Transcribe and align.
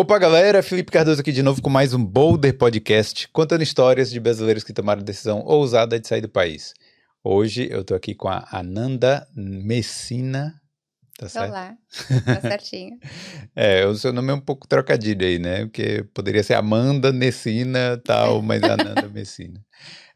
Opa, 0.00 0.18
galera, 0.18 0.62
Felipe 0.62 0.90
Cardoso 0.90 1.20
aqui 1.20 1.30
de 1.30 1.42
novo 1.42 1.60
com 1.60 1.68
mais 1.68 1.92
um 1.92 2.02
Boulder 2.02 2.56
Podcast, 2.56 3.28
contando 3.28 3.60
histórias 3.60 4.10
de 4.10 4.18
brasileiros 4.18 4.64
que 4.64 4.72
tomaram 4.72 5.02
a 5.02 5.04
decisão 5.04 5.42
ousada 5.44 6.00
de 6.00 6.08
sair 6.08 6.22
do 6.22 6.28
país. 6.28 6.72
Hoje 7.22 7.68
eu 7.70 7.84
tô 7.84 7.94
aqui 7.94 8.14
com 8.14 8.26
a 8.26 8.48
Ananda 8.50 9.28
Messina. 9.36 10.54
Tá 11.18 11.28
certo? 11.28 11.50
Olá, 11.50 11.76
tá 12.24 12.40
certinho. 12.48 12.98
é, 13.54 13.84
o 13.84 13.94
seu 13.94 14.10
nome 14.10 14.30
é 14.30 14.34
um 14.34 14.40
pouco 14.40 14.66
trocadilho 14.66 15.26
aí, 15.26 15.38
né? 15.38 15.66
Porque 15.66 16.02
poderia 16.14 16.42
ser 16.42 16.54
Amanda 16.54 17.12
Messina 17.12 18.00
tal, 18.02 18.40
mas 18.40 18.62
é 18.62 18.70
Ananda 18.70 19.06
Messina. 19.12 19.62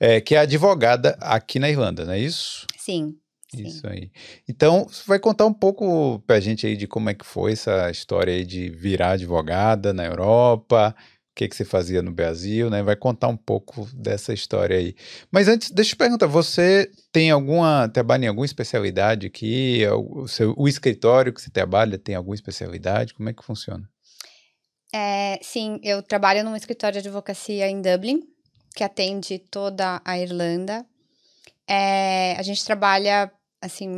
É, 0.01 0.19
que 0.19 0.35
é 0.35 0.39
advogada 0.39 1.14
aqui 1.21 1.59
na 1.59 1.69
Irlanda, 1.69 2.07
não 2.07 2.14
é 2.14 2.19
isso? 2.21 2.66
Sim. 2.79 3.19
Isso 3.62 3.86
aí. 3.86 4.11
Então, 4.48 4.84
você 4.84 5.02
vai 5.07 5.18
contar 5.18 5.46
um 5.46 5.52
pouco 5.52 6.20
pra 6.27 6.41
gente 6.41 6.66
aí 6.66 6.77
de 6.77 6.87
como 6.87 7.11
é 7.11 7.14
que 7.14 7.25
foi 7.25 7.52
essa 7.52 7.91
história 7.91 8.32
aí 8.32 8.45
de 8.45 8.69
virar 8.69 9.12
advogada 9.12 9.93
na 9.93 10.05
Europa, 10.05 10.95
o 10.98 11.34
que, 11.34 11.48
que 11.48 11.56
você 11.56 11.64
fazia 11.64 12.01
no 12.01 12.12
Brasil, 12.12 12.70
né? 12.70 12.80
Vai 12.80 12.95
contar 12.95 13.27
um 13.27 13.37
pouco 13.37 13.88
dessa 13.92 14.33
história 14.33 14.77
aí. 14.78 14.95
Mas 15.33 15.48
antes, 15.48 15.69
deixa 15.69 15.91
eu 15.91 15.97
te 15.97 15.98
perguntar, 15.98 16.28
você 16.28 16.88
tem 17.11 17.33
alguma, 17.33 17.88
trabalha 17.88 18.27
em 18.27 18.28
alguma 18.28 18.47
especialidade 18.47 19.27
aqui? 19.27 19.83
O, 19.89 20.28
seu, 20.28 20.55
o 20.56 20.69
escritório 20.69 21.33
que 21.33 21.42
você 21.42 21.50
trabalha 21.50 21.98
tem 21.98 22.14
alguma 22.14 22.36
especialidade? 22.36 23.14
Como 23.14 23.28
é 23.28 23.33
que 23.33 23.45
funciona? 23.45 23.83
É, 24.95 25.41
sim, 25.42 25.80
eu 25.83 26.00
trabalho 26.05 26.45
num 26.45 26.55
escritório 26.55 27.02
de 27.02 27.09
advocacia 27.09 27.69
em 27.69 27.83
Dublin, 27.83 28.23
que 28.77 28.84
atende 28.84 29.41
toda 29.41 30.00
a 30.05 30.16
Irlanda. 30.16 30.86
É, 31.69 32.36
a 32.39 32.42
gente 32.42 32.64
trabalha 32.64 33.28
assim, 33.64 33.88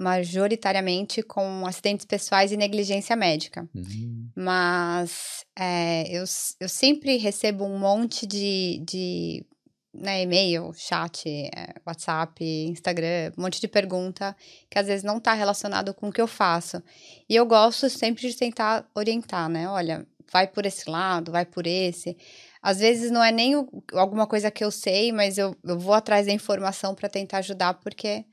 majoritariamente 0.00 1.22
com 1.22 1.64
acidentes 1.66 2.04
pessoais 2.04 2.50
e 2.50 2.56
negligência 2.56 3.14
médica. 3.14 3.68
Uhum. 3.74 4.28
Mas 4.34 5.44
é, 5.56 6.08
eu, 6.10 6.24
eu 6.60 6.68
sempre 6.68 7.16
recebo 7.16 7.64
um 7.64 7.78
monte 7.78 8.26
de, 8.26 8.82
de 8.84 9.46
né, 9.94 10.22
e-mail, 10.22 10.72
chat, 10.74 11.28
é, 11.28 11.74
WhatsApp, 11.86 12.44
Instagram, 12.44 13.32
um 13.38 13.42
monte 13.42 13.60
de 13.60 13.68
pergunta 13.68 14.36
que 14.68 14.78
às 14.78 14.88
vezes 14.88 15.04
não 15.04 15.18
está 15.18 15.32
relacionado 15.32 15.94
com 15.94 16.08
o 16.08 16.12
que 16.12 16.20
eu 16.20 16.26
faço. 16.26 16.82
E 17.28 17.36
eu 17.36 17.46
gosto 17.46 17.88
sempre 17.88 18.28
de 18.28 18.36
tentar 18.36 18.84
orientar, 18.94 19.48
né? 19.48 19.68
Olha, 19.68 20.04
vai 20.32 20.48
por 20.48 20.66
esse 20.66 20.90
lado, 20.90 21.30
vai 21.30 21.46
por 21.46 21.66
esse. 21.66 22.16
Às 22.60 22.78
vezes 22.80 23.12
não 23.12 23.22
é 23.22 23.30
nem 23.30 23.54
o, 23.54 23.68
alguma 23.92 24.26
coisa 24.26 24.50
que 24.50 24.64
eu 24.64 24.72
sei, 24.72 25.12
mas 25.12 25.38
eu, 25.38 25.56
eu 25.62 25.78
vou 25.78 25.94
atrás 25.94 26.26
da 26.26 26.32
informação 26.32 26.94
para 26.96 27.08
tentar 27.08 27.38
ajudar, 27.38 27.74
porque 27.74 28.24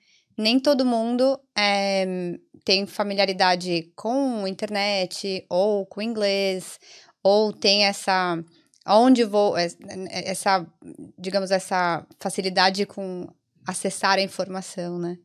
nem 0.42 0.60
todo 0.60 0.86
mundo 0.86 1.40
é, 1.58 2.38
tem 2.66 2.86
familiaridade 2.86 3.92
com 3.96 4.48
internet 4.48 5.46
ou 5.50 5.86
com 5.86 6.02
inglês, 6.02 6.80
ou 7.24 7.54
tem 7.54 7.86
essa 7.86 8.44
onde 8.88 9.24
vou 9.24 9.56
essa 9.58 10.66
digamos 11.18 11.52
essa 11.52 12.06
facilidade 12.20 12.86
com 12.86 13.28
acessar 13.66 14.18
a 14.18 14.22
informação, 14.22 14.98
né? 14.98 15.18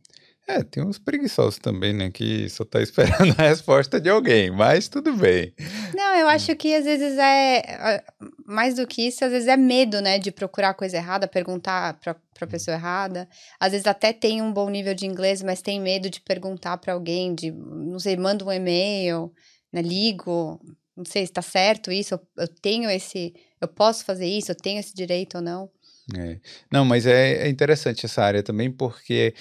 É, 0.48 0.62
tem 0.62 0.84
uns 0.84 0.96
preguiçosos 0.98 1.58
também, 1.58 1.92
né? 1.92 2.08
Que 2.10 2.48
só 2.48 2.64
tá 2.64 2.80
esperando 2.82 3.34
a 3.36 3.48
resposta 3.48 4.00
de 4.00 4.08
alguém, 4.08 4.50
mas 4.50 4.86
tudo 4.86 5.12
bem. 5.16 5.52
Não, 5.94 6.14
eu 6.14 6.28
acho 6.28 6.54
que 6.54 6.72
às 6.74 6.84
vezes 6.84 7.18
é. 7.18 8.04
Mais 8.46 8.74
do 8.74 8.86
que 8.86 9.08
isso, 9.08 9.24
às 9.24 9.32
vezes 9.32 9.48
é 9.48 9.56
medo, 9.56 10.00
né? 10.00 10.18
De 10.18 10.30
procurar 10.30 10.74
coisa 10.74 10.96
errada, 10.96 11.26
perguntar 11.26 11.94
pra, 11.94 12.14
pra 12.32 12.46
pessoa 12.46 12.76
errada. 12.76 13.28
Às 13.58 13.72
vezes 13.72 13.86
até 13.86 14.12
tem 14.12 14.40
um 14.40 14.52
bom 14.52 14.70
nível 14.70 14.94
de 14.94 15.04
inglês, 15.04 15.42
mas 15.42 15.60
tem 15.60 15.80
medo 15.80 16.08
de 16.08 16.20
perguntar 16.20 16.76
para 16.76 16.92
alguém, 16.92 17.34
de, 17.34 17.50
não 17.50 17.98
sei, 17.98 18.16
manda 18.16 18.44
um 18.44 18.52
e-mail, 18.52 19.32
né? 19.72 19.82
Ligo, 19.82 20.60
não 20.96 21.04
sei 21.04 21.26
se 21.26 21.32
tá 21.32 21.42
certo 21.42 21.90
isso, 21.90 22.14
eu, 22.14 22.20
eu 22.38 22.48
tenho 22.48 22.88
esse. 22.88 23.34
Eu 23.60 23.66
posso 23.66 24.04
fazer 24.04 24.26
isso, 24.26 24.52
eu 24.52 24.56
tenho 24.56 24.78
esse 24.78 24.94
direito 24.94 25.38
ou 25.38 25.42
não. 25.42 25.68
É. 26.16 26.38
Não, 26.72 26.84
mas 26.84 27.04
é, 27.04 27.46
é 27.46 27.48
interessante 27.48 28.06
essa 28.06 28.22
área 28.22 28.42
também, 28.42 28.70
porque 28.70 29.34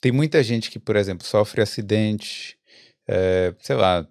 tem 0.00 0.12
muita 0.12 0.42
gente 0.42 0.70
que, 0.70 0.78
por 0.78 0.96
exemplo, 0.96 1.26
sofre 1.26 1.60
acidente, 1.60 2.58
é, 3.06 3.54
sei 3.60 3.76
lá, 3.76 4.06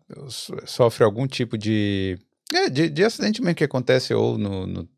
sofre 0.65 1.03
algum 1.03 1.27
tipo 1.27 1.57
de, 1.57 2.17
é, 2.53 2.69
de, 2.69 2.89
de, 2.89 3.03
acidente 3.03 3.41
mesmo 3.41 3.55
que 3.55 3.63
acontece 3.63 4.13
ou 4.13 4.37
no, 4.37 4.67
no 4.67 4.89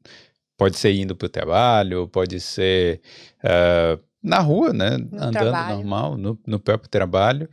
pode 0.58 0.78
ser 0.78 0.94
indo 0.94 1.16
para 1.16 1.26
o 1.26 1.30
trabalho, 1.30 2.08
pode 2.08 2.40
ser 2.40 3.02
uh, 3.44 4.02
na 4.22 4.40
rua, 4.40 4.72
né, 4.72 4.98
no 4.98 5.18
andando 5.18 5.32
trabalho. 5.32 5.76
normal, 5.76 6.18
no, 6.18 6.40
no, 6.46 6.60
próprio 6.60 6.90
trabalho, 6.90 7.50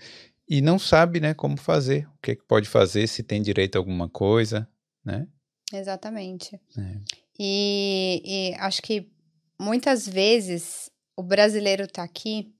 e 0.47 0.61
não 0.61 0.79
sabe, 0.79 1.21
né, 1.21 1.33
como 1.33 1.57
fazer, 1.57 2.07
o 2.09 2.19
que, 2.23 2.37
que 2.37 2.45
pode 2.45 2.69
fazer, 2.69 3.07
se 3.07 3.23
tem 3.23 3.41
direito 3.41 3.77
a 3.77 3.79
alguma 3.79 4.09
coisa, 4.09 4.69
né? 5.05 5.27
Exatamente. 5.73 6.61
É. 6.77 6.97
E, 7.39 8.23
e 8.25 8.55
acho 8.57 8.83
que 8.83 9.11
muitas 9.59 10.07
vezes 10.07 10.91
o 11.17 11.23
brasileiro 11.23 11.85
está 11.85 12.03
aqui 12.03 12.55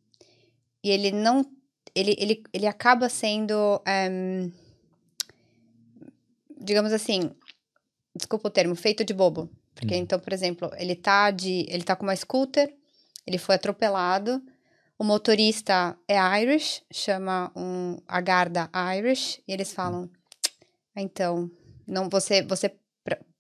e 0.83 0.91
ele 0.91 1.11
não. 1.11 1.45
Ele, 1.95 2.15
ele, 2.19 2.43
ele 2.53 2.67
acaba 2.67 3.09
sendo. 3.09 3.55
Um, 3.55 3.91
ehm, 3.91 4.53
digamos 6.61 6.93
assim. 6.93 7.31
Desculpa 8.15 8.49
o 8.49 8.51
termo, 8.51 8.75
feito 8.75 9.05
de 9.05 9.15
bobo. 9.15 9.49
Porque, 9.75 9.95
hum. 9.95 9.99
então, 9.99 10.19
por 10.19 10.33
exemplo, 10.33 10.71
ele 10.77 10.97
tá 10.97 11.31
de. 11.31 11.67
Ele 11.69 11.85
tá 11.85 11.95
com 11.95 12.05
uma 12.05 12.17
scooter, 12.17 12.75
ele 13.27 13.39
foi 13.39 13.55
atropelado. 13.55 14.43
O 14.99 15.05
motorista 15.05 15.97
é 16.09 16.17
Irish, 16.43 16.83
chama 16.93 17.53
um, 17.55 17.99
a 18.09 18.21
guarda 18.21 18.69
Irish, 18.97 19.41
e 19.47 19.53
eles 19.53 19.73
falam: 19.73 20.11
ah, 20.95 21.01
então, 21.01 21.49
não 21.87 22.09
você, 22.09 22.43
você 22.43 22.75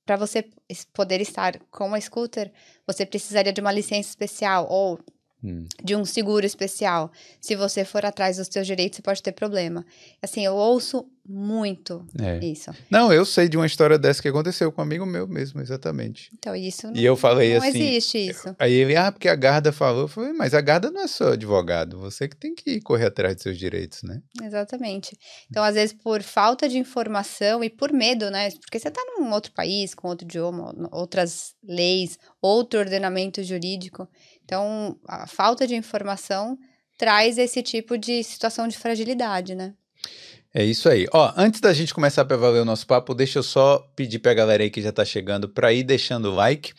para 0.08 0.16
você 0.16 0.48
poder 0.94 1.20
estar 1.20 1.58
com 1.70 1.92
a 1.92 2.00
scooter, 2.00 2.50
você 2.86 3.04
precisaria 3.04 3.52
de 3.52 3.60
uma 3.60 3.70
licença 3.70 4.08
especial 4.08 4.66
ou 4.70 4.98
Hum. 5.42 5.66
de 5.84 5.94
um 5.94 6.04
seguro 6.04 6.44
especial. 6.44 7.12
Se 7.40 7.54
você 7.54 7.84
for 7.84 8.04
atrás 8.04 8.38
dos 8.38 8.48
seus 8.50 8.66
direitos, 8.66 8.96
você 8.96 9.02
pode 9.02 9.22
ter 9.22 9.30
problema. 9.30 9.86
Assim, 10.20 10.44
eu 10.44 10.54
ouço 10.54 11.08
muito 11.28 12.06
é. 12.18 12.42
isso. 12.44 12.70
Não, 12.90 13.12
eu 13.12 13.24
sei 13.24 13.48
de 13.50 13.56
uma 13.56 13.66
história 13.66 13.98
dessa 13.98 14.22
que 14.22 14.28
aconteceu 14.28 14.72
com 14.72 14.80
um 14.80 14.84
amigo 14.84 15.04
meu 15.04 15.28
mesmo, 15.28 15.60
exatamente. 15.60 16.30
Então, 16.36 16.56
isso 16.56 16.86
não, 16.86 16.96
e 16.96 17.04
eu 17.04 17.14
falei 17.16 17.52
não 17.52 17.58
assim, 17.58 17.82
existe 17.82 18.18
isso. 18.18 18.56
Aí 18.58 18.72
ele, 18.72 18.96
ah, 18.96 19.12
porque 19.12 19.28
a 19.28 19.36
Garda 19.36 19.70
falou. 19.70 20.02
Eu 20.02 20.08
falei, 20.08 20.32
mas 20.32 20.54
a 20.54 20.60
Garda 20.60 20.90
não 20.90 21.02
é 21.02 21.06
só 21.06 21.32
advogado, 21.34 21.98
você 21.98 22.26
que 22.26 22.36
tem 22.36 22.54
que 22.54 22.80
correr 22.80 23.06
atrás 23.06 23.34
dos 23.34 23.42
seus 23.42 23.58
direitos, 23.58 24.02
né? 24.02 24.22
Exatamente. 24.42 25.16
Então, 25.50 25.62
às 25.62 25.74
vezes, 25.74 25.92
por 25.92 26.22
falta 26.22 26.66
de 26.66 26.78
informação 26.78 27.62
e 27.62 27.68
por 27.68 27.92
medo, 27.92 28.30
né? 28.30 28.50
Porque 28.52 28.78
você 28.78 28.88
está 28.88 29.02
num 29.04 29.30
outro 29.30 29.52
país, 29.52 29.94
com 29.94 30.08
outro 30.08 30.26
idioma, 30.26 30.74
outras 30.90 31.54
leis, 31.62 32.18
outro 32.40 32.80
ordenamento 32.80 33.42
jurídico. 33.42 34.08
Então, 34.48 34.98
a 35.06 35.26
falta 35.26 35.66
de 35.66 35.76
informação 35.76 36.58
traz 36.96 37.36
esse 37.36 37.62
tipo 37.62 37.98
de 37.98 38.24
situação 38.24 38.66
de 38.66 38.78
fragilidade, 38.78 39.54
né? 39.54 39.74
É 40.54 40.64
isso 40.64 40.88
aí. 40.88 41.06
Ó, 41.12 41.30
antes 41.36 41.60
da 41.60 41.70
gente 41.74 41.92
começar 41.92 42.24
para 42.24 42.38
valer 42.38 42.62
o 42.62 42.64
nosso 42.64 42.86
papo, 42.86 43.14
deixa 43.14 43.40
eu 43.40 43.42
só 43.42 43.78
pedir 43.94 44.20
para 44.20 44.30
a 44.30 44.34
galera 44.34 44.62
aí 44.62 44.70
que 44.70 44.80
já 44.80 44.88
está 44.88 45.04
chegando 45.04 45.50
para 45.50 45.70
ir 45.70 45.82
deixando 45.82 46.30
o 46.30 46.34
like. 46.34 46.72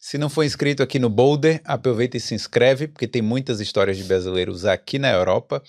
Se 0.00 0.18
não 0.18 0.28
for 0.28 0.42
inscrito 0.42 0.82
aqui 0.82 0.98
no 0.98 1.08
Boulder, 1.08 1.60
aproveita 1.64 2.16
e 2.16 2.20
se 2.20 2.34
inscreve, 2.34 2.88
porque 2.88 3.06
tem 3.06 3.22
muitas 3.22 3.60
histórias 3.60 3.96
de 3.96 4.02
brasileiros 4.02 4.64
aqui 4.64 4.98
na 4.98 5.12
Europa. 5.12 5.62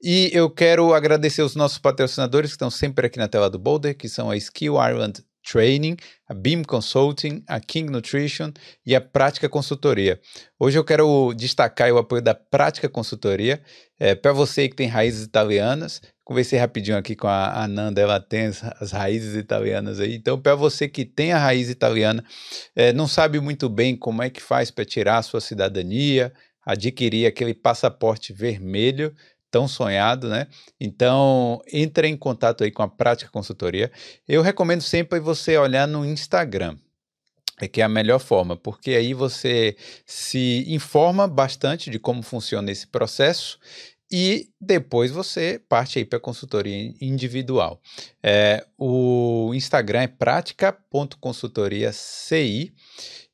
E 0.00 0.30
eu 0.32 0.48
quero 0.48 0.94
agradecer 0.94 1.42
os 1.42 1.56
nossos 1.56 1.78
patrocinadores 1.78 2.50
que 2.50 2.54
estão 2.54 2.70
sempre 2.70 3.08
aqui 3.08 3.18
na 3.18 3.26
tela 3.26 3.50
do 3.50 3.58
Boulder, 3.58 3.96
que 3.96 4.08
são 4.08 4.30
a 4.30 4.36
Skill 4.36 4.74
Ireland 4.74 5.24
Training, 5.42 5.96
a 6.28 6.34
Beam 6.34 6.62
Consulting, 6.62 7.42
a 7.46 7.60
King 7.60 7.90
Nutrition 7.90 8.52
e 8.84 8.94
a 8.94 9.00
Prática 9.00 9.48
Consultoria. 9.48 10.20
Hoje 10.58 10.78
eu 10.78 10.84
quero 10.84 11.32
destacar 11.34 11.90
o 11.92 11.98
apoio 11.98 12.22
da 12.22 12.34
Prática 12.34 12.88
Consultoria. 12.88 13.60
É, 13.98 14.14
Para 14.14 14.32
você 14.32 14.68
que 14.68 14.76
tem 14.76 14.86
raízes 14.86 15.24
italianas, 15.24 16.00
conversei 16.24 16.58
rapidinho 16.58 16.96
aqui 16.96 17.16
com 17.16 17.26
a 17.26 17.64
Ananda, 17.64 18.00
ela 18.00 18.20
tem 18.20 18.46
as, 18.46 18.62
as 18.80 18.92
raízes 18.92 19.34
italianas 19.34 19.98
aí. 19.98 20.14
Então, 20.14 20.40
para 20.40 20.54
você 20.54 20.88
que 20.88 21.04
tem 21.04 21.32
a 21.32 21.38
raiz 21.38 21.68
italiana, 21.68 22.24
é, 22.76 22.92
não 22.92 23.08
sabe 23.08 23.40
muito 23.40 23.68
bem 23.68 23.96
como 23.96 24.22
é 24.22 24.30
que 24.30 24.40
faz 24.40 24.70
para 24.70 24.84
tirar 24.84 25.18
a 25.18 25.22
sua 25.22 25.40
cidadania, 25.40 26.32
adquirir 26.64 27.26
aquele 27.26 27.54
passaporte 27.54 28.32
vermelho 28.32 29.14
tão 29.50 29.66
sonhado, 29.66 30.28
né? 30.28 30.46
Então, 30.80 31.60
entre 31.72 32.08
em 32.08 32.16
contato 32.16 32.64
aí 32.64 32.70
com 32.70 32.82
a 32.82 32.88
Prática 32.88 33.30
Consultoria. 33.30 33.90
Eu 34.28 34.42
recomendo 34.42 34.82
sempre 34.82 35.20
você 35.20 35.56
olhar 35.56 35.88
no 35.88 36.04
Instagram. 36.04 36.76
É 37.60 37.68
que 37.68 37.80
é 37.82 37.84
a 37.84 37.88
melhor 37.88 38.20
forma, 38.20 38.56
porque 38.56 38.92
aí 38.92 39.12
você 39.12 39.76
se 40.06 40.64
informa 40.66 41.28
bastante 41.28 41.90
de 41.90 41.98
como 41.98 42.22
funciona 42.22 42.70
esse 42.70 42.86
processo 42.86 43.58
e 44.10 44.48
depois 44.60 45.10
você 45.10 45.60
parte 45.68 45.98
aí 45.98 46.04
para 46.04 46.16
a 46.16 46.20
consultoria 46.20 46.94
individual. 47.00 47.80
É, 48.22 48.64
o 48.78 49.52
Instagram 49.54 50.00
é 50.00 50.08
prática.consultoriaci 50.08 52.72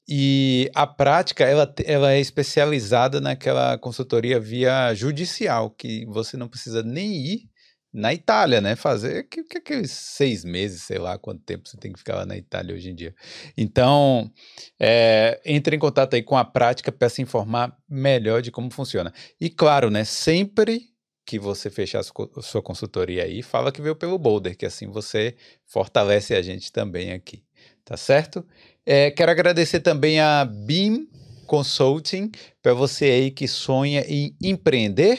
e 0.08 0.70
a 0.75 0.87
prática, 0.87 1.44
ela, 1.44 1.73
ela 1.85 2.12
é 2.12 2.20
especializada 2.20 3.20
naquela 3.20 3.76
consultoria 3.79 4.38
via 4.38 4.94
judicial, 4.94 5.70
que 5.70 6.06
você 6.06 6.37
não 6.37 6.49
precisa 6.49 6.82
nem 6.82 7.12
ir 7.12 7.50
na 7.93 8.12
Itália, 8.12 8.61
né? 8.61 8.76
Fazer 8.76 9.25
que, 9.25 9.43
que, 9.43 9.61
que 9.61 9.88
seis 9.88 10.44
meses, 10.44 10.82
sei 10.82 10.99
lá 10.99 11.19
quanto 11.19 11.43
tempo 11.43 11.67
você 11.67 11.76
tem 11.79 11.93
que 11.93 11.99
ficar 11.99 12.17
lá 12.17 12.26
na 12.26 12.37
Itália 12.37 12.75
hoje 12.75 12.91
em 12.91 12.94
dia. 12.94 13.14
Então, 13.56 14.31
é, 14.79 15.41
entre 15.44 15.75
em 15.75 15.79
contato 15.79 16.14
aí 16.14 16.23
com 16.23 16.37
a 16.37 16.44
prática 16.44 16.93
para 16.93 17.09
se 17.09 17.23
informar 17.23 17.76
melhor 17.88 18.43
de 18.43 18.50
como 18.50 18.70
funciona. 18.70 19.12
E 19.41 19.49
claro, 19.49 19.91
né? 19.91 20.05
Sempre 20.05 20.82
que 21.25 21.38
você 21.38 21.69
fechar 21.70 22.00
a 22.00 22.43
sua 22.43 22.62
consultoria 22.62 23.25
aí, 23.25 23.43
fala 23.43 23.73
que 23.73 23.82
veio 23.82 23.97
pelo 23.97 24.19
Boulder, 24.19 24.56
que 24.56 24.64
assim 24.64 24.87
você 24.87 25.35
fortalece 25.64 26.35
a 26.35 26.43
gente 26.43 26.70
também 26.70 27.12
aqui, 27.12 27.43
tá 27.85 27.97
certo? 27.97 28.47
É, 28.87 29.11
quero 29.11 29.31
agradecer 29.31 29.81
também 29.81 30.21
a 30.21 30.44
BIM 30.44 31.09
Consulting 31.47 32.31
para 32.62 32.73
você 32.73 33.06
aí 33.06 33.31
que 33.31 33.47
sonha 33.49 34.05
em 34.09 34.35
empreender 34.41 35.19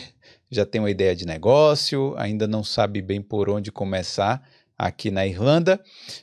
já 0.50 0.66
tem 0.66 0.80
uma 0.80 0.90
ideia 0.90 1.16
de 1.16 1.26
negócio, 1.26 2.14
ainda 2.18 2.48
não 2.48 2.64
sabe 2.64 3.02
bem 3.02 3.22
por 3.22 3.50
onde 3.50 3.72
começar 3.72 4.42
aqui 4.78 5.12
na 5.12 5.26
Irlanda. 5.26 5.82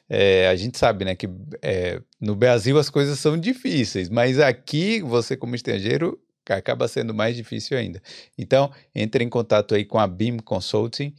É, 0.08 0.48
a 0.48 0.56
gente 0.56 0.78
sabe 0.78 1.04
né, 1.04 1.14
que 1.14 1.28
é, 1.60 2.00
no 2.20 2.34
Brasil 2.34 2.78
as 2.78 2.88
coisas 2.88 3.18
são 3.18 3.38
difíceis, 3.38 4.08
mas 4.08 4.38
aqui 4.38 5.02
você, 5.02 5.36
como 5.36 5.54
estrangeiro, 5.54 6.18
acaba 6.48 6.88
sendo 6.88 7.14
mais 7.14 7.36
difícil 7.36 7.76
ainda. 7.76 8.02
Então, 8.38 8.70
entre 8.94 9.24
em 9.24 9.28
contato 9.28 9.74
aí 9.74 9.84
com 9.84 9.98
a 9.98 10.06
BIM 10.06 10.38
Consulting 10.38 11.14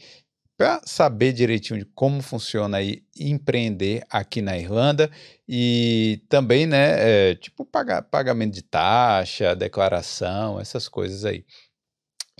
para 0.57 0.81
saber 0.86 1.34
direitinho 1.34 1.80
de 1.80 1.86
como 1.86 2.22
funciona 2.22 2.78
aí 2.78 3.04
empreender 3.19 4.04
aqui 4.10 4.42
na 4.42 4.57
Irlanda 4.57 5.12
e 5.48 6.22
também, 6.30 6.66
né, 6.66 7.31
é, 7.31 7.36
tipo 7.36 7.66
pagar, 7.66 8.02
pagamento 8.04 8.54
de 8.54 8.62
taxa, 8.62 9.56
declaração, 9.56 10.60
essas 10.60 10.88
coisas 10.88 11.25
aí. 11.25 11.46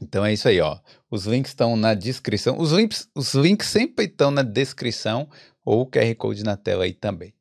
Então 0.02 0.26
é 0.26 0.34
isso 0.34 0.48
aí, 0.48 0.60
ó. 0.60 0.80
Os 1.10 1.26
links 1.26 1.52
estão 1.52 1.76
na 1.78 1.94
descrição. 1.94 2.60
Os 2.60 2.72
links, 2.72 3.10
os 3.16 3.34
links 3.34 3.68
sempre 3.68 4.06
estão 4.06 4.30
na 4.30 4.42
descrição 4.42 5.30
ou 5.64 5.82
o 5.82 5.88
QR 5.90 6.14
Code 6.16 6.44
na 6.44 6.58
tela 6.58 6.84
aí 6.84 6.94
também. 6.94 7.34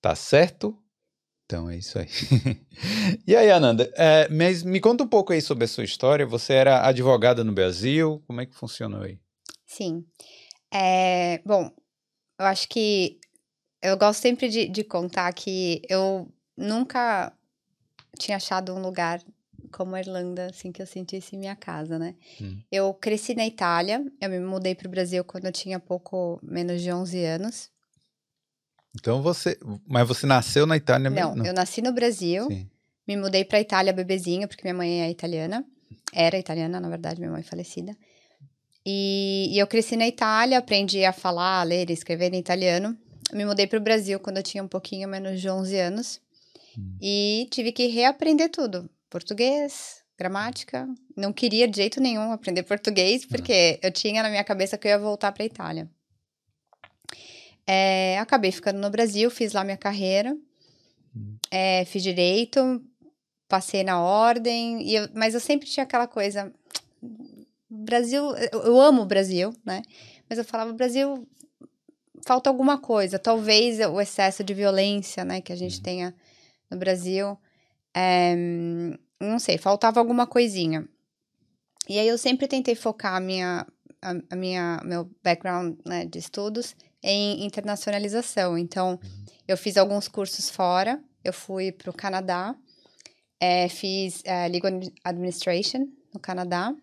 Tá 0.00 0.14
certo? 0.14 0.76
Então 1.44 1.68
é 1.68 1.76
isso 1.76 1.98
aí. 1.98 2.08
e 3.26 3.34
aí, 3.36 3.50
Ananda, 3.50 3.92
é, 3.96 4.28
mas 4.28 4.62
me 4.62 4.80
conta 4.80 5.04
um 5.04 5.08
pouco 5.08 5.32
aí 5.32 5.40
sobre 5.40 5.64
a 5.64 5.68
sua 5.68 5.84
história. 5.84 6.26
Você 6.26 6.52
era 6.52 6.86
advogada 6.86 7.44
no 7.44 7.52
Brasil, 7.52 8.22
como 8.26 8.40
é 8.40 8.46
que 8.46 8.54
funcionou 8.54 9.02
aí? 9.02 9.18
Sim. 9.70 10.04
É, 10.68 11.40
bom, 11.46 11.70
eu 12.38 12.44
acho 12.46 12.68
que 12.68 13.20
eu 13.80 13.96
gosto 13.96 14.20
sempre 14.20 14.48
de, 14.48 14.68
de 14.68 14.82
contar 14.82 15.32
que 15.32 15.80
eu 15.88 16.28
nunca 16.56 17.32
tinha 18.18 18.36
achado 18.36 18.74
um 18.74 18.82
lugar 18.82 19.22
como 19.70 19.94
a 19.94 20.00
Irlanda, 20.00 20.46
assim, 20.46 20.72
que 20.72 20.82
eu 20.82 20.86
sentisse 20.86 21.36
minha 21.36 21.54
casa, 21.54 22.00
né? 22.00 22.16
Hum. 22.40 22.60
Eu 22.70 22.92
cresci 22.92 23.32
na 23.32 23.46
Itália, 23.46 24.04
eu 24.20 24.28
me 24.28 24.40
mudei 24.40 24.74
para 24.74 24.88
o 24.88 24.90
Brasil 24.90 25.24
quando 25.24 25.46
eu 25.46 25.52
tinha 25.52 25.78
pouco 25.78 26.40
menos 26.42 26.82
de 26.82 26.92
11 26.92 27.24
anos. 27.24 27.70
Então 28.96 29.22
você, 29.22 29.56
mas 29.86 30.06
você 30.06 30.26
nasceu 30.26 30.66
na 30.66 30.76
Itália 30.76 31.08
mesmo? 31.08 31.36
Não, 31.36 31.46
eu 31.46 31.54
nasci 31.54 31.80
no 31.80 31.92
Brasil, 31.92 32.48
Sim. 32.48 32.68
me 33.06 33.16
mudei 33.16 33.44
para 33.44 33.58
a 33.58 33.60
Itália 33.60 33.92
bebezinho, 33.92 34.48
porque 34.48 34.64
minha 34.64 34.74
mãe 34.74 35.02
é 35.02 35.10
italiana, 35.10 35.64
era 36.12 36.36
italiana, 36.36 36.80
na 36.80 36.88
verdade, 36.88 37.20
minha 37.20 37.30
mãe 37.30 37.40
é 37.40 37.44
falecida. 37.44 37.96
E, 38.84 39.48
e 39.52 39.58
eu 39.58 39.66
cresci 39.66 39.96
na 39.96 40.08
Itália, 40.08 40.58
aprendi 40.58 41.04
a 41.04 41.12
falar, 41.12 41.60
a 41.60 41.64
ler 41.64 41.90
e 41.90 41.92
escrever 41.92 42.32
em 42.32 42.38
italiano. 42.38 42.96
Me 43.32 43.44
mudei 43.44 43.66
para 43.66 43.78
o 43.78 43.82
Brasil 43.82 44.18
quando 44.18 44.38
eu 44.38 44.42
tinha 44.42 44.62
um 44.62 44.68
pouquinho 44.68 45.08
menos 45.08 45.40
de 45.40 45.48
11 45.48 45.76
anos. 45.78 46.20
Hum. 46.76 46.96
E 47.00 47.48
tive 47.50 47.72
que 47.72 47.86
reaprender 47.86 48.50
tudo 48.50 48.88
português, 49.10 50.02
gramática. 50.16 50.88
Não 51.16 51.32
queria 51.32 51.66
de 51.66 51.76
jeito 51.76 52.00
nenhum 52.00 52.30
aprender 52.30 52.62
português, 52.62 53.26
porque 53.26 53.78
eu 53.82 53.90
tinha 53.90 54.22
na 54.22 54.30
minha 54.30 54.44
cabeça 54.44 54.78
que 54.78 54.86
eu 54.86 54.92
ia 54.92 54.98
voltar 54.98 55.32
para 55.32 55.42
a 55.42 55.46
Itália. 55.46 55.90
É, 57.66 58.18
acabei 58.18 58.52
ficando 58.52 58.78
no 58.78 58.90
Brasil, 58.90 59.30
fiz 59.30 59.52
lá 59.52 59.64
minha 59.64 59.76
carreira, 59.76 60.36
hum. 61.14 61.36
é, 61.50 61.84
fiz 61.84 62.02
direito, 62.02 62.82
passei 63.48 63.82
na 63.82 64.00
ordem, 64.00 64.88
eu, 64.90 65.08
mas 65.14 65.34
eu 65.34 65.40
sempre 65.40 65.68
tinha 65.68 65.84
aquela 65.84 66.06
coisa. 66.06 66.52
Brasil, 67.70 68.34
eu, 68.52 68.80
amo 68.80 69.02
o 69.02 69.06
Brasil, 69.06 69.54
né? 69.64 69.82
Mas 70.28 70.38
eu 70.38 70.44
falava, 70.44 70.72
Brasil, 70.72 71.26
falta 72.26 72.50
alguma 72.50 72.78
coisa. 72.78 73.18
Talvez 73.18 73.78
o 73.78 74.00
excesso 74.00 74.42
de 74.42 74.52
violência, 74.52 75.24
né, 75.24 75.40
que 75.40 75.52
a 75.52 75.56
gente 75.56 75.76
uhum. 75.76 75.82
tenha 75.82 76.14
no 76.68 76.76
Brasil. 76.76 77.38
É, 77.94 78.34
não 79.20 79.38
sei, 79.38 79.56
faltava 79.56 80.00
alguma 80.00 80.26
coisinha. 80.26 80.88
E 81.88 81.98
aí 81.98 82.08
eu 82.08 82.18
sempre 82.18 82.48
tentei 82.48 82.74
focar 82.74 83.14
a 83.14 83.20
minha, 83.20 83.66
a, 84.02 84.14
a 84.30 84.36
minha, 84.36 84.80
meu 84.84 85.10
background 85.22 85.76
né, 85.84 86.04
de 86.04 86.18
estudos 86.18 86.74
em 87.02 87.44
internacionalização. 87.44 88.58
Então, 88.58 88.98
uhum. 89.02 89.26
eu 89.46 89.56
fiz 89.56 89.76
alguns 89.76 90.08
cursos 90.08 90.50
fora. 90.50 91.00
Eu 91.22 91.32
fui 91.32 91.70
para 91.70 91.90
o 91.90 91.94
Canadá, 91.94 92.56
é, 93.38 93.68
fiz 93.68 94.22
é, 94.24 94.48
Legal 94.48 94.72
Administration 95.04 95.86
no 96.12 96.18
Canadá. 96.18 96.74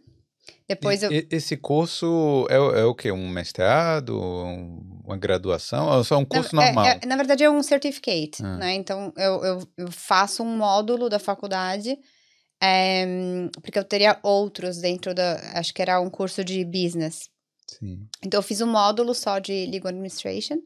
Depois 0.68 1.02
eu... 1.02 1.10
Esse 1.32 1.56
curso 1.56 2.46
é, 2.50 2.56
é 2.56 2.84
o 2.84 2.94
que? 2.94 3.12
Um 3.12 3.30
mestrado? 3.30 4.20
Uma 5.06 5.16
graduação? 5.16 5.88
Ou 5.88 6.04
só 6.04 6.18
um 6.18 6.26
curso 6.26 6.56
na, 6.56 6.64
é, 6.64 6.66
normal? 6.66 6.86
É, 6.86 7.06
na 7.06 7.16
verdade, 7.16 7.44
é 7.44 7.50
um 7.50 7.64
certificate, 7.64 8.44
ah. 8.44 8.58
né? 8.58 8.74
Então, 8.74 9.14
eu, 9.16 9.44
eu, 9.46 9.68
eu, 9.78 9.92
faço 9.92 10.44
um 10.44 10.58
módulo 10.58 11.08
da 11.08 11.20
faculdade, 11.20 11.98
é, 12.62 13.06
porque 13.62 13.80
eu 13.80 13.84
teria 13.84 14.20
outros 14.22 14.78
dentro 14.78 15.14
da... 15.14 15.40
Acho 15.54 15.74
que 15.74 15.82
era 15.82 16.02
um 16.02 16.10
curso 16.10 16.44
de 16.44 16.66
business. 16.66 17.30
Sim. 17.66 18.06
Então, 18.22 18.40
eu 18.40 18.44
fiz 18.44 18.60
um 18.60 18.68
módulo 18.68 19.14
só 19.14 19.40
de 19.40 19.66
Legal 19.68 19.90
Administration. 19.90 20.58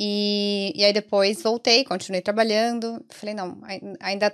E, 0.00 0.72
e 0.76 0.84
aí, 0.84 0.92
depois, 0.92 1.42
voltei, 1.42 1.84
continuei 1.84 2.22
trabalhando. 2.22 3.04
Falei, 3.10 3.34
não, 3.34 3.60
ainda 3.98 4.32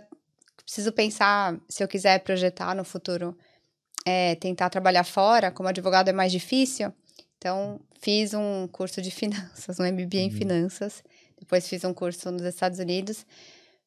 preciso 0.62 0.92
pensar 0.92 1.58
se 1.68 1.82
eu 1.82 1.88
quiser 1.88 2.18
projetar 2.20 2.74
no 2.74 2.84
futuro 2.84 3.34
é, 4.04 4.34
tentar 4.36 4.70
trabalhar 4.70 5.04
fora, 5.04 5.50
como 5.50 5.68
advogado 5.68 6.08
é 6.08 6.12
mais 6.12 6.30
difícil. 6.30 6.92
Então, 7.38 7.80
fiz 8.00 8.34
um 8.34 8.68
curso 8.68 9.00
de 9.00 9.10
finanças, 9.12 9.78
um 9.80 9.84
MBA 9.84 10.16
uhum. 10.16 10.22
em 10.24 10.30
finanças. 10.30 11.02
Depois 11.38 11.68
fiz 11.68 11.84
um 11.84 11.94
curso 11.94 12.30
nos 12.30 12.42
Estados 12.42 12.78
Unidos. 12.78 13.26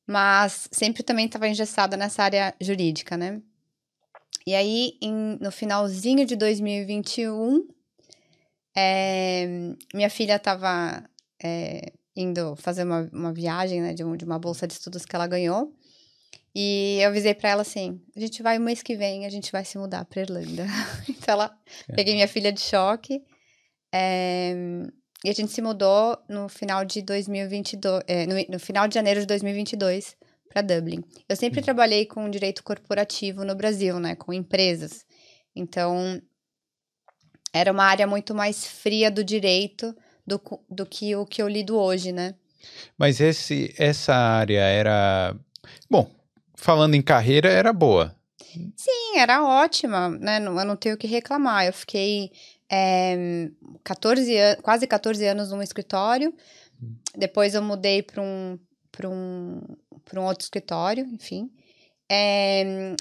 Mas 0.06 0.70
sempre 0.72 1.04
também 1.04 1.26
estava 1.26 1.48
engessada 1.48 1.98
nessa 1.98 2.24
área 2.24 2.56
jurídica, 2.62 3.18
né? 3.18 3.42
E 4.46 4.56
aí, 4.56 4.98
em, 5.02 5.38
no 5.42 5.52
finalzinho 5.52 6.26
de 6.26 6.38
2021, 6.38 7.68
é, 8.74 9.46
minha 9.94 10.10
filha 10.10 10.38
estava 10.38 11.04
é, 11.44 11.92
indo 12.16 12.56
fazer 12.56 12.84
uma, 12.84 13.10
uma 13.12 13.34
viagem, 13.34 13.82
né, 13.82 13.94
de, 13.94 14.06
um, 14.06 14.16
de 14.16 14.24
uma 14.24 14.40
bolsa 14.40 14.66
de 14.66 14.74
estudos 14.74 15.06
que 15.06 15.16
ela 15.16 15.28
ganhou. 15.28 15.74
E 16.60 16.98
eu 17.02 17.10
avisei 17.10 17.36
para 17.36 17.52
ela 17.52 17.62
assim: 17.62 18.02
a 18.16 18.20
gente 18.20 18.42
vai 18.42 18.58
o 18.58 18.62
mês 18.62 18.82
que 18.82 18.96
vem, 18.96 19.28
a 19.28 19.30
gente 19.30 19.52
vai 19.52 19.64
se 19.64 19.78
mudar 19.78 20.04
para 20.06 20.24
Irlanda. 20.24 20.66
então 21.08 21.34
ela 21.36 21.56
é. 21.88 21.94
peguei 21.94 22.16
minha 22.16 22.28
filha 22.28 22.52
de 22.52 22.60
choque. 22.60 23.22
É, 23.94 24.56
e 25.24 25.30
a 25.30 25.34
gente 25.34 25.52
se 25.52 25.62
mudou 25.62 26.18
no 26.28 26.50
final 26.50 26.84
de 26.84 27.04
2022, 27.04 28.04
é, 28.08 28.26
no, 28.26 28.34
no 28.50 28.60
final 28.60 28.88
de 28.88 28.96
janeiro 28.96 29.20
de 29.20 29.28
2022 29.28 30.18
para 30.50 30.64
Dublin. 30.64 31.04
Eu 31.30 31.36
sempre 31.36 31.60
uhum. 31.60 31.64
trabalhei 31.64 32.08
com 32.08 32.28
direito 32.28 32.64
corporativo 32.64 33.46
no 33.46 33.54
Brasil, 33.54 34.00
né, 34.00 34.16
com 34.16 34.34
empresas. 34.34 35.06
Então 35.56 36.20
era 37.54 37.72
uma 37.72 37.84
área 37.84 38.08
muito 38.08 38.34
mais 38.34 38.66
fria 38.66 39.12
do 39.12 39.24
direito 39.24 39.96
do, 40.26 40.42
do 40.68 40.88
que 40.88 41.16
o 41.16 41.24
que 41.24 41.40
eu 41.40 41.48
lido 41.48 41.78
hoje, 41.78 42.12
né? 42.12 42.34
Mas 42.98 43.22
esse, 43.22 43.76
essa 43.78 44.16
área 44.16 44.62
era. 44.62 45.36
Bom, 45.90 46.17
falando 46.58 46.96
em 46.96 47.02
carreira, 47.02 47.48
era 47.50 47.72
boa. 47.72 48.14
Sim, 48.76 49.18
era 49.18 49.44
ótima, 49.44 50.10
né? 50.10 50.40
Eu 50.40 50.66
não 50.66 50.76
tenho 50.76 50.96
o 50.96 50.98
que 50.98 51.08
reclamar. 51.08 51.66
Eu 51.66 51.74
fiquei 51.74 52.32
é, 52.70 53.50
14 53.84 54.34
quase 54.62 54.88
14 54.88 55.26
anos 55.26 55.52
num 55.52 55.62
escritório. 55.62 56.34
Depois 57.16 57.56
eu 57.56 57.62
mudei 57.62 58.02
para 58.02 58.22
um, 58.22 58.60
um, 59.06 59.62
um 60.16 60.26
outro 60.26 60.44
escritório, 60.44 61.06
enfim. 61.06 61.50
É, 62.10 62.96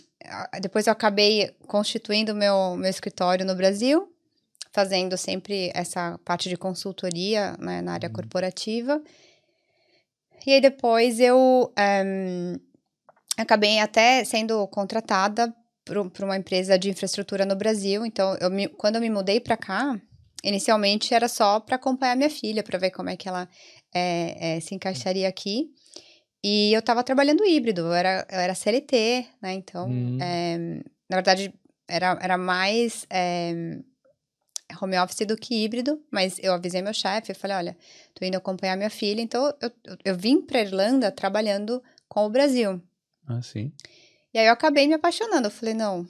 depois 0.60 0.86
eu 0.86 0.92
acabei 0.92 1.54
constituindo 1.66 2.34
meu, 2.34 2.76
meu 2.76 2.90
escritório 2.90 3.44
no 3.44 3.54
Brasil, 3.54 4.10
fazendo 4.72 5.16
sempre 5.16 5.70
essa 5.74 6.18
parte 6.24 6.48
de 6.48 6.56
consultoria 6.56 7.56
né, 7.58 7.80
na 7.80 7.94
área 7.94 8.08
uhum. 8.08 8.14
corporativa. 8.14 9.00
E 10.46 10.52
aí 10.52 10.60
depois 10.60 11.18
eu 11.18 11.72
um, 11.76 12.60
acabei 13.36 13.78
até 13.78 14.24
sendo 14.24 14.66
contratada 14.68 15.54
por, 15.84 16.24
uma 16.24 16.36
empresa 16.36 16.78
de 16.78 16.90
infraestrutura 16.90 17.44
no 17.44 17.54
Brasil. 17.54 18.04
Então, 18.04 18.36
eu 18.40 18.50
me, 18.50 18.68
quando 18.68 18.96
eu 18.96 19.00
me 19.00 19.10
mudei 19.10 19.38
para 19.38 19.56
cá, 19.56 20.00
inicialmente 20.42 21.14
era 21.14 21.28
só 21.28 21.60
para 21.60 21.76
acompanhar 21.76 22.16
minha 22.16 22.30
filha, 22.30 22.62
para 22.62 22.78
ver 22.78 22.90
como 22.90 23.08
é 23.08 23.16
que 23.16 23.28
ela 23.28 23.48
é, 23.94 24.56
é, 24.56 24.60
se 24.60 24.74
encaixaria 24.74 25.28
aqui. 25.28 25.70
E 26.44 26.72
eu 26.72 26.80
estava 26.80 27.02
trabalhando 27.02 27.44
híbrido, 27.44 27.82
eu 27.82 27.92
era, 27.92 28.26
eu 28.30 28.38
era 28.38 28.54
CLT, 28.54 29.26
né? 29.42 29.54
Então, 29.54 29.88
é, 30.20 30.56
na 31.08 31.16
verdade, 31.16 31.52
era, 31.88 32.18
era 32.20 32.36
mais 32.36 33.06
é, 33.10 33.78
home 34.80 34.98
office 34.98 35.26
do 35.26 35.36
que 35.36 35.64
híbrido, 35.64 36.00
mas 36.10 36.38
eu 36.40 36.52
avisei 36.52 36.82
meu 36.82 36.94
chefe, 36.94 37.32
eu 37.32 37.36
falei, 37.36 37.56
olha, 37.56 37.76
tô 38.14 38.24
indo 38.24 38.36
acompanhar 38.36 38.76
minha 38.76 38.90
filha, 38.90 39.20
então 39.20 39.46
eu, 39.60 39.70
eu, 39.84 39.96
eu 40.04 40.16
vim 40.16 40.40
pra 40.40 40.60
Irlanda 40.60 41.10
trabalhando 41.10 41.82
com 42.08 42.26
o 42.26 42.30
Brasil. 42.30 42.80
Ah, 43.26 43.42
sim. 43.42 43.72
E 44.32 44.38
aí 44.38 44.46
eu 44.46 44.52
acabei 44.52 44.86
me 44.86 44.94
apaixonando, 44.94 45.46
eu 45.46 45.50
falei, 45.50 45.74
não, 45.74 46.06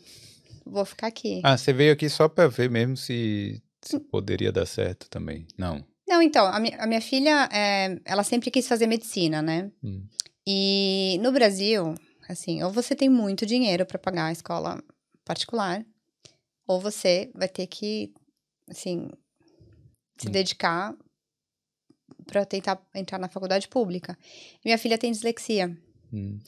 vou 0.64 0.84
ficar 0.84 1.06
aqui. 1.06 1.40
Ah, 1.44 1.56
você 1.56 1.72
veio 1.72 1.92
aqui 1.92 2.08
só 2.08 2.28
pra 2.28 2.48
ver 2.48 2.68
mesmo 2.68 2.96
se, 2.96 3.62
se 3.80 3.98
poderia 4.00 4.50
dar 4.52 4.66
certo 4.66 5.08
também, 5.08 5.46
não? 5.56 5.84
Não, 6.08 6.22
então, 6.22 6.46
a, 6.46 6.58
mi 6.60 6.72
a 6.78 6.86
minha 6.86 7.00
filha, 7.00 7.48
é, 7.52 7.98
ela 8.04 8.22
sempre 8.22 8.50
quis 8.50 8.66
fazer 8.68 8.86
medicina, 8.86 9.42
né? 9.42 9.70
Hum. 9.82 10.06
E 10.46 11.18
no 11.20 11.32
Brasil, 11.32 11.94
assim, 12.28 12.62
ou 12.62 12.70
você 12.70 12.94
tem 12.94 13.08
muito 13.08 13.44
dinheiro 13.44 13.84
para 13.84 13.98
pagar 13.98 14.26
a 14.26 14.32
escola 14.32 14.82
particular, 15.24 15.84
ou 16.66 16.80
você 16.80 17.30
vai 17.34 17.48
ter 17.48 17.66
que, 17.66 18.12
assim, 18.68 19.08
se 20.18 20.28
Hum. 20.28 20.32
dedicar 20.32 20.94
para 22.26 22.44
tentar 22.44 22.80
entrar 22.94 23.18
na 23.18 23.28
faculdade 23.28 23.68
pública. 23.68 24.18
Minha 24.64 24.78
filha 24.78 24.98
tem 24.98 25.12
dislexia, 25.12 25.76
Hum. 26.12 26.38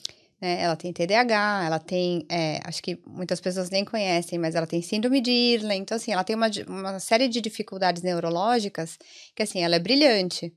Né? 0.41 0.61
Ela 0.61 0.75
tem 0.75 0.93
TDAH, 0.93 1.63
ela 1.65 1.79
tem, 1.79 2.25
é, 2.29 2.59
acho 2.65 2.81
que 2.81 2.99
muitas 3.05 3.39
pessoas 3.41 3.69
nem 3.69 3.83
conhecem, 3.85 4.39
mas 4.39 4.55
ela 4.55 4.67
tem 4.67 4.81
síndrome 4.81 5.21
de 5.21 5.31
Irlen. 5.31 5.81
Então, 5.81 5.95
assim, 5.95 6.11
ela 6.11 6.23
tem 6.23 6.35
uma, 6.35 6.49
uma 6.67 6.99
série 6.99 7.27
de 7.27 7.41
dificuldades 7.41 8.01
neurológicas 8.03 8.97
que, 9.35 9.43
assim, 9.43 9.61
ela 9.61 9.75
é 9.75 9.79
brilhante. 9.79 10.53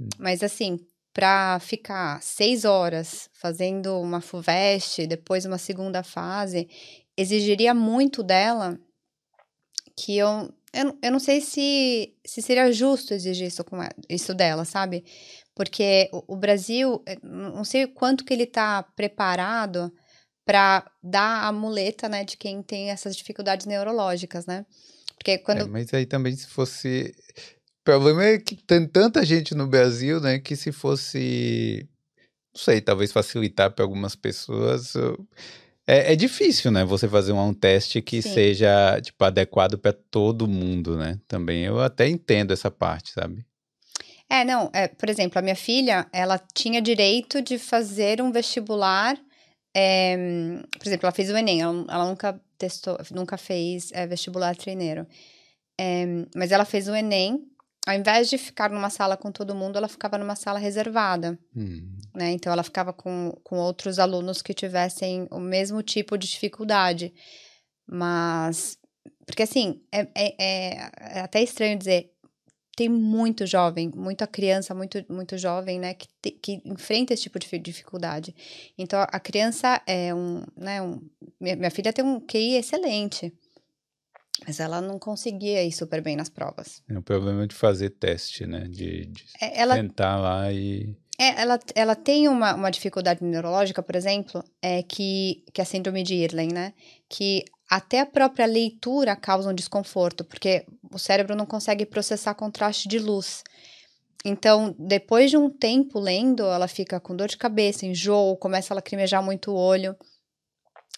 Hum. 0.00 0.08
Mas, 0.18 0.42
assim, 0.42 0.78
para 1.12 1.58
ficar 1.60 2.22
seis 2.22 2.64
horas 2.64 3.28
fazendo 3.34 4.00
uma 4.00 4.20
FUVEST, 4.20 5.06
depois 5.06 5.44
uma 5.44 5.58
segunda 5.58 6.02
fase, 6.02 6.68
exigiria 7.16 7.74
muito 7.74 8.22
dela 8.22 8.78
que 9.96 10.16
eu. 10.16 10.52
Eu, 10.74 10.84
não- 10.86 10.98
eu 11.02 11.10
não 11.12 11.18
sei 11.20 11.42
se, 11.42 12.14
se 12.24 12.40
seria 12.40 12.72
justo 12.72 13.12
exigir 13.12 13.48
isso, 13.48 13.62
com 13.62 13.76
ela- 13.76 13.94
isso 14.08 14.32
dela, 14.34 14.64
sabe? 14.64 15.04
Porque 15.54 16.08
o, 16.12 16.34
o 16.34 16.36
Brasil, 16.36 17.02
eh, 17.06 17.18
não 17.22 17.64
sei 17.64 17.86
quanto 17.86 18.24
que 18.24 18.32
ele 18.32 18.44
está 18.44 18.82
preparado 18.82 19.92
para 20.44 20.90
dar 21.02 21.44
a 21.46 21.52
muleta, 21.52 22.08
né, 22.08 22.24
de 22.24 22.36
quem 22.36 22.62
tem 22.62 22.90
essas 22.90 23.14
dificuldades 23.16 23.66
neurológicas, 23.66 24.46
né? 24.46 24.66
Porque 25.16 25.32
É, 25.32 25.38
quando. 25.38 25.68
mas 25.68 25.92
aí 25.94 26.04
também 26.06 26.34
se 26.34 26.46
fosse. 26.48 27.14
O 27.80 27.84
problema 27.84 28.24
é 28.24 28.38
que 28.38 28.56
tem 28.56 28.86
tanta 28.86 29.24
gente 29.24 29.54
no 29.54 29.66
Brasil, 29.66 30.20
né, 30.20 30.38
que 30.38 30.56
se 30.56 30.72
fosse, 30.72 31.86
não 32.54 32.60
sei, 32.60 32.80
talvez 32.80 33.12
facilitar 33.12 33.72
para 33.72 33.84
algumas 33.84 34.14
pessoas, 34.16 34.94
eu- 34.94 35.26
é, 35.86 36.12
é 36.12 36.16
difícil, 36.16 36.70
né, 36.70 36.84
você 36.84 37.08
fazer 37.08 37.32
um, 37.32 37.40
um 37.48 37.52
teste 37.54 38.00
que 38.00 38.22
Sim. 38.22 38.30
seja, 38.34 39.00
tipo, 39.00 39.22
adequado 39.24 39.76
para 39.78 39.92
todo 39.92 40.46
mundo, 40.48 40.96
né, 40.96 41.20
também. 41.28 41.64
Eu 41.64 41.80
até 41.80 42.08
entendo 42.08 42.52
essa 42.52 42.70
parte, 42.70 43.12
sabe? 43.12 43.44
É, 44.32 44.44
não, 44.46 44.70
é, 44.72 44.88
por 44.88 45.10
exemplo, 45.10 45.38
a 45.38 45.42
minha 45.42 45.54
filha, 45.54 46.06
ela 46.10 46.40
tinha 46.54 46.80
direito 46.80 47.42
de 47.42 47.58
fazer 47.58 48.22
um 48.22 48.32
vestibular. 48.32 49.18
é, 49.76 50.16
por 50.78 50.86
exemplo, 50.86 51.06
ela 51.06 51.12
fez 51.12 51.28
o 51.30 51.36
Enem, 51.36 51.60
ela, 51.60 51.84
ela 51.88 52.06
nunca 52.06 52.40
testou, 52.56 52.96
nunca 53.10 53.36
fez 53.36 53.90
é, 53.92 54.06
vestibular 54.06 54.56
treineiro. 54.56 55.06
É, 55.78 56.06
mas 56.34 56.50
ela 56.50 56.64
fez 56.64 56.88
o 56.88 56.94
Enem, 56.94 57.46
ao 57.86 57.94
invés 57.94 58.30
de 58.30 58.38
ficar 58.38 58.70
numa 58.70 58.88
sala 58.88 59.16
com 59.18 59.30
todo 59.32 59.54
mundo, 59.54 59.76
ela 59.76 59.88
ficava 59.88 60.16
numa 60.16 60.36
sala 60.36 60.58
reservada. 60.58 61.38
Hum, 61.54 61.96
né? 62.14 62.30
Então 62.30 62.52
ela 62.52 62.62
ficava 62.62 62.92
com, 62.92 63.32
com 63.42 63.56
outros 63.56 63.98
alunos 63.98 64.40
que 64.40 64.54
tivessem 64.54 65.26
o 65.30 65.40
mesmo 65.40 65.82
tipo 65.82 66.16
de 66.16 66.28
dificuldade. 66.28 67.12
Mas, 67.86 68.78
porque 69.26 69.42
assim, 69.42 69.82
é, 69.92 70.06
é, 70.14 70.34
é- 70.38 70.90
é 71.16 71.20
até 71.20 71.42
estranho 71.42 71.76
dizer, 71.78 72.11
tem 72.76 72.88
muito 72.88 73.46
jovem, 73.46 73.90
muita 73.94 74.26
criança 74.26 74.74
muito, 74.74 75.04
muito 75.08 75.36
jovem, 75.36 75.78
né, 75.78 75.94
que, 75.94 76.08
te- 76.20 76.30
que 76.30 76.62
enfrenta 76.64 77.12
esse 77.12 77.24
tipo 77.24 77.38
de 77.38 77.46
fi- 77.46 77.58
dificuldade. 77.58 78.34
Então 78.78 79.00
a 79.00 79.20
criança 79.20 79.80
é 79.86 80.14
um, 80.14 80.42
né, 80.56 80.80
um, 80.80 81.00
minha, 81.40 81.56
minha 81.56 81.70
filha 81.70 81.92
tem 81.92 82.04
um 82.04 82.18
QI 82.20 82.56
excelente. 82.56 83.32
Mas 84.46 84.58
ela 84.58 84.80
não 84.80 84.98
conseguia 84.98 85.62
ir 85.62 85.70
super 85.72 86.00
bem 86.02 86.16
nas 86.16 86.28
provas. 86.28 86.82
é 86.88 86.98
o 86.98 87.02
problema 87.02 87.46
de 87.46 87.54
fazer 87.54 87.90
teste, 87.90 88.46
né, 88.46 88.66
de, 88.68 89.06
de 89.06 89.24
É, 89.40 89.60
Ela, 89.60 89.76
sentar 89.76 90.20
lá 90.20 90.52
e... 90.52 90.96
É, 91.18 91.40
ela, 91.42 91.60
ela 91.74 91.94
tem 91.94 92.26
uma, 92.26 92.54
uma 92.54 92.70
dificuldade 92.70 93.22
neurológica, 93.22 93.82
por 93.82 93.94
exemplo, 93.94 94.42
é 94.60 94.82
que, 94.82 95.44
que 95.52 95.60
é 95.60 95.62
a 95.62 95.66
síndrome 95.66 96.02
de 96.02 96.14
Irlen, 96.14 96.48
né? 96.52 96.72
Que 97.08 97.44
até 97.70 98.00
a 98.00 98.06
própria 98.06 98.46
leitura 98.46 99.14
causa 99.14 99.48
um 99.48 99.54
desconforto, 99.54 100.24
porque 100.24 100.66
o 100.92 100.98
cérebro 100.98 101.34
não 101.36 101.46
consegue 101.46 101.84
processar 101.86 102.34
contraste 102.34 102.88
de 102.88 102.98
luz. 102.98 103.42
Então, 104.24 104.74
depois 104.78 105.30
de 105.30 105.36
um 105.36 105.50
tempo 105.50 105.98
lendo, 105.98 106.44
ela 106.44 106.68
fica 106.68 107.00
com 107.00 107.16
dor 107.16 107.28
de 107.28 107.36
cabeça, 107.36 107.84
enjoo, 107.86 108.36
começa 108.36 108.72
a 108.72 108.76
lacrimejar 108.76 109.22
muito 109.22 109.50
o 109.50 109.56
olho. 109.56 109.96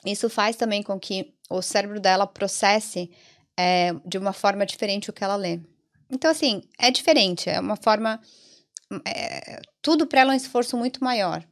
Isso 0.05 0.29
faz 0.29 0.57
também 0.57 0.83
com 0.83 1.01
que 1.01 1.33
o 1.49 1.63
cérebro 1.63 1.99
dela 2.01 2.27
processe 2.27 3.11
é, 3.57 3.93
de 4.05 4.19
uma 4.19 4.33
forma 4.33 4.67
diferente 4.67 5.09
o 5.09 5.13
que 5.13 5.25
ela 5.25 5.37
lê. 5.37 5.61
Então, 6.11 6.31
assim, 6.31 6.63
é 6.79 6.91
diferente, 6.91 7.49
é 7.49 7.59
uma 7.59 7.77
forma. 7.77 8.21
é, 9.07 9.61
tudo 9.81 10.07
para 10.07 10.21
ela 10.21 10.33
é 10.33 10.35
um 10.35 10.37
esforço 10.37 10.77
muito 10.77 11.03
maior. 11.03 11.43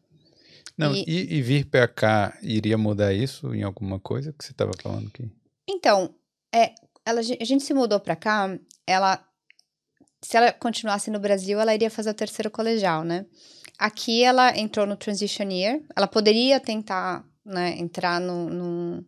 Não, 0.76 0.94
E- 0.94 1.04
e, 1.06 1.34
e 1.36 1.42
vir 1.42 1.64
para 1.66 1.88
cá 1.88 2.36
iria 2.42 2.76
mudar 2.76 3.12
isso 3.14 3.54
em 3.54 3.62
alguma 3.62 3.98
coisa 3.98 4.32
que 4.32 4.44
você 4.44 4.52
estava 4.52 4.72
falando 4.82 5.08
aqui? 5.08 5.30
Então, 5.68 6.14
é, 6.54 6.74
ela, 7.04 7.20
a 7.20 7.44
gente 7.44 7.64
se 7.64 7.74
mudou 7.74 8.00
pra 8.00 8.16
cá, 8.16 8.58
ela. 8.86 9.24
Se 10.20 10.36
ela 10.36 10.52
continuasse 10.52 11.10
no 11.10 11.18
Brasil, 11.18 11.58
ela 11.60 11.74
iria 11.74 11.90
fazer 11.90 12.10
o 12.10 12.14
terceiro 12.14 12.50
colegial, 12.50 13.02
né? 13.02 13.26
Aqui 13.78 14.22
ela 14.22 14.56
entrou 14.56 14.86
no 14.86 14.96
transition 14.96 15.50
year, 15.50 15.80
ela 15.96 16.06
poderia 16.06 16.60
tentar, 16.60 17.24
né, 17.44 17.76
entrar 17.78 18.20
no. 18.20 18.48
no 18.48 19.04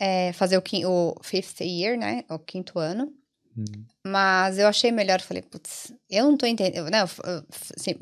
é, 0.00 0.32
fazer 0.32 0.58
o, 0.58 0.62
o 0.86 1.22
fifth 1.22 1.60
year, 1.60 1.96
né? 1.96 2.24
O 2.28 2.38
quinto 2.38 2.78
ano. 2.78 3.12
Hum. 3.56 3.64
Mas 4.06 4.58
eu 4.58 4.66
achei 4.66 4.90
melhor, 4.90 5.20
falei, 5.20 5.42
putz, 5.42 5.92
eu 6.10 6.24
não 6.24 6.36
tô 6.36 6.46
entendendo, 6.46 6.90
né? 6.90 7.02
Eu, 7.02 7.06
f- 7.06 7.20
eu 7.24 7.44
f- 7.50 7.74
sem- 7.76 7.98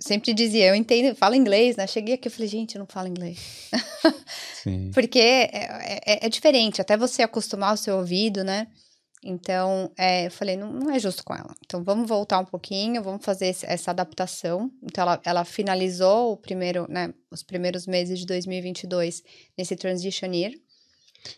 sempre 0.00 0.32
dizia, 0.34 0.66
eu 0.68 0.74
entendo, 0.74 1.14
falo 1.16 1.34
inglês, 1.34 1.76
né? 1.76 1.86
Cheguei 1.86 2.14
aqui, 2.14 2.28
eu 2.28 2.32
falei, 2.32 2.48
gente, 2.48 2.74
eu 2.76 2.78
não 2.80 2.86
falo 2.86 3.08
inglês. 3.08 3.70
Porque 4.94 5.18
é, 5.18 6.00
é, 6.06 6.26
é 6.26 6.28
diferente, 6.28 6.80
até 6.80 6.96
você 6.96 7.22
acostumar 7.22 7.74
o 7.74 7.76
seu 7.76 7.96
ouvido, 7.96 8.44
né? 8.44 8.68
Então, 9.26 9.90
é, 9.98 10.26
eu 10.26 10.30
falei, 10.30 10.54
não, 10.54 10.70
não 10.70 10.90
é 10.90 10.98
justo 10.98 11.24
com 11.24 11.34
ela. 11.34 11.54
Então, 11.64 11.82
vamos 11.82 12.06
voltar 12.06 12.38
um 12.38 12.44
pouquinho, 12.44 13.02
vamos 13.02 13.24
fazer 13.24 13.46
esse- 13.46 13.64
essa 13.66 13.90
adaptação. 13.90 14.70
Então, 14.82 15.02
ela, 15.02 15.20
ela 15.24 15.44
finalizou 15.46 16.32
o 16.32 16.36
primeiro, 16.36 16.86
né, 16.90 17.12
os 17.30 17.42
primeiros 17.42 17.86
meses 17.86 18.18
de 18.18 18.26
2022 18.26 19.22
nesse 19.56 19.74
transition 19.76 20.30
year. 20.32 20.52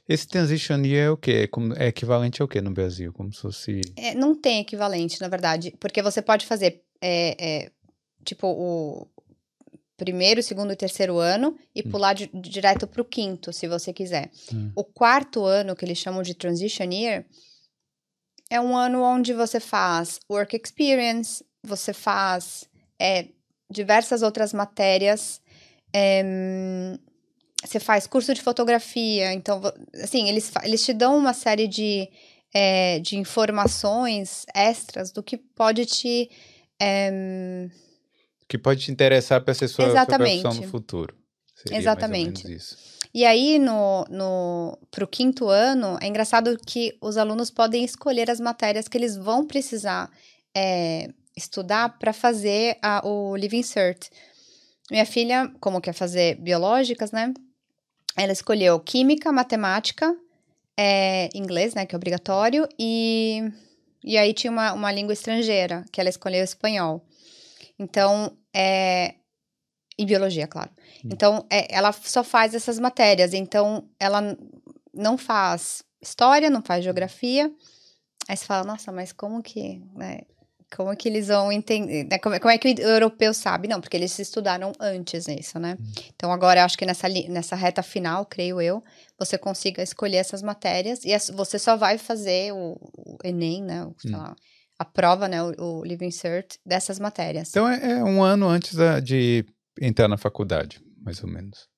Esse 0.09 0.27
transition 0.27 0.81
year 0.85 1.07
é 1.07 1.11
o 1.11 1.17
quê? 1.17 1.49
É, 1.79 1.85
é 1.85 1.89
equivalente 1.89 2.43
ao 2.43 2.49
quê 2.49 2.61
no 2.61 2.71
Brasil? 2.71 3.13
Como 3.13 3.33
se 3.33 3.41
fosse... 3.41 3.81
É, 3.97 4.15
não 4.15 4.35
tem 4.35 4.61
equivalente, 4.61 5.21
na 5.21 5.29
verdade, 5.29 5.75
porque 5.79 6.03
você 6.03 6.21
pode 6.21 6.47
fazer, 6.47 6.83
é, 7.01 7.37
é, 7.65 7.71
tipo, 8.25 8.47
o 8.49 9.07
primeiro, 9.97 10.43
segundo 10.43 10.73
e 10.73 10.77
terceiro 10.77 11.19
ano 11.19 11.57
e 11.75 11.83
pular 11.83 12.13
di- 12.13 12.31
direto 12.35 12.87
para 12.87 13.01
o 13.01 13.05
quinto, 13.05 13.53
se 13.53 13.67
você 13.67 13.93
quiser. 13.93 14.31
Hum. 14.53 14.71
O 14.75 14.85
quarto 14.85 15.45
ano, 15.45 15.75
que 15.75 15.85
eles 15.85 15.99
chamam 15.99 16.23
de 16.23 16.35
transition 16.35 16.91
year, 16.91 17.25
é 18.51 18.61
um 18.61 18.77
ano 18.77 19.03
onde 19.03 19.33
você 19.33 19.59
faz 19.59 20.21
work 20.31 20.57
experience, 20.57 21.45
você 21.63 21.93
faz 21.93 22.69
é, 23.01 23.29
diversas 23.71 24.23
outras 24.23 24.53
matérias, 24.53 25.41
é, 25.93 26.23
hum, 26.25 26.99
você 27.67 27.81
faz 27.81 28.07
curso 28.07 28.33
de 28.33 28.43
fotografia, 28.43 29.33
então, 29.33 29.61
assim, 30.03 30.29
eles, 30.29 30.53
eles 30.63 30.85
te 30.85 30.93
dão 30.93 31.17
uma 31.17 31.33
série 31.33 31.67
de, 31.67 32.09
é, 32.55 32.99
de 33.01 33.17
informações 33.17 34.47
extras 34.55 35.11
do 35.13 35.23
que 35.23 35.37
pode 35.37 35.85
te. 35.87 36.31
é, 36.81 37.69
Que 38.49 38.57
pode 38.57 38.85
te 38.85 38.91
interessar 38.91 39.41
para 39.43 39.55
ser 39.55 39.69
sua, 39.69 39.85
sua 39.85 39.93
Exatamente. 39.93 40.43
profissão 40.43 40.65
no 40.65 40.71
futuro. 40.71 41.15
Seria 41.55 41.79
Exatamente. 41.79 42.59
E 43.15 43.25
aí, 43.25 43.59
no, 43.59 44.05
no, 44.11 44.79
pro 44.91 45.09
quinto 45.09 45.49
ano, 45.49 45.99
é 46.03 46.07
engraçado 46.07 46.57
que 46.67 46.97
os 47.01 47.17
alunos 47.17 47.51
podem 47.51 47.83
escolher 47.83 48.31
as 48.31 48.39
matérias 48.39 48.89
que 48.89 48.99
eles 48.99 49.17
vão 49.17 49.47
precisar 49.47 50.11
é, 50.55 51.09
estudar 51.37 51.99
para 51.99 52.13
fazer 52.13 52.77
a, 52.83 53.07
o 53.07 53.35
Living 53.37 53.63
Cert. 53.63 54.09
Minha 54.91 55.07
filha, 55.07 55.51
como 55.61 55.81
quer 55.81 55.93
fazer 55.93 56.37
biológicas, 56.37 57.11
né? 57.11 57.33
Ela 58.17 58.33
escolheu 58.33 58.79
química, 58.81 59.31
matemática, 59.31 60.17
é, 60.77 61.29
inglês, 61.35 61.75
né? 61.75 61.85
Que 61.87 61.95
é 61.95 61.99
obrigatório, 61.99 62.69
e, 62.79 63.43
e 64.03 64.17
aí 64.17 64.33
tinha 64.33 64.51
uma, 64.51 64.73
uma 64.73 64.93
língua 64.93 65.13
estrangeira, 65.13 65.85
que 65.93 66.01
ela 66.01 66.11
escolheu 66.11 66.43
espanhol. 66.43 67.05
Então, 67.79 68.37
é, 68.55 69.17
e 69.99 70.05
biologia, 70.05 70.47
claro. 70.47 70.71
Então, 71.05 71.47
é, 71.51 71.75
ela 71.75 71.93
só 71.93 72.23
faz 72.23 72.55
essas 72.55 72.79
matérias. 72.79 73.33
Então, 73.33 73.89
ela 73.99 74.37
não 74.93 75.17
faz 75.17 75.83
história, 76.01 76.51
não 76.51 76.63
faz 76.63 76.85
geografia. 76.85 77.53
Aí 78.29 78.37
você 78.37 78.45
fala, 78.45 78.65
nossa, 78.65 78.93
mas 78.93 79.13
como 79.13 79.43
que, 79.43 79.83
né? 79.95 80.21
Como 80.75 80.95
que 80.97 81.09
eles 81.09 81.29
vão 81.29 81.53
entender? 81.53 82.05
Né? 82.05 82.19
Como, 82.19 82.39
como, 82.41 82.51
é 82.51 82.59
que 82.59 82.69
o 82.69 82.81
europeu 82.81 83.33
sabe? 83.33 83.69
Não, 83.69 83.81
porque 83.81 83.97
eles 83.97 84.19
estudaram 84.19 84.73
antes 84.81 85.27
nisso, 85.27 85.59
né? 85.59 85.77
Hum. 85.81 85.93
Então, 86.15 86.33
agora, 86.33 86.61
eu 86.61 86.65
acho 86.65 86.77
que 86.77 86.85
nessa, 86.85 87.09
nessa 87.09 87.55
reta 87.55 87.83
final, 87.83 88.27
creio 88.27 88.61
eu, 88.61 88.83
você 89.19 89.39
consiga 89.39 89.83
escolher 89.83 90.17
essas 90.17 90.43
matérias 90.43 91.05
e 91.05 91.17
você 91.33 91.59
só 91.59 91.77
vai 91.77 91.99
fazer 91.99 92.53
o, 92.53 92.77
o 92.97 93.19
Enem, 93.23 93.63
né? 93.63 93.85
O, 93.85 93.89
hum. 93.89 94.11
lá, 94.11 94.35
a 94.79 94.85
prova, 94.85 95.29
né? 95.29 95.43
O, 95.43 95.81
o 95.81 95.85
Living 95.85 96.11
Cert 96.11 96.57
dessas 96.65 96.99
matérias. 96.99 97.51
Então, 97.51 97.69
é, 97.69 97.93
é 97.93 98.05
um 98.05 98.23
ano 98.23 98.49
antes 98.49 98.75
da, 98.75 98.99
de 98.99 99.45
entrar 99.81 100.09
na 100.09 100.19
faculdade, 100.19 100.81
mais 101.05 101.23
ou 101.23 101.29
menos. 101.29 101.69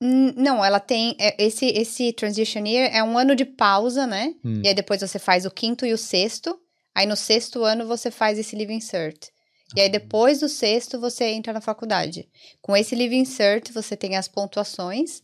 Não, 0.00 0.64
ela 0.64 0.78
tem. 0.78 1.16
É, 1.18 1.42
esse, 1.42 1.66
esse 1.66 2.12
Transition 2.12 2.64
Year 2.64 2.94
é 2.94 3.02
um 3.02 3.18
ano 3.18 3.34
de 3.34 3.44
pausa, 3.44 4.06
né? 4.06 4.32
Hum. 4.44 4.62
E 4.64 4.68
aí 4.68 4.74
depois 4.74 5.00
você 5.00 5.18
faz 5.18 5.44
o 5.44 5.50
quinto 5.50 5.84
e 5.84 5.92
o 5.92 5.98
sexto. 5.98 6.56
Aí 6.98 7.06
no 7.06 7.14
sexto 7.14 7.62
ano 7.62 7.86
você 7.86 8.10
faz 8.10 8.40
esse 8.40 8.56
Living 8.56 8.80
Cert. 8.80 9.28
E 9.76 9.80
aí 9.80 9.86
ah. 9.86 9.90
depois 9.90 10.40
do 10.40 10.48
sexto 10.48 10.98
você 10.98 11.26
entra 11.26 11.52
na 11.52 11.60
faculdade. 11.60 12.28
Com 12.60 12.76
esse 12.76 12.96
Living 12.96 13.24
Cert 13.24 13.70
você 13.72 13.96
tem 13.96 14.16
as 14.16 14.26
pontuações. 14.26 15.22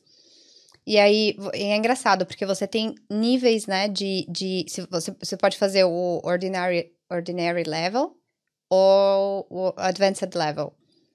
E 0.86 1.00
aí 1.00 1.36
é 1.52 1.74
engraçado, 1.74 2.26
porque 2.26 2.46
você 2.46 2.68
tem 2.68 2.94
níveis, 3.10 3.66
né, 3.66 3.88
de. 3.88 4.24
de 4.28 4.64
se 4.68 4.82
você, 4.82 5.16
você 5.18 5.36
pode 5.36 5.58
fazer 5.58 5.82
o 5.82 6.20
Ordinary, 6.22 6.92
ordinary 7.10 7.64
Level 7.64 8.16
ou 8.70 9.44
o 9.50 9.72
Advanced 9.76 10.32
Level. 10.32 10.72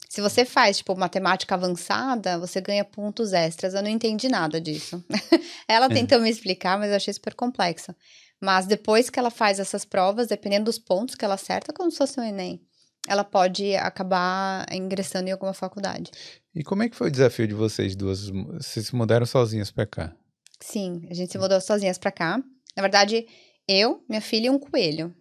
Se 0.09 0.19
você 0.19 0.43
faz, 0.43 0.79
tipo, 0.79 0.93
matemática 0.93 1.55
avançada, 1.55 2.37
você 2.37 2.59
ganha 2.59 2.83
pontos 2.83 3.31
extras. 3.31 3.75
Eu 3.75 3.81
não 3.81 3.89
entendi 3.89 4.27
nada 4.27 4.59
disso. 4.59 5.01
Ela 5.69 5.85
é. 5.85 5.89
tentou 5.89 6.19
me 6.19 6.29
explicar, 6.29 6.77
mas 6.77 6.89
eu 6.89 6.97
achei 6.97 7.13
super 7.13 7.33
complexo. 7.33 7.95
Mas 8.41 8.65
depois 8.65 9.09
que 9.09 9.19
ela 9.19 9.29
faz 9.29 9.59
essas 9.59 9.83
provas, 9.83 10.27
dependendo 10.27 10.65
dos 10.65 10.79
pontos 10.79 11.15
que 11.15 11.25
ela 11.25 11.35
acerta, 11.35 11.73
como 11.73 11.91
se 11.91 11.97
fosse 11.97 12.19
um 12.19 12.23
Enem, 12.23 12.61
ela 13.07 13.23
pode 13.23 13.75
acabar 13.75 14.65
ingressando 14.71 15.27
em 15.27 15.31
alguma 15.31 15.53
faculdade. 15.53 16.11
E 16.55 16.63
como 16.63 16.83
é 16.83 16.89
que 16.89 16.95
foi 16.95 17.07
o 17.07 17.11
desafio 17.11 17.47
de 17.47 17.53
vocês 17.53 17.95
duas? 17.95 18.29
Vocês 18.29 18.87
se 18.87 18.95
mudaram 18.95 19.25
sozinhas 19.25 19.71
para 19.71 19.85
cá? 19.85 20.15
Sim, 20.59 21.07
a 21.09 21.13
gente 21.13 21.31
se 21.31 21.37
mudou 21.37 21.59
sozinhas 21.61 21.97
para 21.97 22.11
cá. 22.11 22.41
Na 22.75 22.81
verdade, 22.81 23.25
eu, 23.67 24.03
minha 24.09 24.21
filha 24.21 24.47
e 24.47 24.49
um 24.49 24.59
coelho. 24.59 25.13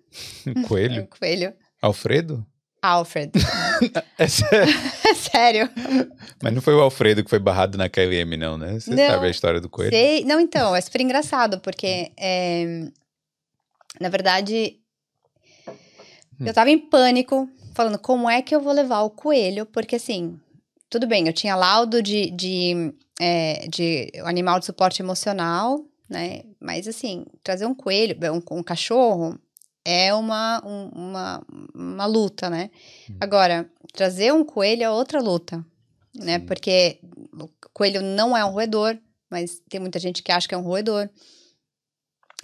Um 0.46 0.62
coelho? 0.62 1.02
um 1.04 1.06
coelho. 1.06 1.54
Alfredo? 1.80 2.46
Alfred. 2.82 3.32
é 4.18 4.28
sério? 4.28 4.74
é 5.04 5.14
sério. 5.14 5.70
Mas 6.42 6.54
não 6.54 6.62
foi 6.62 6.74
o 6.74 6.80
Alfredo 6.80 7.24
que 7.24 7.30
foi 7.30 7.38
barrado 7.38 7.76
na 7.76 7.88
KLM, 7.88 8.36
não, 8.36 8.56
né? 8.56 8.78
Você 8.78 8.90
não, 8.90 9.06
sabe 9.06 9.26
a 9.26 9.30
história 9.30 9.60
do 9.60 9.68
coelho? 9.68 9.90
Sei. 9.90 10.24
Não, 10.24 10.40
então, 10.40 10.74
é 10.74 10.80
super 10.80 11.00
engraçado, 11.00 11.60
porque 11.60 12.12
é, 12.16 12.88
na 14.00 14.08
verdade, 14.08 14.80
hum. 15.68 16.46
eu 16.46 16.54
tava 16.54 16.70
em 16.70 16.78
pânico, 16.78 17.48
falando 17.74 17.98
como 17.98 18.28
é 18.28 18.42
que 18.42 18.54
eu 18.54 18.60
vou 18.60 18.72
levar 18.72 19.02
o 19.02 19.10
coelho, 19.10 19.66
porque 19.66 19.96
assim, 19.96 20.38
tudo 20.90 21.06
bem, 21.06 21.26
eu 21.26 21.32
tinha 21.32 21.54
laudo 21.54 22.02
de, 22.02 22.30
de, 22.30 22.94
é, 23.20 23.66
de 23.68 24.10
animal 24.24 24.58
de 24.58 24.66
suporte 24.66 25.02
emocional, 25.02 25.84
né? 26.08 26.42
Mas 26.60 26.88
assim, 26.88 27.26
trazer 27.42 27.66
um 27.66 27.74
coelho, 27.74 28.16
um, 28.32 28.58
um 28.58 28.62
cachorro, 28.62 29.38
é 29.84 30.12
uma, 30.14 30.62
um, 30.66 30.88
uma, 30.94 31.46
uma 31.74 32.06
luta, 32.06 32.50
né? 32.50 32.70
Hum. 33.10 33.16
Agora, 33.20 33.70
trazer 33.92 34.32
um 34.32 34.44
coelho 34.44 34.82
é 34.82 34.90
outra 34.90 35.20
luta, 35.20 35.64
né? 36.14 36.38
Porque 36.38 37.00
o 37.32 37.48
coelho 37.72 38.02
não 38.02 38.36
é 38.36 38.44
um 38.44 38.50
roedor, 38.50 38.98
mas 39.30 39.62
tem 39.68 39.80
muita 39.80 39.98
gente 39.98 40.22
que 40.22 40.32
acha 40.32 40.48
que 40.48 40.54
é 40.54 40.58
um 40.58 40.62
roedor. 40.62 41.08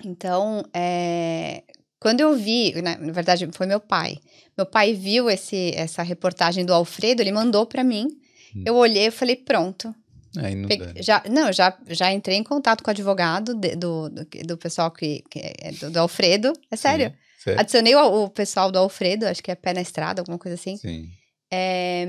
Então, 0.03 0.65
é, 0.75 1.63
quando 2.01 2.21
eu 2.21 2.37
vi, 2.37 2.75
né, 2.83 2.97
na 3.01 3.13
verdade 3.13 3.49
foi 3.53 3.67
meu 3.67 3.81
pai. 3.81 4.19
Meu 4.57 4.67
pai 4.67 4.95
viu 4.95 5.31
esse, 5.31 5.73
essa 5.75 6.03
reportagem 6.03 6.65
do 6.65 6.73
Alfredo, 6.73 7.23
ele 7.23 7.33
mandou 7.33 7.67
para 7.67 7.85
mim. 7.85 8.09
Hum. 8.55 8.63
Eu 8.67 8.77
olhei 8.77 9.07
e 9.07 9.11
falei, 9.11 9.37
pronto. 9.37 9.95
Aí 10.37 10.55
não, 10.55 10.68
Peguei, 10.68 11.03
já, 11.03 11.23
não, 11.31 11.53
já, 11.53 11.77
já 11.88 12.12
entrei 12.12 12.37
em 12.37 12.42
contato 12.42 12.83
com 12.83 12.90
o 12.90 12.92
advogado 12.92 13.55
de, 13.55 13.77
do, 13.77 14.09
do, 14.09 14.27
do, 14.47 14.59
pessoal 14.59 14.90
que, 14.90 15.23
que 15.31 15.38
é 15.38 15.73
do, 15.73 15.90
do, 15.90 15.99
Alfredo. 15.99 16.53
É 16.71 16.77
sério. 16.77 17.14
Sim, 17.38 17.53
Adicionei 17.57 17.95
o, 17.95 18.25
o, 18.25 18.31
pessoal 18.31 18.73
do 18.73 18.79
Alfredo, 18.79 19.27
acho 19.27 19.42
que 19.42 19.51
é 19.51 19.55
pé 19.55 19.73
na 19.73 19.81
estrada, 19.81 20.21
alguma 20.21 20.38
coisa 20.38 20.57
assim. 20.57 20.77
Sim. 20.77 21.09
É, 21.53 22.05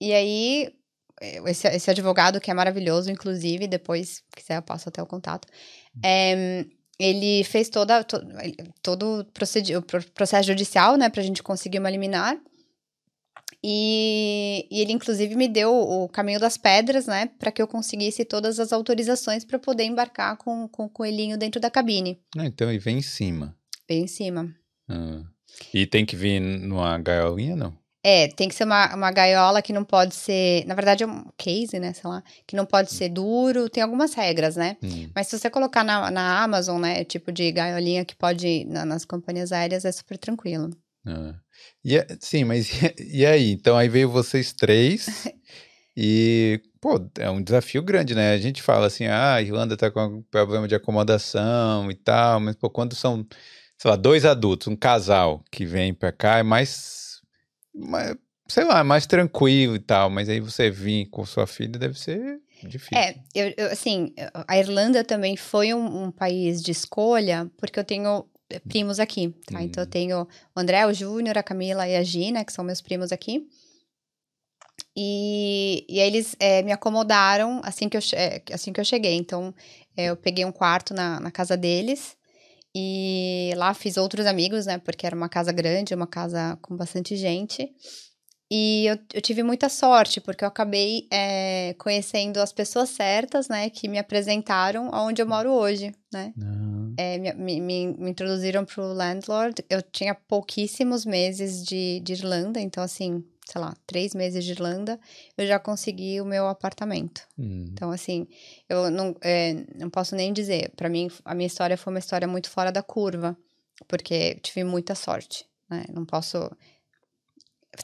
e 0.00 0.12
aí, 0.12 0.72
esse, 1.46 1.68
esse 1.68 1.90
advogado 1.90 2.40
que 2.40 2.50
é 2.50 2.54
maravilhoso, 2.54 3.10
inclusive, 3.10 3.68
depois, 3.68 4.08
se 4.08 4.22
quiser, 4.34 4.56
eu 4.56 4.62
passo 4.62 4.88
até 4.88 5.02
o 5.02 5.06
contato. 5.06 5.46
É, 6.02 6.64
ele 6.98 7.42
fez 7.44 7.68
toda, 7.68 8.04
todo, 8.04 8.26
todo 8.82 9.20
o 9.20 9.82
processo 10.12 10.46
judicial, 10.46 10.96
né, 10.96 11.08
pra 11.08 11.22
gente 11.22 11.42
conseguir 11.42 11.78
uma 11.78 11.90
liminar. 11.90 12.38
E, 13.66 14.68
e, 14.70 14.80
ele, 14.80 14.92
inclusive, 14.92 15.34
me 15.34 15.48
deu 15.48 15.72
o 15.72 16.08
caminho 16.08 16.38
das 16.38 16.58
pedras, 16.58 17.06
né, 17.06 17.30
para 17.38 17.50
que 17.50 17.62
eu 17.62 17.66
conseguisse 17.66 18.24
todas 18.24 18.60
as 18.60 18.72
autorizações 18.72 19.44
para 19.44 19.58
poder 19.58 19.84
embarcar 19.84 20.36
com, 20.36 20.68
com 20.68 20.84
o 20.84 20.90
coelhinho 20.90 21.38
dentro 21.38 21.60
da 21.60 21.70
cabine. 21.70 22.20
Ah, 22.36 22.44
então, 22.44 22.70
e 22.70 22.78
vem 22.78 22.98
em 22.98 23.02
cima. 23.02 23.56
Vem 23.88 24.04
em 24.04 24.06
cima. 24.06 24.54
Ah. 24.88 25.22
E 25.72 25.86
tem 25.86 26.04
que 26.04 26.16
vir 26.16 26.40
numa 26.40 26.98
gaiolinha, 26.98 27.56
não? 27.56 27.83
É, 28.06 28.28
tem 28.28 28.50
que 28.50 28.54
ser 28.54 28.64
uma, 28.64 28.94
uma 28.94 29.10
gaiola 29.10 29.62
que 29.62 29.72
não 29.72 29.82
pode 29.82 30.14
ser. 30.14 30.66
Na 30.66 30.74
verdade, 30.74 31.04
é 31.04 31.06
um 31.06 31.24
case, 31.38 31.80
né? 31.80 31.94
Sei 31.94 32.08
lá. 32.08 32.22
Que 32.46 32.54
não 32.54 32.66
pode 32.66 32.92
ser 32.92 33.08
duro. 33.08 33.70
Tem 33.70 33.82
algumas 33.82 34.12
regras, 34.12 34.56
né? 34.56 34.76
Hum. 34.82 35.08
Mas 35.14 35.28
se 35.28 35.38
você 35.38 35.48
colocar 35.48 35.82
na, 35.82 36.10
na 36.10 36.42
Amazon, 36.42 36.78
né? 36.78 37.02
Tipo 37.04 37.32
de 37.32 37.50
gaiolinha 37.50 38.04
que 38.04 38.14
pode. 38.14 38.66
Na, 38.66 38.84
nas 38.84 39.06
companhias 39.06 39.52
aéreas, 39.52 39.86
é 39.86 39.90
super 39.90 40.18
tranquilo. 40.18 40.68
Ah. 41.06 41.34
E, 41.82 41.96
é, 41.96 42.06
sim, 42.20 42.44
mas 42.44 42.70
e, 42.82 43.20
e 43.20 43.26
aí? 43.26 43.52
Então 43.52 43.74
aí 43.74 43.88
veio 43.88 44.10
vocês 44.10 44.52
três. 44.52 45.06
e, 45.96 46.60
pô, 46.82 47.00
é 47.18 47.30
um 47.30 47.42
desafio 47.42 47.82
grande, 47.82 48.14
né? 48.14 48.32
A 48.32 48.38
gente 48.38 48.60
fala 48.62 48.86
assim, 48.86 49.06
ah, 49.06 49.36
a 49.36 49.42
Irlanda 49.42 49.78
tá 49.78 49.90
com 49.90 50.22
problema 50.30 50.68
de 50.68 50.74
acomodação 50.74 51.90
e 51.90 51.94
tal, 51.94 52.38
mas, 52.38 52.54
pô, 52.56 52.68
quando 52.68 52.94
são, 52.94 53.26
sei 53.78 53.90
lá, 53.90 53.96
dois 53.96 54.26
adultos, 54.26 54.68
um 54.68 54.76
casal 54.76 55.42
que 55.50 55.64
vem 55.64 55.94
pra 55.94 56.12
cá, 56.12 56.38
é 56.38 56.42
mais 56.42 57.03
mais, 57.74 58.16
sei 58.46 58.64
lá, 58.64 58.84
mais 58.84 59.06
tranquilo 59.06 59.76
e 59.76 59.80
tal, 59.80 60.10
mas 60.10 60.28
aí 60.28 60.40
você 60.40 60.70
vir 60.70 61.06
com 61.06 61.24
sua 61.24 61.46
filha 61.46 61.78
deve 61.78 61.98
ser 61.98 62.40
difícil. 62.62 62.98
É, 62.98 63.16
eu, 63.34 63.54
eu 63.56 63.66
assim, 63.72 64.12
a 64.46 64.58
Irlanda 64.58 65.02
também 65.02 65.36
foi 65.36 65.74
um, 65.74 66.04
um, 66.04 66.10
país 66.10 66.62
de 66.62 66.70
escolha, 66.70 67.50
porque 67.56 67.78
eu 67.78 67.84
tenho 67.84 68.24
eh, 68.50 68.60
primos 68.60 69.00
aqui, 69.00 69.34
tá? 69.46 69.58
Hum. 69.58 69.62
Então 69.62 69.82
eu 69.82 69.86
hum. 69.86 69.90
tenho 69.90 70.28
o 70.54 70.60
André, 70.60 70.86
o 70.86 70.92
Júnior, 70.92 71.36
a 71.36 71.42
Camila 71.42 71.88
e 71.88 71.96
a 71.96 72.02
Gina, 72.02 72.44
que 72.44 72.52
são 72.52 72.64
meus 72.64 72.80
primos 72.80 73.12
aqui. 73.12 73.46
E, 74.96 75.84
e 75.88 76.00
aí 76.00 76.06
eles 76.06 76.36
é, 76.38 76.62
me 76.62 76.70
acomodaram 76.70 77.60
assim 77.64 77.88
que 77.88 77.96
eu, 77.96 78.00
assim 78.52 78.72
que 78.72 78.80
eu 78.80 78.84
cheguei. 78.84 79.14
Então, 79.14 79.52
é, 79.96 80.06
eu 80.06 80.16
peguei 80.16 80.44
um 80.44 80.52
quarto 80.52 80.94
na, 80.94 81.18
na 81.18 81.30
casa 81.30 81.56
deles. 81.56 82.16
E 82.76 83.52
lá 83.56 83.72
fiz 83.72 83.96
outros 83.96 84.26
amigos, 84.26 84.66
né? 84.66 84.78
Porque 84.78 85.06
era 85.06 85.14
uma 85.14 85.28
casa 85.28 85.52
grande, 85.52 85.94
uma 85.94 86.06
casa 86.06 86.58
com 86.60 86.76
bastante 86.76 87.16
gente. 87.16 87.72
E 88.50 88.86
eu, 88.86 88.98
eu 89.14 89.22
tive 89.22 89.42
muita 89.42 89.68
sorte, 89.68 90.20
porque 90.20 90.44
eu 90.44 90.48
acabei 90.48 91.08
é, 91.10 91.74
conhecendo 91.78 92.38
as 92.38 92.52
pessoas 92.52 92.90
certas, 92.90 93.48
né? 93.48 93.70
Que 93.70 93.88
me 93.88 93.98
apresentaram 93.98 94.94
aonde 94.94 95.22
eu 95.22 95.26
moro 95.26 95.50
hoje, 95.50 95.92
né? 96.12 96.32
Uhum. 96.36 96.94
É, 96.96 97.18
me, 97.18 97.60
me, 97.60 97.60
me, 97.60 98.10
introduziram 98.10 98.64
pro 98.64 98.92
landlord. 98.92 99.64
Eu 99.70 99.80
tinha 99.80 100.14
pouquíssimos 100.14 101.04
meses 101.04 101.64
de, 101.64 102.00
de 102.00 102.12
Irlanda, 102.12 102.60
então, 102.60 102.84
assim, 102.84 103.24
sei 103.44 103.60
lá, 103.60 103.74
três 103.86 104.14
meses 104.14 104.44
de 104.44 104.52
Irlanda, 104.52 104.98
eu 105.36 105.46
já 105.46 105.58
consegui 105.58 106.20
o 106.20 106.24
meu 106.24 106.46
apartamento. 106.46 107.22
Hum. 107.38 107.66
Então, 107.68 107.90
assim, 107.90 108.26
eu 108.68 108.90
não, 108.90 109.14
é, 109.20 109.64
não 109.74 109.90
posso 109.90 110.16
nem 110.16 110.32
dizer. 110.32 110.72
Para 110.76 110.88
mim, 110.88 111.10
a 111.24 111.34
minha 111.34 111.46
história 111.46 111.76
foi 111.76 111.92
uma 111.92 111.98
história 111.98 112.26
muito 112.26 112.48
fora 112.50 112.72
da 112.72 112.82
curva, 112.82 113.36
porque 113.86 114.36
tive 114.36 114.64
muita 114.64 114.94
sorte, 114.94 115.46
né? 115.68 115.84
Não 115.90 116.04
posso. 116.04 116.50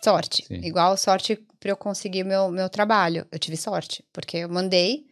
Sorte. 0.02 0.46
Sim. 0.46 0.60
Igual 0.64 0.96
sorte 0.96 1.36
para 1.58 1.70
eu 1.70 1.76
conseguir 1.76 2.24
meu, 2.24 2.48
meu 2.50 2.70
trabalho. 2.70 3.26
Eu 3.30 3.38
tive 3.38 3.56
sorte, 3.56 4.04
porque 4.12 4.38
eu 4.38 4.48
mandei 4.48 5.04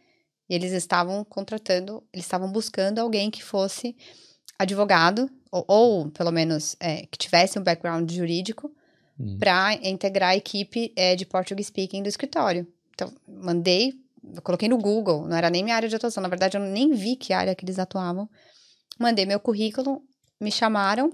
e 0.49 0.55
eles 0.55 0.71
estavam 0.71 1.23
contratando, 1.23 2.03
eles 2.13 2.25
estavam 2.25 2.51
buscando 2.51 2.99
alguém 2.99 3.29
que 3.29 3.43
fosse 3.43 3.95
advogado, 4.57 5.29
ou, 5.51 5.65
ou 5.67 6.11
pelo 6.11 6.31
menos 6.31 6.75
é, 6.79 7.05
que 7.05 7.17
tivesse 7.17 7.59
um 7.59 7.63
background 7.63 8.09
jurídico 8.09 8.73
hum. 9.19 9.37
para 9.39 9.73
integrar 9.75 10.29
a 10.29 10.35
equipe 10.35 10.93
é, 10.95 11.15
de 11.15 11.25
Portuguese 11.25 11.67
Speaking 11.67 12.03
do 12.03 12.09
escritório. 12.09 12.67
Então, 12.93 13.11
mandei, 13.27 13.93
coloquei 14.43 14.69
no 14.69 14.77
Google, 14.77 15.27
não 15.27 15.35
era 15.35 15.49
nem 15.49 15.63
minha 15.63 15.75
área 15.75 15.89
de 15.89 15.95
atuação, 15.95 16.21
na 16.21 16.29
verdade 16.29 16.57
eu 16.57 16.61
nem 16.61 16.93
vi 16.93 17.15
que 17.15 17.33
área 17.33 17.55
que 17.55 17.65
eles 17.65 17.79
atuavam. 17.79 18.29
Mandei 18.99 19.25
meu 19.25 19.39
currículo, 19.39 20.01
me 20.39 20.51
chamaram, 20.51 21.11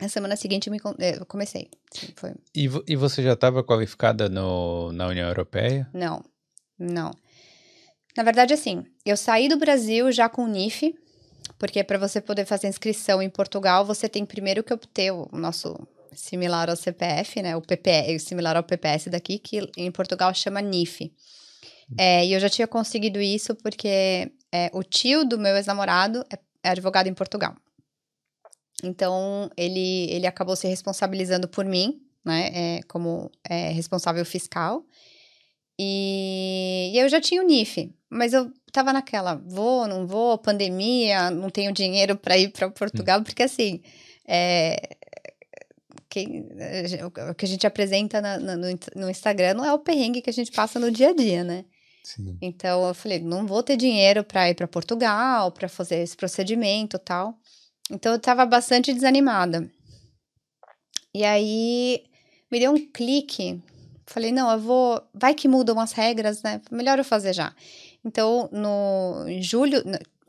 na 0.00 0.08
semana 0.08 0.36
seguinte 0.36 0.68
me, 0.68 0.78
é, 0.98 1.16
eu 1.16 1.26
comecei. 1.26 1.70
Foi. 2.16 2.34
E, 2.54 2.68
e 2.86 2.96
você 2.96 3.22
já 3.22 3.32
estava 3.32 3.64
qualificada 3.64 4.28
no, 4.28 4.92
na 4.92 5.06
União 5.06 5.26
Europeia? 5.26 5.88
Não, 5.92 6.22
não. 6.78 7.10
Na 8.16 8.22
verdade, 8.22 8.54
assim, 8.54 8.84
eu 9.04 9.16
saí 9.16 9.48
do 9.48 9.58
Brasil 9.58 10.10
já 10.12 10.28
com 10.28 10.44
o 10.44 10.48
NIF, 10.48 10.94
porque 11.58 11.82
para 11.82 11.98
você 11.98 12.20
poder 12.20 12.44
fazer 12.44 12.68
inscrição 12.68 13.22
em 13.22 13.30
Portugal, 13.30 13.84
você 13.84 14.08
tem 14.08 14.24
primeiro 14.24 14.62
que 14.62 14.72
obter 14.72 15.10
o 15.12 15.28
nosso 15.32 15.76
similar 16.12 16.70
ao 16.70 16.76
CPF, 16.76 17.42
né? 17.42 17.56
O 17.56 17.60
PPE, 17.60 18.18
similar 18.18 18.56
ao 18.56 18.62
PPS 18.62 19.08
daqui, 19.08 19.38
que 19.38 19.70
em 19.76 19.90
Portugal 19.90 20.32
chama 20.34 20.60
NIF. 20.60 21.12
É, 21.98 22.26
e 22.26 22.32
eu 22.32 22.40
já 22.40 22.48
tinha 22.48 22.66
conseguido 22.66 23.20
isso 23.20 23.54
porque 23.54 24.32
é, 24.52 24.70
o 24.72 24.82
tio 24.82 25.24
do 25.24 25.38
meu 25.38 25.54
ex-namorado 25.56 26.24
é, 26.32 26.38
é 26.64 26.70
advogado 26.70 27.06
em 27.06 27.14
Portugal. 27.14 27.54
Então, 28.82 29.50
ele, 29.56 30.10
ele 30.10 30.26
acabou 30.26 30.56
se 30.56 30.66
responsabilizando 30.66 31.48
por 31.48 31.64
mim, 31.64 32.00
né, 32.24 32.50
é, 32.52 32.82
como 32.88 33.30
é, 33.48 33.70
responsável 33.70 34.24
fiscal. 34.24 34.84
E, 35.78 36.90
e, 36.94 36.98
eu 36.98 37.08
já 37.08 37.20
tinha 37.20 37.42
o 37.42 37.46
NIF, 37.46 37.94
mas 38.10 38.32
eu 38.32 38.50
tava 38.72 38.92
naquela, 38.92 39.34
vou, 39.34 39.86
não 39.86 40.06
vou, 40.06 40.38
pandemia, 40.38 41.30
não 41.30 41.50
tenho 41.50 41.72
dinheiro 41.72 42.16
para 42.16 42.36
ir 42.36 42.50
para 42.50 42.70
Portugal, 42.70 43.20
hum. 43.20 43.24
porque 43.24 43.42
assim, 43.42 43.82
é, 44.26 44.76
quem, 46.16 46.48
o 47.30 47.34
que 47.34 47.44
a 47.44 47.48
gente 47.48 47.66
apresenta 47.66 48.22
na, 48.22 48.38
na, 48.38 48.56
no, 48.56 48.66
no 48.94 49.10
Instagram 49.10 49.52
não 49.52 49.64
é 49.66 49.72
o 49.74 49.78
perrengue 49.78 50.22
que 50.22 50.30
a 50.30 50.32
gente 50.32 50.50
passa 50.50 50.80
no 50.80 50.90
dia 50.90 51.10
a 51.10 51.14
dia, 51.14 51.44
né? 51.44 51.66
Sim. 52.02 52.38
Então 52.40 52.88
eu 52.88 52.94
falei, 52.94 53.18
não 53.18 53.46
vou 53.46 53.62
ter 53.62 53.76
dinheiro 53.76 54.24
para 54.24 54.48
ir 54.48 54.54
para 54.54 54.66
Portugal, 54.66 55.52
para 55.52 55.68
fazer 55.68 55.96
esse 55.96 56.16
procedimento, 56.16 56.98
tal. 56.98 57.38
Então 57.90 58.12
eu 58.12 58.16
estava 58.16 58.46
bastante 58.46 58.94
desanimada. 58.94 59.70
E 61.12 61.22
aí 61.22 62.04
me 62.50 62.60
deu 62.60 62.72
um 62.72 62.86
clique. 62.90 63.60
Falei, 64.06 64.32
não, 64.32 64.50
eu 64.50 64.58
vou. 64.58 65.02
Vai 65.12 65.34
que 65.34 65.48
mudam 65.48 65.78
as 65.78 65.92
regras, 65.92 66.42
né? 66.42 66.62
Melhor 66.70 66.96
eu 66.98 67.04
fazer 67.04 67.34
já. 67.34 67.54
Então, 68.02 68.48
no 68.52 69.28
em 69.28 69.42
julho, 69.42 69.82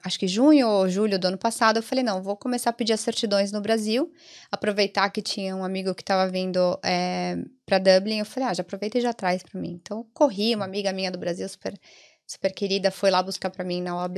acho 0.08 0.20
que 0.20 0.28
junho 0.28 0.68
ou 0.68 0.90
julho 0.90 1.20
do 1.20 1.28
ano 1.28 1.38
passado, 1.38 1.78
eu 1.78 1.84
falei, 1.84 2.04
não, 2.04 2.24
vou 2.24 2.36
começar 2.36 2.72
a 2.72 2.74
pedir 2.74 2.94
as 2.94 3.00
certidões 3.02 3.52
no 3.52 3.62
Brasil, 3.62 4.12
aproveitar 4.52 5.10
que 5.10 5.22
tinha 5.22 5.56
um 5.56 5.64
amigo 5.64 5.94
que 5.94 6.02
estava 6.02 6.30
vindo 6.30 6.80
é, 6.84 7.34
eh, 7.34 7.46
para 7.66 7.78
Dublin, 7.78 8.20
eu 8.20 8.26
falei, 8.26 8.50
ah, 8.50 8.54
já 8.54 8.62
aproveita 8.62 8.98
e 8.98 9.02
já 9.02 9.14
traz 9.14 9.44
para 9.44 9.60
mim. 9.60 9.80
Então, 9.82 10.06
corri, 10.14 10.56
uma 10.56 10.66
amiga 10.66 10.92
minha 10.92 11.12
do 11.12 11.18
Brasil, 11.18 11.48
super, 11.48 11.80
super 12.26 12.54
querida, 12.54 12.90
foi 12.90 13.12
lá 13.12 13.22
buscar 13.22 13.50
para 13.50 13.64
mim 13.64 13.82
na 13.82 13.96
OAB. 13.98 14.18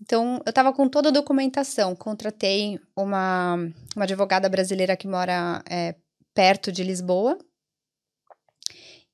Então, 0.00 0.40
eu 0.44 0.50
estava 0.50 0.72
com 0.72 0.88
toda 0.88 1.10
a 1.10 1.12
documentação, 1.12 1.94
contratei 1.94 2.80
uma, 2.96 3.56
uma 3.94 4.04
advogada 4.04 4.48
brasileira 4.48 4.96
que 4.96 5.06
mora 5.06 5.62
é, 5.68 5.94
perto 6.34 6.72
de 6.72 6.82
Lisboa, 6.82 7.38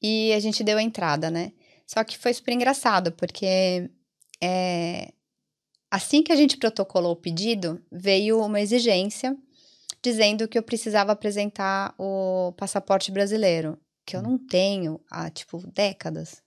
e 0.00 0.32
a 0.32 0.40
gente 0.40 0.62
deu 0.62 0.78
a 0.78 0.82
entrada, 0.82 1.30
né? 1.30 1.52
Só 1.86 2.04
que 2.04 2.16
foi 2.16 2.32
super 2.32 2.52
engraçado, 2.52 3.12
porque 3.12 3.90
é, 4.42 5.12
assim 5.90 6.22
que 6.22 6.32
a 6.32 6.36
gente 6.36 6.56
protocolou 6.56 7.12
o 7.12 7.16
pedido, 7.16 7.80
veio 7.90 8.42
uma 8.42 8.60
exigência 8.60 9.36
dizendo 10.02 10.46
que 10.46 10.58
eu 10.58 10.62
precisava 10.62 11.12
apresentar 11.12 11.94
o 11.98 12.52
passaporte 12.56 13.10
brasileiro, 13.10 13.78
que 14.06 14.16
eu 14.16 14.20
hum. 14.20 14.24
não 14.24 14.38
tenho 14.38 15.00
há, 15.10 15.28
tipo, 15.30 15.62
décadas. 15.72 16.42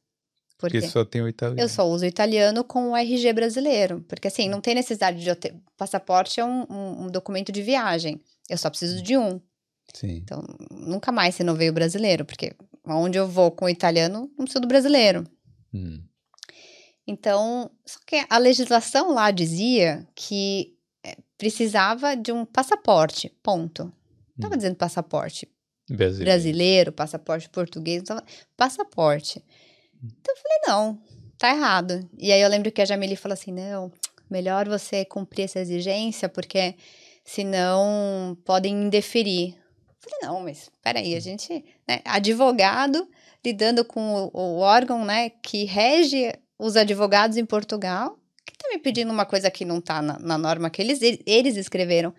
Porque 0.57 0.81
só 0.81 1.03
tem 1.03 1.21
o 1.23 1.27
italiano. 1.27 1.59
Eu 1.59 1.67
só 1.67 1.89
uso 1.89 2.05
o 2.05 2.07
italiano 2.07 2.63
com 2.63 2.91
o 2.91 2.95
RG 2.95 3.33
brasileiro. 3.33 4.05
Porque, 4.07 4.27
assim, 4.27 4.47
não 4.47 4.61
tem 4.61 4.75
necessidade 4.75 5.19
de 5.19 5.27
eu 5.27 5.35
ter... 5.35 5.55
Passaporte 5.75 6.39
é 6.39 6.45
um, 6.45 6.67
um, 6.69 7.05
um 7.05 7.07
documento 7.07 7.51
de 7.51 7.63
viagem. 7.63 8.21
Eu 8.47 8.57
só 8.59 8.69
preciso 8.69 9.01
de 9.01 9.17
um. 9.17 9.41
Sim. 9.91 10.17
Então, 10.17 10.43
nunca 10.69 11.11
mais 11.11 11.35
renovei 11.35 11.67
o 11.69 11.73
brasileiro, 11.73 12.23
porque 12.23 12.53
onde 12.85 13.17
eu 13.17 13.27
vou 13.27 13.49
com 13.49 13.65
o 13.65 13.69
italiano, 13.69 14.29
não 14.37 14.45
preciso 14.45 14.61
do 14.61 14.67
brasileiro. 14.67 15.23
Hum. 15.73 16.03
Então, 17.07 17.69
só 17.85 17.99
que 18.05 18.25
a 18.29 18.37
legislação 18.37 19.13
lá 19.13 19.31
dizia 19.31 20.07
que 20.15 20.75
é, 21.03 21.17
precisava 21.37 22.15
de 22.15 22.31
um 22.31 22.45
passaporte, 22.45 23.29
ponto. 23.41 23.83
Não 23.83 23.91
estava 24.35 24.53
hum. 24.53 24.57
dizendo 24.57 24.75
passaporte 24.75 25.49
brasileiro. 25.89 26.31
brasileiro, 26.31 26.91
passaporte 26.91 27.49
português, 27.49 28.03
tava, 28.03 28.23
passaporte. 28.55 29.43
Hum. 30.03 30.09
Então 30.19 30.35
eu 30.35 30.41
falei, 30.41 30.59
não, 30.67 31.01
tá 31.37 31.49
errado. 31.49 32.07
E 32.17 32.31
aí 32.31 32.41
eu 32.41 32.49
lembro 32.49 32.71
que 32.71 32.81
a 32.81 32.85
Jamile 32.85 33.15
falou 33.15 33.33
assim, 33.33 33.51
não, 33.51 33.91
melhor 34.29 34.67
você 34.69 35.03
cumprir 35.03 35.45
essa 35.45 35.59
exigência, 35.59 36.29
porque 36.29 36.75
senão 37.23 38.37
podem 38.45 38.83
indeferir. 38.83 39.55
Eu 39.89 39.95
falei, 39.99 40.19
não, 40.23 40.43
mas 40.43 40.71
peraí, 40.81 41.15
a 41.15 41.17
hum. 41.17 41.21
gente, 41.21 41.65
né, 41.87 42.01
advogado 42.05 43.07
lidando 43.43 43.83
com 43.83 44.29
o, 44.31 44.31
o 44.33 44.57
órgão, 44.59 45.03
né, 45.03 45.31
que 45.41 45.65
rege 45.65 46.31
os 46.61 46.77
advogados 46.77 47.37
em 47.37 47.45
Portugal, 47.45 48.19
que 48.45 48.55
tá 48.55 48.69
me 48.69 48.77
pedindo 48.77 49.11
uma 49.11 49.25
coisa 49.25 49.49
que 49.49 49.65
não 49.65 49.81
tá 49.81 49.99
na, 49.99 50.19
na 50.19 50.37
norma 50.37 50.69
que 50.69 50.79
eles, 50.79 50.99
eles 51.25 51.57
escreveram. 51.57 52.13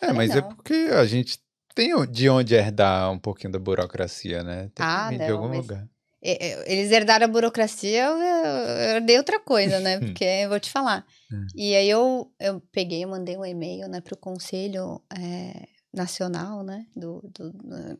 É, 0.00 0.06
Falei, 0.06 0.16
mas 0.16 0.30
é 0.30 0.40
não. 0.40 0.48
é 0.48 0.54
porque 0.54 0.74
a 0.92 1.06
gente 1.06 1.38
tem 1.74 1.90
de 2.10 2.28
onde 2.28 2.54
herdar 2.54 3.10
um 3.10 3.18
pouquinho 3.18 3.52
da 3.52 3.58
burocracia, 3.58 4.42
né? 4.42 4.70
Tem 4.74 4.86
ah, 4.86 5.08
que 5.08 5.16
não, 5.16 5.26
de 5.26 5.32
algum 5.32 5.56
lugar. 5.56 5.88
Eles 6.22 6.92
herdaram 6.92 7.24
a 7.24 7.28
burocracia, 7.28 8.04
eu, 8.04 8.18
eu 8.18 8.96
herdei 8.96 9.16
outra 9.16 9.40
coisa, 9.40 9.80
né? 9.80 9.98
Porque 10.04 10.24
eu 10.24 10.50
vou 10.50 10.60
te 10.60 10.70
falar. 10.70 11.06
É. 11.32 11.36
E 11.54 11.74
aí 11.74 11.88
eu, 11.88 12.30
eu 12.38 12.60
peguei, 12.70 13.06
mandei 13.06 13.38
um 13.38 13.46
e-mail 13.46 13.88
né, 13.88 14.02
para 14.02 14.12
o 14.12 14.18
Conselho 14.18 15.00
é, 15.18 15.66
Nacional, 15.94 16.62
né? 16.62 16.86
Do, 16.94 17.22
do, 17.34 17.50
do, 17.50 17.98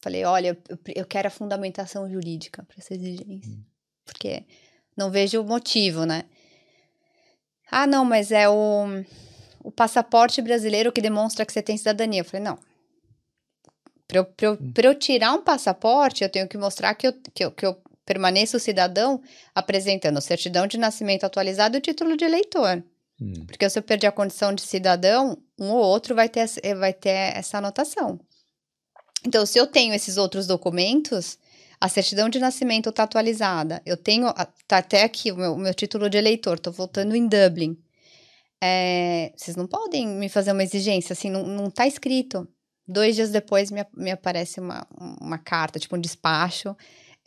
falei, 0.00 0.24
olha, 0.24 0.58
eu, 0.66 0.78
eu 0.94 1.04
quero 1.04 1.28
a 1.28 1.30
fundamentação 1.30 2.10
jurídica 2.10 2.62
para 2.62 2.76
essa 2.78 2.94
exigência. 2.94 3.52
Hum. 3.52 3.62
Porque 4.06 4.46
não 5.00 5.10
vejo 5.10 5.40
o 5.40 5.44
motivo, 5.44 6.04
né? 6.04 6.24
Ah, 7.70 7.86
não, 7.86 8.04
mas 8.04 8.30
é 8.30 8.48
o, 8.48 8.84
o 9.64 9.70
passaporte 9.72 10.42
brasileiro 10.42 10.92
que 10.92 11.00
demonstra 11.00 11.46
que 11.46 11.52
você 11.52 11.62
tem 11.62 11.78
cidadania. 11.78 12.20
Eu 12.20 12.24
falei, 12.24 12.44
não. 12.44 12.58
Para 14.06 14.18
eu, 14.18 14.26
eu, 14.42 14.52
hum. 14.52 14.72
eu 14.76 14.94
tirar 14.94 15.32
um 15.32 15.42
passaporte, 15.42 16.22
eu 16.22 16.28
tenho 16.28 16.46
que 16.46 16.58
mostrar 16.58 16.94
que 16.94 17.06
eu, 17.06 17.14
que 17.34 17.44
eu, 17.44 17.50
que 17.50 17.64
eu 17.64 17.80
permaneço 18.04 18.58
cidadão 18.58 19.22
apresentando 19.54 20.20
certidão 20.20 20.66
de 20.66 20.76
nascimento 20.76 21.24
atualizado 21.24 21.76
e 21.76 21.78
o 21.78 21.82
título 21.82 22.16
de 22.16 22.24
eleitor. 22.24 22.82
Hum. 23.20 23.46
Porque 23.46 23.70
se 23.70 23.78
eu 23.78 23.82
perder 23.82 24.08
a 24.08 24.12
condição 24.12 24.52
de 24.52 24.62
cidadão, 24.62 25.38
um 25.58 25.70
ou 25.70 25.78
outro 25.78 26.14
vai 26.14 26.28
ter, 26.28 26.46
vai 26.76 26.92
ter 26.92 27.36
essa 27.38 27.58
anotação. 27.58 28.20
Então, 29.24 29.46
se 29.46 29.58
eu 29.58 29.66
tenho 29.66 29.94
esses 29.94 30.16
outros 30.16 30.46
documentos, 30.46 31.38
a 31.80 31.88
certidão 31.88 32.28
de 32.28 32.38
nascimento 32.38 32.90
está 32.90 33.04
atualizada. 33.04 33.80
Eu 33.86 33.96
tenho, 33.96 34.32
tá 34.68 34.78
até 34.78 35.02
aqui 35.02 35.32
o 35.32 35.36
meu, 35.36 35.56
meu 35.56 35.72
título 35.72 36.10
de 36.10 36.18
eleitor, 36.18 36.56
estou 36.56 36.72
voltando 36.72 37.16
em 37.16 37.26
Dublin. 37.26 37.78
É, 38.62 39.32
vocês 39.34 39.56
não 39.56 39.66
podem 39.66 40.06
me 40.06 40.28
fazer 40.28 40.52
uma 40.52 40.62
exigência, 40.62 41.14
assim, 41.14 41.30
não, 41.30 41.46
não 41.46 41.70
tá 41.70 41.86
escrito. 41.86 42.46
Dois 42.86 43.16
dias 43.16 43.30
depois 43.30 43.70
me, 43.70 43.86
me 43.96 44.10
aparece 44.10 44.60
uma, 44.60 44.86
uma 45.20 45.38
carta, 45.38 45.78
tipo 45.78 45.96
um 45.96 46.00
despacho, 46.00 46.76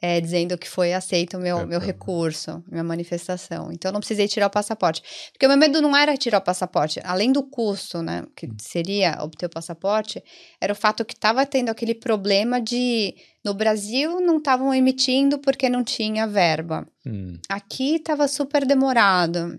é, 0.05 0.19
dizendo 0.19 0.57
que 0.57 0.69
foi 0.69 0.93
aceito 0.93 1.37
o 1.37 1.39
meu, 1.39 1.59
é, 1.59 1.65
meu 1.65 1.79
recurso, 1.79 2.61
minha 2.69 2.83
manifestação. 2.83 3.71
Então, 3.71 3.87
eu 3.87 3.93
não 3.93 4.01
precisei 4.01 4.27
tirar 4.27 4.47
o 4.47 4.49
passaporte. 4.49 5.01
Porque 5.31 5.45
o 5.45 5.47
meu 5.47 5.57
medo 5.57 5.81
não 5.81 5.95
era 5.95 6.17
tirar 6.17 6.39
o 6.39 6.43
passaporte, 6.43 6.99
além 7.05 7.31
do 7.31 7.41
custo, 7.41 8.01
né, 8.01 8.25
que 8.35 8.45
hum. 8.45 8.57
seria 8.59 9.17
obter 9.23 9.45
o 9.45 9.49
passaporte, 9.49 10.21
era 10.59 10.73
o 10.73 10.75
fato 10.75 11.05
que 11.05 11.13
estava 11.13 11.45
tendo 11.45 11.69
aquele 11.69 11.95
problema 11.95 12.59
de, 12.59 13.15
no 13.45 13.53
Brasil, 13.53 14.19
não 14.19 14.39
estavam 14.39 14.73
emitindo 14.73 15.39
porque 15.39 15.69
não 15.69 15.85
tinha 15.85 16.27
verba. 16.27 16.85
Hum. 17.07 17.39
Aqui 17.47 17.95
estava 17.95 18.27
super 18.27 18.65
demorado. 18.65 19.57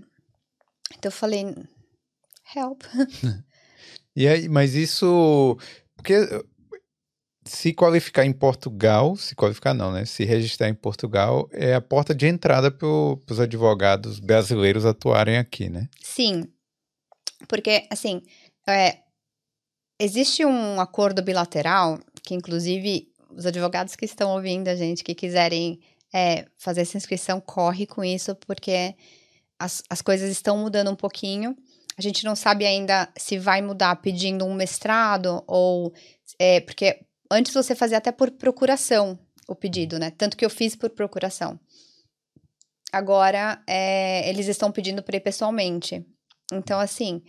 Então, 0.90 1.08
eu 1.08 1.10
falei, 1.10 1.54
help. 2.54 2.82
e 4.14 4.28
aí, 4.28 4.46
mas 4.50 4.74
isso... 4.74 5.56
Porque 5.96 6.14
se 7.44 7.72
qualificar 7.72 8.24
em 8.24 8.32
Portugal, 8.32 9.16
se 9.16 9.34
qualificar 9.34 9.74
não, 9.74 9.92
né? 9.92 10.04
Se 10.04 10.24
registrar 10.24 10.68
em 10.68 10.74
Portugal 10.74 11.48
é 11.52 11.74
a 11.74 11.80
porta 11.80 12.14
de 12.14 12.26
entrada 12.26 12.70
para 12.70 12.86
os 12.86 13.40
advogados 13.40 14.18
brasileiros 14.18 14.86
atuarem 14.86 15.36
aqui, 15.36 15.68
né? 15.68 15.88
Sim, 16.02 16.44
porque 17.46 17.86
assim 17.90 18.22
é, 18.66 18.98
existe 20.00 20.44
um 20.44 20.80
acordo 20.80 21.22
bilateral 21.22 21.98
que, 22.22 22.34
inclusive, 22.34 23.08
os 23.30 23.44
advogados 23.46 23.94
que 23.94 24.04
estão 24.04 24.32
ouvindo 24.32 24.68
a 24.68 24.76
gente, 24.76 25.04
que 25.04 25.14
quiserem 25.14 25.80
é, 26.12 26.46
fazer 26.56 26.82
essa 26.82 26.96
inscrição, 26.96 27.40
corre 27.40 27.86
com 27.86 28.02
isso, 28.02 28.34
porque 28.46 28.94
as, 29.58 29.82
as 29.90 30.00
coisas 30.00 30.30
estão 30.30 30.56
mudando 30.56 30.90
um 30.90 30.96
pouquinho. 30.96 31.56
A 31.96 32.02
gente 32.02 32.24
não 32.24 32.34
sabe 32.34 32.64
ainda 32.64 33.08
se 33.16 33.38
vai 33.38 33.60
mudar 33.60 33.96
pedindo 33.96 34.44
um 34.44 34.54
mestrado 34.54 35.44
ou 35.46 35.92
é, 36.38 36.60
porque 36.60 37.03
Antes 37.30 37.52
você 37.52 37.74
fazia 37.74 37.98
até 37.98 38.12
por 38.12 38.30
procuração 38.30 39.18
o 39.48 39.54
pedido, 39.54 39.98
né? 39.98 40.10
Tanto 40.10 40.36
que 40.36 40.44
eu 40.44 40.50
fiz 40.50 40.76
por 40.76 40.90
procuração. 40.90 41.58
Agora, 42.92 43.60
é, 43.66 44.28
eles 44.28 44.46
estão 44.46 44.70
pedindo 44.70 45.02
para 45.02 45.16
ir 45.16 45.20
pessoalmente. 45.20 46.06
Então, 46.52 46.78
assim, 46.78 47.22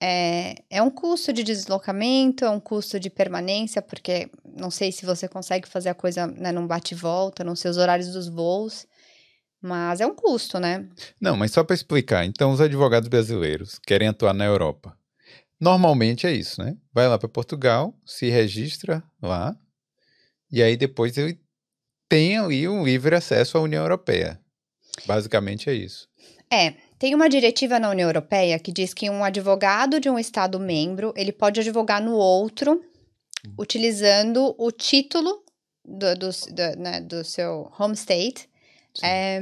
é, 0.00 0.54
é 0.68 0.82
um 0.82 0.90
custo 0.90 1.32
de 1.32 1.42
deslocamento, 1.42 2.44
é 2.44 2.50
um 2.50 2.60
custo 2.60 3.00
de 3.00 3.08
permanência, 3.08 3.80
porque 3.80 4.30
não 4.44 4.70
sei 4.70 4.92
se 4.92 5.06
você 5.06 5.26
consegue 5.26 5.66
fazer 5.66 5.88
a 5.88 5.94
coisa 5.94 6.26
né, 6.26 6.52
num 6.52 6.66
bate-volta, 6.66 7.42
não 7.42 7.56
sei 7.56 7.70
os 7.70 7.76
horários 7.76 8.12
dos 8.12 8.28
voos. 8.28 8.86
Mas 9.60 10.00
é 10.00 10.06
um 10.06 10.14
custo, 10.14 10.60
né? 10.60 10.86
Não, 11.20 11.36
mas 11.36 11.52
só 11.52 11.64
para 11.64 11.74
explicar. 11.74 12.24
Então, 12.24 12.52
os 12.52 12.60
advogados 12.60 13.08
brasileiros 13.08 13.78
querem 13.84 14.08
atuar 14.08 14.32
na 14.32 14.44
Europa. 14.44 14.97
Normalmente 15.60 16.26
é 16.26 16.32
isso, 16.32 16.62
né? 16.62 16.76
Vai 16.92 17.08
lá 17.08 17.18
para 17.18 17.28
Portugal, 17.28 17.94
se 18.06 18.28
registra 18.28 19.02
lá, 19.20 19.56
e 20.50 20.62
aí 20.62 20.76
depois 20.76 21.16
ele 21.16 21.40
tem 22.08 22.38
ali 22.38 22.68
um 22.68 22.84
livre 22.84 23.14
acesso 23.14 23.58
à 23.58 23.60
União 23.60 23.82
Europeia. 23.82 24.40
Basicamente 25.06 25.68
é 25.68 25.74
isso. 25.74 26.08
É, 26.50 26.74
tem 26.98 27.14
uma 27.14 27.28
diretiva 27.28 27.78
na 27.78 27.90
União 27.90 28.08
Europeia 28.08 28.58
que 28.58 28.72
diz 28.72 28.94
que 28.94 29.10
um 29.10 29.22
advogado 29.22 30.00
de 30.00 30.08
um 30.08 30.18
Estado 30.18 30.58
membro, 30.58 31.12
ele 31.16 31.32
pode 31.32 31.60
advogar 31.60 32.02
no 32.02 32.14
outro, 32.14 32.82
hum. 33.46 33.54
utilizando 33.58 34.54
o 34.58 34.70
título 34.70 35.44
do, 35.84 36.14
do, 36.14 36.30
do, 36.30 36.80
né, 36.80 37.00
do 37.00 37.22
seu 37.22 37.70
home 37.78 37.94
state, 37.94 38.48
é, 39.02 39.40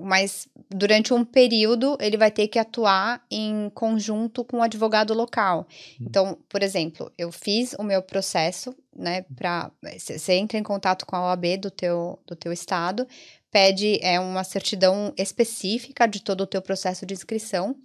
mas 0.00 0.48
durante 0.70 1.12
um 1.14 1.24
período 1.24 1.96
ele 2.00 2.16
vai 2.16 2.30
ter 2.30 2.48
que 2.48 2.58
atuar 2.58 3.24
em 3.30 3.70
conjunto 3.74 4.44
com 4.44 4.58
o 4.58 4.62
advogado 4.62 5.14
local. 5.14 5.66
Hum. 6.00 6.06
Então, 6.08 6.38
por 6.48 6.62
exemplo, 6.62 7.10
eu 7.16 7.30
fiz 7.30 7.74
o 7.78 7.82
meu 7.82 8.02
processo, 8.02 8.74
né, 8.94 9.22
para 9.36 9.70
você 9.82 10.34
entra 10.34 10.58
em 10.58 10.62
contato 10.62 11.04
com 11.06 11.16
a 11.16 11.30
OAB 11.30 11.56
do 11.58 11.70
teu, 11.70 12.18
do 12.26 12.36
teu 12.36 12.52
estado 12.52 13.06
pede 13.54 14.00
é, 14.02 14.18
uma 14.18 14.42
certidão 14.42 15.14
específica 15.16 16.08
de 16.08 16.20
todo 16.20 16.40
o 16.40 16.46
teu 16.46 16.60
processo 16.60 17.06
de 17.06 17.14
inscrição. 17.14 17.76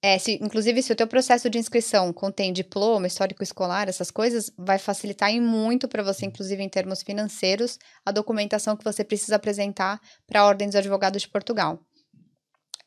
É, 0.00 0.16
se, 0.16 0.38
inclusive, 0.40 0.80
se 0.80 0.92
o 0.92 0.96
teu 0.96 1.08
processo 1.08 1.50
de 1.50 1.58
inscrição 1.58 2.12
contém 2.12 2.52
diploma, 2.52 3.08
histórico 3.08 3.42
escolar, 3.42 3.88
essas 3.88 4.12
coisas, 4.12 4.50
vai 4.56 4.78
facilitar 4.78 5.30
em 5.30 5.40
muito 5.40 5.88
para 5.88 6.04
você, 6.04 6.24
inclusive 6.24 6.62
em 6.62 6.68
termos 6.68 7.02
financeiros, 7.02 7.78
a 8.06 8.12
documentação 8.12 8.76
que 8.76 8.84
você 8.84 9.02
precisa 9.02 9.36
apresentar 9.36 10.00
para 10.24 10.40
a 10.40 10.46
Ordem 10.46 10.68
dos 10.68 10.76
Advogados 10.76 11.22
de 11.22 11.28
Portugal. 11.28 11.80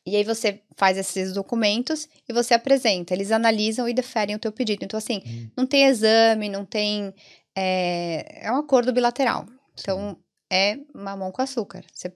E 0.06 0.16
aí 0.16 0.24
você 0.24 0.62
faz 0.76 0.96
esses 0.96 1.32
documentos 1.32 2.08
e 2.28 2.32
você 2.32 2.54
apresenta. 2.54 3.14
Eles 3.14 3.30
analisam 3.30 3.88
e 3.88 3.94
deferem 3.94 4.34
o 4.34 4.38
teu 4.38 4.50
pedido. 4.50 4.84
Então, 4.84 4.98
assim, 4.98 5.22
hum. 5.24 5.50
não 5.56 5.66
tem 5.66 5.84
exame, 5.84 6.48
não 6.48 6.64
tem... 6.64 7.14
É, 7.54 8.46
é 8.46 8.50
um 8.50 8.56
acordo 8.56 8.92
bilateral. 8.92 9.46
Então, 9.78 10.18
é 10.50 10.78
mamão 10.94 11.30
com 11.30 11.42
açúcar. 11.42 11.84
Você 11.92 12.12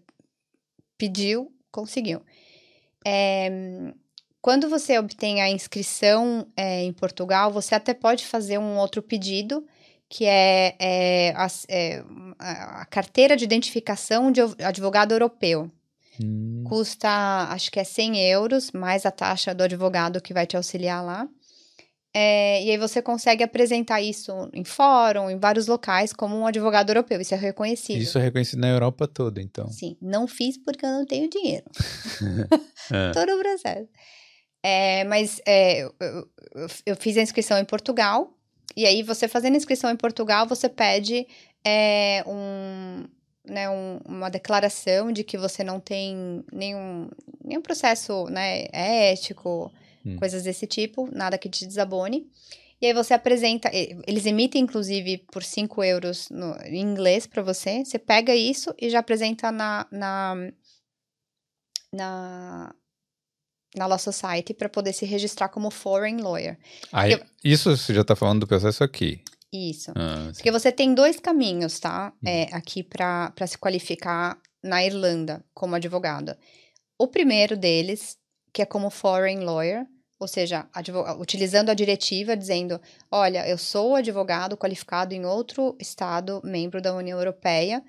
pediu, 0.99 1.53
conseguiu. 1.71 2.23
É, 3.07 3.51
quando 4.47 4.69
você 4.69 4.97
obtém 4.97 5.43
a 5.43 5.51
inscrição 5.51 6.47
é, 6.57 6.85
em 6.85 6.93
Portugal, 6.93 7.51
você 7.51 7.75
até 7.75 7.93
pode 7.93 8.25
fazer 8.25 8.59
um 8.59 8.77
outro 8.77 9.03
pedido, 9.03 9.67
que 10.09 10.25
é, 10.25 10.77
é, 10.79 11.35
a, 11.35 11.49
é 11.69 12.05
a, 12.39 12.85
carteira 12.85 13.37
de 13.37 13.43
identificação 13.43 14.31
de 14.31 14.41
advogado 14.65 15.11
europeu. 15.11 15.69
Hum. 16.23 16.63
Custa, 16.65 17.09
acho 17.51 17.73
que 17.73 17.81
é 17.81 17.83
100 17.83 18.23
euros, 18.31 18.71
mais 18.71 19.05
a 19.05 19.11
taxa 19.11 19.53
do 19.53 19.65
advogado 19.65 20.23
que 20.23 20.33
vai 20.33 20.47
te 20.47 20.57
auxiliar 20.57 21.05
lá. 21.05 21.29
É, 22.15 22.63
e 22.63 22.71
aí 22.71 22.79
você 22.79 23.03
consegue 23.03 23.43
apresentar 23.43 24.01
isso 24.01 24.49
em 24.55 24.63
fórum, 24.63 25.29
em 25.29 25.41
vários 25.41 25.67
locais, 25.67 26.13
como 26.13 26.37
um 26.37 26.47
advogado 26.47 26.91
europeu. 26.91 27.21
Isso 27.21 27.35
é 27.35 27.37
reconhecido. 27.37 28.01
Isso 28.01 28.17
é 28.17 28.23
reconhecido 28.23 28.61
na 28.61 28.69
Europa 28.69 29.09
toda, 29.09 29.43
então. 29.43 29.67
Sim. 29.73 29.97
Não 30.01 30.29
fiz 30.29 30.57
porque 30.57 30.87
eu 30.87 30.91
não 30.91 31.05
tenho 31.05 31.29
dinheiro. 31.29 31.65
é. 32.95 33.11
Todo 33.11 33.33
o 33.33 33.39
processo. 33.41 33.89
É, 34.63 35.05
mas 35.05 35.41
é, 35.47 35.83
eu, 35.83 35.95
eu, 36.01 36.69
eu, 36.87 36.97
fiz 36.97 37.17
a 37.17 37.23
inscrição 37.23 37.59
em 37.59 37.65
Portugal. 37.65 38.33
E 38.77 38.85
aí, 38.85 39.03
você 39.03 39.29
fazendo 39.29 39.55
a 39.55 39.59
inscrição 39.59 39.91
em 39.91 39.97
Portugal, 39.97 40.47
você 40.47 40.69
pede 40.69 41.27
é, 41.65 42.25
um, 42.27 43.05
né, 43.45 43.69
um, 43.71 43.99
uma 44.05 44.29
declaração 44.29 45.13
de 45.13 45.25
que 45.25 45.39
você 45.39 45.63
não 45.63 45.81
tem 45.81 46.45
nenhum, 46.53 47.09
nenhum 47.45 47.63
processo 47.63 48.25
né, 48.27 48.67
ético 48.73 49.73
hum. 50.05 50.17
coisas 50.17 50.43
desse 50.43 50.67
tipo, 50.67 51.09
nada 51.13 51.39
que 51.39 51.49
te 51.49 51.67
desabone. 51.67 52.31
E 52.81 52.87
aí 52.87 52.93
você 52.93 53.15
apresenta, 53.15 53.71
eles 54.07 54.27
emitem 54.27 54.63
inclusive 54.63 55.19
por 55.33 55.43
5 55.43 55.83
euros 55.83 56.29
no, 56.29 56.55
em 56.65 56.83
inglês 56.83 57.27
para 57.27 57.43
você. 57.43 57.85
Você 57.85 57.99
pega 57.99 58.35
isso 58.35 58.75
e 58.79 58.91
já 58.91 58.99
apresenta 58.99 59.51
na, 59.51 59.87
na, 59.91 60.35
na, 61.93 62.75
na 63.77 63.87
Law 63.87 63.99
Society 63.99 64.55
para 64.55 64.69
poder 64.69 64.93
se 64.93 65.05
registrar 65.05 65.49
como 65.49 65.71
foreign 65.71 66.23
lawyer. 66.23 66.59
Aí, 66.93 67.17
Porque, 67.17 67.31
isso 67.45 67.77
você 67.77 67.95
já 67.95 68.01
está 68.01 68.17
falando 68.17 68.41
do 68.41 68.47
processo 68.47 68.83
aqui. 68.83 69.23
Isso. 69.53 69.93
Ah, 69.95 70.31
Porque 70.35 70.51
você 70.51 70.73
tem 70.73 70.95
dois 70.95 71.21
caminhos, 71.21 71.79
tá? 71.79 72.13
Hum. 72.23 72.29
É, 72.29 72.49
aqui 72.53 72.83
para 72.83 73.33
se 73.47 73.59
qualificar 73.59 74.39
na 74.63 74.85
Irlanda 74.85 75.45
como 75.55 75.75
advogado. 75.75 76.37
O 76.99 77.07
primeiro 77.07 77.57
deles, 77.57 78.17
que 78.53 78.63
é 78.63 78.67
como 78.67 78.91
foreign 78.91 79.45
lawyer, 79.45 79.87
ou 80.19 80.27
seja, 80.27 80.67
utilizando 81.21 81.71
a 81.71 81.75
diretiva, 81.75 82.37
dizendo: 82.37 82.81
olha, 83.11 83.47
eu 83.47 83.59
sou 83.59 83.95
advogado 83.95 84.57
qualificado 84.57 85.15
em 85.15 85.27
outro 85.27 85.77
estado 85.79 86.41
membro 86.43 86.81
da 86.81 86.95
União 86.95 87.19
Europeia, 87.19 87.83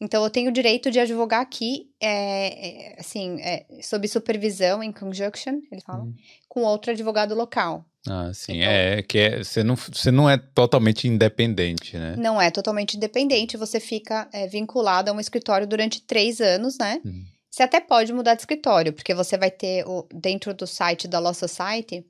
então 0.00 0.24
eu 0.24 0.30
tenho 0.30 0.50
o 0.50 0.52
direito 0.52 0.90
de 0.90 0.98
advogar 0.98 1.40
aqui, 1.40 1.90
é, 2.00 2.94
é, 2.94 3.00
assim, 3.00 3.38
é, 3.40 3.66
sob 3.82 4.08
supervisão, 4.08 4.82
em 4.82 4.90
conjunction, 4.90 5.60
ele 5.70 5.82
fala, 5.82 6.04
hum. 6.04 6.14
com 6.48 6.62
outro 6.62 6.90
advogado 6.90 7.34
local. 7.34 7.84
Ah, 8.08 8.32
sim, 8.32 8.60
então, 8.60 8.70
é 8.72 9.02
que 9.02 9.18
é, 9.18 9.44
você, 9.44 9.62
não, 9.62 9.76
você 9.76 10.10
não 10.10 10.28
é 10.28 10.38
totalmente 10.38 11.06
independente, 11.06 11.98
né? 11.98 12.16
Não 12.16 12.40
é 12.40 12.50
totalmente 12.50 12.96
independente, 12.96 13.58
você 13.58 13.78
fica 13.78 14.26
é, 14.32 14.46
vinculado 14.46 15.10
a 15.10 15.14
um 15.14 15.20
escritório 15.20 15.66
durante 15.66 16.00
três 16.00 16.40
anos, 16.40 16.78
né? 16.78 17.00
Hum. 17.04 17.24
Você 17.50 17.62
até 17.62 17.78
pode 17.78 18.12
mudar 18.12 18.34
de 18.34 18.40
escritório, 18.42 18.92
porque 18.92 19.12
você 19.12 19.36
vai 19.36 19.50
ter 19.50 19.84
o, 19.86 20.06
dentro 20.14 20.54
do 20.54 20.66
site 20.66 21.06
da 21.06 21.18
Law 21.18 21.34
Society, 21.34 22.06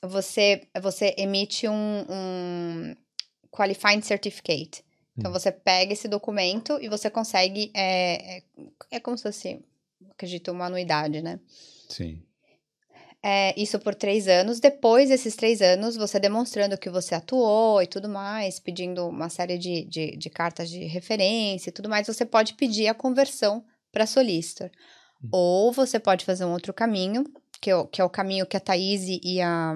você, 0.00 0.62
você 0.80 1.14
emite 1.18 1.68
um, 1.68 2.04
um 2.08 2.96
Qualifying 3.50 4.00
Certificate. 4.00 4.84
Então, 5.18 5.30
hum. 5.30 5.34
você 5.34 5.50
pega 5.50 5.92
esse 5.92 6.06
documento 6.06 6.78
e 6.80 6.88
você 6.88 7.10
consegue. 7.10 7.72
É, 7.74 8.36
é, 8.38 8.42
é 8.92 9.00
como 9.00 9.16
se 9.16 9.24
fosse, 9.24 9.60
acredito, 10.10 10.52
uma 10.52 10.66
anuidade, 10.66 11.20
né? 11.20 11.40
Sim. 11.88 12.22
É, 13.20 13.52
isso 13.60 13.80
por 13.80 13.96
três 13.96 14.28
anos. 14.28 14.60
Depois 14.60 15.08
desses 15.08 15.34
três 15.34 15.60
anos, 15.60 15.96
você 15.96 16.20
demonstrando 16.20 16.78
que 16.78 16.88
você 16.88 17.16
atuou 17.16 17.82
e 17.82 17.86
tudo 17.86 18.08
mais, 18.08 18.60
pedindo 18.60 19.08
uma 19.08 19.28
série 19.28 19.58
de, 19.58 19.84
de, 19.86 20.16
de 20.16 20.30
cartas 20.30 20.70
de 20.70 20.84
referência 20.84 21.70
e 21.70 21.72
tudo 21.72 21.88
mais, 21.88 22.06
você 22.06 22.24
pode 22.24 22.54
pedir 22.54 22.86
a 22.86 22.94
conversão 22.94 23.64
para 23.90 24.06
solicitor. 24.06 24.70
Hum. 25.22 25.28
Ou 25.32 25.72
você 25.72 25.98
pode 25.98 26.24
fazer 26.24 26.44
um 26.44 26.52
outro 26.52 26.72
caminho, 26.72 27.24
que 27.60 27.72
é, 27.72 27.86
que 27.90 28.00
é 28.00 28.04
o 28.04 28.10
caminho 28.10 28.46
que 28.46 28.56
a 28.56 28.60
Thaís 28.60 29.02
e 29.08 29.40
a, 29.40 29.74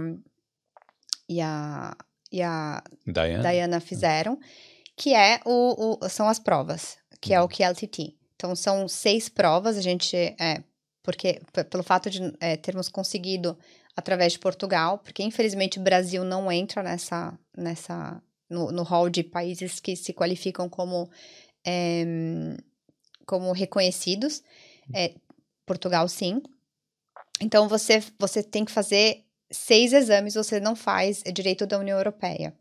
e 1.28 1.40
a, 1.40 1.96
e 2.30 2.42
a 2.42 2.82
Diana, 3.04 3.50
Diana 3.50 3.80
fizeram, 3.80 4.38
que 5.02 5.16
é 5.16 5.40
o, 5.44 5.98
o, 6.00 6.08
são 6.08 6.28
as 6.28 6.38
provas, 6.38 6.96
que 7.20 7.34
é 7.34 7.42
o 7.42 7.48
QLTT. 7.48 8.02
Uhum. 8.02 8.14
Então, 8.36 8.54
são 8.54 8.86
seis 8.86 9.28
provas, 9.28 9.76
a 9.76 9.80
gente, 9.80 10.16
é, 10.16 10.62
porque, 11.02 11.42
pelo 11.68 11.82
fato 11.82 12.08
de 12.08 12.20
é, 12.38 12.56
termos 12.56 12.88
conseguido 12.88 13.58
através 13.96 14.34
de 14.34 14.38
Portugal, 14.38 14.98
porque 14.98 15.24
infelizmente 15.24 15.80
o 15.80 15.82
Brasil 15.82 16.22
não 16.22 16.52
entra 16.52 16.84
nessa, 16.84 17.36
nessa 17.56 18.22
no, 18.48 18.70
no 18.70 18.84
hall 18.84 19.10
de 19.10 19.24
países 19.24 19.80
que 19.80 19.96
se 19.96 20.12
qualificam 20.12 20.68
como 20.68 21.10
é, 21.66 22.04
como 23.26 23.50
reconhecidos. 23.50 24.40
É, 24.94 25.16
Portugal, 25.66 26.06
sim. 26.08 26.40
Então, 27.40 27.68
você, 27.68 28.00
você 28.20 28.40
tem 28.40 28.64
que 28.64 28.70
fazer 28.70 29.24
seis 29.50 29.92
exames, 29.92 30.34
você 30.34 30.60
não 30.60 30.76
faz 30.76 31.24
direito 31.34 31.66
da 31.66 31.76
União 31.76 31.98
Europeia. 31.98 32.54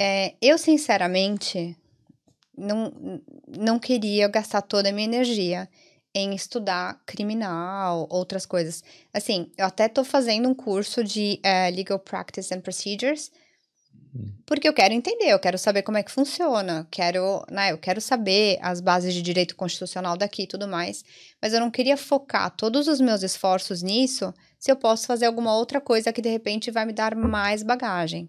É, 0.00 0.34
eu, 0.40 0.56
sinceramente, 0.56 1.76
não, 2.56 3.20
não 3.46 3.78
queria 3.78 4.28
gastar 4.28 4.62
toda 4.62 4.88
a 4.88 4.92
minha 4.92 5.06
energia 5.06 5.68
em 6.14 6.34
estudar 6.34 7.00
criminal, 7.06 8.06
outras 8.10 8.44
coisas. 8.44 8.82
Assim, 9.12 9.50
eu 9.56 9.66
até 9.66 9.86
estou 9.86 10.04
fazendo 10.04 10.48
um 10.48 10.54
curso 10.54 11.02
de 11.02 11.40
uh, 11.44 11.74
Legal 11.74 11.98
Practice 11.98 12.54
and 12.54 12.60
Procedures, 12.60 13.30
porque 14.44 14.68
eu 14.68 14.74
quero 14.74 14.92
entender, 14.92 15.28
eu 15.28 15.38
quero 15.38 15.56
saber 15.56 15.82
como 15.82 15.96
é 15.96 16.02
que 16.02 16.10
funciona, 16.10 16.86
quero, 16.90 17.42
né, 17.50 17.72
eu 17.72 17.78
quero 17.78 17.98
saber 17.98 18.58
as 18.60 18.78
bases 18.78 19.14
de 19.14 19.22
direito 19.22 19.56
constitucional 19.56 20.18
daqui 20.18 20.42
e 20.42 20.46
tudo 20.46 20.68
mais, 20.68 21.02
mas 21.40 21.54
eu 21.54 21.60
não 21.60 21.70
queria 21.70 21.96
focar 21.96 22.50
todos 22.54 22.88
os 22.88 23.00
meus 23.00 23.22
esforços 23.22 23.82
nisso 23.82 24.34
se 24.58 24.70
eu 24.70 24.76
posso 24.76 25.06
fazer 25.06 25.24
alguma 25.24 25.56
outra 25.56 25.80
coisa 25.80 26.12
que 26.12 26.20
de 26.20 26.28
repente 26.28 26.70
vai 26.70 26.84
me 26.84 26.92
dar 26.92 27.16
mais 27.16 27.62
bagagem. 27.62 28.28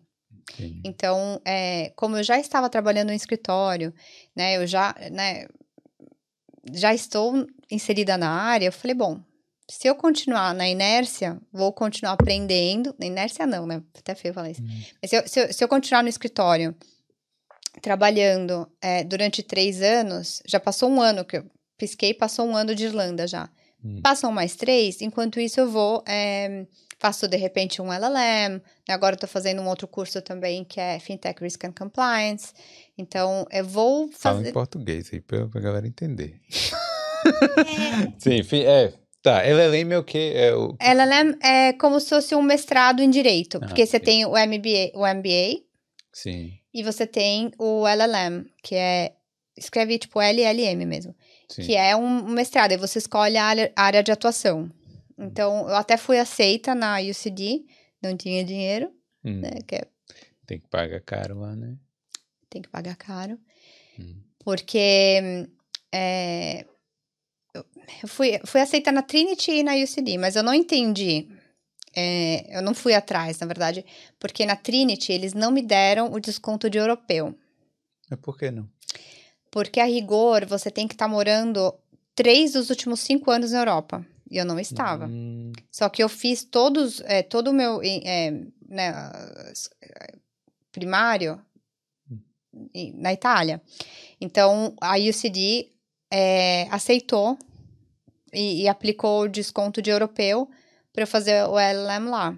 Sim. 0.55 0.81
Então, 0.83 1.41
é, 1.45 1.91
como 1.95 2.17
eu 2.17 2.23
já 2.23 2.39
estava 2.39 2.69
trabalhando 2.69 3.09
no 3.09 3.15
escritório, 3.15 3.93
né, 4.35 4.57
eu 4.57 4.67
já, 4.67 4.95
né, 5.11 5.47
já 6.73 6.93
estou 6.93 7.47
inserida 7.71 8.17
na 8.17 8.29
área, 8.29 8.67
eu 8.67 8.71
falei, 8.71 8.95
bom, 8.95 9.21
se 9.69 9.87
eu 9.87 9.95
continuar 9.95 10.53
na 10.53 10.67
inércia, 10.67 11.39
vou 11.51 11.71
continuar 11.71 12.13
aprendendo. 12.13 12.93
Na 12.99 13.05
inércia 13.05 13.45
não, 13.45 13.65
né? 13.65 13.81
Até 13.97 14.13
feio 14.13 14.33
falar 14.33 14.51
isso. 14.51 14.61
Uhum. 14.61 14.83
Mas 15.01 15.09
se 15.09 15.15
eu, 15.15 15.27
se, 15.27 15.39
eu, 15.39 15.53
se 15.53 15.63
eu 15.63 15.67
continuar 15.67 16.03
no 16.03 16.09
escritório 16.09 16.75
trabalhando 17.81 18.69
é, 18.81 19.03
durante 19.03 19.41
três 19.41 19.81
anos, 19.81 20.41
já 20.45 20.59
passou 20.59 20.89
um 20.89 21.01
ano 21.01 21.25
que 21.25 21.37
eu 21.37 21.45
pisquei, 21.77 22.13
passou 22.13 22.45
um 22.45 22.55
ano 22.55 22.75
de 22.75 22.85
Irlanda 22.85 23.25
já. 23.25 23.49
Hum. 23.83 23.99
Passam 24.01 24.31
mais 24.31 24.55
três, 24.55 25.01
enquanto 25.01 25.39
isso 25.39 25.59
eu 25.59 25.69
vou, 25.69 26.03
é, 26.07 26.65
faço 27.03 27.27
de 27.27 27.35
repente 27.35 27.81
um 27.81 27.91
LLM, 27.91 28.61
agora 28.87 29.15
eu 29.15 29.19
tô 29.19 29.27
fazendo 29.27 29.61
um 29.61 29.67
outro 29.67 29.85
curso 29.85 30.21
também 30.21 30.63
que 30.63 30.79
é 30.79 30.97
Fintech 31.01 31.43
Risk 31.43 31.61
and 31.65 31.73
Compliance. 31.73 32.53
Então 32.97 33.45
eu 33.51 33.65
vou 33.65 34.07
fazer. 34.07 34.37
Fala 34.37 34.47
em 34.47 34.53
português 34.53 35.09
aí 35.11 35.19
pra, 35.19 35.45
pra 35.49 35.59
galera 35.59 35.85
entender. 35.85 36.39
É... 37.67 38.13
Sim, 38.17 38.41
é. 38.65 38.93
Tá, 39.21 39.41
LLM 39.43 39.91
é 39.91 39.97
o 39.97 40.03
quê? 40.03 40.31
É 40.33 40.55
o... 40.55 40.77
LLM 40.79 41.37
é 41.43 41.73
como 41.73 41.99
se 41.99 42.07
fosse 42.07 42.35
um 42.35 42.41
mestrado 42.41 43.01
em 43.01 43.09
direito, 43.09 43.57
ah, 43.57 43.67
porque 43.67 43.85
você 43.85 43.99
tem 43.99 44.25
o 44.25 44.31
MBA, 44.31 44.91
o 44.93 45.05
MBA. 45.05 45.61
Sim. 46.13 46.53
E 46.73 46.83
você 46.83 47.05
tem 47.05 47.51
o 47.59 47.85
LLM, 47.85 48.45
que 48.63 48.75
é 48.75 49.11
escreve 49.57 49.99
tipo 49.99 50.21
LLM 50.21 50.85
mesmo, 50.85 51.13
sim. 51.49 51.63
que 51.63 51.75
é 51.75 51.95
um 51.95 52.29
mestrado, 52.29 52.71
e 52.71 52.77
você 52.77 52.99
escolhe 52.99 53.37
a 53.37 53.51
a 53.75 53.83
área 53.83 54.01
de 54.01 54.11
atuação. 54.11 54.71
Então, 55.17 55.67
eu 55.69 55.75
até 55.75 55.97
fui 55.97 56.17
aceita 56.17 56.73
na 56.73 56.99
UCD, 56.99 57.65
não 58.01 58.17
tinha 58.17 58.43
dinheiro, 58.43 58.91
hum. 59.23 59.39
né, 59.39 59.51
que 59.67 59.75
é... 59.75 59.87
Tem 60.45 60.59
que 60.59 60.67
pagar 60.67 60.99
caro 61.01 61.39
lá, 61.39 61.55
né? 61.55 61.77
Tem 62.49 62.61
que 62.61 62.69
pagar 62.69 62.95
caro. 62.95 63.39
Hum. 63.99 64.21
Porque 64.39 65.47
é, 65.91 66.65
eu 68.01 68.07
fui, 68.07 68.39
fui 68.45 68.61
aceita 68.61 68.91
na 68.91 69.01
Trinity 69.01 69.51
e 69.51 69.63
na 69.63 69.75
UCD, 69.75 70.17
mas 70.17 70.35
eu 70.35 70.43
não 70.43 70.53
entendi. 70.53 71.27
É, 71.95 72.57
eu 72.57 72.61
não 72.61 72.73
fui 72.73 72.95
atrás, 72.95 73.39
na 73.39 73.45
verdade, 73.45 73.85
porque 74.19 74.45
na 74.45 74.55
Trinity 74.55 75.11
eles 75.11 75.33
não 75.33 75.51
me 75.51 75.61
deram 75.61 76.11
o 76.11 76.19
desconto 76.19 76.69
de 76.69 76.79
europeu. 76.79 77.37
Mas 78.09 78.19
por 78.19 78.37
que 78.37 78.49
não? 78.49 78.67
Porque 79.51 79.79
a 79.79 79.85
rigor 79.85 80.45
você 80.45 80.71
tem 80.71 80.87
que 80.87 80.95
estar 80.95 81.05
tá 81.05 81.11
morando 81.11 81.73
três 82.15 82.53
dos 82.53 82.71
últimos 82.71 82.99
cinco 83.01 83.29
anos 83.29 83.51
na 83.51 83.59
Europa. 83.59 84.05
E 84.33 84.37
eu 84.39 84.45
não 84.45 84.59
estava. 84.59 85.05
Hum. 85.05 85.51
Só 85.69 85.87
que 85.89 86.01
eu 86.01 86.09
fiz 86.09 86.43
todos, 86.43 87.01
é, 87.01 87.21
todo 87.21 87.51
o 87.51 87.53
meu 87.53 87.79
é, 87.83 88.31
né, 88.67 88.91
primário 90.71 91.39
hum. 92.11 92.19
na 92.95 93.13
Itália. 93.13 93.61
Então 94.19 94.75
a 94.81 94.95
UCD 94.97 95.71
é, 96.11 96.67
aceitou 96.71 97.37
e, 98.33 98.63
e, 98.63 98.67
aplicou 98.67 99.21
o 99.21 99.29
desconto 99.29 99.83
de 99.83 99.91
europeu 99.91 100.49
para 100.91 101.03
eu 101.03 101.07
fazer 101.07 101.43
o 101.47 101.59
LLM 101.59 102.09
lá. 102.09 102.35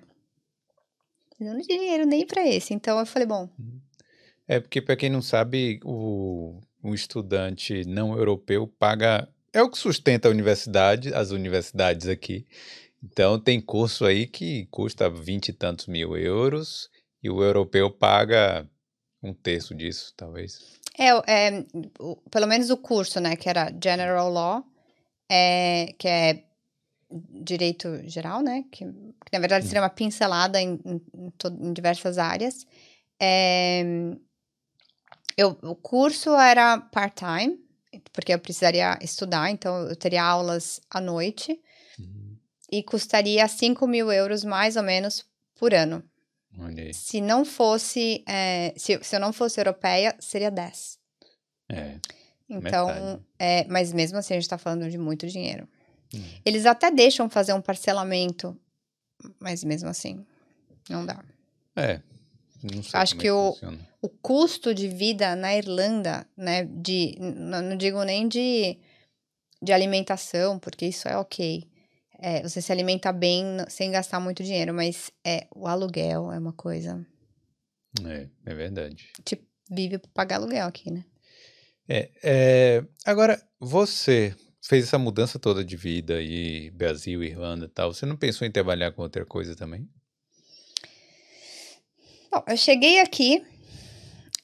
Eu 1.39 1.53
não 1.53 1.61
tinha 1.61 1.79
dinheiro 1.79 2.05
nem 2.05 2.27
para 2.27 2.45
esse, 2.45 2.73
então 2.73 2.99
eu 2.99 3.05
falei, 3.05 3.25
bom. 3.25 3.49
É 4.45 4.59
porque, 4.59 4.81
para 4.81 4.97
quem 4.97 5.09
não 5.09 5.21
sabe, 5.21 5.79
o, 5.83 6.59
o 6.83 6.93
estudante 6.93 7.85
não 7.85 8.17
europeu 8.17 8.67
paga. 8.67 9.29
É 9.55 9.61
o 9.61 9.69
que 9.69 9.77
sustenta 9.77 10.27
a 10.27 10.31
universidade, 10.31 11.13
as 11.13 11.31
universidades 11.31 12.09
aqui. 12.09 12.45
Então, 13.01 13.39
tem 13.39 13.61
curso 13.61 14.03
aí 14.03 14.27
que 14.27 14.65
custa 14.65 15.09
vinte 15.09 15.47
e 15.47 15.53
tantos 15.53 15.87
mil 15.87 16.17
euros 16.17 16.89
e 17.23 17.29
o 17.29 17.41
europeu 17.41 17.89
paga 17.89 18.69
um 19.23 19.33
terço 19.33 19.73
disso, 19.73 20.13
talvez. 20.17 20.59
É, 20.99 21.07
é 21.31 21.65
pelo 22.29 22.47
menos 22.47 22.69
o 22.69 22.75
curso, 22.75 23.21
né, 23.21 23.37
que 23.37 23.47
era 23.47 23.73
General 23.81 24.29
Law, 24.29 24.65
é, 25.31 25.95
que 25.97 26.07
é 26.09 26.43
direito 27.09 28.01
geral, 28.09 28.41
né, 28.41 28.65
que, 28.69 28.83
que 28.83 29.31
na 29.31 29.39
verdade 29.39 29.65
seria 29.65 29.83
uma 29.83 29.89
pincelada 29.89 30.61
em, 30.61 30.77
em, 30.85 31.01
em 31.61 31.71
diversas 31.71 32.17
áreas. 32.17 32.67
É, 33.21 33.83
eu, 35.37 35.57
o 35.61 35.75
curso 35.75 36.35
era 36.35 36.77
part-time, 36.77 37.63
porque 38.11 38.33
eu 38.33 38.39
precisaria 38.39 38.97
estudar, 39.01 39.49
então 39.49 39.87
eu 39.87 39.95
teria 39.95 40.23
aulas 40.23 40.79
à 40.89 40.99
noite, 41.01 41.59
uhum. 41.99 42.37
e 42.71 42.83
custaria 42.83 43.47
5 43.47 43.87
mil 43.87 44.11
euros 44.11 44.43
mais 44.43 44.75
ou 44.75 44.83
menos 44.83 45.25
por 45.55 45.73
ano. 45.73 46.03
Se 46.93 47.19
não 47.19 47.43
fosse, 47.43 48.23
é, 48.27 48.73
se, 48.77 48.97
se 49.03 49.15
eu 49.15 49.19
não 49.19 49.33
fosse 49.33 49.59
europeia, 49.59 50.15
seria 50.19 50.49
10. 50.49 50.97
É. 51.69 51.99
Então, 52.49 53.21
é, 53.39 53.65
mas 53.65 53.91
mesmo 53.91 54.17
assim 54.17 54.35
a 54.35 54.39
gente 54.39 54.49
tá 54.49 54.57
falando 54.57 54.89
de 54.89 54.97
muito 54.97 55.27
dinheiro. 55.27 55.67
Hum. 56.13 56.23
Eles 56.45 56.65
até 56.65 56.91
deixam 56.91 57.29
fazer 57.29 57.53
um 57.53 57.61
parcelamento, 57.61 58.57
mas 59.39 59.63
mesmo 59.63 59.89
assim, 59.89 60.25
não 60.89 61.05
dá. 61.05 61.23
É. 61.75 61.99
Não 62.73 62.83
sei 62.83 62.99
Acho 62.99 63.15
que, 63.15 63.21
é 63.21 63.23
que 63.23 63.31
o, 63.31 63.55
o 64.01 64.09
custo 64.09 64.73
de 64.73 64.87
vida 64.87 65.35
na 65.35 65.55
Irlanda, 65.55 66.27
né, 66.35 66.63
de, 66.63 67.15
não, 67.19 67.61
não 67.61 67.77
digo 67.77 68.03
nem 68.03 68.27
de, 68.27 68.77
de 69.61 69.71
alimentação, 69.71 70.57
porque 70.57 70.85
isso 70.85 71.07
é 71.07 71.17
ok 71.17 71.67
é, 72.19 72.41
você 72.41 72.61
se 72.61 72.71
alimenta 72.71 73.11
bem 73.11 73.57
sem 73.67 73.91
gastar 73.91 74.19
muito 74.19 74.43
dinheiro, 74.43 74.73
mas 74.73 75.11
é 75.23 75.47
o 75.55 75.67
aluguel 75.67 76.31
é 76.31 76.39
uma 76.39 76.53
coisa. 76.53 77.05
É, 78.05 78.27
é 78.45 78.53
verdade. 78.53 79.09
Tipo, 79.23 79.45
vive 79.69 79.97
para 79.97 80.09
pagar 80.13 80.35
aluguel 80.37 80.67
aqui, 80.67 80.91
né? 80.91 81.05
É, 81.87 82.11
é, 82.23 82.85
agora, 83.05 83.41
você 83.59 84.35
fez 84.61 84.85
essa 84.85 84.97
mudança 84.97 85.37
toda 85.37 85.63
de 85.63 85.77
vida 85.77 86.15
aí, 86.15 86.71
Brasil, 86.71 87.23
Irlanda 87.23 87.65
e 87.65 87.69
tal. 87.69 87.93
Você 87.93 88.05
não 88.05 88.17
pensou 88.17 88.47
em 88.47 88.51
trabalhar 88.51 88.91
com 88.91 89.01
outra 89.01 89.25
coisa 89.25 89.55
também? 89.55 89.87
Bom, 92.35 92.43
eu 92.47 92.57
cheguei 92.57 92.99
aqui, 92.99 93.45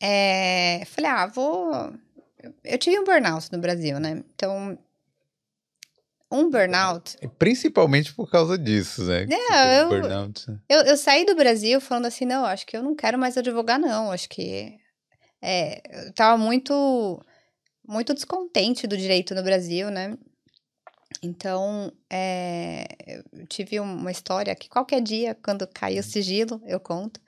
é, 0.01 0.83
falei, 0.85 1.11
ah, 1.11 1.27
vou. 1.27 1.93
Eu 2.63 2.77
tive 2.77 2.97
um 2.97 3.03
burnout 3.03 3.51
no 3.51 3.59
Brasil, 3.59 3.99
né? 3.99 4.23
Então, 4.33 4.79
um 6.31 6.49
burnout. 6.49 7.17
Principalmente 7.37 8.13
por 8.13 8.31
causa 8.31 8.57
disso, 8.57 9.03
né? 9.03 9.27
É, 9.29 9.81
eu, 9.81 9.89
burnout. 9.89 10.45
Eu, 10.69 10.83
eu 10.83 10.95
saí 10.95 11.25
do 11.25 11.35
Brasil 11.35 11.81
falando 11.81 12.05
assim, 12.05 12.23
não, 12.23 12.45
acho 12.45 12.65
que 12.65 12.77
eu 12.77 12.81
não 12.81 12.95
quero 12.95 13.19
mais 13.19 13.37
advogar, 13.37 13.77
não. 13.77 14.09
Acho 14.09 14.29
que 14.29 14.73
é, 15.41 15.81
eu 16.07 16.13
tava 16.13 16.41
muito, 16.41 17.21
muito 17.85 18.13
descontente 18.13 18.87
do 18.87 18.95
direito 18.95 19.35
no 19.35 19.43
Brasil, 19.43 19.91
né? 19.91 20.17
Então, 21.21 21.91
é, 22.09 22.85
eu 23.05 23.45
tive 23.47 23.81
uma 23.81 24.11
história 24.11 24.55
que 24.55 24.69
qualquer 24.69 25.01
dia, 25.01 25.35
quando 25.43 25.67
cair 25.67 25.99
o 25.99 26.03
sigilo, 26.03 26.61
eu 26.65 26.79
conto. 26.79 27.19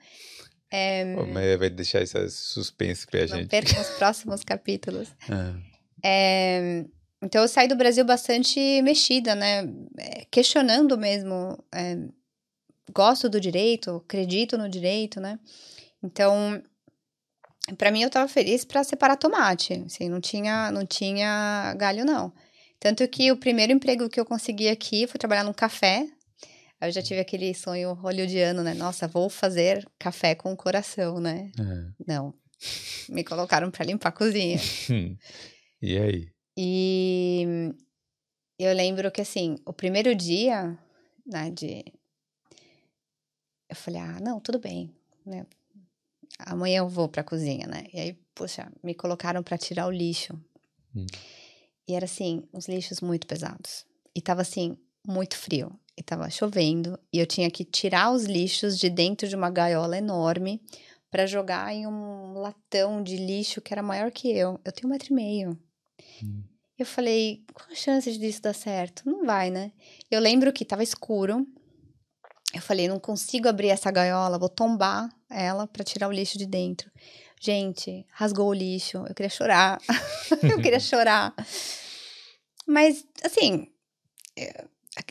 É, 0.76 1.14
Pô, 1.14 1.24
mas 1.24 1.56
vai 1.56 1.70
deixar 1.70 2.02
esse 2.02 2.28
suspense 2.30 3.06
pra 3.06 3.24
gente. 3.26 3.46
Perca 3.48 3.80
os 3.80 3.90
próximos 3.90 4.42
capítulos. 4.42 5.08
Ah. 5.30 5.54
É, 6.06 6.84
então 7.22 7.40
eu 7.40 7.48
saí 7.48 7.66
do 7.66 7.74
Brasil 7.74 8.04
bastante 8.04 8.60
mexida, 8.82 9.34
né? 9.34 9.62
É, 9.96 10.26
questionando 10.30 10.98
mesmo. 10.98 11.58
É, 11.74 11.96
gosto 12.92 13.26
do 13.26 13.40
direito, 13.40 14.02
acredito 14.04 14.58
no 14.58 14.68
direito, 14.68 15.18
né? 15.18 15.38
Então, 16.02 16.62
para 17.78 17.90
mim 17.90 18.02
eu 18.02 18.10
tava 18.10 18.28
feliz 18.28 18.66
para 18.66 18.84
separar 18.84 19.16
tomate, 19.16 19.82
assim, 19.86 20.10
não 20.10 20.20
tinha, 20.20 20.70
não 20.70 20.84
tinha 20.84 21.74
galho 21.78 22.04
não. 22.04 22.30
Tanto 22.78 23.08
que 23.08 23.32
o 23.32 23.36
primeiro 23.38 23.72
emprego 23.72 24.10
que 24.10 24.20
eu 24.20 24.26
consegui 24.26 24.68
aqui 24.68 25.06
foi 25.06 25.18
trabalhar 25.18 25.44
num 25.44 25.54
café. 25.54 26.06
Eu 26.86 26.92
já 26.92 27.02
tive 27.02 27.20
aquele 27.20 27.54
sonho 27.54 27.92
hollywoodiano, 27.94 28.62
né? 28.62 28.74
Nossa, 28.74 29.08
vou 29.08 29.28
fazer 29.28 29.86
café 29.98 30.34
com 30.34 30.52
o 30.52 30.56
coração, 30.56 31.20
né? 31.20 31.50
É. 31.58 32.04
Não. 32.06 32.34
Me 33.08 33.24
colocaram 33.24 33.70
para 33.70 33.84
limpar 33.84 34.10
a 34.10 34.12
cozinha. 34.12 34.58
e 35.82 35.98
aí? 35.98 36.28
E 36.56 37.46
eu 38.58 38.72
lembro 38.74 39.10
que, 39.10 39.20
assim, 39.20 39.56
o 39.66 39.72
primeiro 39.72 40.14
dia, 40.14 40.78
né, 41.26 41.50
de. 41.50 41.84
Eu 43.68 43.76
falei, 43.76 44.00
ah, 44.00 44.20
não, 44.20 44.40
tudo 44.40 44.58
bem, 44.58 44.94
né? 45.26 45.46
Amanhã 46.38 46.78
eu 46.78 46.88
vou 46.88 47.08
pra 47.08 47.24
cozinha, 47.24 47.66
né? 47.66 47.86
E 47.92 47.98
aí, 47.98 48.12
poxa, 48.34 48.70
me 48.82 48.94
colocaram 48.94 49.42
para 49.42 49.58
tirar 49.58 49.86
o 49.86 49.90
lixo. 49.90 50.38
Hum. 50.94 51.06
E 51.88 51.94
era 51.94 52.04
assim, 52.04 52.48
uns 52.52 52.68
lixos 52.68 53.00
muito 53.00 53.26
pesados. 53.26 53.84
E 54.14 54.20
tava 54.20 54.42
assim, 54.42 54.76
muito 55.06 55.36
frio. 55.36 55.78
E 55.96 56.02
tava 56.02 56.28
chovendo. 56.30 56.98
E 57.12 57.18
eu 57.18 57.26
tinha 57.26 57.50
que 57.50 57.64
tirar 57.64 58.12
os 58.12 58.24
lixos 58.24 58.78
de 58.78 58.90
dentro 58.90 59.28
de 59.28 59.36
uma 59.36 59.50
gaiola 59.50 59.96
enorme 59.96 60.60
para 61.10 61.26
jogar 61.26 61.72
em 61.72 61.86
um 61.86 62.32
latão 62.32 63.02
de 63.02 63.16
lixo 63.16 63.60
que 63.60 63.72
era 63.72 63.82
maior 63.82 64.10
que 64.10 64.28
eu. 64.36 64.58
Eu 64.64 64.72
tenho 64.72 64.88
um 64.88 64.90
metro 64.90 65.12
e 65.12 65.14
meio. 65.14 65.58
Hum. 66.22 66.42
Eu 66.76 66.84
falei, 66.84 67.44
qual 67.54 67.70
a 67.70 67.74
chance 67.74 68.18
disso 68.18 68.42
dar 68.42 68.52
certo? 68.52 69.08
Não 69.08 69.24
vai, 69.24 69.48
né? 69.48 69.70
Eu 70.10 70.20
lembro 70.20 70.52
que 70.52 70.64
tava 70.64 70.82
escuro. 70.82 71.46
Eu 72.52 72.60
falei, 72.60 72.88
não 72.88 72.98
consigo 72.98 73.48
abrir 73.48 73.68
essa 73.68 73.90
gaiola, 73.90 74.38
vou 74.38 74.48
tombar 74.48 75.08
ela 75.30 75.66
para 75.66 75.84
tirar 75.84 76.08
o 76.08 76.12
lixo 76.12 76.36
de 76.36 76.46
dentro. 76.46 76.90
Gente, 77.40 78.06
rasgou 78.10 78.48
o 78.48 78.54
lixo. 78.54 78.98
Eu 79.06 79.14
queria 79.14 79.30
chorar. 79.30 79.78
eu 80.42 80.60
queria 80.60 80.80
chorar. 80.80 81.34
Mas, 82.66 83.04
assim, 83.22 83.68
eh, 84.36 84.64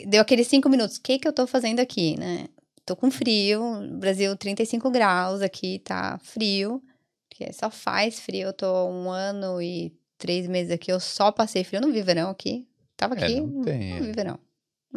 deu 0.07 0.21
aqueles 0.21 0.47
cinco 0.47 0.69
minutos. 0.69 0.97
O 0.97 1.01
que 1.01 1.19
que 1.19 1.27
eu 1.27 1.33
tô 1.33 1.45
fazendo 1.47 1.79
aqui, 1.79 2.17
né? 2.17 2.47
Tô 2.85 2.95
com 2.95 3.09
frio, 3.09 3.61
Brasil 3.97 4.35
35 4.35 4.89
graus 4.91 5.41
aqui, 5.41 5.79
tá 5.79 6.19
frio. 6.23 6.81
Porque 7.29 7.51
só 7.53 7.69
faz 7.69 8.19
frio. 8.19 8.47
Eu 8.49 8.53
tô 8.53 8.87
um 8.89 9.09
ano 9.09 9.61
e 9.61 9.93
três 10.17 10.47
meses 10.47 10.71
aqui, 10.71 10.91
eu 10.91 10.99
só 10.99 11.31
passei 11.31 11.63
frio. 11.63 11.77
Eu 11.77 11.87
não 11.87 11.93
vi 11.93 12.01
verão 12.01 12.29
aqui. 12.29 12.67
Tava 12.95 13.15
É, 13.15 13.23
aqui, 13.23 13.39
não 13.39 13.47
não, 13.47 13.61
tem, 13.63 13.93
não 13.95 14.03
vi 14.03 14.09
é. 14.09 14.13
verão. 14.13 14.39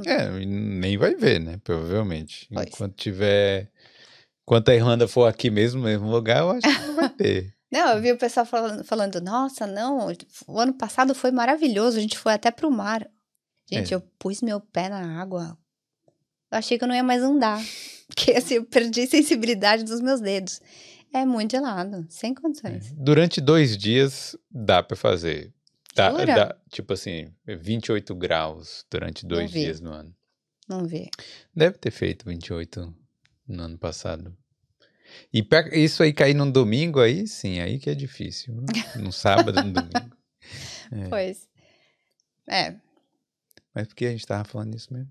É, 0.05 0.43
e 0.43 0.47
nem 0.47 0.99
vai 0.99 1.15
ver, 1.15 1.41
né? 1.41 1.59
Provavelmente. 1.65 2.47
Pois. 2.53 2.67
Enquanto 2.69 2.95
tiver. 2.97 3.71
Enquanto 4.43 4.69
a 4.69 4.75
Irlanda 4.75 5.09
for 5.09 5.27
aqui 5.27 5.51
mesmo, 5.51 5.81
no 5.81 5.87
mesmo 5.87 6.09
lugar, 6.11 6.41
eu 6.41 6.51
acho 6.51 6.61
que 6.63 6.87
não 6.87 6.95
vai 6.95 7.09
ter. 7.09 7.55
Não, 7.73 7.95
eu 7.95 8.01
vi 8.01 8.13
o 8.13 8.17
pessoal 8.17 8.47
falando, 8.47 8.85
falando, 8.85 9.21
nossa, 9.21 9.67
não, 9.67 10.07
o 10.47 10.61
ano 10.61 10.73
passado 10.73 11.17
foi 11.17 11.33
maravilhoso, 11.33 11.99
a 11.99 12.01
gente 12.01 12.17
foi 12.17 12.33
até 12.33 12.49
pro 12.53 12.71
mar. 12.71 13.11
Gente, 13.71 13.93
É. 13.93 13.97
eu 13.97 14.01
pus 14.19 14.43
meu 14.43 14.61
pé 14.61 14.89
na 14.89 15.21
água. 15.21 15.59
Eu 16.51 16.59
achei 16.59 16.79
que 16.79 16.85
eu 16.85 16.89
não 16.89 16.95
ia 16.95 17.03
mais 17.03 17.23
andar. 17.23 17.61
Porque 18.07 18.33
assim, 18.33 18.55
eu 18.55 18.65
perdi 18.65 19.03
a 19.03 19.07
sensibilidade 19.07 19.85
dos 19.85 20.01
meus 20.01 20.21
dedos. 20.21 20.61
É 21.13 21.25
muito 21.25 21.53
gelado, 21.53 22.07
sem 22.09 22.35
condições. 22.35 22.93
Durante 22.93 23.41
dois 23.41 23.77
dias 23.77 24.37
dá 24.51 24.83
pra 24.83 24.97
fazer. 24.97 25.53
Dá, 25.95 26.11
dá, 26.11 26.57
tipo 26.71 26.93
assim, 26.93 27.33
28 27.47 28.15
graus 28.15 28.85
durante 28.91 29.25
dois 29.25 29.51
dias 29.51 29.81
no 29.81 29.91
ano. 29.93 30.15
Não 30.69 30.85
vi. 30.85 31.09
Deve 31.55 31.79
ter 31.79 31.91
feito 31.91 32.27
28 32.27 32.95
no 33.49 33.63
ano 33.63 33.79
passado. 33.79 34.37
E 35.33 35.47
isso 35.73 36.03
aí 36.03 36.13
cair 36.13 36.35
num 36.35 36.51
domingo, 36.51 37.01
aí 37.01 37.27
sim, 37.27 37.61
aí 37.61 37.79
que 37.79 37.89
é 37.89 37.95
difícil. 37.95 38.63
Num 38.97 39.13
sábado, 39.13 39.63
num 39.63 39.73
domingo. 39.73 40.17
É. 40.93 41.09
Pois. 41.09 41.49
É. 42.49 42.77
Mas 43.77 43.89
por 43.89 43.95
que 43.95 44.07
a 44.07 44.11
gente 44.11 44.27
tava 44.27 44.43
falando 44.43 44.75
isso 44.75 44.91
mesmo? 44.91 45.11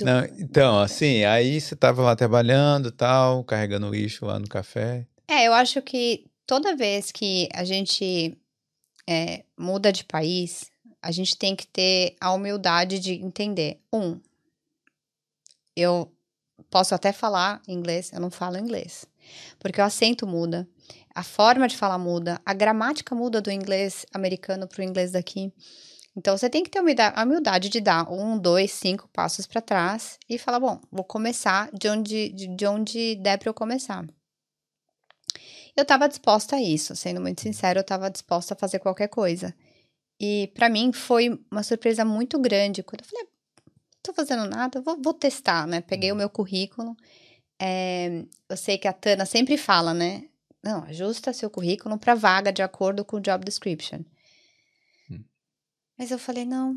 Não, 0.00 0.24
então, 0.38 0.78
assim, 0.78 1.24
aí 1.24 1.60
você 1.60 1.74
tava 1.74 2.00
lá 2.00 2.14
trabalhando 2.14 2.92
tal, 2.92 3.42
carregando 3.42 3.90
lixo 3.90 4.24
lá 4.24 4.38
no 4.38 4.46
café. 4.46 5.04
É, 5.26 5.48
eu 5.48 5.52
acho 5.52 5.82
que 5.82 6.24
toda 6.46 6.76
vez 6.76 7.10
que 7.10 7.48
a 7.52 7.64
gente 7.64 8.38
é, 9.04 9.44
muda 9.58 9.92
de 9.92 10.04
país, 10.04 10.70
a 11.02 11.10
gente 11.10 11.36
tem 11.36 11.56
que 11.56 11.66
ter 11.66 12.14
a 12.20 12.32
humildade 12.32 13.00
de 13.00 13.14
entender. 13.14 13.80
Um, 13.92 14.20
eu 15.74 16.08
posso 16.70 16.94
até 16.94 17.12
falar 17.12 17.60
inglês, 17.66 18.12
eu 18.12 18.20
não 18.20 18.30
falo 18.30 18.56
inglês. 18.58 19.06
Porque 19.58 19.80
o 19.80 19.84
acento 19.84 20.24
muda, 20.24 20.68
a 21.12 21.24
forma 21.24 21.66
de 21.66 21.76
falar 21.76 21.98
muda, 21.98 22.40
a 22.46 22.54
gramática 22.54 23.12
muda 23.12 23.40
do 23.40 23.50
inglês 23.50 24.06
americano 24.14 24.68
para 24.68 24.82
o 24.82 24.84
inglês 24.84 25.10
daqui. 25.10 25.52
Então 26.16 26.36
você 26.36 26.48
tem 26.50 26.62
que 26.62 26.70
ter 26.70 26.78
a 26.78 26.82
humilda- 26.82 27.12
a 27.16 27.24
humildade 27.24 27.68
de 27.68 27.80
dar 27.80 28.10
um, 28.10 28.38
dois, 28.38 28.70
cinco 28.72 29.08
passos 29.12 29.46
para 29.46 29.62
trás 29.62 30.18
e 30.28 30.38
falar: 30.38 30.60
bom, 30.60 30.80
vou 30.90 31.04
começar 31.04 31.70
de 31.72 31.88
onde, 31.88 32.28
de, 32.30 32.46
de 32.48 32.66
onde 32.66 33.16
der 33.16 33.38
para 33.38 33.48
eu 33.48 33.54
começar. 33.54 34.04
Eu 35.74 35.82
estava 35.82 36.08
disposta 36.08 36.56
a 36.56 36.62
isso, 36.62 36.94
sendo 36.94 37.20
muito 37.20 37.40
sincera, 37.40 37.78
eu 37.78 37.82
estava 37.82 38.10
disposta 38.10 38.54
a 38.54 38.56
fazer 38.56 38.78
qualquer 38.78 39.08
coisa. 39.08 39.54
E 40.20 40.48
para 40.54 40.68
mim 40.68 40.92
foi 40.92 41.40
uma 41.50 41.62
surpresa 41.62 42.04
muito 42.04 42.38
grande 42.38 42.82
quando 42.82 43.02
eu 43.02 43.08
falei: 43.08 43.26
"Ah, 43.26 43.70
tô 44.02 44.12
fazendo 44.14 44.46
nada, 44.48 44.80
vou, 44.82 45.00
vou 45.02 45.14
testar, 45.14 45.66
né? 45.66 45.80
Peguei 45.80 46.12
o 46.12 46.16
meu 46.16 46.28
currículo. 46.30 46.96
É, 47.60 48.24
eu 48.48 48.56
sei 48.56 48.78
que 48.78 48.88
a 48.88 48.92
Tana 48.92 49.24
sempre 49.26 49.56
fala, 49.56 49.94
né? 49.94 50.24
Não, 50.62 50.84
ajusta 50.84 51.32
seu 51.32 51.50
currículo 51.50 51.98
para 51.98 52.14
vaga 52.14 52.52
de 52.52 52.62
acordo 52.62 53.04
com 53.04 53.16
o 53.16 53.20
job 53.20 53.44
description. 53.44 54.00
Mas 55.98 56.10
eu 56.10 56.18
falei, 56.18 56.44
não, 56.44 56.76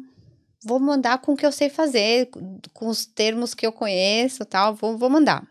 vou 0.64 0.80
mandar 0.80 1.20
com 1.20 1.34
o 1.34 1.38
que 1.38 1.46
eu 1.46 1.52
sei 1.52 1.70
fazer, 1.70 2.28
com- 2.28 2.90
os 2.90 3.06
termos 3.06 3.54
que 3.54 3.66
eu 3.66 3.72
conheço 3.72 4.46
tal, 4.46 4.76
vou, 4.76 4.98
vou 4.98 5.10
mandar. 5.10 5.48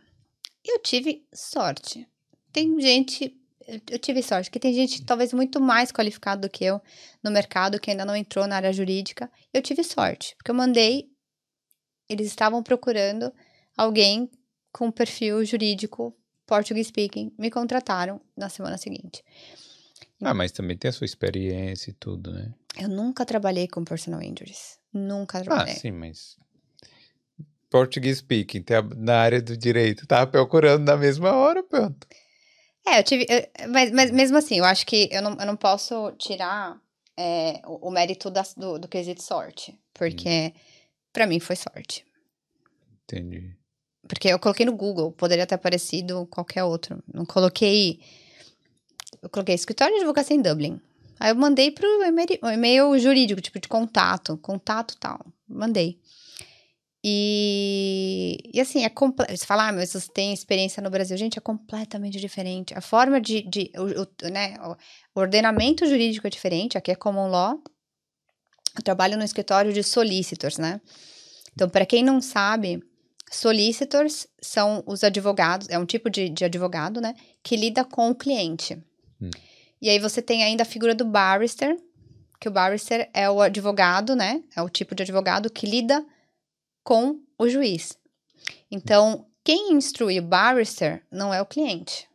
Eu 0.64 0.78
tive 0.80 1.26
sorte. 1.34 2.08
Tem 2.52 2.78
gente, 2.80 3.36
eu 3.90 3.98
tive 3.98 4.22
sorte, 4.22 4.50
que 4.50 4.60
tem 4.60 4.72
gente 4.72 5.04
talvez 5.04 5.32
muito 5.32 5.60
mais 5.60 5.90
qualificada 5.90 6.42
do 6.42 6.50
que 6.50 6.64
eu 6.64 6.80
no 7.22 7.30
mercado, 7.30 7.80
que 7.80 7.90
ainda 7.90 8.04
não 8.04 8.14
entrou 8.16 8.46
na 8.46 8.56
área 8.56 8.72
jurídica. 8.72 9.30
Eu 9.52 9.60
tive 9.62 9.82
sorte, 9.82 10.34
porque 10.36 10.50
eu 10.50 10.54
mandei, 10.54 11.08
eles 12.08 12.26
estavam 12.28 12.62
procurando 12.62 13.32
alguém 13.76 14.30
com 14.72 14.90
perfil 14.90 15.44
jurídico, 15.44 16.14
Portuguese 16.46 16.88
speaking, 16.88 17.32
me 17.38 17.50
contrataram 17.50 18.20
na 18.36 18.48
semana 18.48 18.76
seguinte. 18.76 19.24
Ah, 20.20 20.34
mas 20.34 20.52
também 20.52 20.76
tem 20.76 20.88
a 20.88 20.92
sua 20.92 21.04
experiência 21.04 21.90
e 21.90 21.94
tudo, 21.94 22.32
né? 22.32 22.52
Eu 22.80 22.88
nunca 22.88 23.24
trabalhei 23.24 23.68
com 23.68 23.84
personal 23.84 24.20
injuries. 24.22 24.78
Nunca 24.92 25.38
Ah, 25.38 25.42
trabalhei. 25.44 25.74
sim, 25.74 25.92
mas. 25.92 26.36
Português 27.70 28.18
speaking, 28.18 28.64
na 28.96 29.16
área 29.18 29.42
do 29.42 29.56
direito, 29.56 30.06
tava 30.06 30.30
procurando 30.30 30.84
na 30.84 30.96
mesma 30.96 31.32
hora, 31.32 31.62
pronto. 31.62 32.06
É, 32.86 32.98
eu 33.00 33.04
tive. 33.04 33.26
eu- 33.28 33.68
mas, 33.70 33.90
mas 33.90 34.10
mesmo 34.10 34.36
assim, 34.36 34.58
eu 34.58 34.64
acho 34.64 34.86
que 34.86 35.08
eu 35.10 35.22
não, 35.22 35.32
eu 35.38 35.46
não 35.46 35.56
posso 35.56 36.12
tirar 36.12 36.80
é, 37.16 37.60
o, 37.66 37.88
o 37.88 37.90
mérito 37.90 38.30
das- 38.30 38.54
do, 38.54 38.78
do 38.78 38.86
quesito 38.88 39.22
sorte. 39.22 39.78
Porque 39.92 40.52
pra 41.12 41.26
mim 41.26 41.40
foi 41.40 41.56
sorte. 41.56 42.04
Entendi. 43.04 43.56
Porque 44.06 44.28
eu 44.28 44.38
coloquei 44.38 44.66
no 44.66 44.76
Google, 44.76 45.10
poderia 45.12 45.46
ter 45.46 45.54
aparecido 45.54 46.26
qualquer 46.26 46.62
outro. 46.64 47.02
Não 47.12 47.24
coloquei. 47.24 48.00
Eu 49.22 49.30
coloquei 49.30 49.54
escritório 49.54 49.94
de 49.94 50.00
advocacia 50.00 50.36
em 50.36 50.42
Dublin. 50.42 50.80
Aí 51.18 51.30
eu 51.30 51.34
mandei 51.36 51.70
pro 51.70 51.86
e-mail, 52.52 52.98
jurídico, 52.98 53.40
tipo 53.40 53.60
de 53.60 53.68
contato, 53.68 54.36
contato 54.38 54.96
tal. 54.98 55.24
Mandei. 55.48 55.98
E, 57.06 58.38
e 58.52 58.60
assim, 58.60 58.82
é 58.84 58.88
comple... 58.88 59.26
Você 59.28 59.44
fala, 59.44 59.68
ah, 59.68 59.72
mas 59.72 59.90
você 59.90 60.08
tem 60.10 60.32
experiência 60.32 60.82
no 60.82 60.88
Brasil. 60.90 61.16
Gente, 61.18 61.38
é 61.38 61.40
completamente 61.40 62.18
diferente. 62.18 62.72
A 62.76 62.80
forma 62.80 63.20
de. 63.20 63.42
de 63.42 63.70
o, 63.76 64.02
o- 64.02 64.30
né, 64.30 64.56
o 65.14 65.20
ordenamento 65.20 65.86
jurídico 65.86 66.26
é 66.26 66.30
diferente. 66.30 66.78
Aqui 66.78 66.90
é 66.90 66.94
common 66.94 67.28
law. 67.28 67.62
Eu 68.76 68.82
trabalho 68.82 69.16
no 69.18 69.22
escritório 69.24 69.72
de 69.72 69.82
solicitors, 69.82 70.56
né? 70.58 70.80
Então, 71.52 71.68
para 71.68 71.86
quem 71.86 72.02
não 72.02 72.20
sabe, 72.20 72.82
solicitors 73.30 74.26
são 74.40 74.82
os 74.86 75.04
advogados, 75.04 75.68
é 75.68 75.78
um 75.78 75.86
tipo 75.86 76.10
de, 76.10 76.28
de 76.28 76.44
advogado, 76.44 77.00
né? 77.00 77.14
Que 77.42 77.54
lida 77.54 77.84
com 77.84 78.08
o 78.10 78.14
cliente. 78.14 78.76
Hum. 79.20 79.30
E 79.84 79.90
aí 79.90 79.98
você 79.98 80.22
tem 80.22 80.42
ainda 80.42 80.62
a 80.62 80.66
figura 80.66 80.94
do 80.94 81.04
barrister, 81.04 81.76
que 82.40 82.48
o 82.48 82.50
barrister 82.50 83.10
é 83.12 83.28
o 83.28 83.42
advogado, 83.42 84.16
né? 84.16 84.42
É 84.56 84.62
o 84.62 84.68
tipo 84.70 84.94
de 84.94 85.02
advogado 85.02 85.50
que 85.50 85.66
lida 85.66 86.02
com 86.82 87.20
o 87.38 87.46
juiz. 87.50 87.98
Então, 88.70 89.26
quem 89.44 89.74
instrui 89.74 90.18
o 90.18 90.22
barrister 90.22 91.02
não 91.12 91.34
é 91.34 91.42
o 91.42 91.46
cliente. 91.46 92.08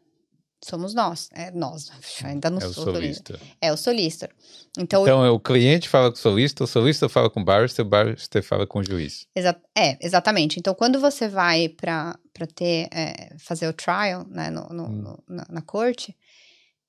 Somos 0.65 0.95
nós. 0.95 1.30
É 1.32 1.51
nós. 1.51 1.91
Ainda 2.26 2.49
não 2.49 2.59
É 2.59 2.65
o 2.65 2.74
sou 2.74 2.86
solicitor. 2.86 3.38
solista. 3.38 3.55
É 3.61 3.72
o 3.72 3.78
solicitor. 3.78 4.30
Então, 4.78 5.03
Então, 5.03 5.24
é 5.24 5.30
o 5.30 5.39
cliente 5.39 5.88
fala 5.88 6.09
com 6.11 6.17
o 6.17 6.20
solista, 6.20 6.63
o 6.63 6.67
solista 6.67 7.07
fala 7.07 7.30
com 7.30 7.39
o 7.41 7.45
barrister, 7.45 7.86
o 7.86 7.88
barrister 7.89 8.41
fala 8.43 8.65
com 8.65 8.80
o 8.80 8.84
juiz. 8.84 9.28
Exa 9.36 9.55
é, 9.78 9.95
exatamente. 10.03 10.59
Então, 10.59 10.74
quando 10.74 10.99
você 10.99 11.28
vai 11.28 11.70
para 11.70 12.17
ter 12.55 12.88
é, 12.91 13.36
fazer 13.38 13.67
o 13.67 13.74
trial 13.74 14.26
né, 14.28 14.49
no, 14.49 14.67
no- 14.70 14.86
Hum. 14.88 15.01
no- 15.03 15.24
na, 15.36 15.45
na 15.49 15.61
corte, 15.61 16.17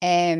é, 0.03 0.32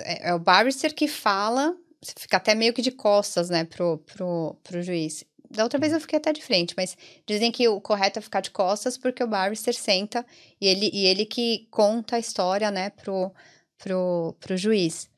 é 0.00 0.28
é 0.30 0.34
o 0.34 0.38
barrister 0.38 0.94
que 0.94 1.08
fala, 1.08 1.76
você 2.02 2.12
fica 2.18 2.36
até 2.36 2.54
meio 2.54 2.72
que 2.72 2.82
de 2.82 2.90
costas, 2.92 3.50
né, 3.50 3.64
pro, 3.64 3.98
pro, 3.98 4.56
pro 4.62 4.82
juiz. 4.82 5.24
Da 5.50 5.64
outra 5.64 5.78
vez 5.78 5.92
eu 5.92 6.00
fiquei 6.00 6.18
até 6.18 6.32
de 6.32 6.42
frente, 6.42 6.74
mas 6.76 6.96
dizem 7.26 7.52
que 7.52 7.68
o 7.68 7.80
correto 7.80 8.18
é 8.18 8.22
ficar 8.22 8.40
de 8.40 8.50
costas 8.50 8.96
porque 8.96 9.22
o 9.22 9.26
barrister 9.26 9.74
senta 9.74 10.24
e 10.60 10.66
ele, 10.66 10.90
e 10.92 11.04
ele 11.04 11.26
que 11.26 11.66
conta 11.70 12.16
a 12.16 12.18
história, 12.18 12.70
né, 12.70 12.90
pro, 12.90 13.30
pro, 13.76 14.34
pro 14.40 14.56
juiz. 14.56 15.10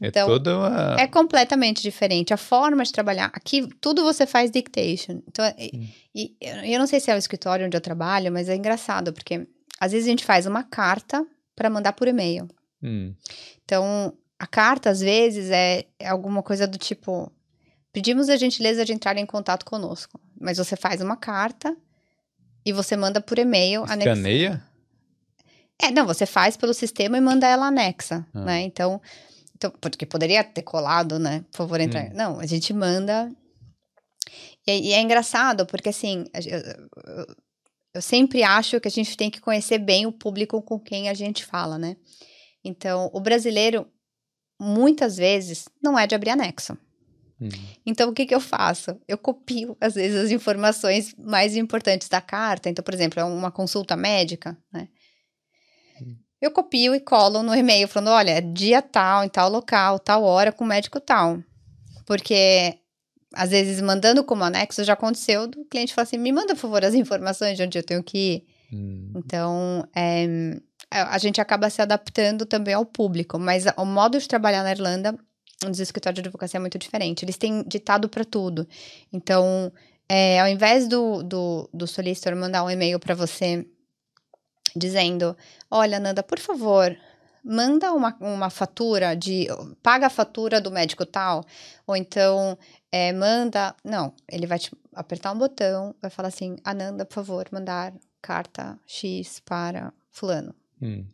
É 0.00 0.08
Então, 0.08 0.26
toda 0.26 0.56
uma. 0.58 0.96
É 0.98 1.06
completamente 1.06 1.80
diferente. 1.82 2.34
A 2.34 2.36
forma 2.36 2.82
de 2.82 2.90
trabalhar. 2.90 3.30
Aqui, 3.34 3.68
tudo 3.80 4.02
você 4.02 4.26
faz 4.26 4.50
dictation. 4.50 5.22
Então, 5.28 5.44
e- 5.58 5.70
Hum. 5.76 5.88
e, 6.14 6.36
eu 6.40 6.56
eu 6.72 6.78
não 6.78 6.86
sei 6.88 6.98
se 6.98 7.10
é 7.10 7.14
o 7.14 7.18
escritório 7.18 7.66
onde 7.66 7.76
eu 7.76 7.80
trabalho, 7.80 8.32
mas 8.32 8.48
é 8.48 8.56
engraçado, 8.56 9.12
porque 9.12 9.46
às 9.78 9.92
vezes 9.92 10.06
a 10.08 10.10
gente 10.10 10.24
faz 10.24 10.44
uma 10.46 10.64
carta 10.64 11.24
para 11.62 11.70
mandar 11.70 11.92
por 11.92 12.08
e-mail. 12.08 12.48
Hum, 12.82 13.14
Então, 13.64 14.12
a 14.36 14.46
carta, 14.48 14.90
às 14.90 15.00
vezes, 15.00 15.48
é, 15.50 15.84
é 15.96 16.08
alguma 16.08 16.42
coisa 16.42 16.66
do 16.66 16.76
tipo: 16.76 17.30
pedimos 17.92 18.28
a 18.28 18.36
gentileza 18.36 18.84
de 18.84 18.92
entrar 18.92 19.16
em 19.16 19.24
contato 19.24 19.64
conosco. 19.64 20.20
Mas 20.40 20.58
você 20.58 20.74
faz 20.74 21.00
uma 21.00 21.16
carta 21.16 21.76
e 22.66 22.72
você 22.72 22.96
manda 22.96 23.20
por 23.20 23.38
e-mail. 23.38 23.84
escaneia? 23.84 24.60
é, 25.80 25.90
não, 25.92 26.04
você 26.04 26.26
faz 26.26 26.56
pelo 26.56 26.74
sistema 26.74 27.16
e 27.16 27.20
manda 27.20 27.46
ela 27.46 27.66
anexa, 27.66 28.26
Ah. 28.34 28.44
né? 28.44 28.62
Então, 28.62 29.00
então, 29.54 29.70
porque 29.80 30.04
poderia 30.04 30.42
ter 30.42 30.62
colado, 30.62 31.20
né? 31.20 31.44
Por 31.52 31.58
favor, 31.58 31.80
entrar. 31.80 32.06
Hum. 32.06 32.10
Não, 32.14 32.40
a 32.40 32.46
gente 32.46 32.72
manda. 32.72 33.30
E, 34.66 34.70
é- 34.72 34.78
e 34.78 34.92
é 34.92 35.00
engraçado, 35.00 35.64
porque 35.66 35.90
assim, 35.90 36.24
eu, 36.34 36.58
eu- 36.58 37.36
eu 37.94 38.00
sempre 38.00 38.42
acho 38.42 38.80
que 38.80 38.88
a 38.88 38.90
gente 38.90 39.16
tem 39.16 39.30
que 39.30 39.40
conhecer 39.40 39.78
bem 39.78 40.06
o 40.06 40.12
público 40.12 40.60
com 40.62 40.78
quem 40.78 41.08
a 41.08 41.14
gente 41.14 41.44
fala, 41.44 41.78
né? 41.78 41.96
Então, 42.64 43.10
o 43.12 43.20
brasileiro, 43.20 43.86
muitas 44.58 45.16
vezes, 45.16 45.68
não 45.82 45.98
é 45.98 46.06
de 46.06 46.14
abrir 46.14 46.30
anexo. 46.30 46.76
Hum. 47.40 47.48
Então, 47.84 48.10
o 48.10 48.12
que, 48.12 48.24
que 48.24 48.34
eu 48.34 48.40
faço? 48.40 48.96
Eu 49.08 49.18
copio, 49.18 49.76
às 49.80 49.94
vezes, 49.94 50.16
as 50.16 50.30
informações 50.30 51.14
mais 51.18 51.56
importantes 51.56 52.08
da 52.08 52.20
carta. 52.20 52.70
Então, 52.70 52.84
por 52.84 52.94
exemplo, 52.94 53.20
é 53.20 53.24
uma 53.24 53.50
consulta 53.50 53.96
médica, 53.96 54.56
né? 54.72 54.88
eu 56.42 56.50
copio 56.50 56.92
e 56.92 56.98
colo 56.98 57.40
no 57.40 57.54
e-mail, 57.54 57.86
falando: 57.86 58.10
olha, 58.10 58.32
é 58.32 58.40
dia 58.40 58.82
tal, 58.82 59.24
em 59.24 59.28
tal 59.28 59.48
local, 59.48 60.00
tal 60.00 60.24
hora, 60.24 60.50
com 60.50 60.64
médico 60.64 60.98
tal. 60.98 61.40
Porque, 62.04 62.78
às 63.34 63.50
vezes, 63.50 63.80
mandando 63.80 64.24
como 64.24 64.44
anexo, 64.44 64.84
já 64.84 64.92
aconteceu 64.92 65.46
do 65.46 65.64
cliente 65.64 65.94
falar 65.94 66.04
assim: 66.04 66.18
me 66.18 66.32
manda, 66.32 66.54
por 66.54 66.60
favor, 66.60 66.84
as 66.84 66.94
informações 66.94 67.56
de 67.56 67.62
onde 67.62 67.78
eu 67.78 67.82
tenho 67.82 68.02
que 68.02 68.18
ir. 68.18 68.46
Hum. 68.72 69.12
Então, 69.16 69.88
é, 69.94 70.58
a 70.90 71.18
gente 71.18 71.40
acaba 71.40 71.68
se 71.70 71.80
adaptando 71.80 72.46
também 72.46 72.74
ao 72.74 72.84
público, 72.84 73.38
mas 73.38 73.64
o 73.76 73.84
modo 73.84 74.18
de 74.18 74.28
trabalhar 74.28 74.62
na 74.62 74.72
Irlanda, 74.72 75.16
nos 75.64 75.80
escritórios 75.80 76.22
de 76.22 76.28
advocacia, 76.28 76.58
é 76.58 76.60
muito 76.60 76.78
diferente. 76.78 77.24
Eles 77.24 77.36
têm 77.36 77.62
ditado 77.64 78.08
para 78.08 78.24
tudo. 78.24 78.66
Então, 79.12 79.72
é, 80.08 80.40
ao 80.40 80.48
invés 80.48 80.88
do, 80.88 81.22
do, 81.22 81.70
do 81.72 81.86
solicitor 81.86 82.34
mandar 82.34 82.64
um 82.64 82.70
e-mail 82.70 82.98
para 82.98 83.14
você 83.14 83.66
dizendo: 84.76 85.36
Olha, 85.70 86.00
Nanda, 86.00 86.22
por 86.22 86.38
favor, 86.38 86.96
manda 87.44 87.92
uma, 87.92 88.16
uma 88.20 88.50
fatura 88.50 89.14
de. 89.14 89.46
paga 89.82 90.06
a 90.06 90.10
fatura 90.10 90.60
do 90.60 90.70
médico 90.70 91.04
tal, 91.04 91.44
ou 91.86 91.96
então 91.96 92.56
é, 92.90 93.12
manda. 93.12 93.74
Não, 93.84 94.14
ele 94.30 94.46
vai 94.46 94.58
apertar 94.94 95.32
um 95.32 95.38
botão, 95.38 95.94
vai 96.00 96.10
falar 96.10 96.28
assim: 96.28 96.56
Ananda, 96.64 97.04
por 97.04 97.14
favor, 97.14 97.46
mandar 97.50 97.92
carta 98.20 98.78
X 98.86 99.40
para 99.40 99.92
Fulano. 100.10 100.54
Hum. 100.80 101.04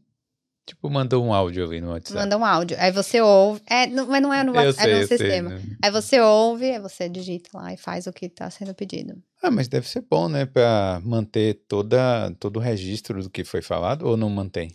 Tipo, 0.69 0.91
mandou 0.91 1.25
um 1.25 1.33
áudio 1.33 1.65
ali 1.65 1.81
no 1.81 1.93
WhatsApp. 1.93 2.21
Manda 2.21 2.37
um 2.37 2.45
áudio. 2.45 2.77
Aí 2.79 2.93
você 2.93 3.23
ouve. 3.23 3.63
É, 3.67 3.87
não, 3.87 4.07
mas 4.07 4.21
não 4.21 4.35
é 4.35 4.45
no, 4.45 4.53
WhatsApp, 4.53 4.83
sei, 4.83 4.93
é 4.93 5.01
no 5.01 5.07
sistema. 5.09 5.49
Sei, 5.49 5.59
né? 5.59 5.77
Aí 5.83 5.91
você 5.91 6.21
ouve, 6.21 6.71
aí 6.71 6.79
você 6.79 7.09
digita 7.09 7.49
lá 7.55 7.73
e 7.73 7.79
faz 7.79 8.07
o 8.07 8.13
que 8.13 8.27
está 8.27 8.51
sendo 8.51 8.75
pedido. 8.75 9.17
Ah, 9.43 9.51
mas 9.51 9.67
deve 9.67 9.89
ser 9.89 10.03
bom, 10.03 10.29
né? 10.29 10.45
Para 10.45 11.01
manter 11.03 11.63
toda, 11.67 12.31
todo 12.39 12.59
o 12.59 12.61
registro 12.61 13.23
do 13.23 13.31
que 13.31 13.45
foi 13.45 13.63
falado 13.63 14.03
ou 14.03 14.15
não 14.15 14.29
mantém? 14.29 14.71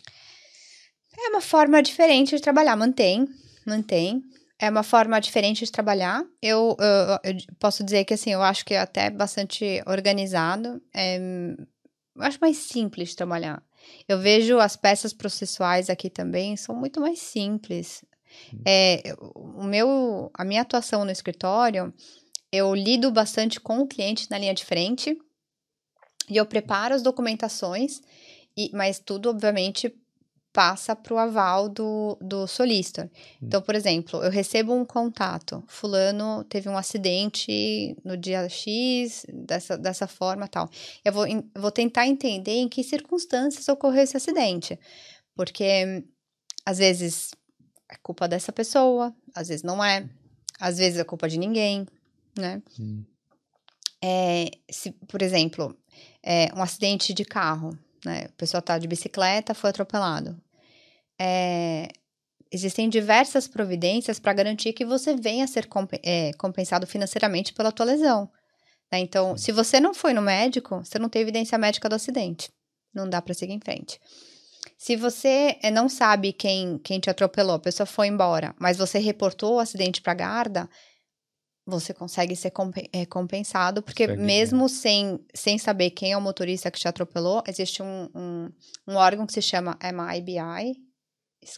É 1.34 1.36
uma 1.36 1.41
forma 1.41 1.81
diferente 1.81 2.36
de 2.36 2.41
trabalhar. 2.41 2.75
Mantém, 2.75 3.27
mantém. 3.65 4.23
É 4.59 4.69
uma 4.69 4.84
forma 4.84 5.19
diferente 5.19 5.65
de 5.65 5.71
trabalhar. 5.71 6.23
Eu, 6.39 6.77
eu, 6.79 7.31
eu 7.31 7.38
posso 7.59 7.84
dizer 7.84 8.05
que, 8.05 8.13
assim, 8.13 8.31
eu 8.31 8.41
acho 8.43 8.63
que 8.63 8.75
é 8.75 8.79
até 8.79 9.09
bastante 9.09 9.81
organizado. 9.88 10.79
É, 10.93 11.17
eu 11.17 12.21
acho 12.21 12.38
mais 12.39 12.57
simples 12.57 13.09
de 13.09 13.15
trabalhar. 13.15 13.63
Eu 14.07 14.19
vejo 14.19 14.59
as 14.59 14.75
peças 14.75 15.11
processuais 15.11 15.89
aqui 15.89 16.07
também 16.07 16.55
são 16.55 16.75
muito 16.75 17.01
mais 17.01 17.19
simples. 17.19 18.05
Hum. 18.53 18.61
É, 18.63 19.15
o 19.34 19.63
meu, 19.63 20.29
a 20.36 20.45
minha 20.45 20.61
atuação 20.61 21.03
no 21.03 21.11
escritório, 21.11 21.91
eu 22.51 22.75
lido 22.75 23.11
bastante 23.11 23.59
com 23.59 23.79
o 23.79 23.88
cliente 23.88 24.29
na 24.29 24.38
linha 24.38 24.53
de 24.53 24.63
frente 24.63 25.17
e 26.29 26.38
eu 26.38 26.45
preparo 26.45 26.93
as 26.93 27.01
documentações, 27.01 28.01
e, 28.55 28.69
mas 28.71 28.99
tudo, 28.99 29.29
obviamente, 29.31 29.93
passa 30.54 30.95
para 30.95 31.14
o 31.14 31.18
aval 31.18 31.68
do, 31.68 32.16
do 32.22 32.47
solicitor. 32.47 33.06
Hum. 33.06 33.47
Então, 33.47 33.62
por 33.62 33.74
exemplo, 33.74 34.24
eu 34.24 34.30
recebo 34.30 34.72
um 34.72 34.86
contato, 34.86 35.64
fulano 35.68 36.43
teve 36.43 36.70
um 36.70 36.78
acidente 36.78 37.97
no 38.06 38.16
dia 38.16 38.47
X, 38.47 39.26
dessa, 39.34 39.76
dessa 39.78 40.08
forma 40.08 40.47
tal. 40.47 40.70
Eu 41.04 41.12
vou, 41.12 41.26
vou 41.58 41.72
tentar 41.72 42.08
entender 42.08 42.54
em 42.54 42.70
que 42.70 42.84
circunstâncias 42.84 43.68
ocorreu 43.68 44.04
esse 44.04 44.16
acidente, 44.16 44.80
porque 45.36 46.06
às 46.64 46.78
vezes 46.78 47.32
é 47.89 47.95
culpa 48.01 48.28
dessa 48.28 48.51
pessoa, 48.51 49.14
às 49.34 49.47
vezes 49.47 49.64
não 49.64 49.84
é, 49.84 50.08
às 50.60 50.78
vezes 50.78 50.99
é 50.99 51.04
culpa 51.04 51.28
de 51.28 51.38
ninguém, 51.39 51.88
né? 52.38 52.62
É, 54.01 54.51
se, 54.70 54.91
por 55.08 55.22
exemplo, 55.22 55.76
é, 56.22 56.54
um 56.56 56.62
acidente 56.62 57.14
de 57.14 57.26
carro, 57.26 57.78
né? 58.06 58.26
A 58.26 58.38
pessoa 58.38 58.62
tá 58.62 58.78
de 58.78 58.88
bicicleta, 58.88 59.54
foi 59.54 59.70
atropelado. 59.70 60.39
É, 61.20 61.88
existem 62.51 62.89
diversas 62.89 63.47
providências 63.47 64.20
para 64.20 64.34
garantir 64.34 64.74
que 64.74 64.86
você 64.86 65.16
venha 65.16 65.45
a 65.45 65.47
ser 65.47 65.68
comp 65.68 65.91
é, 66.04 66.32
compensado 66.34 66.86
financeiramente 66.86 67.54
pela 67.54 67.72
tua 67.72 67.86
lesão. 67.86 68.30
Né? 68.91 68.99
Então, 68.99 69.38
se 69.38 69.51
você 69.51 69.80
não 69.80 69.93
foi 69.93 70.14
no 70.14 70.22
médico, 70.22 70.78
você 70.84 70.99
não 70.99 71.10
tem 71.10 71.22
evidência 71.22 71.58
médica 71.58 71.89
do 71.89 71.95
acidente. 71.95 72.49
Não 72.93 73.10
dá 73.10 73.22
para 73.22 73.34
seguir 73.34 73.54
em 73.54 73.60
frente. 73.60 73.99
Se 74.78 74.95
você 74.95 75.58
é, 75.62 75.72
não 75.72 75.89
sabe 75.89 76.34
quem, 76.34 76.78
quem 76.78 76.99
te 76.99 77.10
atropelou, 77.10 77.56
a 77.56 77.60
pessoa 77.60 77.88
foi 77.88 78.08
embora, 78.08 78.54
mas 78.60 78.78
você 78.78 78.99
reportou 78.99 79.56
o 79.56 79.60
acidente 79.60 80.01
para 80.01 80.12
a 80.12 80.16
guarda, 80.16 80.70
você 81.66 81.93
consegue 81.93 82.36
ser 82.36 82.51
é, 82.91 83.05
compensado, 83.05 83.82
porque 83.82 84.03
consegue, 84.03 84.22
mesmo 84.22 84.70
sem, 84.70 85.20
sem 85.34 85.57
saber 85.57 85.91
quem 85.91 86.11
é 86.11 86.18
o 86.18 86.22
motorista 86.22 86.70
que 86.70 86.80
te 86.80 86.88
atropelou, 86.88 87.43
existe 87.47 87.82
um, 87.82 88.09
um, 88.14 88.51
um 88.88 88.95
órgão 88.95 89.26
que 89.26 89.34
se 89.34 89.41
chama 89.41 89.78
MIBI, 89.82 90.76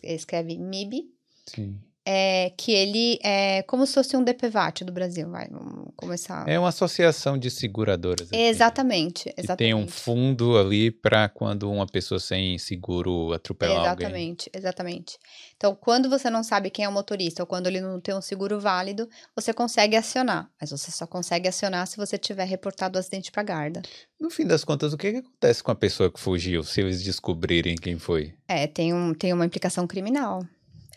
escreve 0.03 0.57
MIB. 0.57 1.03
Sim 1.47 1.84
é, 2.05 2.51
que 2.55 2.71
ele 2.71 3.19
é 3.23 3.63
como 3.63 3.85
se 3.87 3.93
fosse 3.95 4.15
um 4.15 4.23
DPVAT 4.23 4.83
do 4.83 4.91
Brasil, 4.91 5.29
vai, 5.29 5.47
vamos 5.49 5.91
começar. 5.95 6.47
É 6.47 6.59
uma 6.59 6.69
associação 6.69 7.37
de 7.37 7.49
seguradoras. 7.49 8.29
Exatamente, 8.31 9.33
exatamente. 9.35 9.57
tem 9.57 9.73
um 9.73 9.87
fundo 9.87 10.57
ali 10.57 10.91
para 10.91 11.27
quando 11.27 11.69
uma 11.71 11.87
pessoa 11.87 12.19
sem 12.19 12.59
seguro 12.59 13.33
atropelar 13.33 13.81
exatamente, 13.81 13.89
alguém. 13.89 14.09
Exatamente, 14.13 14.49
exatamente. 14.53 15.19
Então, 15.57 15.75
quando 15.75 16.09
você 16.09 16.29
não 16.29 16.43
sabe 16.43 16.69
quem 16.69 16.85
é 16.85 16.89
o 16.89 16.91
motorista 16.91 17.41
ou 17.41 17.47
quando 17.47 17.67
ele 17.67 17.81
não 17.81 17.99
tem 17.99 18.13
um 18.13 18.21
seguro 18.21 18.59
válido, 18.59 19.09
você 19.35 19.51
consegue 19.51 19.95
acionar, 19.95 20.49
mas 20.61 20.69
você 20.69 20.91
só 20.91 21.07
consegue 21.07 21.47
acionar 21.47 21.87
se 21.87 21.97
você 21.97 22.17
tiver 22.17 22.45
reportado 22.45 22.97
o 22.97 22.99
acidente 22.99 23.31
para 23.31 23.41
a 23.41 23.45
guarda. 23.45 23.81
No 24.19 24.29
fim 24.29 24.45
das 24.45 24.63
contas, 24.63 24.93
o 24.93 24.97
que, 24.97 25.11
que 25.11 25.17
acontece 25.17 25.63
com 25.63 25.71
a 25.71 25.75
pessoa 25.75 26.11
que 26.11 26.19
fugiu, 26.19 26.63
se 26.63 26.81
eles 26.81 27.03
descobrirem 27.03 27.75
quem 27.75 27.97
foi? 27.97 28.33
É, 28.47 28.67
tem, 28.67 28.93
um, 28.93 29.13
tem 29.13 29.33
uma 29.33 29.45
implicação 29.45 29.87
criminal. 29.87 30.45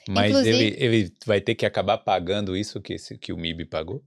Mas 0.08 0.30
Inclusive, 0.30 0.56
ele, 0.56 0.76
ele 0.78 1.14
vai 1.26 1.38
ter 1.38 1.54
que 1.54 1.66
acabar 1.66 1.98
pagando 1.98 2.56
isso 2.56 2.80
que, 2.80 2.94
esse, 2.94 3.18
que 3.18 3.30
o 3.30 3.36
MIB 3.36 3.66
pagou? 3.66 4.02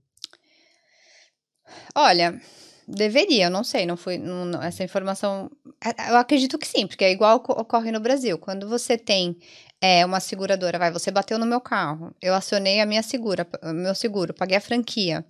Olha, 1.94 2.40
deveria, 2.88 3.44
eu 3.44 3.50
não 3.50 3.62
sei, 3.62 3.86
não 3.86 3.96
fui. 3.96 4.18
Não, 4.18 4.60
essa 4.60 4.82
informação. 4.82 5.48
É, 5.80 6.10
eu 6.10 6.16
acredito 6.16 6.58
que 6.58 6.66
sim, 6.66 6.88
porque 6.88 7.04
é 7.04 7.12
igual 7.12 7.36
ocorre 7.36 7.92
no 7.92 8.00
Brasil. 8.00 8.36
Quando 8.36 8.68
você 8.68 8.98
tem 8.98 9.38
é, 9.80 10.04
uma 10.04 10.18
seguradora, 10.18 10.76
vai, 10.76 10.90
você 10.90 11.12
bateu 11.12 11.38
no 11.38 11.46
meu 11.46 11.60
carro, 11.60 12.12
eu 12.20 12.34
acionei 12.34 12.80
a 12.80 12.86
minha 12.86 13.02
segura, 13.02 13.46
meu 13.72 13.94
seguro, 13.94 14.34
paguei 14.34 14.56
a 14.56 14.60
franquia. 14.60 15.24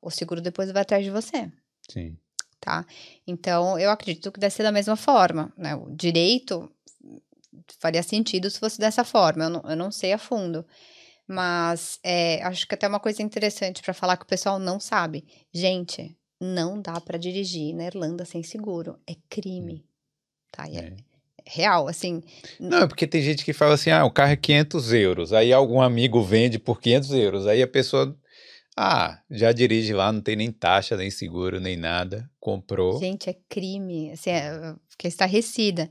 O 0.00 0.10
seguro 0.10 0.40
depois 0.40 0.70
vai 0.70 0.82
atrás 0.82 1.04
de 1.04 1.10
você. 1.10 1.50
Sim. 1.88 2.16
Tá? 2.60 2.86
Então, 3.26 3.76
eu 3.76 3.90
acredito 3.90 4.30
que 4.30 4.38
deve 4.38 4.54
ser 4.54 4.62
da 4.62 4.70
mesma 4.70 4.94
forma. 4.94 5.52
Né? 5.56 5.74
O 5.74 5.90
direito 5.90 6.70
faria 7.78 8.02
sentido 8.02 8.50
se 8.50 8.58
fosse 8.58 8.78
dessa 8.78 9.04
forma. 9.04 9.44
Eu 9.44 9.50
não, 9.50 9.62
eu 9.68 9.76
não 9.76 9.90
sei 9.90 10.12
a 10.12 10.18
fundo. 10.18 10.64
Mas 11.26 11.98
é, 12.02 12.42
acho 12.42 12.66
que 12.66 12.74
até 12.74 12.86
uma 12.86 13.00
coisa 13.00 13.22
interessante 13.22 13.82
para 13.82 13.94
falar 13.94 14.16
que 14.16 14.24
o 14.24 14.28
pessoal 14.28 14.58
não 14.58 14.80
sabe. 14.80 15.24
Gente, 15.52 16.16
não 16.40 16.80
dá 16.80 17.00
para 17.00 17.18
dirigir 17.18 17.74
na 17.74 17.86
Irlanda 17.86 18.24
sem 18.24 18.42
seguro. 18.42 18.98
É 19.08 19.14
crime. 19.30 19.84
Tá? 20.50 20.68
É, 20.68 20.78
é. 20.78 20.96
real, 21.46 21.88
assim. 21.88 22.22
Não, 22.58 22.82
é 22.82 22.86
porque 22.86 23.06
tem 23.06 23.22
gente 23.22 23.44
que 23.44 23.52
fala 23.52 23.74
assim: 23.74 23.90
ah, 23.90 24.04
o 24.04 24.10
carro 24.10 24.32
é 24.32 24.36
500 24.36 24.92
euros. 24.92 25.32
Aí 25.32 25.52
algum 25.52 25.80
amigo 25.80 26.22
vende 26.22 26.58
por 26.58 26.80
500 26.80 27.12
euros. 27.12 27.46
Aí 27.46 27.62
a 27.62 27.68
pessoa. 27.68 28.16
Ah, 28.74 29.20
já 29.30 29.52
dirige 29.52 29.92
lá, 29.92 30.10
não 30.10 30.22
tem 30.22 30.34
nem 30.34 30.50
taxa, 30.50 30.96
nem 30.96 31.10
seguro, 31.10 31.60
nem 31.60 31.76
nada. 31.76 32.28
Comprou. 32.40 32.98
Gente, 32.98 33.28
é 33.28 33.36
crime. 33.48 34.10
Assim, 34.10 34.30
é, 34.30 34.74
fiquei 34.88 35.08
estarrecida. 35.08 35.90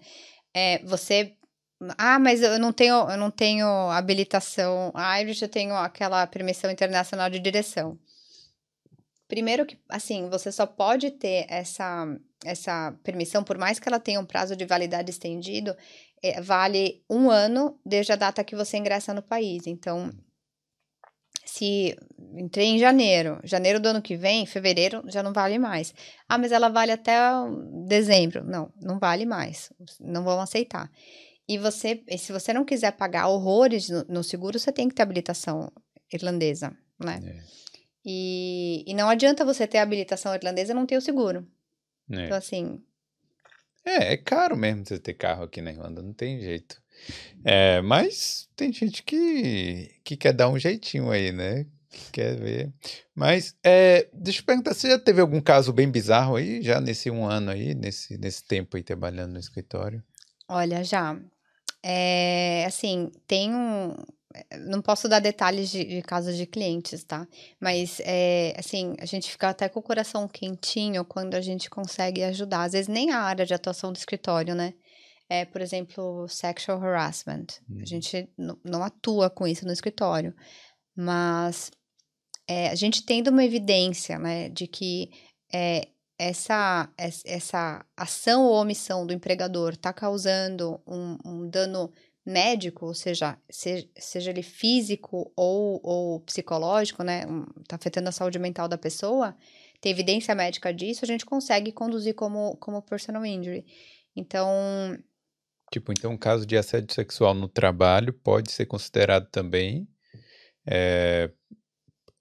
É, 0.53 0.83
você 0.83 1.35
ah, 1.97 2.19
mas 2.19 2.41
eu 2.41 2.59
não 2.59 2.71
tenho, 2.71 3.09
eu 3.09 3.17
não 3.17 3.31
tenho 3.31 3.67
habilitação. 3.89 4.91
Ah, 4.93 5.21
eu 5.21 5.49
tenho 5.49 5.75
aquela 5.75 6.25
permissão 6.27 6.69
internacional 6.69 7.29
de 7.29 7.39
direção. 7.39 7.97
Primeiro 9.27 9.65
que, 9.65 9.79
assim, 9.89 10.29
você 10.29 10.51
só 10.51 10.65
pode 10.65 11.09
ter 11.11 11.45
essa, 11.49 12.05
essa 12.43 12.93
permissão, 13.03 13.43
por 13.43 13.57
mais 13.57 13.79
que 13.79 13.87
ela 13.87 13.99
tenha 13.99 14.19
um 14.19 14.25
prazo 14.25 14.55
de 14.55 14.65
validade 14.65 15.09
estendido, 15.09 15.75
é, 16.21 16.41
vale 16.41 17.03
um 17.09 17.29
ano 17.29 17.79
desde 17.85 18.11
a 18.11 18.17
data 18.17 18.43
que 18.43 18.55
você 18.55 18.77
ingressa 18.77 19.13
no 19.13 19.21
país. 19.21 19.65
Então, 19.67 20.11
se 21.45 21.97
entrei 22.37 22.67
em 22.67 22.79
janeiro, 22.79 23.39
janeiro 23.43 23.79
do 23.79 23.87
ano 23.87 24.01
que 24.01 24.15
vem, 24.15 24.45
fevereiro 24.45 25.01
já 25.07 25.23
não 25.23 25.33
vale 25.33 25.57
mais. 25.57 25.93
Ah, 26.27 26.37
mas 26.37 26.51
ela 26.51 26.69
vale 26.69 26.91
até 26.91 27.17
dezembro. 27.87 28.43
Não, 28.43 28.71
não 28.81 28.99
vale 28.99 29.25
mais. 29.25 29.71
Não 29.99 30.23
vão 30.23 30.41
aceitar. 30.41 30.91
E 31.51 31.57
você, 31.57 32.01
se 32.17 32.31
você 32.31 32.53
não 32.53 32.63
quiser 32.63 32.93
pagar 32.93 33.27
horrores 33.27 33.89
no, 33.89 34.05
no, 34.05 34.23
seguro, 34.23 34.57
você 34.57 34.71
tem 34.71 34.87
que 34.87 34.95
ter 34.95 35.01
habilitação 35.01 35.69
irlandesa, 36.09 36.73
né? 36.97 37.19
É. 37.25 37.43
E, 38.05 38.85
e 38.87 38.93
não 38.93 39.09
adianta 39.09 39.43
você 39.43 39.67
ter 39.67 39.79
habilitação 39.79 40.33
irlandesa 40.33 40.71
e 40.71 40.75
não 40.75 40.85
ter 40.85 40.95
o 40.95 41.01
seguro. 41.01 41.45
É. 42.09 42.25
Então, 42.25 42.37
assim. 42.37 42.81
É, 43.83 44.13
é 44.13 44.17
caro 44.17 44.55
mesmo 44.55 44.85
você 44.85 44.97
ter 44.97 45.13
carro 45.13 45.43
aqui 45.43 45.61
na 45.61 45.71
Irlanda, 45.71 46.01
não 46.01 46.13
tem 46.13 46.39
jeito. 46.39 46.81
É, 47.43 47.81
mas 47.81 48.47
tem 48.55 48.71
gente 48.71 49.03
que, 49.03 49.93
que 50.05 50.15
quer 50.15 50.31
dar 50.31 50.47
um 50.47 50.57
jeitinho 50.57 51.11
aí, 51.11 51.33
né? 51.33 51.65
Que 51.89 52.11
quer 52.13 52.35
ver. 52.37 52.73
Mas, 53.13 53.57
é, 53.61 54.07
deixa 54.13 54.39
eu 54.39 54.45
perguntar, 54.45 54.73
você 54.73 54.87
já 54.87 54.97
teve 54.97 55.19
algum 55.19 55.41
caso 55.41 55.73
bem 55.73 55.91
bizarro 55.91 56.37
aí, 56.37 56.61
já 56.61 56.79
nesse 56.79 57.11
um 57.11 57.25
ano 57.25 57.51
aí, 57.51 57.75
nesse, 57.75 58.17
nesse 58.17 58.41
tempo 58.45 58.77
aí 58.77 58.83
trabalhando 58.83 59.33
no 59.33 59.39
escritório? 59.39 60.01
Olha, 60.47 60.81
já. 60.81 61.19
É, 61.83 62.65
assim, 62.65 63.11
tem 63.27 63.53
um. 63.55 63.95
Não 64.65 64.81
posso 64.81 65.09
dar 65.09 65.19
detalhes 65.19 65.69
de, 65.69 65.83
de 65.83 66.01
casos 66.01 66.37
de 66.37 66.45
clientes, 66.45 67.03
tá? 67.03 67.27
Mas, 67.59 67.99
é, 68.05 68.53
assim, 68.57 68.95
a 68.99 69.05
gente 69.05 69.29
fica 69.29 69.49
até 69.49 69.67
com 69.67 69.81
o 69.81 69.83
coração 69.83 70.25
quentinho 70.27 71.03
quando 71.03 71.35
a 71.35 71.41
gente 71.41 71.69
consegue 71.69 72.23
ajudar. 72.23 72.63
Às 72.63 72.71
vezes 72.71 72.87
nem 72.87 73.11
a 73.11 73.19
área 73.19 73.45
de 73.45 73.53
atuação 73.53 73.91
do 73.91 73.97
escritório, 73.97 74.55
né? 74.55 74.73
É, 75.29 75.45
por 75.45 75.61
exemplo, 75.61 76.27
sexual 76.29 76.81
harassment. 76.81 77.47
Hum. 77.69 77.79
A 77.81 77.85
gente 77.85 78.29
não 78.63 78.83
atua 78.83 79.29
com 79.29 79.47
isso 79.47 79.65
no 79.65 79.73
escritório. 79.73 80.33
Mas 80.95 81.71
é, 82.47 82.69
a 82.69 82.75
gente 82.75 83.05
tendo 83.05 83.29
uma 83.29 83.43
evidência, 83.45 84.19
né, 84.19 84.49
de 84.49 84.67
que 84.67 85.09
é, 85.53 85.87
essa, 86.21 86.87
essa 87.25 87.83
ação 87.97 88.45
ou 88.45 88.53
omissão 88.53 89.07
do 89.07 89.13
empregador 89.13 89.71
está 89.71 89.91
causando 89.91 90.79
um, 90.85 91.17
um, 91.25 91.49
dano 91.49 91.91
médico, 92.23 92.85
ou 92.85 92.93
seja, 92.93 93.39
seja, 93.49 93.89
seja 93.97 94.29
ele 94.29 94.43
físico 94.43 95.33
ou, 95.35 95.81
ou 95.83 96.19
psicológico, 96.19 97.01
né, 97.03 97.23
está 97.61 97.75
afetando 97.75 98.09
a 98.09 98.11
saúde 98.11 98.37
mental 98.37 98.67
da 98.67 98.77
pessoa, 98.77 99.35
tem 99.81 99.91
evidência 99.91 100.35
médica 100.35 100.71
disso, 100.71 101.03
a 101.03 101.07
gente 101.07 101.25
consegue 101.25 101.71
conduzir 101.71 102.13
como, 102.13 102.55
como 102.57 102.83
personal 102.83 103.25
injury. 103.25 103.65
Então. 104.15 104.47
Tipo, 105.71 105.91
então, 105.91 106.11
um 106.11 106.17
caso 106.17 106.45
de 106.45 106.55
assédio 106.55 106.93
sexual 106.93 107.33
no 107.33 107.47
trabalho 107.47 108.13
pode 108.13 108.51
ser 108.51 108.67
considerado 108.67 109.27
também 109.31 109.87
é, 110.67 111.31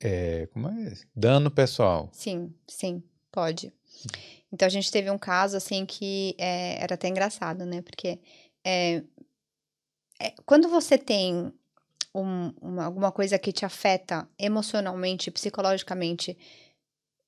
é, 0.01 0.47
como 0.47 0.69
é? 0.69 0.95
Dano 1.15 1.51
pessoal. 1.51 2.09
Sim, 2.15 2.55
sim, 2.67 3.03
pode. 3.31 3.71
Então 4.53 4.67
a 4.67 4.71
gente 4.71 4.91
teve 4.91 5.11
um 5.11 5.19
caso 5.19 5.57
assim 5.57 5.87
que 5.87 6.35
é, 6.39 6.83
era 6.83 6.95
até 6.95 7.09
engraçado, 7.09 7.65
né? 7.65 7.83
Porque 7.83 8.19
é, 8.65 9.03
é, 10.21 10.35
quando 10.45 10.69
você 10.69 10.99
tem 10.99 11.53
um, 12.15 12.53
uma, 12.61 12.85
alguma 12.85 13.13
coisa 13.13 13.39
que 13.39 13.53
te 13.53 13.65
afeta 13.65 14.29
emocionalmente, 14.39 15.31
psicologicamente, 15.31 16.37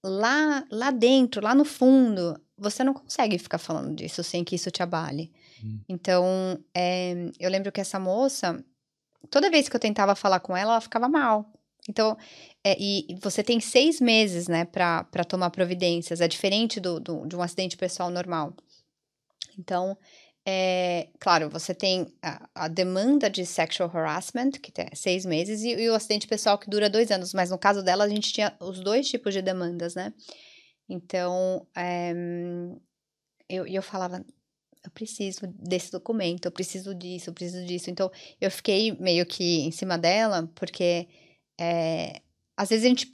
lá, 0.05 0.65
lá 0.71 0.91
dentro, 0.91 1.43
lá 1.43 1.55
no 1.55 1.65
fundo, 1.65 2.39
você 2.59 2.83
não 2.85 2.93
consegue 2.93 3.39
ficar 3.39 3.59
falando 3.59 3.95
disso 3.95 4.23
sem 4.23 4.45
que 4.45 4.57
isso 4.57 4.71
te 4.71 4.83
abale. 4.83 5.33
Hum. 5.65 5.81
Então, 5.89 6.59
é, 6.75 7.31
eu 7.39 7.51
lembro 7.51 7.73
que 7.73 7.81
essa 7.81 7.99
moça, 7.99 8.63
toda 9.31 9.51
vez 9.51 9.69
que 9.69 9.77
eu 9.77 9.81
tentava 9.81 10.15
falar 10.15 10.41
com 10.41 10.57
ela, 10.57 10.73
ela 10.73 10.81
ficava 10.81 11.09
mal. 11.09 11.51
Então, 11.89 12.17
é, 12.65 12.77
e 12.81 13.19
você 13.21 13.43
tem 13.43 13.59
seis 13.59 14.01
meses, 14.01 14.47
né, 14.47 14.65
para 14.65 15.25
tomar 15.29 15.51
providências. 15.51 16.21
É 16.21 16.29
diferente 16.29 16.79
do, 16.79 17.01
do, 17.01 17.27
de 17.27 17.35
um 17.35 17.43
acidente 17.43 17.77
pessoal 17.77 18.11
normal. 18.11 18.55
Então, 19.59 19.97
é, 20.45 21.09
claro, 21.21 21.49
você 21.49 21.75
tem 21.75 22.13
a, 22.21 22.49
a, 22.55 22.69
demanda 22.69 23.31
de 23.31 23.47
sexual 23.47 23.91
harassment, 23.95 24.53
que 24.53 24.73
tem 24.73 24.87
seis 24.95 25.25
meses, 25.25 25.63
e, 25.63 25.71
e, 25.71 25.91
o 25.91 25.95
acidente 25.95 26.27
pessoal 26.27 26.59
que 26.59 26.71
dura 26.71 26.91
dois 26.91 27.11
anos. 27.11 27.33
Mas 27.33 27.51
no 27.51 27.59
caso 27.59 27.83
dela, 27.83 28.05
a 28.05 28.09
gente 28.09 28.33
tinha 28.33 28.57
os 28.61 28.81
dois 28.81 29.09
tipos 29.09 29.35
de 29.35 29.43
demandas, 29.43 29.95
né? 29.95 30.13
Então, 30.89 31.67
é, 31.77 32.13
eu, 33.49 33.67
eu 33.67 33.83
falava, 33.83 34.25
eu 34.85 34.91
preciso 34.91 35.41
desse 35.47 35.93
documento, 35.93 36.47
eu 36.47 36.53
preciso 36.53 36.95
disso, 36.95 37.31
eu 37.31 37.35
preciso 37.35 37.65
disso. 37.65 37.91
Então, 37.91 38.11
eu 38.41 38.51
fiquei 38.51 38.93
meio 38.99 39.25
que 39.25 39.61
em 39.61 39.71
cima 39.71 39.97
dela, 39.97 40.51
porque 40.55 41.09
é, 41.63 42.21
às 42.57 42.71
vezes 42.71 42.85
a 42.85 42.89
gente, 42.89 43.09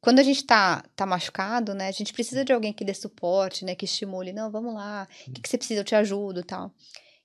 quando 0.00 0.18
a 0.18 0.22
gente 0.22 0.44
tá, 0.44 0.82
tá 0.96 1.04
machucado, 1.04 1.74
né, 1.74 1.88
a 1.88 1.92
gente 1.92 2.14
precisa 2.14 2.42
de 2.44 2.52
alguém 2.52 2.72
que 2.72 2.84
dê 2.84 2.94
suporte, 2.94 3.62
né, 3.62 3.74
que 3.74 3.84
estimule, 3.84 4.32
não, 4.32 4.50
vamos 4.50 4.72
lá, 4.72 5.06
o 5.26 5.32
que, 5.32 5.42
que 5.42 5.48
você 5.48 5.58
precisa, 5.58 5.80
eu 5.80 5.84
te 5.84 5.94
ajudo 5.94 6.40
e 6.40 6.44
tal. 6.44 6.72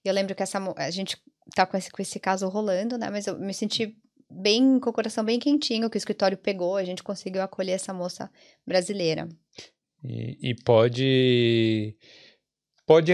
E 0.04 0.10
eu 0.10 0.14
lembro 0.14 0.36
que 0.36 0.44
essa, 0.44 0.60
a 0.76 0.92
gente 0.92 1.18
tá 1.56 1.66
com 1.66 1.78
esse, 1.78 1.90
com 1.90 2.02
esse 2.02 2.20
caso 2.20 2.50
rolando, 2.50 2.98
né, 2.98 3.10
mas 3.10 3.26
eu 3.26 3.40
me 3.40 3.54
senti 3.54 3.98
bem, 4.30 4.80
com 4.82 4.90
o 4.90 4.94
coração 4.94 5.24
bem 5.24 5.40
quentinho, 5.40 5.90
que 5.90 5.96
o 5.96 5.98
escritório 5.98 6.38
pegou, 6.38 6.76
a 6.76 6.84
gente 6.84 7.02
conseguiu 7.02 7.42
acolher 7.42 7.74
essa 7.74 7.94
moça 7.94 8.30
brasileira. 8.66 9.30
E, 10.04 10.52
e 10.52 10.56
pode 10.56 11.96
pode 12.86 13.12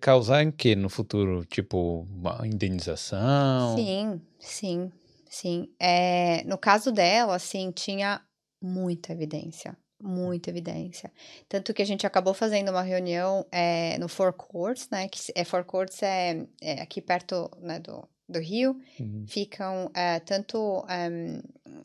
causar 0.00 0.42
em 0.42 0.50
que 0.50 0.76
no 0.76 0.88
futuro? 0.88 1.44
Tipo, 1.44 2.06
uma 2.10 2.46
indenização? 2.46 3.76
Sim, 3.76 4.20
sim. 4.38 4.92
Sim, 5.28 5.72
é, 5.78 6.42
no 6.44 6.56
caso 6.56 6.90
dela, 6.90 7.36
assim, 7.36 7.70
tinha 7.70 8.20
muita 8.60 9.12
evidência, 9.12 9.76
muita 10.00 10.50
evidência. 10.50 11.12
Tanto 11.48 11.74
que 11.74 11.82
a 11.82 11.84
gente 11.84 12.06
acabou 12.06 12.32
fazendo 12.32 12.70
uma 12.70 12.82
reunião 12.82 13.46
é, 13.52 13.98
no 13.98 14.08
Four 14.08 14.32
Courts, 14.32 14.88
né? 14.90 15.08
Que 15.08 15.20
é 15.34 15.44
Four 15.44 15.64
Courts 15.64 16.02
é, 16.02 16.46
é 16.60 16.80
aqui 16.80 17.00
perto 17.00 17.50
né, 17.60 17.78
do, 17.78 18.08
do 18.28 18.38
Rio. 18.38 18.80
Uhum. 18.98 19.26
Ficam 19.28 19.90
é, 19.94 20.18
tanto 20.20 20.84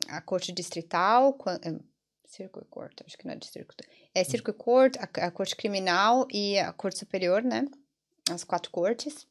a 0.08 0.20
corte 0.22 0.52
distrital, 0.52 1.36
Circuit 2.26 2.66
Court, 2.68 3.00
acho 3.06 3.16
que 3.16 3.26
não 3.26 3.34
é 3.34 3.36
distrito. 3.36 3.74
É 4.14 4.22
hum. 4.22 4.24
Circuit 4.24 4.56
Court, 4.56 4.96
a, 4.96 5.26
a 5.26 5.30
corte 5.30 5.54
criminal 5.54 6.26
e 6.30 6.58
a 6.58 6.72
corte 6.72 6.98
superior, 6.98 7.42
né? 7.42 7.66
As 8.30 8.42
quatro 8.42 8.70
cortes. 8.70 9.26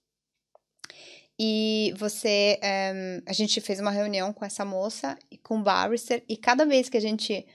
E 1.40 1.94
você. 1.98 2.60
Um, 2.64 3.22
a 3.26 3.34
gente 3.34 3.60
fez 3.60 3.80
uma 3.80 3.92
reunião 3.92 4.32
com 4.32 4.46
essa 4.46 4.64
moça 4.64 5.18
e 5.32 5.38
com 5.38 5.60
o 5.60 5.64
barrister, 5.64 6.24
e 6.28 6.38
cada 6.38 6.66
vez 6.66 6.90
que 6.90 6.98
a 6.98 7.02
gente 7.02 7.46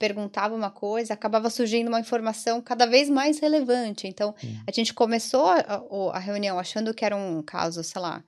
perguntava 0.00 0.54
uma 0.54 0.70
coisa, 0.70 1.12
acabava 1.12 1.50
surgindo 1.50 1.88
uma 1.88 2.00
informação 2.00 2.62
cada 2.62 2.86
vez 2.86 3.10
mais 3.10 3.38
relevante. 3.38 4.08
Então, 4.08 4.34
hum. 4.42 4.62
a 4.66 4.72
gente 4.72 4.94
começou 4.94 5.44
a, 5.46 5.84
a, 6.14 6.18
reunião 6.18 6.58
achando 6.58 6.94
que 6.94 7.04
era 7.04 7.14
um 7.14 7.42
caso, 7.42 7.84
sei 7.84 8.00
lá, 8.00 8.24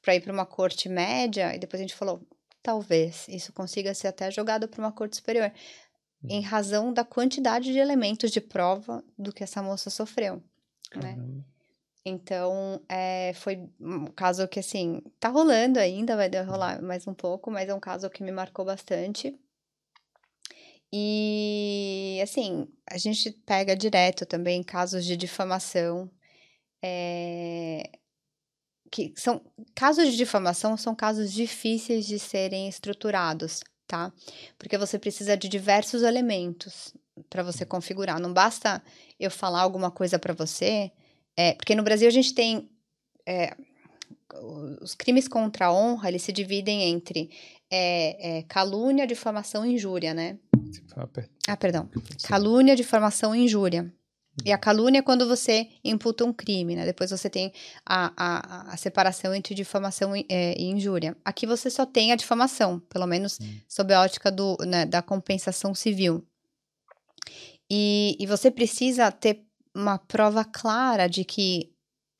para 0.00 0.14
ir 0.14 0.22
para 0.22 0.32
uma 0.32 0.46
corte 0.46 0.88
média, 0.88 1.54
e 1.54 1.58
depois 1.58 1.80
a 1.80 1.84
gente 1.84 1.94
falou: 1.94 2.26
talvez 2.62 3.26
isso 3.28 3.52
consiga 3.52 3.92
ser 3.92 4.08
até 4.08 4.30
jogado 4.30 4.66
para 4.66 4.80
uma 4.80 4.90
corte 4.90 5.16
superior, 5.16 5.52
hum. 6.22 6.28
em 6.30 6.40
razão 6.40 6.94
da 6.94 7.04
quantidade 7.04 7.70
de 7.70 7.78
elementos 7.78 8.30
de 8.30 8.40
prova 8.40 9.04
do 9.18 9.34
que 9.34 9.44
essa 9.44 9.62
moça 9.62 9.90
sofreu. 9.90 10.42
Né? 10.96 11.18
Então, 12.06 12.82
é, 12.88 13.32
foi 13.34 13.66
um 13.80 14.06
caso 14.06 14.46
que, 14.46 14.60
assim, 14.60 15.00
tá 15.18 15.28
rolando 15.30 15.78
ainda, 15.78 16.16
vai 16.16 16.28
rolar 16.44 16.82
mais 16.82 17.06
um 17.06 17.14
pouco, 17.14 17.50
mas 17.50 17.68
é 17.68 17.74
um 17.74 17.80
caso 17.80 18.10
que 18.10 18.22
me 18.22 18.30
marcou 18.30 18.64
bastante. 18.64 19.38
E, 20.92 22.20
assim, 22.22 22.68
a 22.86 22.98
gente 22.98 23.32
pega 23.46 23.74
direto 23.74 24.26
também 24.26 24.62
casos 24.62 25.04
de 25.04 25.16
difamação. 25.16 26.10
É, 26.82 27.90
que 28.90 29.12
são 29.16 29.40
casos 29.74 30.10
de 30.10 30.16
difamação 30.16 30.76
são 30.76 30.94
casos 30.94 31.32
difíceis 31.32 32.06
de 32.06 32.18
serem 32.18 32.68
estruturados, 32.68 33.64
tá? 33.88 34.12
Porque 34.58 34.78
você 34.78 34.98
precisa 34.98 35.36
de 35.36 35.48
diversos 35.48 36.02
elementos 36.02 36.94
para 37.30 37.42
você 37.42 37.66
configurar. 37.66 38.20
Não 38.20 38.32
basta 38.32 38.82
eu 39.18 39.30
falar 39.30 39.62
alguma 39.62 39.90
coisa 39.90 40.18
para 40.18 40.34
você 40.34 40.92
é, 41.36 41.54
porque 41.54 41.74
no 41.74 41.82
Brasil 41.82 42.08
a 42.08 42.12
gente 42.12 42.34
tem. 42.34 42.68
É, 43.26 43.56
os 44.80 44.94
crimes 44.94 45.28
contra 45.28 45.66
a 45.66 45.72
honra, 45.72 46.08
eles 46.08 46.22
se 46.22 46.32
dividem 46.32 46.82
entre 46.82 47.30
é, 47.70 48.38
é, 48.38 48.42
calúnia, 48.42 49.06
difamação 49.06 49.64
e 49.64 49.74
injúria, 49.74 50.12
né? 50.12 50.38
Ah, 51.46 51.56
perdão. 51.56 51.88
Calúnia, 52.24 52.74
difamação 52.74 53.34
e 53.34 53.44
injúria. 53.44 53.92
E 54.44 54.50
a 54.50 54.58
calúnia 54.58 54.98
é 54.98 55.02
quando 55.02 55.28
você 55.28 55.68
imputa 55.84 56.24
um 56.24 56.32
crime, 56.32 56.74
né? 56.74 56.84
Depois 56.84 57.10
você 57.10 57.30
tem 57.30 57.52
a, 57.86 58.12
a, 58.16 58.72
a 58.72 58.76
separação 58.76 59.32
entre 59.34 59.54
difamação 59.54 60.16
e, 60.16 60.26
é, 60.28 60.58
e, 60.58 60.64
injúria. 60.64 61.16
Aqui 61.24 61.46
você 61.46 61.70
só 61.70 61.86
tem 61.86 62.10
a 62.10 62.16
difamação, 62.16 62.80
pelo 62.88 63.06
menos 63.06 63.38
hum. 63.40 63.58
sob 63.68 63.94
a 63.94 64.00
ótica 64.00 64.32
do, 64.32 64.56
né, 64.66 64.86
da 64.86 65.00
compensação 65.00 65.72
civil. 65.74 66.26
E, 67.70 68.16
e 68.18 68.26
você 68.26 68.50
precisa 68.50 69.10
ter 69.12 69.43
uma 69.74 69.98
prova 69.98 70.44
clara 70.44 71.08
de 71.08 71.24
que 71.24 71.72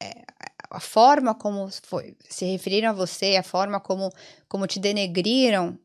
é, 0.03 0.23
a 0.71 0.81
forma 0.81 1.35
como 1.35 1.69
foi, 1.83 2.17
se 2.29 2.45
referiram 2.45 2.91
a 2.91 2.93
você, 2.93 3.37
a 3.37 3.43
forma 3.43 3.79
como, 3.79 4.11
como 4.49 4.67
te 4.67 4.81
denegriram, 4.81 5.79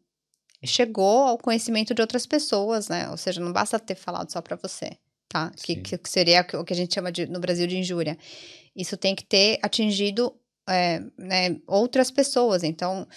chegou 0.63 1.23
ao 1.23 1.37
conhecimento 1.37 1.93
de 1.93 2.01
outras 2.01 2.25
pessoas, 2.25 2.89
né? 2.89 3.09
Ou 3.09 3.17
seja, 3.17 3.39
não 3.39 3.53
basta 3.53 3.79
ter 3.79 3.95
falado 3.95 4.31
só 4.31 4.41
para 4.41 4.55
você, 4.55 4.97
tá? 5.27 5.51
Que, 5.63 5.75
que, 5.75 5.99
seria 6.05 6.45
o 6.53 6.65
que 6.65 6.73
a 6.73 6.75
gente 6.75 6.93
chama 6.93 7.11
de, 7.11 7.27
no 7.27 7.39
Brasil 7.39 7.67
de 7.67 7.77
injúria. 7.77 8.17
Isso 8.75 8.97
tem 8.97 9.15
que 9.15 9.25
ter 9.25 9.59
atingido 9.61 10.35
é, 10.67 10.99
né, 11.17 11.59
outras 11.67 12.09
pessoas, 12.11 12.63
então... 12.63 13.07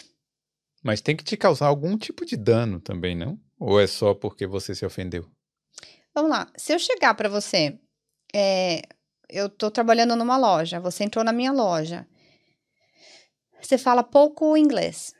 Mas 0.82 1.00
tem 1.00 1.16
que 1.16 1.24
te 1.24 1.36
causar 1.36 1.66
algum 1.66 1.96
tipo 1.96 2.26
de 2.26 2.36
dano 2.36 2.80
também, 2.80 3.14
não? 3.14 3.38
Ou 3.58 3.80
é 3.80 3.86
só 3.86 4.14
porque 4.14 4.46
você 4.46 4.74
se 4.74 4.84
ofendeu? 4.84 5.28
Vamos 6.14 6.30
lá. 6.30 6.50
Se 6.56 6.72
eu 6.72 6.78
chegar 6.78 7.14
para 7.14 7.28
você 7.28 7.78
é, 8.34 8.82
eu 9.28 9.46
estou 9.46 9.70
trabalhando 9.70 10.16
numa 10.16 10.36
loja, 10.36 10.80
você 10.80 11.04
entrou 11.04 11.24
na 11.24 11.32
minha 11.32 11.52
loja. 11.52 12.06
Você 13.60 13.78
fala 13.78 14.02
pouco 14.02 14.56
inglês. 14.56 15.14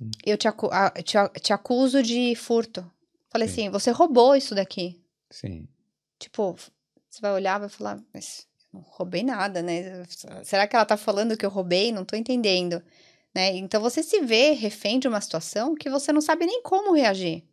Hum. 0.00 0.10
Eu 0.24 0.36
te, 0.36 0.46
acu 0.46 0.68
te, 1.04 1.40
te, 1.40 1.52
acuso 1.52 2.02
de 2.02 2.34
furto. 2.34 2.88
Falei 3.30 3.48
Sim. 3.48 3.52
assim, 3.52 3.70
você 3.70 3.90
roubou 3.90 4.36
isso 4.36 4.54
daqui. 4.54 5.02
Sim. 5.30 5.66
Tipo, 6.18 6.54
você 7.08 7.20
vai 7.20 7.32
olhar, 7.32 7.58
vai 7.58 7.68
falar, 7.68 7.98
mas 8.12 8.46
roubei 8.72 9.22
nada, 9.22 9.62
né? 9.62 10.04
Será 10.44 10.66
que 10.66 10.76
ela 10.76 10.84
tá 10.84 10.96
falando 10.96 11.36
que 11.36 11.44
eu 11.44 11.50
roubei? 11.50 11.90
Não 11.90 12.04
tô 12.04 12.16
entendendo, 12.16 12.82
né? 13.34 13.56
Então 13.56 13.80
você 13.80 14.02
se 14.02 14.20
vê 14.20 14.52
refém 14.52 14.98
de 14.98 15.08
uma 15.08 15.20
situação 15.20 15.74
que 15.74 15.90
você 15.90 16.12
não 16.12 16.20
sabe 16.20 16.46
nem 16.46 16.62
como 16.62 16.94
reagir. 16.94 17.44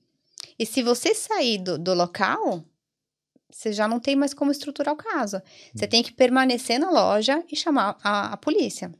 E 0.57 0.65
se 0.65 0.81
você 0.81 1.13
sair 1.13 1.57
do, 1.57 1.77
do 1.77 1.93
local, 1.93 2.63
você 3.51 3.71
já 3.71 3.87
não 3.87 3.99
tem 3.99 4.15
mais 4.15 4.33
como 4.33 4.51
estruturar 4.51 4.93
o 4.93 4.97
caso. 4.97 5.41
Você 5.73 5.85
hum. 5.85 5.89
tem 5.89 6.03
que 6.03 6.13
permanecer 6.13 6.79
na 6.79 6.89
loja 6.89 7.43
e 7.51 7.55
chamar 7.55 7.97
a, 8.03 8.33
a 8.33 8.37
polícia. 8.37 8.93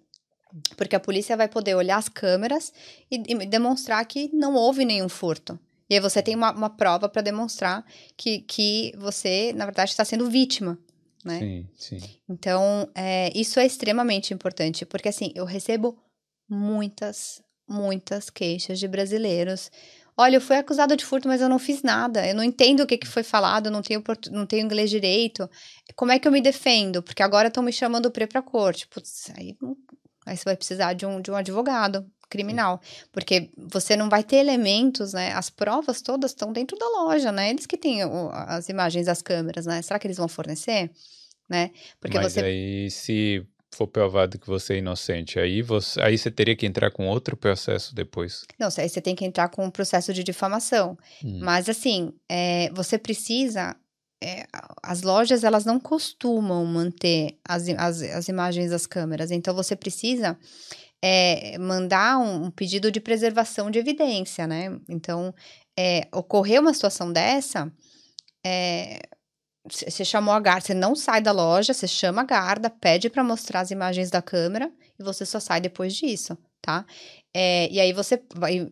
Porque 0.77 0.95
a 0.95 0.99
polícia 0.99 1.35
vai 1.35 1.47
poder 1.47 1.75
olhar 1.75 1.97
as 1.97 2.07
câmeras 2.07 2.71
e, 3.11 3.15
e 3.15 3.45
demonstrar 3.45 4.05
que 4.05 4.29
não 4.33 4.55
houve 4.55 4.85
nenhum 4.85 5.09
furto. 5.09 5.59
E 5.89 5.95
aí 5.95 5.99
você 5.99 6.21
tem 6.21 6.35
uma, 6.35 6.51
uma 6.51 6.69
prova 6.69 7.07
para 7.07 7.21
demonstrar 7.21 7.85
que, 8.17 8.39
que 8.39 8.93
você, 8.97 9.53
na 9.53 9.65
verdade, 9.65 9.91
está 9.91 10.05
sendo 10.05 10.29
vítima. 10.29 10.79
Né? 11.23 11.39
Sim, 11.39 11.67
sim. 11.77 12.09
Então, 12.29 12.89
é, 12.95 13.31
isso 13.35 13.59
é 13.59 13.65
extremamente 13.65 14.33
importante, 14.33 14.85
porque 14.85 15.09
assim, 15.09 15.31
eu 15.35 15.45
recebo 15.45 15.97
muitas, 16.49 17.41
muitas 17.67 18.29
queixas 18.29 18.79
de 18.79 18.87
brasileiros. 18.87 19.71
Olha, 20.17 20.37
eu 20.37 20.41
fui 20.41 20.55
acusado 20.55 20.95
de 20.95 21.03
furto, 21.03 21.27
mas 21.27 21.41
eu 21.41 21.49
não 21.49 21.59
fiz 21.59 21.83
nada. 21.83 22.25
Eu 22.25 22.33
não 22.35 22.43
entendo 22.43 22.81
o 22.81 22.87
que, 22.87 22.97
que 22.97 23.07
foi 23.07 23.23
falado, 23.23 23.69
não 23.69 23.81
tenho, 23.81 24.01
não 24.31 24.45
tenho 24.45 24.63
inglês 24.63 24.89
direito. 24.89 25.49
Como 25.95 26.11
é 26.11 26.19
que 26.19 26.27
eu 26.27 26.31
me 26.31 26.41
defendo? 26.41 27.03
Porque 27.03 27.21
agora 27.21 27.49
estão 27.49 27.61
me 27.61 27.73
chamando 27.73 28.09
para 28.09 28.25
pra 28.25 28.41
corte. 28.41 28.87
Putz, 28.87 29.29
aí, 29.37 29.57
aí 30.25 30.37
você 30.37 30.45
vai 30.45 30.55
precisar 30.55 30.93
de 30.93 31.05
um, 31.05 31.19
de 31.19 31.31
um 31.31 31.35
advogado 31.35 32.09
criminal, 32.29 32.81
porque 33.11 33.51
você 33.57 33.95
não 33.95 34.09
vai 34.09 34.23
ter 34.23 34.37
elementos, 34.37 35.13
né? 35.13 35.31
As 35.33 35.49
provas 35.49 36.01
todas 36.01 36.31
estão 36.31 36.51
dentro 36.51 36.77
da 36.77 36.87
loja, 36.87 37.31
né? 37.31 37.49
Eles 37.49 37.65
que 37.65 37.77
têm 37.77 38.03
o, 38.03 38.29
as 38.31 38.69
imagens 38.69 39.05
das 39.05 39.21
câmeras, 39.21 39.65
né? 39.65 39.81
Será 39.81 39.99
que 39.99 40.07
eles 40.07 40.17
vão 40.17 40.27
fornecer? 40.27 40.91
Né? 41.47 41.71
Porque 41.99 42.17
Mas 42.17 42.33
você... 42.33 42.41
aí, 42.41 42.89
se 42.89 43.45
for 43.75 43.87
provado 43.87 44.39
que 44.39 44.47
você 44.47 44.75
é 44.75 44.77
inocente, 44.77 45.39
aí 45.39 45.61
você, 45.61 46.01
aí 46.01 46.17
você 46.17 46.31
teria 46.31 46.55
que 46.55 46.65
entrar 46.65 46.91
com 46.91 47.07
outro 47.07 47.35
processo 47.35 47.93
depois. 47.93 48.45
Não, 48.57 48.69
aí 48.77 48.89
você 48.89 49.01
tem 49.01 49.15
que 49.15 49.25
entrar 49.25 49.49
com 49.49 49.65
um 49.65 49.69
processo 49.69 50.13
de 50.13 50.23
difamação. 50.23 50.97
Hum. 51.23 51.39
Mas 51.41 51.67
assim, 51.69 52.13
é, 52.29 52.69
você 52.71 52.97
precisa 52.97 53.75
é, 54.23 54.45
as 54.81 55.01
lojas 55.01 55.43
elas 55.43 55.65
não 55.65 55.79
costumam 55.79 56.65
manter 56.65 57.37
as, 57.47 57.67
as, 57.69 58.01
as 58.01 58.27
imagens 58.27 58.71
das 58.71 58.87
câmeras, 58.87 59.29
então 59.29 59.53
você 59.53 59.75
precisa 59.75 60.37
é, 61.01 61.57
mandar 61.57 62.17
um, 62.17 62.45
um, 62.45 62.51
pedido 62.51 62.91
de 62.91 62.99
preservação 62.99 63.69
de 63.69 63.77
evidência, 63.77 64.47
né? 64.47 64.79
Então, 64.89 65.33
é, 65.77 66.07
ocorreu 66.11 66.61
uma 66.61 66.73
situação 66.73 67.11
dessa, 67.11 67.71
é, 68.43 68.99
você 69.69 70.05
chamou 70.05 70.33
a 70.33 70.39
guarda, 70.39 70.61
você 70.61 70.73
não 70.73 70.95
sai 70.95 71.21
da 71.21 71.31
loja, 71.31 71.73
você 71.73 71.87
chama 71.87 72.21
a 72.21 72.25
guarda, 72.25 72.69
pede 72.69 73.09
para 73.09 73.23
mostrar 73.23 73.61
as 73.61 73.71
imagens 73.71 74.09
da 74.09 74.21
câmera 74.21 74.71
e 74.99 75.03
você 75.03 75.25
só 75.25 75.39
sai 75.39 75.59
depois 75.59 75.95
disso, 75.95 76.37
tá? 76.61 76.85
É, 77.33 77.67
e 77.71 77.79
aí 77.79 77.91
você 77.91 78.21
vai, 78.33 78.67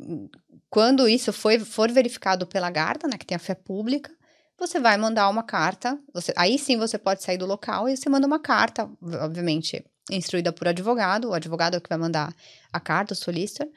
quando 0.70 1.08
isso 1.08 1.34
foi, 1.34 1.60
for 1.60 1.92
verificado 1.92 2.46
pela 2.46 2.70
guarda, 2.70 3.08
né, 3.08 3.18
que 3.18 3.26
tem 3.26 3.36
a 3.36 3.40
fé 3.40 3.56
pública, 3.56 4.12
você 4.58 4.80
vai 4.80 4.96
mandar 4.98 5.30
uma 5.30 5.44
carta, 5.44 6.00
você, 6.14 6.32
aí 6.38 6.58
sim 6.58 6.78
você 6.78 6.98
pode 6.98 7.24
sair 7.24 7.38
do 7.38 7.46
local 7.46 7.90
e 7.90 7.98
você 7.98 8.08
manda 8.10 8.28
uma 8.28 8.40
carta, 8.40 8.90
obviamente, 9.22 9.84
instruída 10.12 10.54
por 10.54 10.68
advogado, 10.68 11.30
o 11.30 11.34
advogado 11.34 11.76
é 11.76 11.80
que 11.80 11.90
vai 11.90 11.98
mandar 11.98 12.34
a 12.72 12.80
carta, 12.80 13.14
o 13.14 13.18
solicitor, 13.18 13.68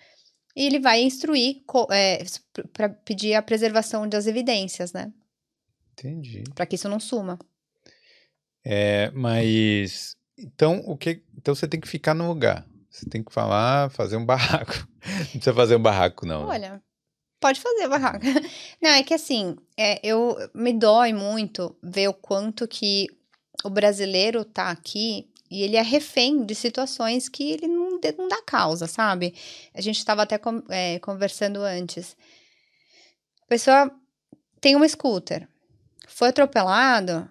e 0.55 0.67
ele 0.67 0.79
vai 0.79 1.03
instruir 1.03 1.62
é, 1.91 2.25
para 2.73 2.89
pedir 2.89 3.35
a 3.35 3.43
preservação 3.43 4.09
das 4.09 4.27
evidências, 4.27 4.93
né? 4.93 5.12
Entendi. 5.99 6.45
Para 6.55 6.67
que 6.67 6.77
isso 6.77 6.89
não 6.89 7.01
suma. 7.01 7.39
É, 8.65 9.11
mas 9.13 10.17
então 10.39 10.83
o 10.87 10.97
que? 10.97 11.23
Então 11.37 11.55
você 11.55 11.67
tem 11.67 11.81
que 11.81 11.89
ficar 11.89 12.15
no 12.15 12.29
lugar. 12.29 12.67
Você 12.91 13.09
tem 13.09 13.23
que 13.23 13.33
falar, 13.33 13.91
fazer 13.91 14.17
um 14.17 14.25
barraco. 14.25 14.73
Não 15.07 15.27
precisa 15.27 15.55
fazer 15.55 15.77
um 15.77 15.83
barraco, 15.83 16.25
não. 16.25 16.41
Né? 16.41 16.47
Olha, 16.47 16.83
pode 17.39 17.61
fazer 17.61 17.87
barraco. 17.89 18.25
Não, 18.81 18.91
é 18.91 19.03
que 19.03 19.13
assim, 19.13 19.55
é, 19.77 20.01
eu 20.03 20.35
me 20.55 20.73
dói 20.73 21.13
muito 21.13 21.77
ver 21.83 22.09
o 22.09 22.15
quanto 22.15 22.67
que 22.67 23.07
o 23.63 23.69
brasileiro 23.69 24.45
tá 24.45 24.71
aqui 24.71 25.31
e 25.51 25.63
ele 25.63 25.77
é 25.77 25.83
refém 25.83 26.45
de 26.45 26.55
situações 26.55 27.29
que 27.29 27.53
ele 27.53 27.69
não, 27.69 28.01
não 28.19 28.29
dá 28.29 28.43
causa, 28.43 28.87
sabe? 28.87 29.35
A 29.75 29.81
gente 29.81 29.99
estava 29.99 30.23
até 30.23 30.39
com, 30.39 30.63
é, 30.69 30.99
conversando 30.99 31.61
antes. 31.61 32.17
A 33.43 33.47
pessoa 33.47 33.91
tem 34.61 34.75
uma 34.75 34.89
scooter, 34.89 35.49
foi 36.07 36.29
atropelado, 36.29 37.29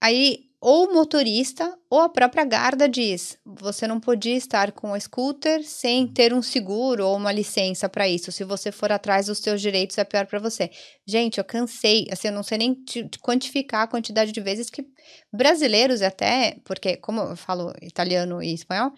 aí 0.00 0.44
ou 0.66 0.86
o 0.88 0.94
motorista 0.94 1.78
ou 1.90 2.00
a 2.00 2.08
própria 2.08 2.42
guarda 2.42 2.88
diz: 2.88 3.38
você 3.44 3.86
não 3.86 4.00
podia 4.00 4.34
estar 4.34 4.72
com 4.72 4.92
o 4.92 4.98
scooter 4.98 5.62
sem 5.62 6.08
ter 6.08 6.32
um 6.32 6.40
seguro 6.40 7.06
ou 7.06 7.16
uma 7.18 7.30
licença 7.30 7.86
para 7.86 8.08
isso. 8.08 8.32
Se 8.32 8.44
você 8.44 8.72
for 8.72 8.90
atrás 8.90 9.26
dos 9.26 9.40
seus 9.40 9.60
direitos, 9.60 9.98
é 9.98 10.04
pior 10.04 10.26
para 10.26 10.38
você. 10.38 10.70
Gente, 11.06 11.36
eu 11.36 11.44
cansei, 11.44 12.06
assim, 12.10 12.28
eu 12.28 12.34
não 12.34 12.42
sei 12.42 12.56
nem 12.56 12.82
quantificar 13.20 13.82
a 13.82 13.86
quantidade 13.86 14.32
de 14.32 14.40
vezes 14.40 14.70
que 14.70 14.86
brasileiros 15.30 16.00
até, 16.00 16.56
porque 16.64 16.96
como 16.96 17.20
eu 17.20 17.36
falo 17.36 17.70
italiano 17.82 18.42
e 18.42 18.54
espanhol, 18.54 18.90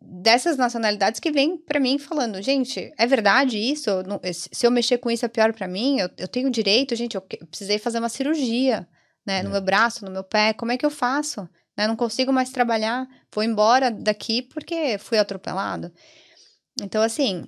dessas 0.00 0.56
nacionalidades 0.56 1.18
que 1.18 1.32
vêm 1.32 1.56
para 1.56 1.80
mim 1.80 1.98
falando, 1.98 2.40
gente, 2.42 2.92
é 2.96 3.06
verdade 3.06 3.58
isso? 3.58 3.90
se 4.32 4.66
eu 4.66 4.70
mexer 4.70 4.98
com 4.98 5.10
isso 5.10 5.24
é 5.24 5.28
pior 5.28 5.52
para 5.52 5.66
mim? 5.66 5.98
Eu, 5.98 6.10
eu 6.16 6.28
tenho 6.28 6.50
direito, 6.50 6.94
gente, 6.94 7.14
eu 7.14 7.22
precisei 7.22 7.78
fazer 7.78 7.98
uma 7.98 8.08
cirurgia 8.08 8.86
né? 9.26 9.38
É. 9.38 9.42
No 9.42 9.50
meu 9.50 9.60
braço, 9.60 10.04
no 10.04 10.10
meu 10.10 10.24
pé, 10.24 10.52
como 10.52 10.72
é 10.72 10.76
que 10.76 10.84
eu 10.84 10.90
faço? 10.90 11.48
Né? 11.76 11.86
Não 11.86 11.96
consigo 11.96 12.32
mais 12.32 12.50
trabalhar, 12.50 13.08
vou 13.32 13.42
embora 13.42 13.90
daqui 13.90 14.42
porque 14.42 14.98
fui 14.98 15.18
atropelado. 15.18 15.92
Então, 16.80 17.02
assim, 17.02 17.46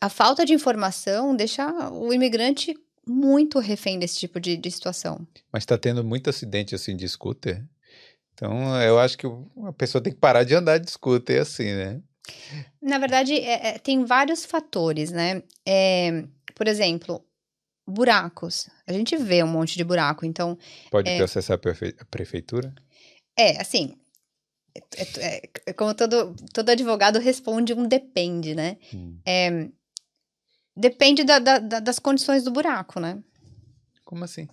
a 0.00 0.08
falta 0.08 0.44
de 0.44 0.52
informação 0.52 1.34
deixa 1.34 1.90
o 1.90 2.12
imigrante 2.12 2.74
muito 3.06 3.58
refém 3.58 3.98
desse 3.98 4.18
tipo 4.18 4.38
de, 4.38 4.56
de 4.56 4.70
situação. 4.70 5.26
Mas 5.52 5.62
está 5.62 5.76
tendo 5.76 6.04
muito 6.04 6.30
acidente 6.30 6.74
assim 6.74 6.96
de 6.96 7.08
scooter. 7.08 7.64
Então, 8.42 8.82
eu 8.82 8.98
acho 8.98 9.16
que 9.16 9.24
a 9.24 9.72
pessoa 9.72 10.02
tem 10.02 10.12
que 10.12 10.18
parar 10.18 10.42
de 10.42 10.52
andar 10.52 10.78
de 10.78 10.90
scooter 10.90 11.40
assim, 11.40 11.72
né? 11.72 12.02
Na 12.82 12.98
verdade, 12.98 13.34
é, 13.34 13.68
é, 13.68 13.78
tem 13.78 14.04
vários 14.04 14.44
fatores, 14.44 15.12
né? 15.12 15.44
É, 15.64 16.24
por 16.52 16.66
exemplo, 16.66 17.24
buracos. 17.86 18.68
A 18.84 18.92
gente 18.92 19.16
vê 19.16 19.44
um 19.44 19.46
monte 19.48 19.76
de 19.76 19.84
buraco, 19.84 20.26
então. 20.26 20.58
Pode 20.90 21.08
é, 21.08 21.18
processar 21.18 21.54
a, 21.54 21.58
prefe 21.58 21.94
a 22.00 22.04
prefeitura? 22.04 22.74
É, 23.38 23.60
assim. 23.60 23.96
É, 24.74 25.02
é, 25.18 25.50
é, 25.66 25.72
como 25.72 25.94
todo, 25.94 26.34
todo 26.52 26.68
advogado 26.68 27.20
responde 27.20 27.72
um 27.72 27.86
depende, 27.86 28.56
né? 28.56 28.76
Hum. 28.92 29.20
É, 29.24 29.68
depende 30.76 31.22
da, 31.22 31.38
da, 31.38 31.58
das 31.58 32.00
condições 32.00 32.42
do 32.42 32.50
buraco, 32.50 32.98
né? 32.98 33.22
Como 34.04 34.24
assim? 34.24 34.48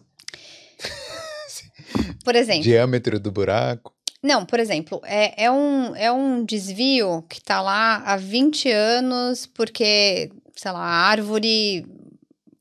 Por 2.24 2.36
exemplo. 2.36 2.64
Diâmetro 2.64 3.20
do 3.20 3.32
buraco? 3.32 3.94
Não, 4.22 4.46
por 4.46 4.60
exemplo, 4.60 5.02
é, 5.06 5.46
é, 5.46 5.52
um, 5.52 5.96
é 5.96 6.12
um 6.12 6.44
desvio 6.44 7.24
que 7.30 7.42
tá 7.42 7.62
lá 7.62 7.98
há 8.06 8.18
20 8.18 8.70
anos 8.70 9.46
porque, 9.46 10.30
sei 10.56 10.72
lá, 10.72 10.80
a 10.80 11.08
árvore 11.10 11.86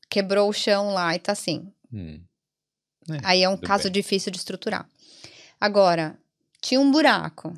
quebrou 0.09 0.49
o 0.49 0.53
chão 0.53 0.91
lá 0.95 1.15
e 1.17 1.19
tá 1.19 1.33
assim. 1.33 1.73
Hum. 1.93 2.21
É, 3.11 3.19
Aí 3.25 3.43
é 3.43 3.49
um 3.49 3.57
caso 3.57 3.85
bem. 3.85 3.93
difícil 3.93 4.31
de 4.31 4.39
estruturar. 4.39 4.89
Agora, 5.61 6.17
tinha 6.61 6.81
um 6.81 6.91
buraco. 6.91 7.53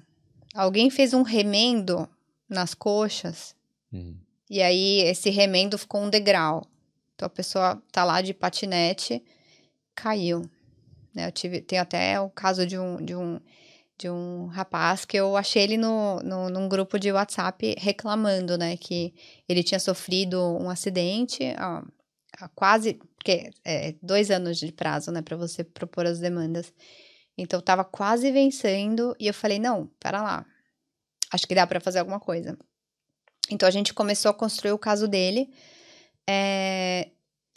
Alguém 0.54 0.88
fez 0.88 1.12
um 1.12 1.22
remendo 1.22 2.08
nas 2.48 2.74
coxas. 2.74 3.54
Hum. 3.92 4.16
E 4.48 4.62
aí 4.62 5.02
esse 5.02 5.28
remendo 5.30 5.76
ficou 5.76 6.00
um 6.02 6.10
degrau. 6.10 6.66
Então 7.14 7.26
a 7.26 7.30
pessoa 7.30 7.82
tá 7.92 8.02
lá 8.02 8.22
de 8.22 8.32
patinete, 8.32 9.22
caiu. 9.94 10.42
Né? 11.14 11.26
Eu 11.26 11.32
tive, 11.32 11.60
tem 11.60 11.78
até 11.78 12.20
o 12.20 12.30
caso 12.30 12.66
de 12.66 12.78
um, 12.78 12.96
de 13.04 13.14
um, 13.14 13.40
de 13.98 14.08
um 14.08 14.46
rapaz 14.46 15.04
que 15.04 15.16
eu 15.16 15.36
achei 15.36 15.62
ele 15.62 15.76
no, 15.76 16.20
no, 16.20 16.48
num 16.48 16.68
grupo 16.68 16.98
de 16.98 17.12
WhatsApp 17.12 17.74
reclamando, 17.78 18.56
né? 18.56 18.76
Que 18.76 19.14
ele 19.48 19.62
tinha 19.62 19.80
sofrido 19.80 20.40
um 20.58 20.70
acidente, 20.70 21.42
ó, 21.58 21.82
quase, 22.54 22.94
porque 23.16 23.50
é 23.64 23.94
dois 24.02 24.30
anos 24.30 24.58
de 24.58 24.72
prazo, 24.72 25.10
né, 25.10 25.22
para 25.22 25.36
você 25.36 25.64
propor 25.64 26.06
as 26.06 26.18
demandas. 26.18 26.72
Então, 27.36 27.60
tava 27.60 27.84
quase 27.84 28.30
vencendo 28.30 29.14
e 29.18 29.26
eu 29.26 29.34
falei, 29.34 29.58
não, 29.58 29.90
para 29.98 30.22
lá, 30.22 30.46
acho 31.32 31.46
que 31.46 31.54
dá 31.54 31.66
para 31.66 31.80
fazer 31.80 31.98
alguma 31.98 32.20
coisa. 32.20 32.58
Então, 33.50 33.66
a 33.66 33.70
gente 33.70 33.94
começou 33.94 34.30
a 34.30 34.34
construir 34.34 34.72
o 34.72 34.78
caso 34.78 35.08
dele. 35.08 35.50
É, 36.28 37.10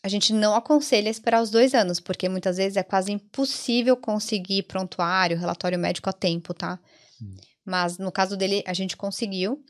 a 0.03 0.09
gente 0.09 0.33
não 0.33 0.53
aconselha 0.53 1.09
esperar 1.09 1.41
os 1.41 1.49
dois 1.49 1.73
anos, 1.73 2.01
porque 2.01 2.27
muitas 2.27 2.57
vezes 2.57 2.75
é 2.75 2.83
quase 2.83 3.13
impossível 3.13 3.95
conseguir 3.95 4.63
prontuário, 4.63 5.37
relatório 5.37 5.79
médico 5.79 6.09
a 6.09 6.13
tempo, 6.13 6.53
tá? 6.53 6.77
Hum. 7.21 7.37
Mas 7.65 7.97
no 7.97 8.11
caso 8.11 8.35
dele, 8.35 8.61
a 8.67 8.73
gente 8.73 8.97
conseguiu. 8.97 9.63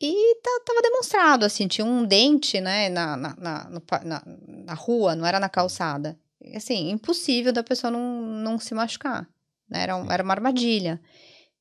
E 0.00 0.36
tá, 0.42 0.60
tava 0.66 0.82
demonstrado, 0.82 1.44
assim, 1.46 1.66
tinha 1.66 1.86
um 1.86 2.04
dente, 2.04 2.60
né, 2.60 2.90
na, 2.90 3.16
na, 3.16 3.34
na, 3.36 3.80
na, 4.04 4.22
na 4.46 4.74
rua, 4.74 5.16
não 5.16 5.26
era 5.26 5.40
na 5.40 5.48
calçada. 5.48 6.18
Assim, 6.54 6.90
impossível 6.90 7.52
da 7.52 7.64
pessoa 7.64 7.90
não, 7.90 8.20
não 8.22 8.58
se 8.58 8.74
machucar, 8.74 9.26
né? 9.68 9.82
Era, 9.82 9.94
era 10.10 10.22
uma 10.22 10.34
armadilha. 10.34 11.00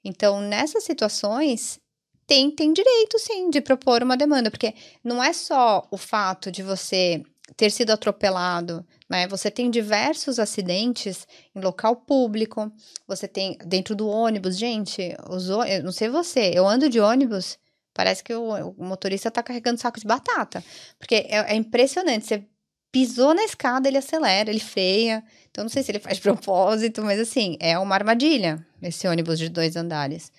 Então, 0.04 0.42
nessas 0.42 0.84
situações, 0.84 1.80
tem, 2.28 2.52
tem 2.52 2.74
direito, 2.74 3.18
sim, 3.20 3.50
de 3.50 3.62
propor 3.62 4.04
uma 4.04 4.18
demanda, 4.18 4.52
porque 4.52 4.76
não 5.02 5.24
é 5.24 5.32
só 5.32 5.88
o 5.90 5.98
fato 5.98 6.52
de 6.52 6.62
você 6.62 7.24
ter 7.56 7.72
sido 7.72 7.92
atropelado, 7.92 8.86
né? 9.10 9.28
Você 9.28 9.50
tem 9.50 9.70
diversos 9.72 10.40
acidentes 10.40 11.28
em 11.56 11.62
local 11.62 11.96
público, 11.96 12.72
você 13.08 13.28
tem 13.28 13.58
dentro 13.66 13.96
do 13.96 14.08
ônibus, 14.08 14.58
gente, 14.58 15.16
os, 15.30 15.48
eu 15.48 15.84
não 15.84 15.92
sei 15.92 16.10
você, 16.10 16.52
eu 16.54 16.68
ando 16.68 16.90
de 16.90 17.00
ônibus, 17.00 17.58
parece 17.94 18.24
que 18.24 18.34
o, 18.34 18.74
o 18.78 18.84
motorista 18.84 19.32
tá 19.32 19.42
carregando 19.42 19.80
saco 19.80 20.00
de 20.00 20.06
batata, 20.06 20.64
porque 21.00 21.16
é, 21.16 21.54
é, 21.54 21.56
impressionante, 21.56 22.26
você 22.26 22.44
pisou 22.92 23.34
na 23.34 23.44
escada, 23.44 23.88
ele 23.88 23.98
acelera, 23.98 24.50
ele 24.50 24.60
freia, 24.60 25.24
então 25.50 25.64
não 25.64 25.70
sei 25.70 25.84
se 25.84 25.92
ele 25.92 26.00
faz 26.00 26.20
propósito, 26.20 27.02
mas 27.02 27.20
assim, 27.20 27.58
é 27.60 27.78
uma 27.80 27.96
armadilha 27.96 28.66
esse 28.82 29.08
ônibus 29.08 29.40
de 29.40 29.50
dois 29.50 29.76
andares. 29.76 30.32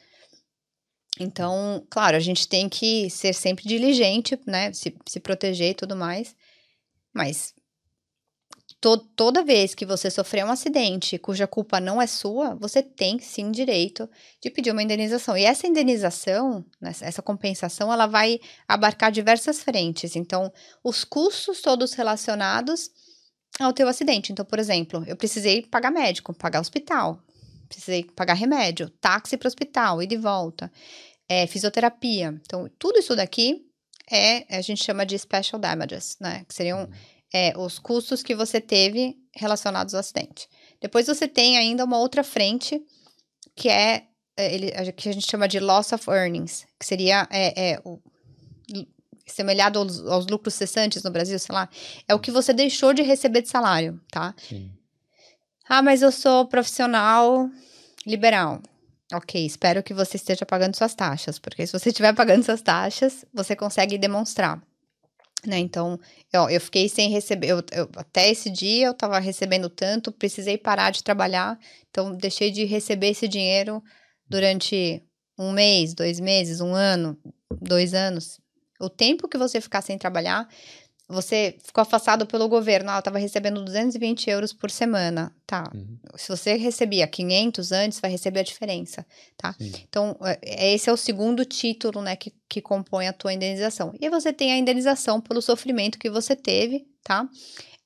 Então, 1.21 1.85
claro, 1.91 2.17
a 2.17 2.21
gente 2.21 2.47
tem 2.47 2.69
que 2.69 3.11
ser 3.11 3.33
sempre 3.33 3.67
diligente, 3.67 4.39
né, 4.47 4.73
se, 4.73 4.95
se 5.07 5.19
proteger 5.19 5.71
e 5.71 5.75
tudo 5.75 5.97
mais, 5.97 6.37
mas 7.19 7.53
to 8.81 8.97
toda 9.17 9.43
vez 9.43 9.75
que 9.75 9.85
você 9.85 10.09
sofrer 10.09 10.45
um 10.45 10.53
acidente 10.53 11.19
cuja 11.19 11.49
culpa 11.49 11.81
não 11.81 12.01
é 12.01 12.07
sua, 12.07 12.55
você 12.55 12.81
tem 12.81 13.19
sim 13.19 13.51
direito 13.51 14.09
de 14.41 14.51
pedir 14.51 14.71
uma 14.71 14.83
indenização. 14.83 15.37
E 15.37 15.45
essa 15.45 15.67
indenização, 15.67 16.65
né, 16.81 16.93
essa 17.01 17.21
compensação, 17.21 17.93
ela 17.93 18.07
vai 18.07 18.39
abarcar 18.69 19.11
diversas 19.11 19.61
frentes. 19.65 20.15
Então, 20.15 20.53
os 20.85 21.03
custos 21.03 21.61
todos 21.61 21.93
relacionados 21.95 22.89
ao 23.59 23.73
teu 23.73 23.89
acidente. 23.89 24.31
Então, 24.31 24.45
por 24.45 24.61
exemplo, 24.61 25.03
eu 25.09 25.17
precisei 25.17 25.63
pagar 25.63 25.91
médico, 25.91 26.33
pagar 26.33 26.61
hospital, 26.61 27.21
precisei 27.69 28.05
pagar 28.05 28.35
remédio, 28.35 28.89
táxi 29.01 29.37
para 29.37 29.49
o 29.49 29.49
hospital, 29.49 30.01
e 30.01 30.07
de 30.07 30.17
volta, 30.17 30.71
é, 31.29 31.49
fisioterapia. 31.49 32.41
Então, 32.47 32.71
tudo 32.79 33.01
isso 33.01 33.17
daqui 33.17 33.68
é, 34.11 34.57
a 34.57 34.61
gente 34.61 34.83
chama 34.83 35.05
de 35.05 35.19
special 35.19 35.61
damages, 35.61 36.17
né? 36.21 36.45
Que 36.49 36.55
seriam 36.55 36.81
uhum. 36.81 36.91
é, 37.33 37.57
os 37.57 37.79
custos 37.79 38.23
que 38.23 38.35
você 38.35 38.61
teve 38.61 39.17
relacionados 39.35 39.95
ao 39.95 40.01
acidente. 40.01 40.49
Depois 40.81 41.07
você 41.07 41.29
tem 41.29 41.59
ainda 41.59 41.85
uma 41.85 41.99
outra 41.99 42.25
frente, 42.25 42.81
que 43.55 43.69
é, 43.69 44.05
é 44.37 44.55
ele, 44.55 44.93
que 44.93 45.09
a 45.09 45.13
gente 45.13 45.31
chama 45.31 45.49
de 45.49 45.61
loss 45.61 45.93
of 45.93 46.09
earnings, 46.11 46.67
que 46.79 46.87
seria 46.87 47.29
é, 47.31 47.73
é, 47.73 47.81
o, 47.85 48.01
semelhado 49.27 49.79
aos, 49.79 50.01
aos, 50.07 50.27
lucros 50.27 50.55
cessantes 50.55 51.03
no 51.03 51.11
Brasil, 51.11 51.39
sei 51.39 51.55
lá, 51.55 51.69
é 52.07 52.15
o 52.15 52.19
que 52.19 52.31
você 52.31 52.53
deixou 52.53 52.95
de 52.95 53.03
receber 53.03 53.43
de 53.43 53.49
salário, 53.49 54.01
tá? 54.11 54.35
Sim. 54.37 54.73
Ah, 55.69 55.83
mas 55.83 56.01
eu 56.01 56.11
sou 56.11 56.47
profissional 56.47 57.51
liberal. 58.07 58.63
Ok, 59.13 59.45
espero 59.45 59.83
que 59.83 59.95
você 59.95 60.17
esteja 60.17 60.45
pagando 60.45 60.77
suas 60.77 60.95
taxas, 60.95 61.39
porque 61.39 61.67
se 61.67 61.73
você 61.73 61.89
estiver 61.89 62.15
pagando 62.15 62.45
suas 62.45 62.61
taxas, 62.61 63.25
você 63.33 63.57
consegue 63.57 63.97
demonstrar. 63.97 64.63
Né? 65.47 65.59
Então, 65.59 65.99
eu, 66.33 66.51
eu 66.51 66.61
fiquei 66.61 66.89
sem 66.89 67.11
receber. 67.11 67.49
Eu, 67.49 67.63
eu, 67.73 67.89
até 67.97 68.29
esse 68.29 68.51
dia 68.51 68.87
eu 68.87 68.93
estava 68.93 69.19
recebendo 69.19 69.71
tanto, 69.71 70.13
precisei 70.13 70.59
parar 70.59 70.91
de 70.91 71.03
trabalhar, 71.03 71.59
então 71.89 72.15
deixei 72.15 72.51
de 72.51 72.65
receber 72.65 73.09
esse 73.09 73.27
dinheiro 73.27 73.83
durante 74.29 75.03
um 75.39 75.53
mês, 75.53 75.95
dois 75.95 76.21
meses, 76.21 76.61
um 76.61 76.75
ano, 76.75 77.17
dois 77.63 77.95
anos. 77.95 78.39
O 78.81 78.91
tempo 78.91 79.29
que 79.29 79.39
você 79.39 79.61
ficar 79.61 79.81
sem 79.81 79.97
trabalhar, 79.97 80.47
você 81.09 81.57
ficou 81.65 81.81
afastado 81.81 82.27
pelo 82.27 82.49
governo, 82.49 82.91
ah, 82.91 82.97
eu 82.97 82.99
estava 82.99 83.19
recebendo 83.19 83.65
220 83.65 84.29
euros 84.29 84.53
por 84.53 84.71
semana, 84.71 85.35
tá? 85.47 85.71
Uhum. 85.75 85.99
Se 86.17 86.29
você 86.29 86.55
recebia 86.55 87.07
500 87.07 87.73
antes, 87.73 87.99
vai 87.99 88.11
receber 88.11 88.41
a 88.41 88.43
diferença, 88.43 89.07
tá? 89.37 89.55
Sim. 89.59 89.73
Então, 89.89 90.15
é, 90.23 90.75
esse 90.75 90.91
é 90.91 90.93
o 90.93 90.99
segundo 90.99 91.47
título, 91.47 92.03
né, 92.03 92.15
que, 92.15 92.35
que 92.47 92.61
compõe 92.61 93.09
a 93.09 93.13
tua 93.13 93.33
indenização. 93.33 93.95
E 93.99 94.11
você 94.11 94.35
tem 94.35 94.53
a 94.53 94.59
indenização 94.59 95.19
pelo 95.19 95.41
sofrimento 95.41 95.99
que 95.99 96.11
você 96.11 96.37
teve, 96.37 96.87
tá? 97.03 97.27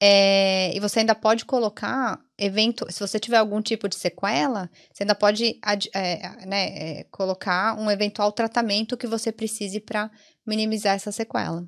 É, 0.01 0.77
e 0.77 0.81
você 0.81 0.99
ainda 0.99 1.15
pode 1.15 1.45
colocar 1.45 2.21
evento, 2.37 2.91
se 2.91 2.99
você 2.99 3.21
tiver 3.21 3.37
algum 3.37 3.63
tipo 3.63 3.89
de 3.89 3.95
sequela, 3.95 4.69
você 4.93 5.05
ainda 5.05 5.15
pode 5.15 5.61
é, 5.95 6.45
né, 6.45 6.65
é, 6.77 7.05
colocar 7.05 7.79
um 7.79 7.89
eventual 7.89 8.33
tratamento 8.33 8.97
que 8.97 9.07
você 9.07 9.31
precise 9.31 9.79
para 9.79 10.11
minimizar 10.45 10.97
essa 10.97 11.13
sequela. 11.13 11.65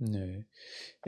É. 0.00 0.40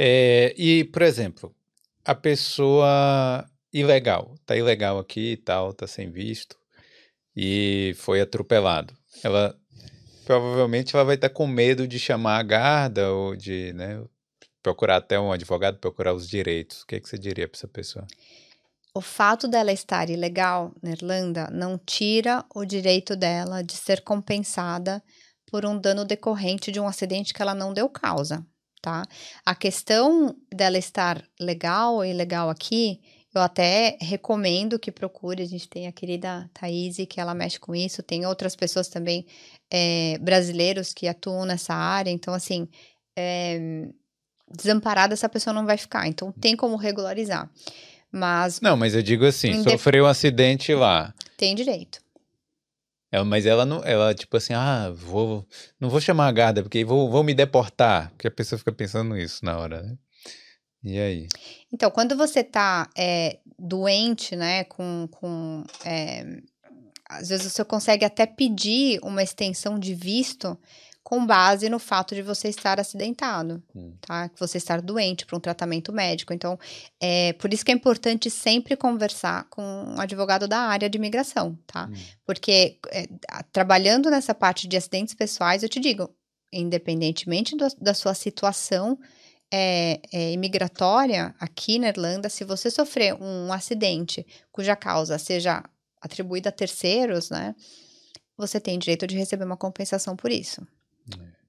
É, 0.02 0.54
e, 0.56 0.84
por 0.84 1.02
exemplo, 1.02 1.54
a 2.02 2.14
pessoa 2.14 3.46
ilegal, 3.70 4.34
tá 4.46 4.56
ilegal 4.56 4.98
aqui 4.98 5.32
e 5.32 5.36
tal, 5.36 5.74
tá 5.74 5.86
sem 5.86 6.10
visto, 6.10 6.56
e 7.36 7.92
foi 7.98 8.22
atropelado. 8.22 8.96
Ela 9.22 9.54
provavelmente 10.24 10.96
ela 10.96 11.04
vai 11.04 11.16
estar 11.16 11.28
tá 11.28 11.34
com 11.34 11.46
medo 11.46 11.86
de 11.86 11.98
chamar 11.98 12.38
a 12.38 12.42
guarda 12.42 13.12
ou 13.12 13.36
de 13.36 13.74
né, 13.74 14.02
procurar 14.62 14.96
até 14.96 15.20
um 15.20 15.32
advogado, 15.32 15.78
procurar 15.78 16.14
os 16.14 16.26
direitos. 16.26 16.80
O 16.80 16.86
que, 16.86 16.94
é 16.94 17.00
que 17.00 17.06
você 17.06 17.18
diria 17.18 17.46
para 17.46 17.58
essa 17.58 17.68
pessoa? 17.68 18.06
O 18.94 19.02
fato 19.02 19.46
dela 19.46 19.70
estar 19.70 20.08
ilegal 20.08 20.74
na 20.82 20.92
Irlanda 20.92 21.50
não 21.52 21.76
tira 21.76 22.42
o 22.54 22.64
direito 22.64 23.14
dela 23.14 23.62
de 23.62 23.74
ser 23.74 24.00
compensada 24.00 25.02
por 25.50 25.66
um 25.66 25.78
dano 25.78 26.06
decorrente 26.06 26.72
de 26.72 26.80
um 26.80 26.88
acidente 26.88 27.34
que 27.34 27.42
ela 27.42 27.54
não 27.54 27.74
deu 27.74 27.86
causa 27.86 28.42
tá? 28.80 29.04
A 29.44 29.54
questão 29.54 30.34
dela 30.52 30.78
estar 30.78 31.22
legal 31.38 31.96
ou 31.96 32.04
ilegal 32.04 32.48
aqui, 32.50 33.00
eu 33.34 33.40
até 33.40 33.96
recomendo 34.00 34.78
que 34.78 34.90
procure. 34.90 35.42
A 35.42 35.46
gente 35.46 35.68
tem 35.68 35.86
a 35.86 35.92
querida 35.92 36.50
Thaís, 36.52 36.96
que 37.08 37.20
ela 37.20 37.34
mexe 37.34 37.58
com 37.60 37.74
isso, 37.74 38.02
tem 38.02 38.26
outras 38.26 38.56
pessoas 38.56 38.88
também 38.88 39.26
é, 39.70 40.18
brasileiros 40.18 40.92
que 40.92 41.06
atuam 41.06 41.44
nessa 41.44 41.74
área. 41.74 42.10
Então, 42.10 42.34
assim, 42.34 42.68
é, 43.16 43.86
desamparada 44.52 45.14
essa 45.14 45.28
pessoa 45.28 45.54
não 45.54 45.64
vai 45.64 45.76
ficar. 45.76 46.08
Então, 46.08 46.32
tem 46.32 46.56
como 46.56 46.76
regularizar. 46.76 47.48
Mas. 48.12 48.60
Não, 48.60 48.76
mas 48.76 48.94
eu 48.94 49.02
digo 49.02 49.24
assim: 49.24 49.62
sofreu 49.62 50.04
um 50.04 50.08
acidente 50.08 50.74
lá. 50.74 51.14
Tem 51.36 51.54
direito. 51.54 52.00
Ela, 53.12 53.24
mas 53.24 53.44
ela 53.44 53.66
não, 53.66 53.82
ela 53.84 54.14
tipo 54.14 54.36
assim, 54.36 54.52
ah, 54.52 54.90
vou, 54.94 55.46
não 55.80 55.88
vou 55.90 56.00
chamar 56.00 56.28
a 56.28 56.32
guarda 56.32 56.62
porque 56.62 56.84
vou, 56.84 57.10
vou 57.10 57.24
me 57.24 57.34
deportar, 57.34 58.10
porque 58.10 58.28
a 58.28 58.30
pessoa 58.30 58.58
fica 58.58 58.72
pensando 58.72 59.16
isso 59.16 59.44
na 59.44 59.58
hora, 59.58 59.82
né? 59.82 59.96
E 60.82 60.98
aí? 60.98 61.28
Então, 61.72 61.90
quando 61.90 62.16
você 62.16 62.42
tá 62.42 62.88
é, 62.96 63.38
doente, 63.58 64.34
né, 64.34 64.64
com, 64.64 65.08
com 65.10 65.64
é, 65.84 66.24
às 67.10 67.28
vezes 67.28 67.52
você 67.52 67.64
consegue 67.64 68.04
até 68.04 68.24
pedir 68.24 69.00
uma 69.02 69.22
extensão 69.22 69.78
de 69.78 69.94
visto 69.94 70.56
com 71.02 71.26
base 71.26 71.68
no 71.68 71.78
fato 71.78 72.14
de 72.14 72.22
você 72.22 72.48
estar 72.48 72.78
acidentado, 72.78 73.62
hum. 73.74 73.94
tá? 74.00 74.28
Que 74.28 74.38
você 74.38 74.58
estar 74.58 74.80
doente 74.80 75.24
para 75.26 75.36
um 75.36 75.40
tratamento 75.40 75.92
médico. 75.92 76.32
Então, 76.32 76.58
é 77.00 77.32
por 77.34 77.52
isso 77.52 77.64
que 77.64 77.72
é 77.72 77.74
importante 77.74 78.30
sempre 78.30 78.76
conversar 78.76 79.48
com 79.50 79.62
um 79.62 80.00
advogado 80.00 80.46
da 80.46 80.58
área 80.58 80.88
de 80.88 80.98
imigração, 80.98 81.58
tá? 81.66 81.86
Hum. 81.86 81.94
Porque 82.24 82.78
é, 82.90 83.08
trabalhando 83.52 84.10
nessa 84.10 84.34
parte 84.34 84.68
de 84.68 84.76
acidentes 84.76 85.14
pessoais, 85.14 85.62
eu 85.62 85.68
te 85.68 85.80
digo, 85.80 86.08
independentemente 86.52 87.56
do, 87.56 87.66
da 87.80 87.94
sua 87.94 88.14
situação 88.14 88.98
é, 89.52 90.00
é, 90.12 90.32
imigratória 90.32 91.34
aqui 91.40 91.78
na 91.78 91.88
Irlanda, 91.88 92.28
se 92.28 92.44
você 92.44 92.70
sofrer 92.70 93.14
um 93.14 93.52
acidente 93.52 94.24
cuja 94.52 94.76
causa 94.76 95.18
seja 95.18 95.62
atribuída 96.00 96.50
a 96.50 96.52
terceiros, 96.52 97.30
né? 97.30 97.54
Você 98.36 98.58
tem 98.58 98.78
direito 98.78 99.06
de 99.06 99.16
receber 99.16 99.44
uma 99.44 99.56
compensação 99.56 100.16
por 100.16 100.30
isso. 100.30 100.66
É. 101.18 101.40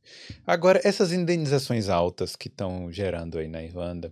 Agora, 0.45 0.81
essas 0.83 1.11
indenizações 1.11 1.89
altas 1.89 2.35
que 2.35 2.47
estão 2.47 2.91
gerando 2.91 3.37
aí 3.37 3.47
na 3.47 3.63
Irlanda, 3.63 4.11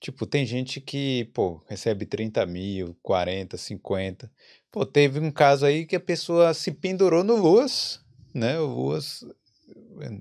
tipo, 0.00 0.26
tem 0.26 0.44
gente 0.44 0.80
que, 0.80 1.24
pô, 1.32 1.62
recebe 1.66 2.06
30 2.06 2.44
mil, 2.46 2.96
40, 3.02 3.56
50. 3.56 4.30
Pô, 4.70 4.84
teve 4.84 5.18
um 5.18 5.30
caso 5.30 5.64
aí 5.64 5.86
que 5.86 5.96
a 5.96 6.00
pessoa 6.00 6.52
se 6.52 6.70
pendurou 6.72 7.24
no 7.24 7.36
Luas, 7.36 8.00
né? 8.32 8.58
O 8.58 8.66
Luas, 8.66 9.24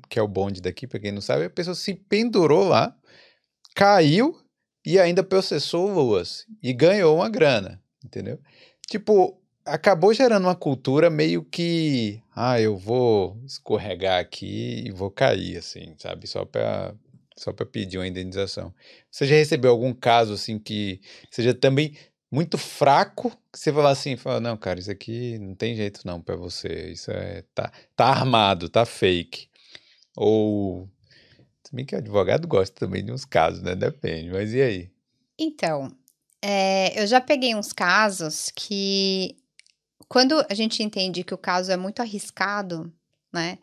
que 0.09 0.17
é 0.17 0.21
o 0.21 0.27
bonde 0.27 0.61
daqui, 0.61 0.87
para 0.87 0.99
quem 0.99 1.11
não 1.11 1.21
sabe, 1.21 1.45
a 1.45 1.49
pessoa 1.49 1.75
se 1.75 1.93
pendurou 1.93 2.67
lá, 2.67 2.95
caiu 3.75 4.39
e 4.85 4.99
ainda 4.99 5.23
processou 5.23 5.89
o 5.89 5.93
Luas 5.93 6.45
e 6.61 6.73
ganhou 6.73 7.15
uma 7.15 7.29
grana, 7.29 7.81
entendeu? 8.03 8.39
Tipo, 8.87 9.41
acabou 9.66 10.14
gerando 10.14 10.45
uma 10.45 10.55
cultura 10.55 11.09
meio 11.09 11.43
que, 11.43 12.22
ah, 12.36 12.59
eu 12.59 12.78
vou 12.78 13.38
escorregar 13.45 14.20
aqui 14.20 14.84
e 14.86 14.91
vou 14.91 15.09
cair, 15.09 15.57
assim, 15.57 15.93
sabe? 15.97 16.28
Só 16.28 16.45
para 16.45 16.93
só 17.36 17.51
para 17.51 17.66
pedir 17.66 17.97
uma 17.97 18.07
indenização. 18.07 18.74
Você 19.09 19.26
já 19.26 19.36
recebeu 19.36 19.72
algum 19.72 19.91
caso 19.91 20.34
assim 20.34 20.59
que 20.59 21.01
seja 21.32 21.51
também 21.53 21.97
muito 22.32 22.57
fraco, 22.59 23.32
que 23.51 23.59
você 23.59 23.74
fala 23.74 23.89
assim, 23.89 24.16
fala, 24.16 24.39
não, 24.39 24.55
cara, 24.55 24.80
isso 24.80 24.91
aqui 24.91 25.38
não 25.39 25.55
tem 25.55 25.76
jeito 25.76 26.01
não 26.05 26.22
para 26.22 26.36
você, 26.36 26.91
isso 26.91 27.11
é 27.11 27.43
tá 27.53 27.72
tá 27.95 28.05
armado, 28.05 28.70
tá 28.70 28.86
fake. 28.86 29.47
Ou 30.16 30.88
também 31.64 31.86
que 31.86 31.95
advogado 31.95 32.47
gosta 32.47 32.76
também 32.80 33.03
de 33.03 33.11
uns 33.11 33.26
casos, 33.26 33.64
né? 33.64 33.76
Depende, 33.76 34.30
mas 34.30 34.53
e 34.53 34.61
aí? 34.61 34.91
Então, 35.38 35.91
é, 36.41 37.01
eu 37.01 37.07
já 37.07 37.20
peguei 37.20 37.55
uns 37.55 37.74
casos 37.74 38.51
que 38.55 39.38
quando 40.14 40.45
a 40.47 40.53
gente 40.53 40.84
entende 40.84 41.24
que 41.24 41.34
o 41.34 41.38
caso 41.39 41.72
é 41.72 41.76
muito 41.76 41.99
arriscado, 41.99 42.93
né? 43.34 43.57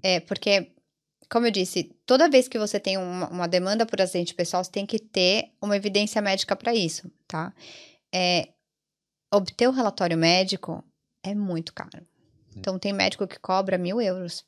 É 0.00 0.20
porque, 0.20 0.70
como 1.28 1.48
eu 1.48 1.50
disse, 1.50 1.92
toda 2.06 2.30
vez 2.30 2.46
que 2.46 2.60
você 2.60 2.78
tem 2.78 2.96
uma, 2.96 3.28
uma 3.28 3.48
demanda 3.48 3.84
por 3.84 4.00
acidente 4.00 4.32
pessoal, 4.32 4.62
você 4.62 4.70
tem 4.70 4.86
que 4.86 5.00
ter 5.00 5.50
uma 5.60 5.76
evidência 5.76 6.22
médica 6.22 6.54
para 6.54 6.72
isso, 6.72 7.10
tá? 7.26 7.52
É, 8.14 8.50
obter 9.34 9.66
o 9.66 9.72
relatório 9.72 10.16
médico 10.16 10.84
é 11.24 11.34
muito 11.34 11.74
caro. 11.74 11.98
Hum. 11.98 12.54
Então, 12.56 12.78
tem 12.78 12.92
médico 12.92 13.26
que 13.26 13.40
cobra 13.40 13.76
mil 13.76 14.00
euros 14.00 14.46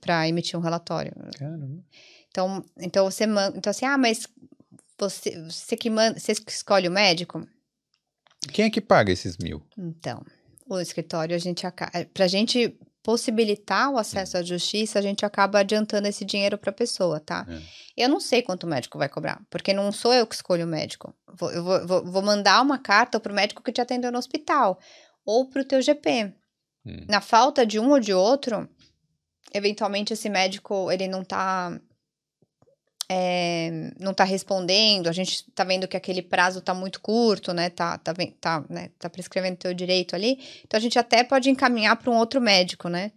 para 0.00 0.28
emitir 0.28 0.56
um 0.56 0.62
relatório. 0.62 1.12
Caramba. 1.36 1.84
Então, 2.28 2.64
então 2.78 3.10
você 3.10 3.26
manda. 3.26 3.58
Então, 3.58 3.72
assim, 3.72 3.84
ah, 3.84 3.98
mas 3.98 4.28
você, 4.96 5.42
você 5.42 5.76
que 5.76 5.90
manda, 5.90 6.20
você 6.20 6.30
escolhe 6.46 6.86
o 6.86 6.92
médico? 6.92 7.44
Quem 8.52 8.66
é 8.66 8.70
que 8.70 8.80
paga 8.80 9.10
esses 9.10 9.36
mil? 9.38 9.60
Então, 9.76 10.24
o 10.74 10.80
escritório, 10.80 11.34
a 11.34 11.38
gente 11.38 11.66
acaba. 11.66 11.92
Pra 12.12 12.26
gente 12.26 12.78
possibilitar 13.02 13.90
o 13.90 13.98
acesso 13.98 14.36
à 14.36 14.42
justiça, 14.42 14.98
a 14.98 15.02
gente 15.02 15.24
acaba 15.24 15.60
adiantando 15.60 16.06
esse 16.06 16.24
dinheiro 16.24 16.58
para 16.58 16.70
a 16.70 16.74
pessoa, 16.74 17.18
tá? 17.18 17.46
É. 17.48 18.04
Eu 18.04 18.08
não 18.08 18.20
sei 18.20 18.42
quanto 18.42 18.64
o 18.64 18.66
médico 18.68 18.98
vai 18.98 19.08
cobrar, 19.08 19.40
porque 19.48 19.72
não 19.72 19.90
sou 19.90 20.12
eu 20.12 20.26
que 20.26 20.34
escolho 20.34 20.64
o 20.64 20.68
médico. 20.68 21.14
Vou, 21.38 21.50
eu 21.50 21.64
vou, 21.64 21.86
vou, 21.86 22.04
vou 22.04 22.22
mandar 22.22 22.60
uma 22.62 22.78
carta 22.78 23.18
para 23.18 23.32
o 23.32 23.34
médico 23.34 23.62
que 23.62 23.72
te 23.72 23.80
atendeu 23.80 24.12
no 24.12 24.18
hospital 24.18 24.78
ou 25.24 25.48
para 25.48 25.62
o 25.62 25.64
teu 25.64 25.80
GP. 25.80 26.34
Hum. 26.84 27.06
Na 27.08 27.20
falta 27.20 27.64
de 27.64 27.78
um 27.78 27.90
ou 27.90 28.00
de 28.00 28.12
outro, 28.12 28.68
eventualmente 29.52 30.12
esse 30.12 30.28
médico 30.28 30.90
ele 30.90 31.08
não 31.08 31.22
está 31.22 31.80
é, 33.12 33.90
não 33.98 34.12
está 34.12 34.22
respondendo, 34.22 35.08
a 35.08 35.12
gente 35.12 35.44
está 35.48 35.64
vendo 35.64 35.88
que 35.88 35.96
aquele 35.96 36.22
prazo 36.22 36.60
está 36.60 36.72
muito 36.72 37.00
curto, 37.00 37.52
né? 37.52 37.68
Tá, 37.68 37.98
tá, 37.98 38.14
tá, 38.40 38.64
né? 38.70 38.90
tá 39.00 39.10
prescrevendo 39.10 39.56
teu 39.56 39.74
direito 39.74 40.14
ali. 40.14 40.38
Então 40.64 40.78
a 40.78 40.80
gente 40.80 40.96
até 40.96 41.24
pode 41.24 41.50
encaminhar 41.50 41.96
para 41.96 42.08
um 42.08 42.16
outro 42.16 42.40
médico, 42.40 42.88
né? 42.88 43.10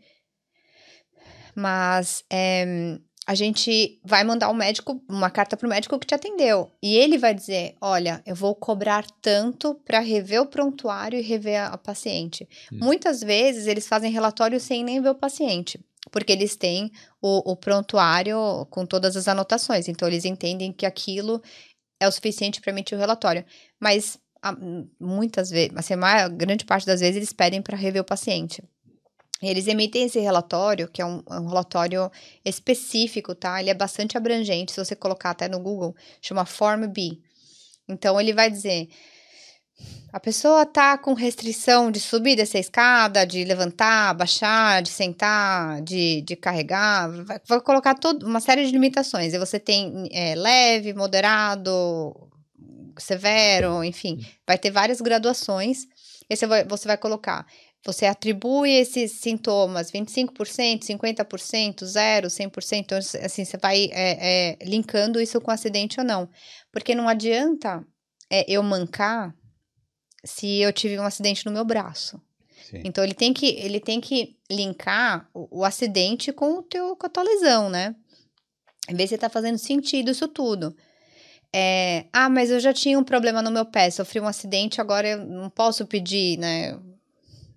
Mas 1.56 2.24
é, 2.28 2.98
a 3.28 3.36
gente 3.36 4.02
vai 4.04 4.24
mandar 4.24 4.50
um 4.50 4.56
médico, 4.56 5.00
uma 5.08 5.30
carta 5.30 5.56
para 5.56 5.68
o 5.68 5.70
médico 5.70 6.00
que 6.00 6.08
te 6.08 6.16
atendeu. 6.16 6.72
E 6.82 6.96
ele 6.96 7.20
vai 7.20 7.36
dizer: 7.36 7.76
olha, 7.80 8.20
eu 8.26 8.34
vou 8.34 8.56
cobrar 8.56 9.06
tanto 9.22 9.76
para 9.86 10.00
rever 10.00 10.42
o 10.42 10.48
prontuário 10.48 11.20
e 11.20 11.22
rever 11.22 11.62
a, 11.62 11.68
a 11.68 11.78
paciente. 11.78 12.50
Hum. 12.72 12.80
Muitas 12.82 13.22
vezes 13.22 13.68
eles 13.68 13.88
fazem 13.88 14.12
relatório 14.12 14.60
sem 14.60 14.84
nem 14.84 15.00
ver 15.00 15.10
o 15.10 15.16
paciente 15.16 15.80
porque 16.12 16.32
eles 16.32 16.56
têm 16.56 16.92
o, 17.22 17.52
o 17.52 17.56
prontuário 17.56 18.66
com 18.70 18.86
todas 18.86 19.16
as 19.16 19.28
anotações. 19.28 19.88
Então, 19.88 20.08
eles 20.08 20.26
entendem 20.26 20.72
que 20.72 20.86
aquilo 20.86 21.42
é 22.00 22.08
o 22.08 22.12
suficiente 22.12 22.62
para 22.62 22.72
emitir 22.72 22.98
o 22.98 23.02
relatório. 23.02 23.46
Mas 23.80 24.20
a, 24.42 24.56
muitas 25.00 25.50
vezes, 25.50 25.72
assim, 25.76 25.94
a 25.94 26.28
grande 26.28 26.66
parte 26.66 26.86
das 26.86 27.00
vezes, 27.00 27.16
eles 27.16 27.34
pedem 27.34 27.62
para 27.62 27.78
rever 27.78 28.02
o 28.02 28.06
paciente. 28.06 28.62
Eles 29.42 29.68
emitem 29.68 30.04
esse 30.04 30.20
relatório, 30.20 30.88
que 30.88 31.02
é 31.02 31.06
um, 31.06 31.22
um, 31.30 31.48
relatório 31.48 32.10
específico, 32.46 33.36
tá? 33.36 33.60
Ele 33.60 33.70
é 33.70 33.74
bastante 33.74 34.18
abrangente. 34.18 34.72
Se 34.72 34.84
você 34.84 34.96
colocar 34.96 35.32
até 35.32 35.50
no 35.50 35.60
Google, 35.60 35.96
chama 36.22 36.46
Form 36.46 36.88
B. 36.88 37.20
Então, 37.88 38.20
ele 38.20 38.34
vai 38.34 38.50
dizer 38.50 38.88
a 40.14 40.20
pessoa 40.20 40.64
tá 40.64 40.96
com 40.96 41.14
restrição 41.14 41.90
de 41.90 42.00
subir 42.00 42.36
dessa 42.36 42.60
escada, 42.60 43.26
de 43.26 43.44
levantar, 43.44 44.14
baixar, 44.14 44.80
de 44.84 44.90
sentar, 44.90 45.82
de, 45.82 46.22
de 46.22 46.36
carregar, 46.36 47.10
vai, 47.24 47.42
vai 47.48 47.62
colocar 47.62 47.96
todo, 47.96 48.24
uma 48.24 48.40
série 48.40 48.64
de 48.64 48.72
limitações. 48.72 49.34
E 49.34 49.40
você 49.40 49.60
tem 49.60 50.08
é, 50.12 50.36
leve, 50.36 50.94
moderado, 50.94 52.30
severo, 53.00 53.84
enfim, 53.84 54.24
vai 54.46 54.56
ter 54.56 54.70
várias 54.70 55.02
graduações. 55.02 55.88
E 56.30 56.36
você 56.36 56.46
vai, 56.46 56.64
você 56.64 56.88
vai 56.88 56.98
colocar, 56.98 57.48
você 57.84 58.06
atribui 58.06 58.70
esses 58.70 59.14
sintomas 59.14 59.92
25%, 59.92 60.84
50%, 60.84 61.86
0, 61.86 62.28
100%, 62.28 62.78
então, 62.78 62.98
assim, 62.98 63.44
você 63.44 63.58
vai 63.58 63.90
é, 63.92 64.52
é, 64.52 64.58
linkando 64.64 65.20
isso 65.20 65.42
com 65.42 65.50
acidente 65.50 66.00
ou 66.00 66.06
não. 66.06 66.30
Porque 66.72 66.94
não 66.94 67.10
adianta 67.10 67.84
é, 68.30 68.46
eu 68.48 68.62
mancar 68.62 69.34
se 70.24 70.62
eu 70.62 70.72
tive 70.72 71.00
um 71.00 71.04
acidente 71.04 71.46
no 71.46 71.52
meu 71.52 71.66
braço. 71.66 72.22
Sim. 72.70 72.82
Então 72.86 73.04
ele 73.04 73.14
tem 73.14 73.34
que 73.34 73.48
ele 73.60 73.80
tem 73.80 74.00
que 74.00 74.38
linkar 74.50 75.30
o, 75.34 75.60
o, 75.60 75.66
acidente 75.66 76.32
com 76.32 76.60
o 76.60 76.64
teu 76.64 76.96
com 76.96 77.06
a 77.06 77.10
tua 77.10 77.24
lesão, 77.24 77.70
né? 77.70 77.96
Ver 78.90 79.08
se 79.08 79.18
tá 79.18 79.30
fazendo 79.30 79.58
sentido 79.58 80.12
isso 80.12 80.28
tudo. 80.28 80.76
É, 81.56 82.06
ah, 82.12 82.30
mas 82.30 82.50
eu 82.50 82.60
já 82.60 82.74
tinha 82.74 82.98
um 82.98 83.04
problema 83.04 83.42
no 83.42 83.52
meu 83.52 83.66
pé, 83.66 83.90
sofri 83.92 84.20
um 84.20 84.28
acidente, 84.28 84.82
agora 84.82 85.08
eu 85.08 85.26
não 85.26 85.50
posso 85.50 85.86
pedir, 85.86 86.38
né? 86.38 86.80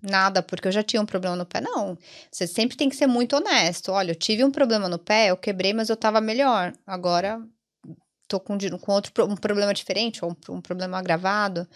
Nada, 0.01 0.43
porque 0.43 0.67
eu 0.67 0.71
já 0.71 0.83
tinha 0.83 1.01
um 1.01 1.05
problema 1.05 1.35
no 1.35 1.45
pé. 1.45 1.59
Não. 1.59 1.97
Você 2.31 2.45
sempre 2.45 2.77
tem 2.77 2.87
que 2.87 2.95
ser 2.95 3.07
muito 3.07 3.35
honesto. 3.35 3.91
Olha, 3.91 4.11
eu 4.11 4.15
tive 4.15 4.43
um 4.43 4.51
problema 4.51 4.87
no 4.87 4.99
pé, 4.99 5.31
eu 5.31 5.37
quebrei, 5.37 5.73
mas 5.73 5.89
eu 5.89 5.97
tava 5.97 6.21
melhor. 6.21 6.73
Agora 6.85 7.41
tô 8.27 8.39
com, 8.39 8.57
com 8.79 8.91
outro 8.91 9.11
um 9.25 9.35
problema 9.35 9.73
diferente, 9.73 10.23
ou 10.23 10.31
um, 10.31 10.55
um 10.55 10.61
problema 10.61 10.99
agravado. 10.99 11.67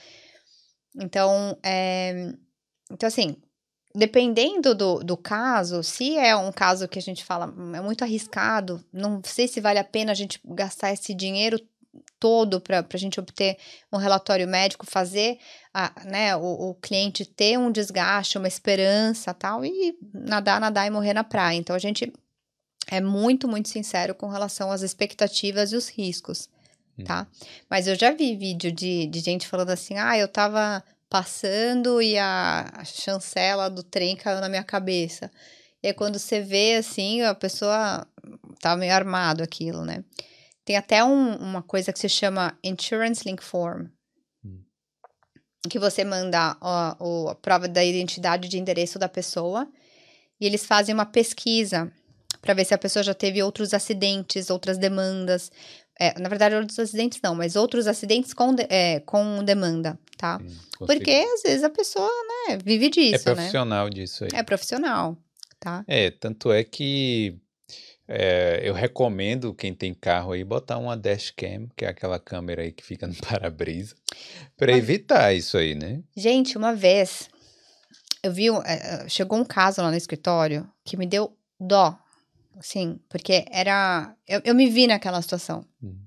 Então, 0.96 1.58
é, 1.64 2.34
então 2.92 3.08
assim, 3.08 3.36
dependendo 3.96 4.74
do, 4.74 5.00
do 5.00 5.18
caso, 5.18 5.84
se 5.84 6.18
é 6.18 6.36
um 6.36 6.52
caso 6.52 6.88
que 6.88 7.00
a 7.00 7.02
gente 7.02 7.24
fala 7.24 7.48
hum, 7.48 7.76
é 7.76 7.82
muito 7.82 8.04
arriscado, 8.04 8.84
não 8.92 9.22
sei 9.24 9.48
se 9.48 9.62
vale 9.62 9.80
a 9.80 9.84
pena 9.84 10.12
a 10.12 10.16
gente 10.16 10.40
gastar 10.46 10.92
esse 10.92 11.14
dinheiro 11.14 11.60
todo 12.20 12.62
para 12.62 12.86
a 12.88 12.98
gente 12.98 13.20
obter 13.20 13.58
um 13.92 13.98
relatório 13.98 14.48
médico, 14.48 14.86
fazer 14.86 15.40
a, 15.74 15.92
né, 16.06 16.36
o, 16.36 16.70
o, 16.70 16.76
cliente 16.76 17.26
ter 17.26 17.58
um 17.58 17.72
desgaste, 17.72 18.38
uma 18.38 18.48
esperança 18.48 19.34
tal, 19.34 19.66
e 19.66 19.98
nadar, 20.14 20.62
nadar 20.62 20.88
e 20.88 20.90
morrer 20.90 21.14
na 21.14 21.24
praia. 21.24 21.58
Então 21.58 21.76
a 21.76 21.80
gente 21.80 22.14
é 22.88 23.02
muito, 23.02 23.48
muito 23.48 23.70
sincero 23.70 24.16
com 24.16 24.28
relação 24.28 24.72
às 24.72 24.82
expectativas 24.82 25.72
e 25.72 25.76
os 25.76 25.90
riscos 25.90 26.48
tá? 27.04 27.28
Mas 27.70 27.88
eu 27.88 27.96
já 27.96 28.12
vi 28.12 28.36
vídeo 28.36 28.72
de, 28.72 29.08
de 29.08 29.20
gente 29.20 29.48
falando 29.48 29.70
assim, 29.70 29.98
ah, 29.98 30.18
eu 30.18 30.28
tava 30.28 30.84
passando 31.10 32.02
e 32.02 32.18
a 32.18 32.84
chancela 32.86 33.70
do 33.70 33.84
trem 33.84 34.16
caiu 34.16 34.40
na 34.40 34.48
minha 34.48 34.64
cabeça. 34.64 35.30
E 35.84 35.88
aí, 35.88 35.94
quando 35.94 36.18
você 36.18 36.42
vê, 36.42 36.76
assim, 36.76 37.22
a 37.22 37.36
pessoa 37.36 38.08
tá 38.60 38.78
meio 38.78 38.94
armado 38.94 39.44
aquilo, 39.44 39.84
né? 39.84 40.04
Tem 40.64 40.78
até 40.78 41.04
um, 41.04 41.36
uma 41.36 41.62
coisa 41.62 41.92
que 41.92 42.00
se 42.00 42.08
chama 42.08 42.58
Insurance 42.64 43.24
Link 43.26 43.44
Form, 43.44 43.88
hum. 44.46 44.62
que 45.70 45.80
você 45.80 46.04
manda 46.04 46.56
ó, 46.62 47.30
a 47.30 47.36
prova 47.36 47.68
da 47.68 47.84
identidade 47.84 48.48
de 48.48 48.60
endereço 48.60 49.00
da 49.00 49.10
pessoa 49.10 49.68
e 50.40 50.46
eles 50.46 50.66
fazem 50.66 50.94
uma 50.94 51.06
pesquisa 51.06 51.92
para 52.42 52.54
ver 52.54 52.66
se 52.66 52.74
a 52.74 52.78
pessoa 52.78 53.04
já 53.04 53.14
teve 53.14 53.42
outros 53.44 53.74
acidentes, 53.74 54.50
outras 54.50 54.78
demandas, 54.78 55.52
é, 56.00 56.20
na 56.20 56.30
verdade, 56.30 56.56
outros 56.56 56.80
acidentes 56.80 57.20
não, 57.24 57.36
mas 57.36 57.56
outros 57.56 57.88
acidentes 57.88 58.34
com, 58.34 58.54
de, 58.54 58.66
é, 58.70 59.00
com 59.02 59.44
demanda, 59.44 60.00
tá? 60.18 60.40
Sim, 60.40 60.58
Porque 60.78 61.12
às 61.12 61.44
vezes 61.44 61.64
a 61.64 61.70
pessoa, 61.70 62.10
né, 62.48 62.58
vive 62.64 62.90
disso, 62.90 63.30
É 63.30 63.34
profissional 63.34 63.86
né? 63.86 63.92
disso 63.92 64.24
aí. 64.24 64.30
É 64.34 64.44
profissional, 64.44 65.18
tá? 65.60 65.84
É, 65.88 66.10
tanto 66.10 66.52
é 66.52 66.64
que 66.64 67.38
é, 68.08 68.60
eu 68.64 68.74
recomendo 68.74 69.54
quem 69.54 69.74
tem 69.74 69.94
carro 69.94 70.32
aí 70.32 70.44
botar 70.44 70.78
uma 70.78 70.98
dashcam, 70.98 71.70
que 71.78 71.86
é 71.86 71.90
aquela 71.90 72.20
câmera 72.20 72.64
aí 72.64 72.72
que 72.72 72.84
fica 72.84 73.08
no 73.08 73.16
para-brisa, 73.22 73.96
para 74.58 74.74
evitar 74.74 75.34
isso 75.34 75.58
aí, 75.58 75.76
né? 75.76 76.02
Gente, 76.16 76.58
uma 76.58 76.74
vez 76.74 77.30
eu 78.24 78.32
vi, 78.32 78.48
é, 78.66 79.08
chegou 79.08 79.40
um 79.40 79.46
caso 79.46 79.82
lá 79.82 79.90
no 79.90 79.98
escritório 79.98 80.70
que 80.84 80.98
me 80.98 81.06
deu 81.06 81.36
dó 81.60 81.98
Sim, 82.60 83.00
porque 83.08 83.46
era. 83.50 84.16
Eu, 84.28 84.42
eu 84.44 84.56
me 84.56 84.70
vi 84.70 84.88
naquela 84.88 85.22
situação. 85.22 85.66
Uhum. 85.82 86.00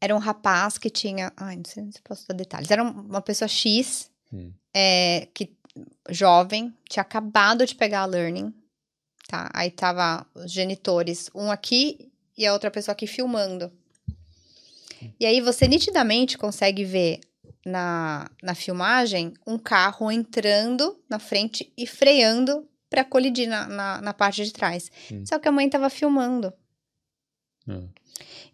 Era 0.00 0.14
um 0.14 0.18
rapaz 0.18 0.78
que 0.78 0.90
tinha. 0.90 1.32
Ai, 1.36 1.56
não 1.56 1.64
sei 1.64 1.90
se 1.92 2.00
posso 2.02 2.26
dar 2.28 2.34
detalhes. 2.34 2.70
Era 2.70 2.82
uma 2.82 3.20
pessoa 3.20 3.48
X, 3.48 4.10
uhum. 4.32 4.52
é, 4.74 5.28
que, 5.34 5.54
jovem, 6.08 6.74
tinha 6.88 7.02
acabado 7.02 7.66
de 7.66 7.74
pegar 7.74 8.00
a 8.00 8.06
learning. 8.06 8.52
Tá? 9.28 9.50
Aí 9.54 9.70
tava 9.70 10.26
os 10.34 10.50
genitores, 10.50 11.30
um 11.34 11.50
aqui 11.50 12.10
e 12.36 12.46
a 12.46 12.52
outra 12.52 12.70
pessoa 12.70 12.92
aqui 12.92 13.06
filmando. 13.06 13.70
E 15.18 15.24
aí 15.24 15.40
você 15.40 15.68
nitidamente 15.68 16.36
consegue 16.36 16.84
ver 16.84 17.20
na, 17.64 18.30
na 18.42 18.54
filmagem 18.54 19.32
um 19.46 19.58
carro 19.58 20.10
entrando 20.10 20.98
na 21.08 21.18
frente 21.18 21.72
e 21.76 21.86
freando 21.86 22.66
para 22.90 23.04
colidir 23.04 23.48
na, 23.48 23.66
na, 23.68 24.00
na, 24.02 24.12
parte 24.12 24.44
de 24.44 24.52
trás. 24.52 24.90
Hum. 25.10 25.24
Só 25.24 25.38
que 25.38 25.48
a 25.48 25.52
mãe 25.52 25.66
estava 25.66 25.88
filmando. 25.88 26.52
Hum. 27.66 27.88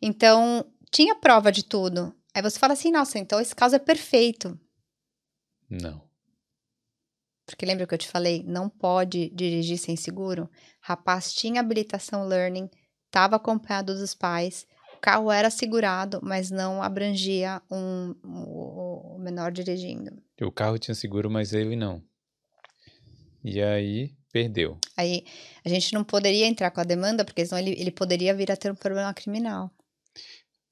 Então, 0.01 0.65
tinha 0.91 1.17
prova 1.17 1.51
de 1.51 1.65
tudo. 1.65 2.15
Aí 2.35 2.43
você 2.43 2.59
fala 2.59 2.75
assim, 2.75 2.93
nossa, 2.93 3.19
então 3.19 3.41
esse 3.41 3.55
caso 3.55 3.75
é 3.75 3.79
perfeito. 3.79 4.61
Não. 5.69 6.07
Porque 7.47 7.65
lembra 7.65 7.87
que 7.87 7.95
eu 7.95 7.99
te 7.99 8.09
falei? 8.09 8.43
Não 8.47 8.69
pode 8.69 9.31
dirigir 9.31 9.79
sem 9.79 9.97
seguro? 9.97 10.51
Rapaz 10.81 11.33
tinha 11.33 11.61
habilitação 11.61 12.27
learning, 12.27 12.69
estava 13.07 13.37
acompanhado 13.37 13.95
dos 13.95 14.15
pais, 14.15 14.67
o 14.95 14.99
carro 14.99 15.31
era 15.31 15.49
segurado, 15.49 16.21
mas 16.23 16.51
não 16.51 16.83
abrangia 16.83 17.63
um, 17.71 18.15
um, 18.25 19.15
um 19.15 19.19
menor 19.19 19.53
dirigindo. 19.53 20.11
O 20.43 20.51
carro 20.51 20.79
tinha 20.79 20.95
seguro, 20.95 21.31
mas 21.31 21.53
ele 21.53 21.77
não. 21.77 22.03
E 23.45 23.63
aí 23.63 24.17
perdeu. 24.41 24.79
Aí 24.97 25.25
a 25.65 25.69
gente 25.69 25.95
não 25.95 26.05
poderia 26.05 26.47
entrar 26.47 26.71
com 26.71 26.81
a 26.81 26.85
demanda, 26.85 27.25
porque 27.25 27.45
senão 27.47 27.59
ele, 27.59 27.71
ele 27.81 27.91
poderia 27.91 28.35
vir 28.35 28.51
a 28.53 28.57
ter 28.57 28.71
um 28.71 28.75
problema 28.75 29.13
criminal. 29.15 29.71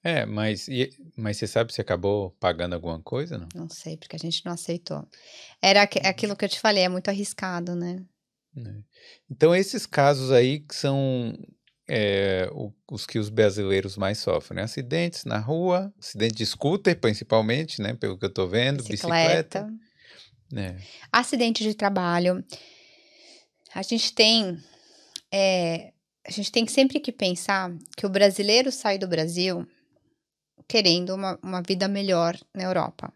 É, 0.02 0.26
mas, 0.26 0.68
e, 0.68 0.90
mas 1.16 1.38
você 1.38 1.46
sabe 1.46 1.72
se 1.72 1.80
acabou 1.80 2.32
pagando 2.38 2.74
alguma 2.74 3.00
coisa, 3.00 3.38
não? 3.38 3.48
Não 3.54 3.68
sei, 3.70 3.96
porque 3.96 4.16
a 4.16 4.18
gente 4.18 4.44
não 4.44 4.52
aceitou. 4.52 5.08
Era 5.62 5.82
aqu- 5.82 6.06
aquilo 6.06 6.36
que 6.36 6.44
eu 6.44 6.48
te 6.48 6.60
falei, 6.60 6.82
é 6.84 6.88
muito 6.90 7.08
arriscado, 7.08 7.74
né? 7.74 8.04
É. 8.54 8.74
Então, 9.30 9.54
esses 9.56 9.86
casos 9.86 10.30
aí 10.30 10.60
que 10.60 10.74
são 10.76 11.32
é, 11.88 12.48
o- 12.52 12.72
os 12.90 13.06
que 13.06 13.18
os 13.18 13.28
brasileiros 13.30 13.96
mais 13.96 14.18
sofrem, 14.18 14.56
né? 14.56 14.62
Acidentes 14.64 15.24
na 15.24 15.38
rua, 15.38 15.92
acidente 15.98 16.34
de 16.34 16.44
scooter, 16.46 16.98
principalmente, 17.00 17.80
né? 17.80 17.94
Pelo 17.94 18.18
que 18.18 18.24
eu 18.26 18.32
tô 18.32 18.46
vendo, 18.46 18.82
bicicleta. 18.84 19.64
Bicicleta. 19.64 19.74
né? 20.52 20.76
Acidente 21.10 21.62
de 21.64 21.74
trabalho. 21.74 22.44
A 23.74 23.82
gente 23.82 24.12
tem. 24.12 24.62
é, 25.32 25.92
a 26.26 26.30
gente 26.30 26.50
tem 26.50 26.66
sempre 26.66 27.00
que 27.00 27.12
pensar 27.12 27.70
que 27.96 28.06
o 28.06 28.08
brasileiro 28.08 28.72
sai 28.72 28.96
do 28.96 29.06
Brasil 29.06 29.66
querendo 30.66 31.14
uma, 31.14 31.38
uma 31.42 31.60
vida 31.60 31.86
melhor 31.86 32.38
na 32.54 32.62
Europa. 32.62 33.12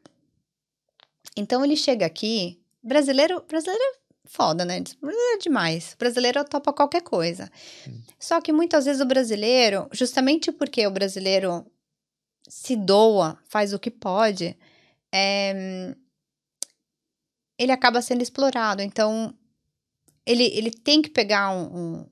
Então 1.36 1.64
ele 1.64 1.76
chega 1.76 2.04
aqui. 2.04 2.60
Brasileiro, 2.82 3.42
brasileiro 3.48 3.82
é 3.82 3.98
foda, 4.26 4.64
né? 4.64 4.80
Brasileiro 5.00 5.36
é 5.36 5.38
demais. 5.38 5.96
Brasileiro 5.98 6.44
topa 6.44 6.72
qualquer 6.72 7.02
coisa. 7.02 7.50
Hum. 7.88 8.02
Só 8.18 8.40
que 8.40 8.52
muitas 8.52 8.84
vezes 8.84 9.00
o 9.00 9.06
brasileiro, 9.06 9.88
justamente 9.92 10.52
porque 10.52 10.86
o 10.86 10.90
brasileiro 10.90 11.64
se 12.48 12.76
doa, 12.76 13.38
faz 13.48 13.72
o 13.72 13.78
que 13.78 13.90
pode, 13.90 14.56
é, 15.12 15.94
ele 17.58 17.72
acaba 17.72 18.02
sendo 18.02 18.22
explorado. 18.22 18.82
Então, 18.82 19.34
ele, 20.28 20.44
ele 20.44 20.70
tem 20.70 21.00
que 21.02 21.10
pegar 21.10 21.50
um, 21.50 21.64
um- 21.64 22.06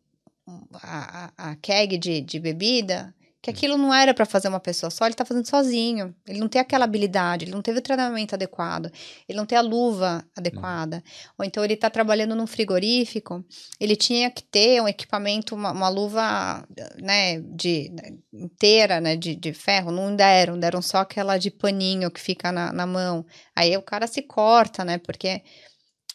um- 0.48 0.66
a, 0.82 1.32
a, 1.36 1.56
keg 1.56 1.98
de, 1.98 2.20
de 2.20 2.40
bebida, 2.40 3.14
que 3.42 3.50
aquilo 3.50 3.76
não 3.78 3.94
era 3.94 4.12
para 4.12 4.26
fazer 4.26 4.48
uma 4.48 4.58
pessoa 4.58 4.90
só, 4.90 5.06
ele 5.06 5.14
tá 5.14 5.24
fazendo 5.24 5.46
sozinho. 5.48 6.12
Ele 6.26 6.40
não 6.40 6.48
tem 6.48 6.60
aquela 6.60 6.84
habilidade, 6.84 7.44
ele 7.44 7.52
não 7.52 7.62
teve 7.62 7.78
o 7.78 7.82
treinamento 7.82 8.34
adequado, 8.34 8.90
ele 9.28 9.38
não 9.38 9.46
tem 9.46 9.56
a 9.56 9.60
luva 9.60 10.24
adequada. 10.36 11.00
Ou 11.38 11.44
então 11.44 11.64
ele 11.64 11.76
tá 11.76 11.88
trabalhando 11.88 12.34
num 12.34 12.46
frigorífico, 12.46 13.44
ele 13.78 13.94
tinha 13.94 14.30
que 14.32 14.42
ter 14.42 14.82
um 14.82 14.88
equipamento, 14.88 15.54
uma, 15.54 15.70
uma 15.70 15.88
luva, 15.88 16.66
né, 17.00 17.40
de 17.40 17.92
inteira, 18.32 19.00
né, 19.00 19.14
de, 19.14 19.36
de 19.36 19.52
ferro, 19.52 19.92
não 19.92 20.16
deram, 20.16 20.58
deram 20.58 20.82
só 20.82 20.98
aquela 20.98 21.38
de 21.38 21.50
paninho 21.50 22.10
que 22.10 22.20
fica 22.20 22.50
na, 22.50 22.72
na 22.72 22.86
mão. 22.86 23.24
Aí 23.54 23.76
o 23.76 23.82
cara 23.82 24.08
se 24.08 24.22
corta, 24.22 24.84
né, 24.84 24.98
porque 24.98 25.42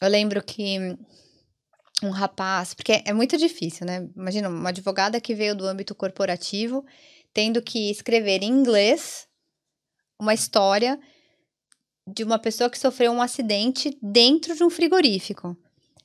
eu 0.02 0.10
lembro 0.10 0.44
que 0.44 0.98
um 2.04 2.10
rapaz, 2.10 2.74
porque 2.74 3.02
é 3.06 3.14
muito 3.14 3.38
difícil, 3.38 3.86
né? 3.86 4.08
Imagina 4.16 4.50
uma 4.50 4.70
advogada 4.70 5.22
que 5.22 5.36
veio 5.36 5.56
do 5.56 5.66
âmbito 5.66 5.94
corporativo, 5.94 6.86
tendo 7.34 7.62
que 7.62 7.90
escrever 7.92 8.44
em 8.44 8.50
inglês 8.50 9.28
uma 10.20 10.34
história 10.34 11.00
de 12.08 12.24
uma 12.24 12.40
pessoa 12.40 12.70
que 12.70 12.78
sofreu 12.80 13.12
um 13.12 13.22
acidente 13.22 13.98
dentro 14.02 14.56
de 14.56 14.64
um 14.64 14.70
frigorífico. 14.70 15.56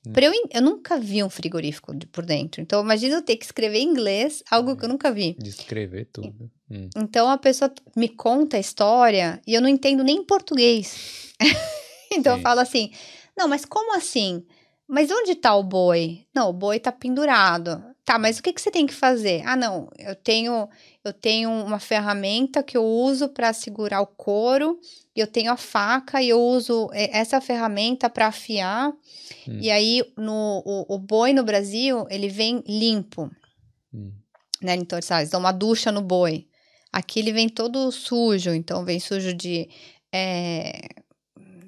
Hum. 0.07 0.13
Eu, 0.15 0.33
eu 0.53 0.63
nunca 0.63 0.99
vi 0.99 1.23
um 1.23 1.31
frigorífico 1.31 1.95
de- 1.95 2.07
por 2.07 2.25
dentro. 2.25 2.61
Então, 2.61 2.81
imagina 2.83 3.17
eu 3.17 3.23
ter 3.23 3.37
que 3.37 3.45
escrever 3.45 3.79
em 3.79 3.89
inglês 3.89 4.43
algo 4.51 4.77
que 4.77 4.85
eu 4.85 4.89
nunca 4.89 5.11
vi. 5.11 5.35
Descrever 5.39 6.07
tudo. 6.13 6.51
Hum. 6.71 6.89
Então 6.97 7.29
a 7.29 7.39
pessoa 7.39 7.73
me 7.97 8.09
conta 8.09 8.57
a 8.57 8.61
história 8.61 9.41
e 9.47 9.55
eu 9.55 9.61
não 9.61 9.69
entendo 9.69 10.05
nem 10.05 10.23
português. 10.25 11.33
então 12.13 12.33
eu 12.33 12.39
Sim. 12.39 12.43
falo 12.43 12.61
assim: 12.61 12.93
não, 13.37 13.49
mas 13.49 13.65
como 13.65 13.97
assim? 13.97 14.45
Mas 14.89 15.11
onde 15.11 15.35
tá 15.35 15.55
o 15.55 15.63
boi? 15.63 16.27
Não, 16.35 16.51
o 16.51 16.53
boi 16.53 16.79
tá 16.79 16.93
pendurado. 16.93 17.83
Tá, 18.05 18.21
mas 18.21 18.39
o 18.39 18.43
que, 18.43 18.53
que 18.53 18.61
você 18.61 18.71
tem 18.71 18.87
que 18.87 18.95
fazer? 18.95 19.43
Ah, 19.45 19.57
não, 19.57 19.91
eu 19.99 20.15
tenho 20.15 20.69
eu 21.05 21.13
tenho 21.13 21.51
uma 21.51 21.81
ferramenta 21.81 22.63
que 22.63 22.77
eu 22.77 22.85
uso 22.85 23.29
para 23.29 23.53
segurar 23.53 24.01
o 24.01 24.07
couro, 24.07 24.79
e 25.15 25.21
eu 25.21 25.27
tenho 25.27 25.51
a 25.53 25.57
faca 25.57 26.23
e 26.23 26.29
eu 26.29 26.41
uso 26.41 26.89
eh, 26.93 27.11
essa 27.13 27.41
ferramenta 27.41 28.09
para 28.09 28.29
afiar. 28.29 28.91
Hum. 29.49 29.59
E 29.61 29.71
aí 29.71 30.05
no 30.17 30.63
o, 30.65 30.95
o 30.95 30.99
boi 30.99 31.33
no 31.33 31.43
Brasil, 31.43 32.07
ele 32.09 32.29
vem 32.29 32.63
limpo 32.67 33.31
Hum. 33.93 34.13
né? 34.61 34.75
Então, 34.75 34.99
eles 34.99 35.31
dão 35.31 35.41
uma 35.41 35.53
ducha 35.53 35.91
no 35.91 36.03
boi. 36.03 36.47
Aqui 36.93 37.21
ele 37.21 37.33
vem 37.33 37.49
todo 37.49 37.91
sujo, 37.91 38.55
então 38.55 38.85
vem 38.85 39.01
sujo 39.01 39.35
de 39.35 39.69
é, 40.13 40.81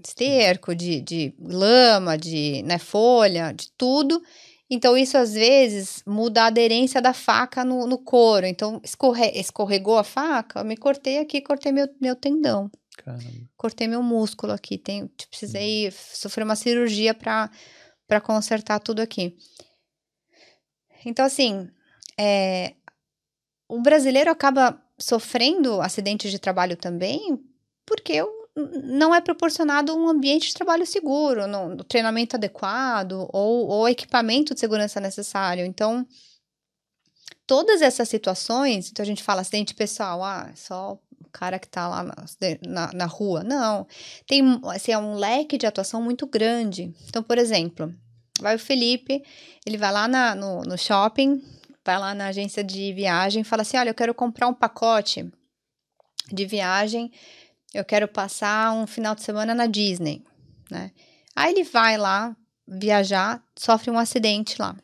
esterco, 0.09 0.75
de, 0.75 1.01
de 1.01 1.35
lama, 1.41 2.17
de 2.17 2.63
né, 2.63 2.79
folha, 2.79 3.53
de 3.53 3.71
tudo. 3.73 4.23
Então, 4.71 4.97
isso 4.99 5.17
às 5.17 5.33
vezes 5.33 6.03
muda 6.07 6.43
a 6.43 6.47
aderência 6.47 7.01
da 7.01 7.15
faca 7.15 7.65
no, 7.65 7.87
no 7.87 7.99
couro. 7.99 8.45
Então, 8.47 8.81
escorre, 8.85 9.31
escorregou 9.35 9.97
a 9.99 10.05
faca, 10.05 10.61
eu 10.61 10.65
me 10.65 10.77
cortei 10.77 11.19
aqui, 11.19 11.41
cortei 11.41 11.73
meu, 11.73 11.89
meu 12.01 12.15
tendão, 12.15 12.71
Caramba. 12.99 13.25
cortei 13.57 13.89
meu 13.89 14.03
músculo 14.03 14.53
aqui. 14.53 14.77
Tem, 14.77 15.07
precisei 15.31 15.91
sofrer 15.91 16.45
uma 16.45 16.57
cirurgia 16.57 17.15
para 17.15 17.51
para 18.07 18.23
consertar 18.23 18.79
tudo 18.81 19.01
aqui. 19.01 19.37
Então, 21.05 21.27
assim, 21.27 21.69
é, 22.19 22.73
o 23.69 23.83
brasileiro 23.83 24.31
acaba 24.31 24.83
sofrendo 24.99 25.81
acidentes 25.83 26.31
de 26.31 26.39
trabalho 26.39 26.75
também 26.77 27.39
porque 27.87 28.21
o- 28.23 28.38
não 28.85 29.15
é 29.15 29.21
proporcionado 29.21 29.95
um 29.97 30.09
ambiente 30.09 30.49
de 30.49 30.55
trabalho 30.55 30.87
seguro, 30.87 31.47
no 31.47 31.85
treinamento 31.85 32.37
adequado 32.37 33.29
ou, 33.33 33.69
ou 33.69 33.89
equipamento 33.89 34.55
de 34.55 34.61
segurança 34.61 35.01
necessário. 35.01 35.65
Então, 35.65 36.07
todas 37.47 37.81
essas 37.83 38.09
situações, 38.09 38.91
então 38.91 39.03
a 39.03 39.07
gente 39.07 39.23
fala 39.23 39.41
acidente 39.41 39.75
pessoal, 39.75 40.23
ah, 40.23 40.49
é 40.53 40.57
só 40.57 40.93
o 40.95 41.31
cara 41.31 41.59
que 41.59 41.69
tá 41.69 41.89
lá 41.89 42.03
na, 42.03 42.15
na, 42.67 42.93
na 42.93 43.07
rua. 43.07 43.43
Não, 43.43 43.87
tem 44.27 44.43
assim, 44.75 44.93
é 44.93 44.99
um 44.99 45.15
leque 45.15 45.57
de 45.59 45.67
atuação 45.67 46.03
muito 46.03 46.27
grande. 46.27 46.95
Então, 47.09 47.23
por 47.23 47.39
exemplo, 47.39 47.95
vai 48.41 48.57
o 48.57 48.59
Felipe, 48.59 49.23
ele 49.67 49.77
vai 49.77 49.93
lá 49.93 50.09
na- 50.09 50.35
no, 50.35 50.63
no 50.63 50.77
shopping, 50.79 51.43
vai 51.85 51.99
lá 51.99 52.15
na 52.15 52.27
agência 52.29 52.63
de 52.63 52.93
viagem, 52.93 53.45
fala 53.45 53.63
assim: 53.63 53.77
olha, 53.77 53.91
eu 53.91 53.95
quero 53.95 54.15
comprar 54.15 54.49
um 54.49 54.55
pacote 54.55 55.31
de 56.31 56.45
viagem, 56.45 57.11
eu 57.75 57.85
quero 57.85 58.09
passar 58.09 58.73
um 58.73 58.87
final 58.87 59.15
de 59.15 59.23
semana 59.23 59.55
na 59.55 59.67
Disney, 59.67 60.25
né? 60.71 60.91
Aí 61.37 61.53
ele 61.53 61.65
vai 61.65 61.97
lá 61.97 62.37
viajar, 62.67 63.43
sofre 63.57 63.91
um 63.91 63.99
acidente 63.99 64.61
lá. 64.61 64.77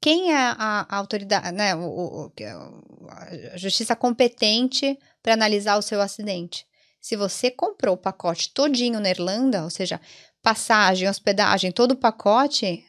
Quem 0.00 0.32
é 0.32 0.36
a, 0.36 0.86
a 0.88 0.96
autoridade, 0.96 1.52
né? 1.52 1.74
O, 1.74 1.80
o- 2.26 2.32
é 2.38 2.52
a 3.52 3.56
justiça 3.56 3.96
competente 3.96 4.98
para 5.22 5.34
analisar 5.34 5.76
o 5.76 5.82
seu 5.82 6.00
acidente? 6.00 6.66
Se 7.00 7.16
você 7.16 7.50
comprou 7.50 7.94
o 7.94 7.98
pacote 7.98 8.52
todinho 8.52 9.00
na 9.00 9.10
Irlanda, 9.10 9.62
ou 9.64 9.70
seja, 9.70 10.00
passagem, 10.42 11.08
hospedagem, 11.08 11.72
todo 11.72 11.92
o 11.92 11.96
pacote, 11.96 12.84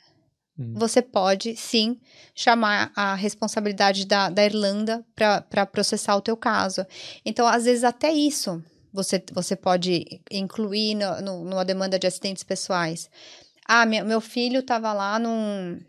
Hum. 0.60 0.74
você 0.76 1.02
pode 1.02 1.56
sim 1.56 2.00
chamar 2.34 2.92
a 2.96 3.14
responsabilidade 3.14 4.06
da, 4.06 4.30
da 4.30 4.44
Irlanda 4.44 5.06
para 5.16 5.66
processar 5.68 6.16
o 6.16 6.22
teu 6.22 6.36
caso. 6.36 6.86
Então, 7.24 7.46
às 7.46 7.66
vezes, 7.66 7.84
até 7.84 8.12
isso 8.12 8.64
você, 8.92 9.24
você 9.32 9.56
pode 9.56 10.22
incluir 10.32 10.96
no, 10.96 11.22
no- 11.22 11.44
numa 11.44 11.64
demanda 11.66 12.00
de 12.00 12.08
acidentes 12.08 12.44
pessoais. 12.44 13.10
Ah, 13.68 13.86
meu, 13.86 14.04
meu 14.06 14.20
filho 14.22 14.62
estava 14.62 14.92
lá 14.94 15.20
num. 15.20 15.80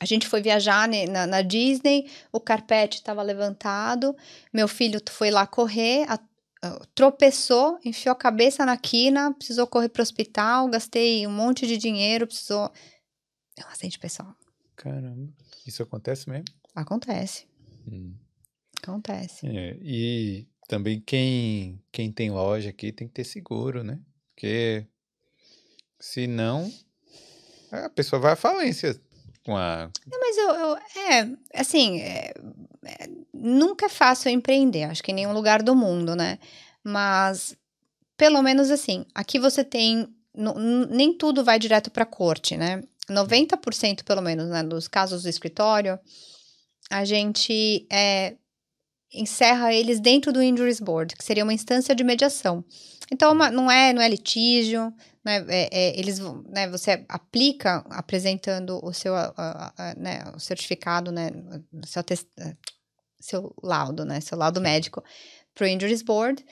A 0.00 0.04
gente 0.04 0.28
foi 0.28 0.40
viajar 0.40 0.88
na, 1.10 1.26
na 1.26 1.42
Disney, 1.42 2.08
o 2.30 2.38
carpete 2.38 2.98
estava 2.98 3.20
levantado, 3.22 4.14
meu 4.52 4.68
filho 4.68 5.00
foi 5.10 5.30
lá 5.30 5.44
correr, 5.46 6.04
a- 6.08 6.20
a- 6.62 6.80
tropeçou, 6.94 7.78
enfiou 7.84 8.12
a 8.12 8.16
cabeça 8.16 8.64
na 8.64 8.76
quina, 8.76 9.34
precisou 9.34 9.66
correr 9.66 9.88
para 9.88 10.00
o 10.00 10.02
hospital, 10.02 10.68
gastei 10.68 11.26
um 11.26 11.32
monte 11.32 11.66
de 11.66 11.76
dinheiro, 11.76 12.26
precisou. 12.28 12.70
É 13.58 13.64
um 13.66 13.68
acidente 13.68 13.98
pessoal. 13.98 14.34
Caramba. 14.76 15.32
Isso 15.66 15.82
acontece 15.82 16.28
mesmo? 16.30 16.44
Acontece, 16.74 17.46
Hum. 17.90 18.14
acontece. 18.82 19.46
É, 19.46 19.76
e 19.82 20.46
também 20.68 21.00
quem, 21.00 21.82
quem 21.90 22.12
tem 22.12 22.30
loja 22.30 22.70
aqui 22.70 22.92
tem 22.92 23.08
que 23.08 23.14
ter 23.14 23.24
seguro, 23.24 23.82
né? 23.82 23.98
Porque 24.34 24.86
senão 25.98 26.72
a 27.72 27.88
pessoa 27.90 28.20
vai 28.20 28.32
à 28.32 28.36
falência 28.36 28.98
com 29.44 29.56
a. 29.56 29.90
Não, 30.10 30.20
mas 30.20 30.36
eu, 30.36 30.48
eu- 30.50 30.76
é, 30.76 31.36
assim, 31.60 32.00
é, 32.00 32.32
é, 32.84 33.08
nunca 33.32 33.86
é 33.86 33.88
fácil 33.88 34.30
empreender, 34.30 34.84
acho 34.84 35.02
que 35.02 35.10
em 35.10 35.14
nenhum 35.14 35.32
lugar 35.32 35.62
do 35.62 35.74
mundo, 35.74 36.14
né? 36.14 36.38
Mas, 36.84 37.56
pelo 38.16 38.40
menos 38.42 38.70
assim, 38.70 39.04
aqui 39.14 39.38
você 39.38 39.64
tem, 39.64 40.06
nem 40.90 41.16
tudo 41.16 41.42
vai 41.44 41.58
direto 41.58 41.90
para 41.90 42.06
corte, 42.06 42.56
né? 42.56 42.82
90% 43.08 44.04
pelo 44.04 44.20
menos, 44.20 44.48
né, 44.48 44.62
dos 44.62 44.88
casos 44.88 45.22
do 45.22 45.28
escritório, 45.28 45.98
a 46.90 47.04
gente 47.04 47.86
é, 47.90 48.36
encerra 49.12 49.72
eles 49.72 50.00
dentro 50.00 50.32
do 50.32 50.42
Injuries 50.42 50.80
Board, 50.80 51.16
que 51.16 51.24
seria 51.24 51.44
uma 51.44 51.52
instância 51.52 51.94
de 51.94 52.04
mediação. 52.04 52.64
Então, 53.10 53.32
uma, 53.32 53.50
não, 53.50 53.70
é, 53.70 53.92
não 53.92 54.02
é 54.02 54.08
litígio, 54.08 54.92
né, 55.24 55.44
é, 55.48 55.68
é, 55.72 55.98
eles, 55.98 56.18
né, 56.18 56.68
você 56.68 57.04
aplica 57.08 57.84
apresentando 57.90 58.80
o 58.82 58.92
seu 58.92 59.14
a, 59.14 59.32
a, 59.36 59.72
a, 59.76 59.94
né, 59.94 60.24
o 60.34 60.38
certificado, 60.38 61.10
né, 61.10 61.30
seu, 61.86 62.02
test, 62.02 62.26
seu 63.20 63.54
laudo, 63.62 64.04
né, 64.04 64.20
seu 64.20 64.36
laudo 64.36 64.60
médico 64.60 65.02
para 65.54 65.64
o 65.64 65.68
Injuries 65.68 66.02
Board. 66.02 66.44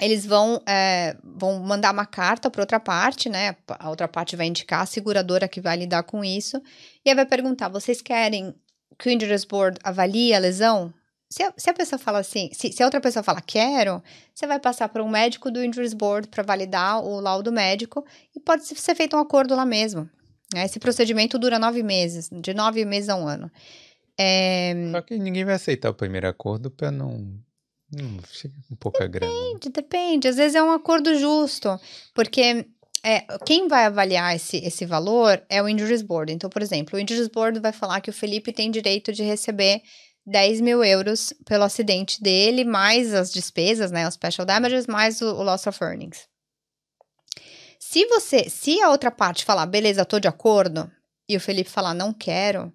Eles 0.00 0.24
vão, 0.24 0.62
é, 0.66 1.16
vão 1.24 1.58
mandar 1.58 1.92
uma 1.92 2.06
carta 2.06 2.48
para 2.50 2.62
outra 2.62 2.78
parte, 2.78 3.28
né? 3.28 3.56
A 3.78 3.90
outra 3.90 4.06
parte 4.06 4.36
vai 4.36 4.46
indicar 4.46 4.82
a 4.82 4.86
seguradora 4.86 5.48
que 5.48 5.60
vai 5.60 5.76
lidar 5.76 6.04
com 6.04 6.24
isso. 6.24 6.62
E 7.04 7.10
aí 7.10 7.16
vai 7.16 7.26
perguntar: 7.26 7.68
vocês 7.68 8.00
querem 8.00 8.54
que 8.98 9.08
o 9.08 9.12
Injuries 9.12 9.44
Board 9.44 9.78
avalie 9.82 10.34
a 10.34 10.38
lesão? 10.38 10.92
Se 11.30 11.42
a, 11.42 11.52
se 11.56 11.68
a 11.68 11.74
pessoa 11.74 11.98
fala 11.98 12.20
assim, 12.20 12.48
se, 12.54 12.72
se, 12.72 12.82
a 12.82 12.86
outra 12.86 13.00
pessoa 13.00 13.22
fala 13.22 13.42
quero, 13.42 14.02
você 14.34 14.46
vai 14.46 14.58
passar 14.58 14.88
para 14.88 15.02
um 15.02 15.08
médico 15.10 15.50
do 15.50 15.62
Injuries 15.62 15.92
Board 15.92 16.28
para 16.28 16.42
validar 16.42 17.04
o 17.04 17.20
laudo 17.20 17.52
médico 17.52 18.04
e 18.34 18.40
pode 18.40 18.64
ser 18.64 18.94
feito 18.94 19.14
um 19.14 19.20
acordo 19.20 19.54
lá 19.54 19.66
mesmo. 19.66 20.08
Né? 20.54 20.64
Esse 20.64 20.78
procedimento 20.78 21.38
dura 21.38 21.58
nove 21.58 21.82
meses, 21.82 22.30
de 22.32 22.54
nove 22.54 22.84
meses 22.84 23.10
a 23.10 23.16
um 23.16 23.28
ano. 23.28 23.50
É... 24.18 24.74
Só 24.90 25.02
que 25.02 25.18
ninguém 25.18 25.44
vai 25.44 25.54
aceitar 25.54 25.90
o 25.90 25.94
primeiro 25.94 26.26
acordo 26.26 26.70
para 26.70 26.90
não. 26.90 27.38
Hum, 27.94 28.18
com 28.68 28.76
pouca 28.76 29.08
depende, 29.08 29.18
grana. 29.18 29.32
Depende, 29.32 29.68
depende. 29.70 30.28
Às 30.28 30.36
vezes 30.36 30.54
é 30.54 30.62
um 30.62 30.72
acordo 30.72 31.18
justo, 31.18 31.80
porque 32.14 32.66
é, 33.02 33.20
quem 33.46 33.68
vai 33.68 33.86
avaliar 33.86 34.34
esse, 34.34 34.58
esse 34.58 34.84
valor 34.84 35.42
é 35.48 35.62
o 35.62 35.68
Injuries 35.68 36.02
Board. 36.02 36.32
Então, 36.32 36.50
por 36.50 36.62
exemplo, 36.62 36.98
o 36.98 37.00
Injuries 37.00 37.28
Board 37.28 37.60
vai 37.60 37.72
falar 37.72 38.00
que 38.00 38.10
o 38.10 38.12
Felipe 38.12 38.52
tem 38.52 38.70
direito 38.70 39.12
de 39.12 39.22
receber 39.22 39.82
10 40.26 40.60
mil 40.60 40.84
euros 40.84 41.32
pelo 41.46 41.64
acidente 41.64 42.22
dele, 42.22 42.64
mais 42.64 43.14
as 43.14 43.32
despesas, 43.32 43.90
né? 43.90 44.06
Os 44.06 44.14
special 44.14 44.44
damages, 44.44 44.86
mais 44.86 45.22
o, 45.22 45.26
o 45.26 45.42
loss 45.42 45.66
of 45.66 45.82
earnings. 45.82 46.28
Se 47.78 48.04
você, 48.06 48.50
se 48.50 48.80
a 48.82 48.90
outra 48.90 49.10
parte 49.10 49.44
falar, 49.44 49.64
beleza, 49.64 50.04
tô 50.04 50.20
de 50.20 50.28
acordo, 50.28 50.90
e 51.28 51.36
o 51.36 51.40
Felipe 51.40 51.70
falar, 51.70 51.94
não 51.94 52.12
quero, 52.12 52.70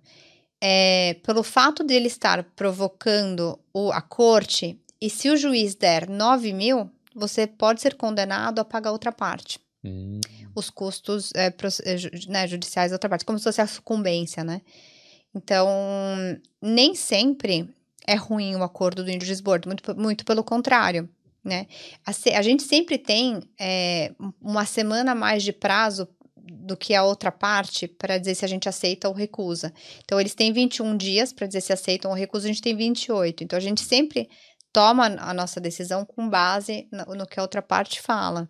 é, 0.60 1.15
pelo 1.26 1.44
fato 1.44 1.84
dele 1.84 2.07
estar 2.07 2.44
provocando 2.56 3.60
o, 3.73 3.91
a 3.91 4.02
corte, 4.02 4.81
e 5.03 5.09
se 5.09 5.30
o 5.30 5.35
juiz 5.35 5.75
der 5.75 6.07
9 6.07 6.53
mil, 6.53 6.89
você 7.13 7.45
pode 7.45 7.81
ser 7.81 7.95
condenado 7.95 8.59
a 8.59 8.63
pagar 8.63 8.93
outra 8.93 9.11
parte. 9.11 9.59
Hum. 9.84 10.21
Os 10.55 10.69
custos 10.69 11.30
é, 11.35 11.53
né, 12.30 12.47
judiciais 12.47 12.91
da 12.91 12.95
outra 12.95 13.09
parte, 13.09 13.25
como 13.25 13.38
se 13.38 13.43
fosse 13.43 13.59
a 13.59 13.67
sucumbência, 13.67 14.45
né? 14.45 14.61
Então, 15.35 15.67
nem 16.61 16.95
sempre 16.95 17.69
é 18.07 18.15
ruim 18.15 18.55
o 18.55 18.63
acordo 18.63 19.03
do 19.03 19.11
Injuries 19.11 19.41
Board, 19.41 19.67
muito, 19.67 19.93
muito 19.93 20.23
pelo 20.23 20.41
contrário. 20.41 21.09
Né? 21.43 21.67
A, 22.05 22.11
a 22.38 22.41
gente 22.41 22.63
sempre 22.63 22.97
tem 22.97 23.41
é, 23.59 24.13
uma 24.39 24.65
semana 24.65 25.11
a 25.11 25.15
mais 25.15 25.43
de 25.43 25.51
prazo 25.51 26.07
do 26.38 26.77
que 26.77 26.95
a 26.95 27.03
outra 27.03 27.30
parte 27.30 27.89
para 27.89 28.17
dizer 28.17 28.35
se 28.35 28.45
a 28.45 28.47
gente 28.47 28.69
aceita 28.69 29.09
ou 29.09 29.13
recusa. 29.13 29.73
Então, 30.05 30.17
eles 30.17 30.34
têm 30.34 30.53
21 30.53 30.95
dias 30.95 31.34
para 31.34 31.45
dizer 31.45 31.59
se 31.59 31.73
aceitam 31.73 32.09
ou 32.09 32.15
recusam, 32.15 32.49
a 32.49 32.53
gente 32.53 32.61
tem 32.61 32.75
28. 32.75 33.43
Então, 33.43 33.57
a 33.57 33.61
gente 33.61 33.81
sempre 33.81 34.30
toma 34.74 35.06
a 35.20 35.34
nossa 35.34 35.62
decisão 35.62 36.04
com 36.04 36.28
base 36.28 36.88
no, 36.91 37.16
no 37.16 37.28
que 37.28 37.40
a 37.40 37.44
outra 37.44 37.62
parte 37.62 38.02
fala. 38.02 38.50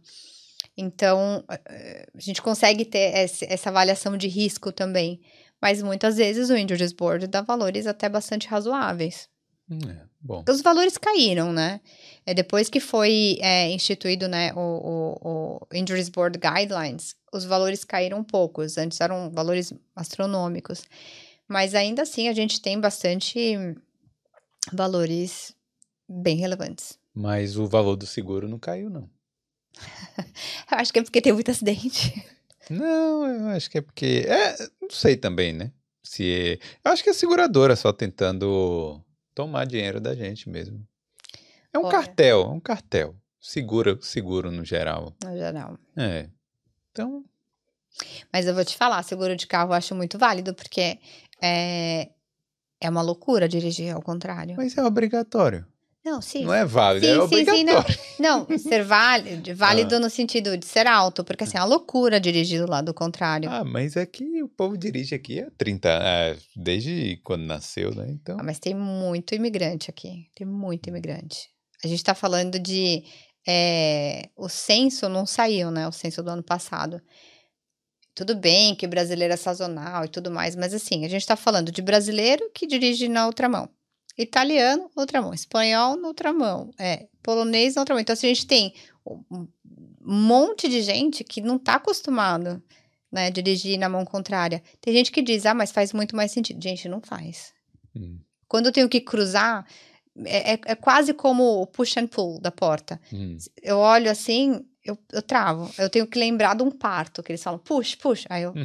Então, 0.76 1.44
a 1.48 2.20
gente 2.20 2.42
consegue 2.42 2.84
ter 2.84 3.14
essa 3.14 3.70
avaliação 3.70 4.18
de 4.18 4.28
risco 4.28 4.72
também. 4.72 5.22
Mas 5.62 5.82
muitas 5.82 6.18
vezes 6.18 6.50
o 6.50 6.58
Injuries 6.58 6.92
Board 6.92 7.28
dá 7.28 7.42
valores 7.42 7.86
até 7.88 8.10
bastante 8.10 8.48
razoáveis. 8.48 9.30
Hum, 9.70 9.80
é. 9.88 10.52
Os 10.52 10.62
valores 10.62 10.98
caíram, 10.98 11.54
né? 11.54 11.80
É, 12.26 12.34
depois 12.34 12.70
que 12.70 12.80
foi 12.80 13.38
é, 13.42 13.70
instituído 13.70 14.28
né, 14.28 14.52
o, 14.54 14.60
o, 14.60 15.30
o, 15.30 15.68
Injuries 15.74 16.10
Board 16.10 16.38
Guidelines, 16.38 17.16
os 17.34 17.46
valores 17.46 17.84
caíram 17.84 18.20
um 18.20 18.24
pouco. 18.24 18.62
Antes 18.62 19.00
eram 19.00 19.32
valores 19.32 19.74
astronômicos. 19.96 20.84
Mas 21.48 21.76
ainda 21.76 22.02
assim 22.02 22.28
a 22.28 22.34
gente 22.34 22.62
tem 22.62 22.80
bastante 22.80 23.56
valores 24.72 25.54
bem 26.08 26.38
relevantes. 26.38 27.00
Mas 27.14 27.58
o 27.58 27.68
valor 27.68 27.96
do 27.96 28.06
seguro 28.06 28.48
não 28.48 28.60
caiu, 28.60 28.90
não. 28.90 29.10
Eu 30.72 30.78
acho 30.78 30.92
que 30.92 31.00
é 31.00 31.04
porque 31.04 31.22
tem 31.22 31.34
muito 31.34 31.52
acidente. 31.52 32.26
Não, 32.70 33.28
eu 33.28 33.48
acho 33.50 33.70
que 33.70 33.78
é 33.78 33.82
porque. 33.82 34.26
É, 34.28 34.56
não 34.82 34.90
sei 34.90 35.18
também, 35.18 35.52
né? 35.52 35.72
Se. 36.02 36.60
Eu 36.84 36.92
acho 36.92 37.04
que 37.04 37.10
é 37.10 37.12
a 37.12 37.16
seguradora 37.16 37.76
só 37.76 37.92
tentando 37.92 39.02
tomar 39.36 39.66
dinheiro 39.66 40.00
da 40.00 40.16
gente 40.16 40.50
mesmo. 40.50 40.86
É 41.74 41.78
um 41.78 41.84
Olha. 41.84 41.92
cartel, 41.92 42.42
é 42.42 42.48
um 42.48 42.60
cartel. 42.60 43.16
Segura, 43.40 43.98
seguro 44.02 44.50
no 44.50 44.64
geral. 44.64 45.14
No 45.24 45.36
geral. 45.36 45.78
É. 45.98 46.30
Então. 46.92 47.26
Mas 48.32 48.48
eu 48.48 48.56
vou 48.56 48.64
te 48.64 48.78
falar, 48.78 49.04
seguro 49.04 49.36
de 49.36 49.46
carro 49.46 49.72
eu 49.72 49.74
acho 49.74 49.94
muito 49.94 50.18
válido, 50.18 50.54
porque 50.54 50.98
é, 51.42 52.10
é 52.80 52.90
uma 52.90 53.02
loucura 53.02 53.48
dirigir 53.48 53.94
ao 53.94 54.02
contrário. 54.02 54.56
Mas 54.56 54.78
é 54.78 54.84
obrigatório. 54.84 55.68
Não, 56.04 56.22
sim. 56.22 56.44
Não 56.44 56.54
é 56.54 56.66
válido, 56.66 57.06
sim, 57.06 57.12
é 57.12 57.16
sim, 57.16 57.22
obrigatório. 57.22 57.94
Sim, 57.94 58.22
não. 58.22 58.46
não, 58.48 58.58
ser 58.58 58.84
válido, 58.84 59.56
válido 59.56 59.96
ah. 59.96 60.00
no 60.00 60.10
sentido 60.10 60.58
de 60.58 60.66
ser 60.66 60.86
alto, 60.86 61.24
porque 61.24 61.46
assim, 61.46 61.58
é 61.58 61.62
uma 61.62 61.66
loucura 61.66 62.20
dirigir 62.20 62.60
do 62.60 62.70
lado 62.70 62.94
contrário. 62.94 63.50
Ah, 63.50 63.64
mas 63.64 63.96
é 63.96 64.06
que 64.06 64.44
o 64.44 64.50
povo 64.50 64.78
dirige 64.78 65.16
aqui 65.16 65.40
há 65.40 65.50
30 65.58 65.90
é, 65.90 66.38
desde 66.56 67.22
quando 67.24 67.44
nasceu, 67.44 67.96
né? 67.96 68.08
Então. 68.10 68.38
Ah, 68.38 68.44
mas 68.44 68.60
tem 68.60 68.76
muito 68.76 69.34
imigrante 69.34 69.90
aqui, 69.90 70.28
tem 70.36 70.46
muito 70.46 70.90
imigrante. 70.90 71.50
A 71.84 71.88
gente 71.88 72.04
tá 72.04 72.14
falando 72.14 72.60
de. 72.60 73.04
É, 73.48 74.30
o 74.38 74.50
censo 74.50 75.08
não 75.08 75.26
saiu, 75.26 75.72
né? 75.72 75.88
O 75.88 75.92
censo 75.92 76.22
do 76.22 76.30
ano 76.30 76.44
passado. 76.44 77.02
Tudo 78.14 78.36
bem 78.36 78.76
que 78.76 78.86
brasileiro 78.88 79.34
é 79.34 79.38
sazonal 79.38 80.06
e 80.06 80.08
tudo 80.08 80.30
mais, 80.30 80.56
mas 80.56 80.74
assim, 80.74 81.04
a 81.04 81.08
gente 81.08 81.26
tá 81.26 81.36
falando 81.36 81.72
de 81.72 81.82
brasileiro 81.82 82.52
que 82.54 82.68
dirige 82.68 83.08
na 83.08 83.26
outra 83.26 83.50
mão 83.50 83.70
italiano, 84.18 84.90
outra 84.96 85.22
mão, 85.22 85.34
espanhol, 85.34 86.00
outra 86.04 86.32
mão, 86.32 86.72
é, 86.78 87.08
polonês, 87.22 87.78
outra 87.78 87.96
mão. 87.96 88.02
Então, 88.02 88.14
assim, 88.14 88.28
a 88.28 88.34
gente 88.34 88.48
tem 88.48 88.74
um 89.06 89.48
monte 90.02 90.70
de 90.70 90.82
gente 90.82 91.24
que 91.24 91.42
não 91.42 91.56
está 91.56 91.76
acostumado, 91.76 92.62
né, 93.12 93.30
dirigir 93.32 93.78
na 93.78 93.90
mão 93.90 94.06
contrária. 94.06 94.62
Tem 94.82 94.94
gente 94.94 95.12
que 95.12 95.22
diz, 95.22 95.46
ah, 95.46 95.54
mas 95.54 95.72
faz 95.72 95.94
muito 95.94 96.16
mais 96.16 96.32
sentido. 96.32 96.62
Gente, 96.62 96.88
não 96.88 97.02
faz. 97.02 97.54
Hum. 97.96 98.20
Quando 98.48 98.68
eu 98.68 98.72
tenho 98.72 98.90
que 98.90 99.02
cruzar, 99.02 99.66
é, 100.26 100.54
é, 100.54 100.60
é, 100.66 100.76
quase 100.76 101.14
como 101.14 101.62
o 101.62 101.68
push 101.68 101.98
and 101.98 102.08
pull 102.08 102.40
da 102.40 102.52
porta. 102.52 103.00
Hum. 103.12 103.38
Eu 103.62 103.78
olho 103.78 104.10
assim, 104.10 104.66
eu, 104.84 104.98
eu 105.12 105.22
travo. 105.22 105.72
Eu 105.78 105.90
tenho 105.90 106.08
que 106.08 106.20
lembrar 106.20 106.56
de 106.56 106.64
um 106.64 106.72
parto, 106.72 107.24
que 107.24 107.32
eles 107.32 107.44
falam, 107.44 107.60
push, 107.60 107.96
push. 107.96 108.26
Aí 108.30 108.44
eu... 108.44 108.54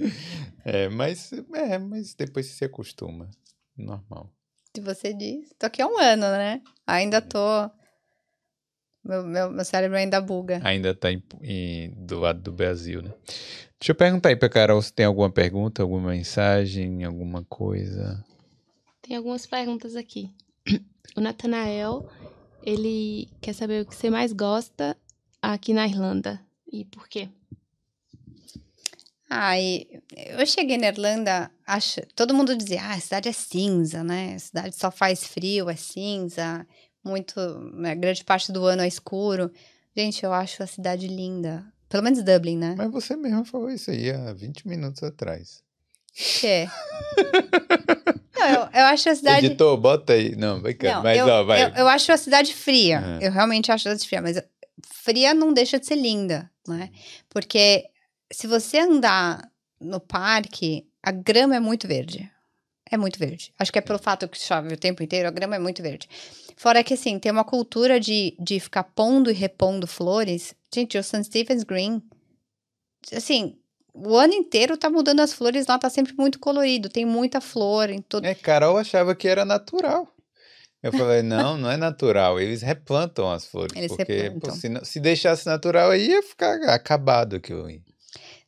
é, 0.64 0.88
mas, 0.88 1.32
é, 1.54 1.78
mas 1.78 2.14
depois 2.14 2.46
você 2.46 2.52
se 2.52 2.64
acostuma 2.64 3.28
normal. 3.80 4.30
Se 4.74 4.80
você 4.80 5.12
diz. 5.12 5.52
Tô 5.58 5.66
aqui 5.66 5.82
há 5.82 5.86
um 5.86 5.98
ano, 5.98 6.22
né? 6.22 6.62
Ainda 6.86 7.20
tô. 7.20 7.38
Meu, 9.02 9.24
meu, 9.24 9.50
meu 9.50 9.64
cérebro 9.64 9.96
ainda 9.96 10.20
buga. 10.20 10.60
Ainda 10.62 10.94
tá 10.94 11.10
em, 11.10 11.22
em, 11.42 11.90
do 11.96 12.20
lado 12.20 12.40
do 12.40 12.52
Brasil, 12.52 13.02
né? 13.02 13.12
Deixa 13.80 13.92
eu 13.92 13.94
perguntar 13.94 14.28
aí 14.28 14.36
pra 14.36 14.48
Carol 14.48 14.80
se 14.82 14.92
tem 14.92 15.06
alguma 15.06 15.30
pergunta, 15.30 15.82
alguma 15.82 16.10
mensagem, 16.10 17.02
alguma 17.02 17.42
coisa. 17.44 18.22
Tem 19.00 19.16
algumas 19.16 19.46
perguntas 19.46 19.96
aqui. 19.96 20.30
O 21.16 21.20
Natanael, 21.20 22.08
ele 22.62 23.28
quer 23.40 23.52
saber 23.52 23.82
o 23.82 23.84
que 23.84 23.96
você 23.96 24.08
mais 24.08 24.32
gosta 24.32 24.96
aqui 25.42 25.72
na 25.72 25.84
Irlanda 25.84 26.40
e 26.72 26.84
por 26.84 27.08
quê? 27.08 27.28
Ai, 29.32 29.86
eu 30.26 30.44
cheguei 30.44 30.76
na 30.76 30.88
Irlanda, 30.88 31.48
acho, 31.64 32.00
todo 32.16 32.34
mundo 32.34 32.56
dizia, 32.56 32.82
ah, 32.82 32.94
a 32.94 33.00
cidade 33.00 33.28
é 33.28 33.32
cinza, 33.32 34.02
né? 34.02 34.34
A 34.34 34.38
cidade 34.40 34.74
só 34.74 34.90
faz 34.90 35.24
frio, 35.24 35.70
é 35.70 35.76
cinza, 35.76 36.66
muito, 37.04 37.40
né, 37.74 37.94
grande 37.94 38.24
parte 38.24 38.50
do 38.50 38.64
ano 38.64 38.82
é 38.82 38.88
escuro. 38.88 39.52
Gente, 39.96 40.24
eu 40.24 40.32
acho 40.32 40.64
a 40.64 40.66
cidade 40.66 41.06
linda. 41.06 41.64
Pelo 41.88 42.02
menos 42.02 42.24
Dublin, 42.24 42.56
né? 42.56 42.74
Mas 42.76 42.90
você 42.90 43.14
mesmo 43.14 43.44
falou 43.44 43.70
isso 43.70 43.92
aí 43.92 44.10
há 44.10 44.32
20 44.32 44.66
minutos 44.66 45.02
atrás. 45.02 45.62
Que? 46.12 46.68
Não, 48.36 48.48
eu, 48.48 48.68
eu 48.72 48.84
acho 48.86 49.10
a 49.10 49.14
cidade. 49.14 49.46
Editor, 49.46 49.76
bota 49.76 50.12
aí. 50.12 50.34
Não, 50.34 50.60
vai 50.60 50.74
cá. 50.74 51.02
Mas, 51.02 51.18
eu, 51.18 51.26
ó, 51.26 51.44
vai. 51.44 51.64
Eu, 51.64 51.68
eu, 51.70 51.88
acho 51.88 52.10
a 52.10 52.16
cidade 52.16 52.54
fria. 52.54 53.00
Uhum. 53.00 53.18
Eu 53.20 53.32
realmente 53.32 53.70
acho 53.70 53.88
a 53.88 53.92
cidade 53.92 54.08
fria. 54.08 54.22
Mas 54.22 54.42
fria 54.88 55.34
não 55.34 55.52
deixa 55.52 55.78
de 55.78 55.86
ser 55.86 55.96
linda, 55.96 56.50
né? 56.66 56.90
Porque 57.28 57.89
se 58.32 58.46
você 58.46 58.78
andar 58.78 59.50
no 59.80 60.00
parque, 60.00 60.86
a 61.02 61.10
grama 61.10 61.56
é 61.56 61.60
muito 61.60 61.86
verde. 61.88 62.30
É 62.90 62.96
muito 62.96 63.18
verde. 63.18 63.52
Acho 63.58 63.72
que 63.72 63.78
é 63.78 63.82
pelo 63.82 63.98
fato 63.98 64.28
que 64.28 64.38
chove 64.38 64.74
o 64.74 64.76
tempo 64.76 65.02
inteiro, 65.02 65.28
a 65.28 65.30
grama 65.30 65.54
é 65.56 65.58
muito 65.58 65.80
verde. 65.82 66.08
Fora 66.56 66.82
que, 66.82 66.94
assim, 66.94 67.18
tem 67.18 67.30
uma 67.30 67.44
cultura 67.44 68.00
de, 68.00 68.36
de 68.38 68.58
ficar 68.58 68.82
pondo 68.82 69.30
e 69.30 69.34
repondo 69.34 69.86
flores. 69.86 70.54
Gente, 70.74 70.98
o 70.98 71.02
St. 71.02 71.24
Stephen's 71.24 71.62
Green, 71.62 72.02
assim, 73.12 73.56
o 73.94 74.16
ano 74.16 74.32
inteiro 74.34 74.76
tá 74.76 74.90
mudando 74.90 75.20
as 75.20 75.32
flores 75.32 75.66
lá, 75.66 75.78
tá 75.78 75.88
sempre 75.88 76.14
muito 76.18 76.38
colorido, 76.38 76.88
tem 76.88 77.04
muita 77.06 77.40
flor 77.40 77.90
em 77.90 78.02
todo. 78.02 78.24
É, 78.24 78.34
Carol 78.34 78.76
achava 78.76 79.14
que 79.14 79.28
era 79.28 79.44
natural. 79.44 80.08
Eu 80.82 80.92
falei, 80.92 81.22
não, 81.22 81.58
não 81.58 81.70
é 81.70 81.76
natural. 81.76 82.40
Eles 82.40 82.62
replantam 82.62 83.30
as 83.30 83.46
flores. 83.46 83.76
Eles 83.76 83.88
porque 83.88 84.12
replantam. 84.14 84.50
pô, 84.50 84.56
se, 84.56 84.68
não- 84.68 84.84
se 84.84 84.98
deixasse 84.98 85.46
natural, 85.46 85.90
aí 85.90 86.08
ia 86.08 86.22
ficar 86.22 86.54
acabado 86.70 87.36
aquilo 87.36 87.66
aí. 87.66 87.82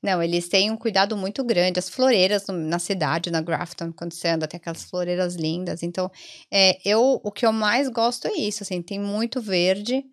Não, 0.03 0.23
eles 0.23 0.49
têm 0.49 0.71
um 0.71 0.77
cuidado 0.77 1.17
muito 1.17 1.45
grande. 1.45 1.79
As 1.79 1.89
floreiras 1.89 2.47
na 2.49 2.79
cidade, 2.79 3.31
na 3.31 3.41
Grafton, 3.41 3.93
quando 3.93 4.13
você 4.13 4.29
anda, 4.29 4.49
tem 4.49 4.59
aquelas 4.59 4.83
floreiras 4.85 5.37
lindas. 5.37 5.83
Então, 5.83 6.11
é, 6.51 6.79
eu, 6.85 7.21
o 7.23 7.31
que 7.31 7.47
eu 7.47 7.53
mais 7.53 7.89
gosto 7.89 8.27
é 8.27 8.33
isso, 8.33 8.63
assim, 8.65 8.83
tem 8.83 8.99
muito 8.99 9.41
verde. 9.41 10.05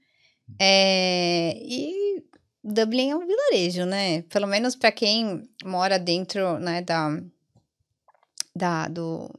é, 0.59 1.53
e 1.61 2.23
Dublin 2.63 3.11
é 3.11 3.15
um 3.15 3.25
vilarejo, 3.25 3.85
né? 3.85 4.21
Pelo 4.23 4.47
menos 4.47 4.75
para 4.75 4.91
quem 4.91 5.49
mora 5.63 5.97
dentro, 5.99 6.59
né, 6.59 6.81
da, 6.81 7.19
da, 8.55 8.87
do... 8.87 9.29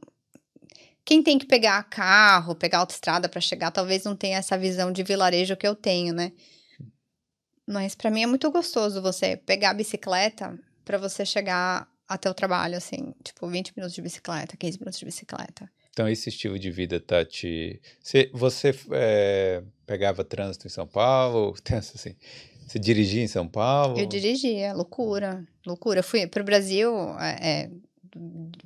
Quem 1.05 1.23
tem 1.23 1.37
que 1.37 1.45
pegar 1.45 1.83
carro, 1.83 2.55
pegar 2.55 2.79
autoestrada 2.79 3.27
para 3.29 3.41
chegar, 3.41 3.71
talvez 3.71 4.03
não 4.03 4.15
tenha 4.15 4.37
essa 4.37 4.57
visão 4.57 4.91
de 4.91 5.03
vilarejo 5.03 5.57
que 5.57 5.67
eu 5.67 5.75
tenho, 5.75 6.13
né? 6.13 6.31
Mas 7.67 7.95
pra 7.95 8.11
mim 8.11 8.23
é 8.23 8.27
muito 8.27 8.49
gostoso 8.51 9.01
você 9.01 9.37
pegar 9.37 9.71
a 9.71 9.73
bicicleta 9.73 10.57
pra 10.83 10.97
você 10.97 11.25
chegar 11.25 11.87
até 12.07 12.29
o 12.29 12.33
trabalho, 12.33 12.75
assim, 12.75 13.13
tipo, 13.23 13.47
20 13.47 13.73
minutos 13.75 13.95
de 13.95 14.01
bicicleta, 14.01 14.57
15 14.57 14.79
minutos 14.79 14.99
de 14.99 15.05
bicicleta. 15.05 15.71
Então, 15.91 16.07
esse 16.07 16.29
estilo 16.29 16.57
de 16.57 16.71
vida 16.71 16.99
tá 16.99 17.23
te. 17.25 17.81
Você, 18.01 18.29
você 18.33 18.73
é, 18.91 19.63
pegava 19.85 20.23
trânsito 20.23 20.67
em 20.67 20.69
São 20.69 20.87
Paulo? 20.87 21.53
Assim. 21.77 22.15
Você 22.65 22.79
dirigia 22.79 23.21
em 23.21 23.27
São 23.27 23.47
Paulo? 23.47 23.99
Eu 23.99 24.05
dirigia, 24.05 24.73
loucura, 24.73 25.45
loucura. 25.65 26.01
Fui 26.01 26.25
pro 26.25 26.43
Brasil 26.43 26.93
é, 27.19 27.65
é, 27.65 27.71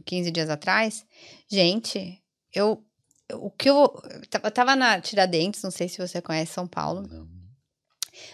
15 0.05 0.29
dias 0.29 0.49
atrás. 0.49 1.05
Gente, 1.47 2.21
eu. 2.53 2.83
O 3.33 3.49
que 3.49 3.67
eu. 3.67 3.91
Eu 4.43 4.51
tava 4.51 4.75
na 4.75 5.01
Tiradentes, 5.01 5.63
não 5.63 5.71
sei 5.71 5.89
se 5.89 5.97
você 5.97 6.21
conhece 6.21 6.53
São 6.53 6.67
Paulo. 6.67 7.01
Não. 7.01 7.27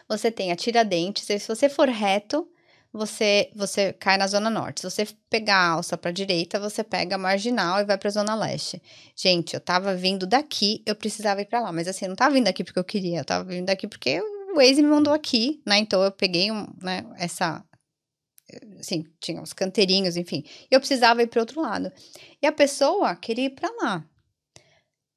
Você 0.08 0.32
tem 0.32 0.52
a 0.52 0.56
Tiradentes, 0.56 1.30
e 1.30 1.40
se 1.40 1.48
você 1.48 1.70
for 1.70 1.88
reto, 1.90 2.48
você 2.94 3.50
você 3.56 3.94
cai 3.94 4.18
na 4.18 4.28
Zona 4.28 4.50
Norte. 4.50 4.82
Se 4.82 4.90
você 4.90 5.08
pegar 5.30 5.56
a 5.56 5.70
alça 5.72 5.98
pra 5.98 6.12
direita, 6.12 6.60
você 6.60 6.84
pega 6.84 7.16
a 7.16 7.18
Marginal 7.18 7.80
e 7.80 7.86
vai 7.86 7.98
pra 7.98 8.10
Zona 8.10 8.36
Leste. 8.36 8.82
Gente, 9.16 9.54
eu 9.54 9.62
tava 9.62 9.96
vindo 9.96 10.28
daqui, 10.28 10.84
eu 10.86 10.96
precisava 10.96 11.42
ir 11.42 11.46
pra 11.46 11.62
lá. 11.62 11.72
Mas 11.72 11.88
assim, 11.88 12.06
eu 12.06 12.10
não 12.10 12.16
tava 12.16 12.36
vindo 12.36 12.48
aqui 12.48 12.64
porque 12.64 12.80
eu 12.80 12.84
queria, 12.84 13.20
eu 13.20 13.26
tava 13.26 13.46
vindo 13.46 13.66
daqui 13.66 13.88
porque 13.88 14.20
o 14.22 14.56
Waze 14.56 14.82
me 14.82 14.90
mandou 14.90 15.14
aqui, 15.14 15.62
né? 15.66 15.78
Então 15.78 16.04
eu 16.04 16.12
peguei 16.12 16.52
um, 16.52 16.68
né, 16.82 17.06
essa... 17.18 17.64
Assim, 18.78 19.06
tinha 19.22 19.42
uns 19.42 19.54
canteirinhos, 19.54 20.18
enfim. 20.18 20.44
E 20.70 20.76
eu 20.76 20.80
precisava 20.82 21.24
ir 21.24 21.28
pro 21.28 21.40
outro 21.40 21.62
lado. 21.62 21.90
E 22.42 22.46
a 22.46 22.52
pessoa 22.52 23.16
queria 23.16 23.46
ir 23.46 23.52
pra 23.52 23.70
lá. 23.82 24.06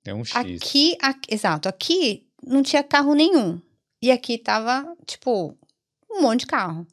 É 0.07 0.15
um 0.15 0.24
X. 0.24 0.36
Aqui, 0.36 0.97
aqui- 1.01 1.35
exato, 1.35 1.69
aqui 1.69 2.28
não 2.47 2.62
tinha 2.62 2.85
carro 2.85 3.12
nenhum. 3.15 3.61
E 4.05 4.11
aqui 4.11 4.37
tava, 4.37 4.95
tipo, 5.07 5.57
um 6.11 6.21
monte 6.21 6.41
de 6.41 6.47
carro. 6.47 6.87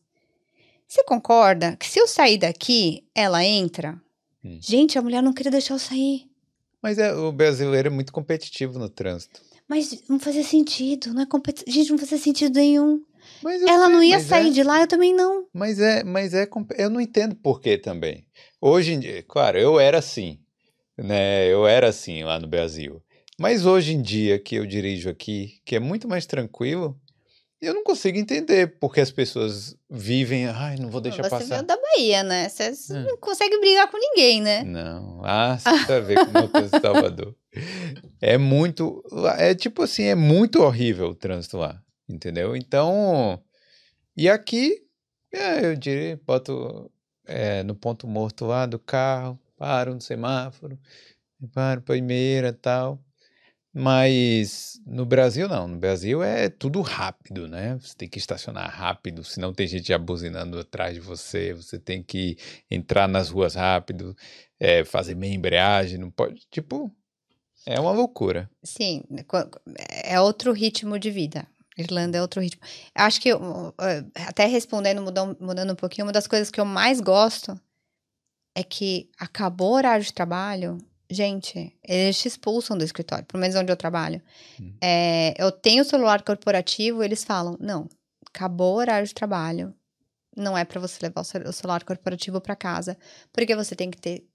Você 0.87 1.03
concorda 1.03 1.75
que 1.75 1.85
se 1.85 1.99
eu 1.99 2.07
sair 2.07 2.37
daqui, 2.37 3.03
ela 3.13 3.43
entra? 3.43 4.01
Hum. 4.41 4.57
Gente, 4.61 4.97
a 4.97 5.01
mulher 5.01 5.21
não 5.21 5.33
queria 5.33 5.51
deixar 5.51 5.73
eu 5.73 5.79
sair. 5.79 6.29
Mas 6.81 6.97
é, 6.97 7.13
o 7.13 7.29
brasileiro 7.33 7.89
é 7.89 7.91
muito 7.91 8.13
competitivo 8.13 8.79
no 8.79 8.87
trânsito. 8.87 9.41
Mas 9.67 10.07
não 10.07 10.21
fazia 10.21 10.41
sentido, 10.41 11.13
não 11.13 11.23
é 11.23 11.25
competi... 11.25 11.65
Gente, 11.67 11.91
não 11.91 11.97
fazia 11.97 12.17
sentido 12.17 12.55
nenhum. 12.55 13.03
Ela 13.43 13.87
sei, 13.87 13.93
não 13.93 14.01
ia 14.01 14.19
sair 14.21 14.47
é- 14.47 14.51
de 14.51 14.63
lá, 14.63 14.79
eu 14.79 14.87
também 14.87 15.13
não. 15.13 15.45
Mas 15.53 15.81
é, 15.81 16.05
mas 16.05 16.33
é, 16.33 16.47
eu 16.77 16.89
não 16.89 17.01
entendo 17.01 17.35
por 17.35 17.59
que 17.59 17.77
também. 17.77 18.25
Hoje 18.61 18.93
em 18.93 18.99
dia, 19.01 19.21
claro, 19.23 19.59
eu 19.59 19.77
era 19.77 19.97
assim, 19.97 20.39
né? 20.97 21.45
Eu 21.45 21.67
era 21.67 21.89
assim 21.89 22.23
lá 22.23 22.39
no 22.39 22.47
Brasil. 22.47 23.03
Mas 23.41 23.65
hoje 23.65 23.93
em 23.93 24.01
dia 24.03 24.37
que 24.37 24.53
eu 24.53 24.67
dirijo 24.67 25.09
aqui, 25.09 25.59
que 25.65 25.75
é 25.75 25.79
muito 25.79 26.07
mais 26.07 26.27
tranquilo, 26.27 27.00
eu 27.61 27.73
não 27.73 27.83
consigo 27.83 28.17
entender 28.17 28.77
porque 28.79 28.99
as 29.01 29.11
pessoas 29.11 29.75
vivem, 29.89 30.47
ai, 30.47 30.77
não 30.77 30.89
vou 30.89 30.99
deixar 31.01 31.23
Você 31.23 31.29
passar. 31.29 31.45
veio 31.55 31.63
da 31.67 31.77
Bahia, 31.77 32.23
né? 32.23 32.49
Você 32.49 32.75
você 32.75 32.97
Hum. 32.97 33.03
não 33.03 33.17
consegue 33.17 33.57
brigar 33.59 33.89
com 33.89 33.97
ninguém, 33.97 34.41
né? 34.41 34.63
Não, 34.63 35.21
ah, 35.23 35.57
você 35.57 35.69
precisa 35.69 36.01
ver 36.01 36.25
como 36.25 36.37
eu 36.39 36.49
tô 36.49 36.59
em 36.59 36.69
Salvador. 36.69 37.35
É 38.23 38.37
muito, 38.37 39.03
é 39.39 39.53
tipo 39.55 39.81
assim, 39.81 40.03
é 40.03 40.13
muito 40.15 40.61
horrível 40.61 41.07
o 41.09 41.15
trânsito 41.15 41.57
lá, 41.57 41.81
entendeu? 42.07 42.55
Então, 42.55 43.43
e 44.15 44.29
aqui, 44.29 44.77
é, 45.33 45.65
eu 45.65 45.75
diria, 45.75 46.21
boto 46.25 46.89
é, 47.25 47.63
no 47.63 47.75
ponto 47.75 48.07
morto 48.07 48.45
lá 48.45 48.65
do 48.67 48.77
carro, 48.77 49.39
paro 49.57 49.93
no 49.95 49.99
semáforo, 50.01 50.79
paro 51.51 51.81
primeira 51.81 52.49
e 52.49 52.53
tal. 52.53 53.03
Mas 53.73 54.81
no 54.85 55.05
Brasil 55.05 55.47
não, 55.47 55.67
no 55.67 55.77
Brasil 55.77 56.21
é 56.21 56.49
tudo 56.49 56.81
rápido, 56.81 57.47
né? 57.47 57.77
Você 57.79 57.95
tem 57.95 58.09
que 58.09 58.19
estacionar 58.19 58.69
rápido, 58.69 59.23
senão 59.23 59.53
tem 59.53 59.65
gente 59.65 59.93
abuzinando 59.93 60.59
atrás 60.59 60.93
de 60.93 60.99
você, 60.99 61.53
você 61.53 61.79
tem 61.79 62.03
que 62.03 62.37
entrar 62.69 63.07
nas 63.07 63.29
ruas 63.29 63.55
rápido, 63.55 64.15
é, 64.59 64.83
fazer 64.83 65.15
meia 65.15 65.33
embreagem, 65.33 65.97
não 65.97 66.11
pode, 66.11 66.45
tipo, 66.51 66.93
é 67.65 67.79
uma 67.79 67.91
loucura. 67.91 68.49
Sim, 68.61 69.03
qu- 69.27 69.49
é 70.03 70.19
outro 70.19 70.51
ritmo 70.51 70.99
de 70.99 71.09
vida. 71.09 71.47
Irlanda 71.77 72.17
é 72.17 72.21
outro 72.21 72.41
ritmo. 72.41 72.61
Acho 72.93 73.21
que, 73.21 73.33
uh, 73.33 73.73
até 74.27 74.45
respondendo, 74.45 75.01
mudando, 75.01 75.37
mudando 75.39 75.71
um 75.71 75.75
pouquinho, 75.75 76.05
uma 76.05 76.11
das 76.11 76.27
coisas 76.27 76.51
que 76.51 76.59
eu 76.59 76.65
mais 76.65 76.99
gosto 76.99 77.57
é 78.53 78.63
que 78.63 79.09
acabou 79.17 79.71
o 79.71 79.75
horário 79.75 80.03
de 80.03 80.13
trabalho, 80.13 80.77
gente, 81.11 81.77
eles 81.83 82.19
te 82.19 82.27
expulsam 82.27 82.77
do 82.77 82.83
escritório, 82.83 83.25
pelo 83.25 83.41
menos 83.41 83.55
onde 83.55 83.71
eu 83.71 83.75
trabalho. 83.77 84.21
Hum. 84.59 84.73
É, 84.81 85.33
eu 85.37 85.51
tenho 85.51 85.83
celular 85.83 86.23
corporativo, 86.23 87.03
eles 87.03 87.23
falam, 87.23 87.57
não, 87.59 87.87
acabou 88.27 88.73
o 88.75 88.77
horário 88.77 89.05
de 89.07 89.13
trabalho, 89.13 89.73
não 90.35 90.57
é 90.57 90.63
para 90.65 90.79
você 90.79 90.97
levar 91.01 91.21
o 91.21 91.23
cel- 91.23 91.47
o 91.47 91.51
celular 91.53 91.83
corporativo 91.83 92.39
para 92.39 92.55
casa, 92.55 92.97
porque 93.33 93.55
você 93.55 93.75
tem 93.75 93.91
que 93.91 93.99
ter 93.99 94.25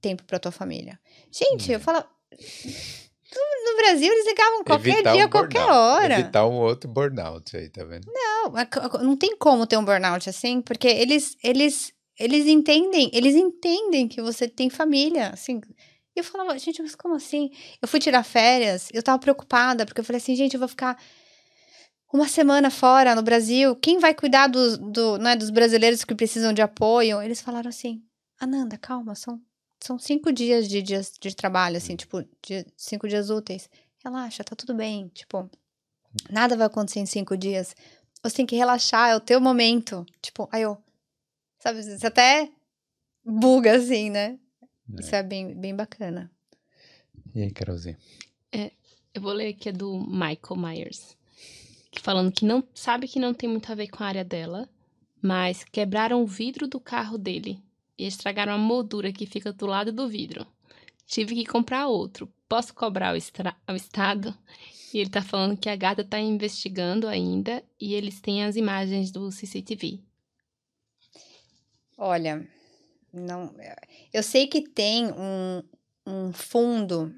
tempo 0.00 0.24
para 0.24 0.38
tua 0.38 0.50
família. 0.52 0.98
Gente, 1.30 1.70
eu 1.72 1.80
falo, 1.80 2.02
no, 3.64 3.76
Brasil 3.76 4.12
eles 4.12 4.26
ligavam 4.26 4.64
qualquer 4.64 4.92
Evitar 4.92 5.12
dia, 5.12 5.26
um 5.26 5.30
qualquer 5.30 5.70
hora. 5.70 6.20
Evitar 6.20 6.46
um 6.46 6.54
outro 6.54 6.88
burnout 6.90 7.56
aí, 7.56 7.68
tá 7.68 7.84
vendo? 7.84 8.06
Não, 8.10 8.52
c- 8.56 9.04
não 9.04 9.16
tem 9.16 9.36
como 9.36 9.66
ter 9.66 9.76
um 9.76 9.84
burnout 9.84 10.28
assim, 10.28 10.60
porque 10.62 10.86
eles, 10.88 11.36
eles, 11.42 11.92
eles 12.18 12.46
entendem, 12.46 13.10
eles 13.12 13.34
entendem 13.34 14.06
que 14.08 14.22
você 14.22 14.48
tem 14.48 14.70
família, 14.70 15.28
assim. 15.30 15.60
E 16.16 16.20
eu 16.20 16.24
falava, 16.24 16.56
gente, 16.58 16.80
mas 16.80 16.94
como 16.94 17.14
assim? 17.14 17.50
Eu 17.82 17.88
fui 17.88 17.98
tirar 17.98 18.22
férias, 18.22 18.88
eu 18.92 19.02
tava 19.02 19.18
preocupada, 19.18 19.84
porque 19.84 20.00
eu 20.00 20.04
falei 20.04 20.18
assim, 20.18 20.36
gente, 20.36 20.54
eu 20.54 20.60
vou 20.60 20.68
ficar 20.68 20.96
uma 22.12 22.28
semana 22.28 22.70
fora 22.70 23.14
no 23.16 23.22
Brasil, 23.22 23.74
quem 23.74 23.98
vai 23.98 24.14
cuidar 24.14 24.46
dos, 24.46 24.78
do, 24.78 25.18
né, 25.18 25.34
dos 25.34 25.50
brasileiros 25.50 26.04
que 26.04 26.14
precisam 26.14 26.52
de 26.52 26.62
apoio? 26.62 27.20
Eles 27.20 27.40
falaram 27.40 27.68
assim, 27.68 28.04
Ananda, 28.38 28.78
calma, 28.78 29.16
são, 29.16 29.40
são 29.82 29.98
cinco 29.98 30.32
dias 30.32 30.68
de, 30.68 30.80
dias 30.80 31.12
de 31.20 31.34
trabalho, 31.34 31.76
assim, 31.76 31.96
tipo, 31.96 32.22
de, 32.40 32.64
cinco 32.76 33.08
dias 33.08 33.30
úteis. 33.30 33.68
Relaxa, 34.04 34.44
tá 34.44 34.54
tudo 34.54 34.74
bem, 34.74 35.08
tipo, 35.08 35.50
nada 36.30 36.56
vai 36.56 36.68
acontecer 36.68 37.00
em 37.00 37.06
cinco 37.06 37.36
dias. 37.36 37.74
Você 38.22 38.36
tem 38.36 38.46
que 38.46 38.54
relaxar, 38.54 39.10
é 39.10 39.16
o 39.16 39.20
teu 39.20 39.40
momento. 39.40 40.06
Tipo, 40.22 40.48
aí 40.52 40.62
eu, 40.62 40.78
sabe, 41.58 41.82
você 41.82 42.06
até 42.06 42.48
buga, 43.24 43.76
assim, 43.76 44.08
né? 44.08 44.38
Isso 44.98 45.14
é 45.14 45.22
bem, 45.22 45.54
bem 45.54 45.74
bacana. 45.74 46.30
E 47.34 47.42
aí, 47.42 47.50
Carolzinha? 47.50 47.98
Eu 48.52 49.22
vou 49.22 49.32
ler 49.32 49.48
aqui 49.48 49.68
a 49.68 49.72
do 49.72 49.98
Michael 50.00 50.56
Myers. 50.56 51.16
Falando 52.00 52.32
que 52.32 52.44
não 52.44 52.64
sabe 52.74 53.06
que 53.06 53.20
não 53.20 53.32
tem 53.32 53.48
muito 53.48 53.70
a 53.70 53.74
ver 53.74 53.86
com 53.88 54.02
a 54.02 54.06
área 54.08 54.24
dela, 54.24 54.68
mas 55.22 55.62
quebraram 55.64 56.22
o 56.22 56.26
vidro 56.26 56.66
do 56.66 56.80
carro 56.80 57.16
dele 57.16 57.62
e 57.96 58.06
estragaram 58.06 58.52
a 58.52 58.58
moldura 58.58 59.12
que 59.12 59.24
fica 59.26 59.52
do 59.52 59.66
lado 59.66 59.92
do 59.92 60.08
vidro. 60.08 60.44
Tive 61.06 61.34
que 61.36 61.46
comprar 61.46 61.86
outro. 61.86 62.28
Posso 62.48 62.74
cobrar 62.74 63.14
o, 63.14 63.16
estra- 63.16 63.56
o 63.68 63.72
estado? 63.74 64.36
E 64.92 64.98
ele 64.98 65.10
tá 65.10 65.22
falando 65.22 65.56
que 65.56 65.68
a 65.68 65.76
Gata 65.76 66.04
tá 66.04 66.18
investigando 66.18 67.06
ainda 67.06 67.62
e 67.80 67.94
eles 67.94 68.20
têm 68.20 68.44
as 68.44 68.56
imagens 68.56 69.10
do 69.12 69.30
CCTV. 69.30 70.00
Olha, 71.96 72.46
não, 73.14 73.54
eu 74.12 74.22
sei 74.22 74.46
que 74.46 74.62
tem 74.62 75.06
um, 75.12 75.62
um 76.06 76.32
fundo. 76.32 77.14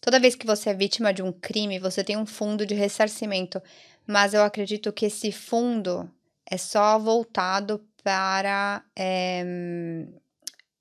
Toda 0.00 0.20
vez 0.20 0.34
que 0.34 0.46
você 0.46 0.70
é 0.70 0.74
vítima 0.74 1.12
de 1.12 1.22
um 1.22 1.32
crime, 1.32 1.78
você 1.78 2.02
tem 2.02 2.16
um 2.16 2.26
fundo 2.26 2.64
de 2.64 2.74
ressarcimento. 2.74 3.62
Mas 4.06 4.34
eu 4.34 4.42
acredito 4.42 4.92
que 4.92 5.06
esse 5.06 5.30
fundo 5.30 6.10
é 6.50 6.56
só 6.56 6.98
voltado 6.98 7.84
para 8.02 8.84
é, 8.96 9.44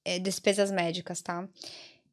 é, 0.03 0.19
despesas 0.19 0.71
médicas, 0.71 1.21
tá? 1.21 1.47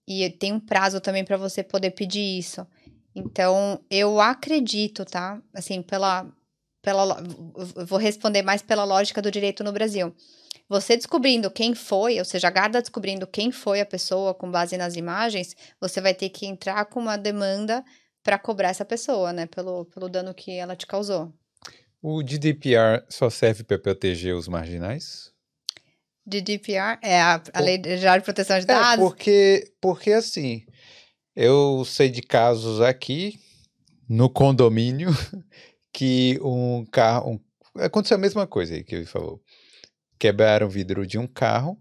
E 0.07 0.29
tem 0.31 0.53
um 0.53 0.61
prazo 0.61 1.01
também 1.01 1.25
para 1.25 1.37
você 1.37 1.63
poder 1.63 1.91
pedir 1.91 2.39
isso. 2.39 2.67
Então, 3.15 3.81
eu 3.91 4.21
acredito, 4.21 5.05
tá? 5.05 5.41
Assim, 5.53 5.83
pela. 5.83 6.27
pela 6.83 7.23
vou 7.87 7.99
responder 7.99 8.43
mais 8.43 8.63
pela 8.63 8.85
lógica 8.85 9.21
do 9.21 9.31
direito 9.31 9.65
no 9.65 9.73
Brasil. 9.73 10.15
Você 10.69 10.97
descobrindo 10.97 11.51
quem 11.51 11.75
foi, 11.75 12.19
ou 12.19 12.25
seja, 12.25 12.49
a 12.49 12.51
guarda 12.51 12.81
descobrindo 12.81 13.27
quem 13.27 13.51
foi 13.51 13.81
a 13.81 13.87
pessoa 13.87 14.35
com 14.35 14.51
base 14.51 14.77
nas 14.77 14.97
imagens, 14.97 15.57
você 15.81 16.01
vai 16.01 16.13
ter 16.13 16.29
que 16.29 16.47
entrar 16.47 16.85
com 16.85 17.01
uma 17.01 17.17
demanda 17.17 17.83
para 18.23 18.39
cobrar 18.39 18.69
essa 18.69 18.85
pessoa, 18.85 19.33
né? 19.33 19.47
Pelo, 19.47 19.87
pelo 19.87 20.09
dano 20.09 20.35
que 20.35 20.53
ela 20.53 20.77
te 20.77 20.87
causou. 20.87 21.33
O 22.03 22.23
GDPR 22.23 23.03
só 23.09 23.31
serve 23.31 23.65
para 23.65 23.79
proteger 23.79 24.35
os 24.35 24.47
marginais? 24.47 25.33
GDPR 26.27 26.99
é 27.03 27.21
a, 27.21 27.43
a 27.55 27.61
Lei 27.61 27.81
Geral 27.97 28.19
de 28.19 28.25
Proteção 28.25 28.61
de 28.61 28.67
Dados? 28.67 29.03
É, 29.03 29.09
porque, 29.09 29.73
porque 29.81 30.13
assim, 30.13 30.67
eu 31.35 31.85
sei 31.87 32.11
de 32.11 32.21
casos 32.21 32.81
aqui 32.83 33.41
no 34.09 34.29
condomínio 34.29 35.09
que 35.93 36.39
um 36.43 36.85
carro. 36.85 37.33
Um, 37.33 37.41
aconteceu 37.81 38.17
a 38.17 38.21
mesma 38.21 38.47
coisa 38.47 38.75
aí 38.75 38.85
que 38.85 38.95
ele 38.95 39.07
falou. 39.07 39.43
Quebraram 40.19 40.67
o 40.67 40.71
vidro 40.71 41.07
de 41.07 41.19
um 41.19 41.27
carro. 41.27 41.73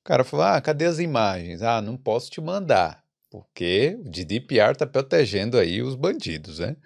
O 0.00 0.04
cara 0.04 0.24
falou: 0.24 0.46
Ah, 0.46 0.60
cadê 0.60 0.84
as 0.84 0.98
imagens? 0.98 1.62
Ah, 1.62 1.80
não 1.80 1.96
posso 1.96 2.30
te 2.30 2.40
mandar. 2.40 3.04
Porque 3.30 3.98
o 4.00 4.08
GDPR 4.10 4.72
está 4.72 4.86
protegendo 4.86 5.58
aí 5.58 5.82
os 5.82 5.94
bandidos, 5.94 6.60
né? 6.60 6.76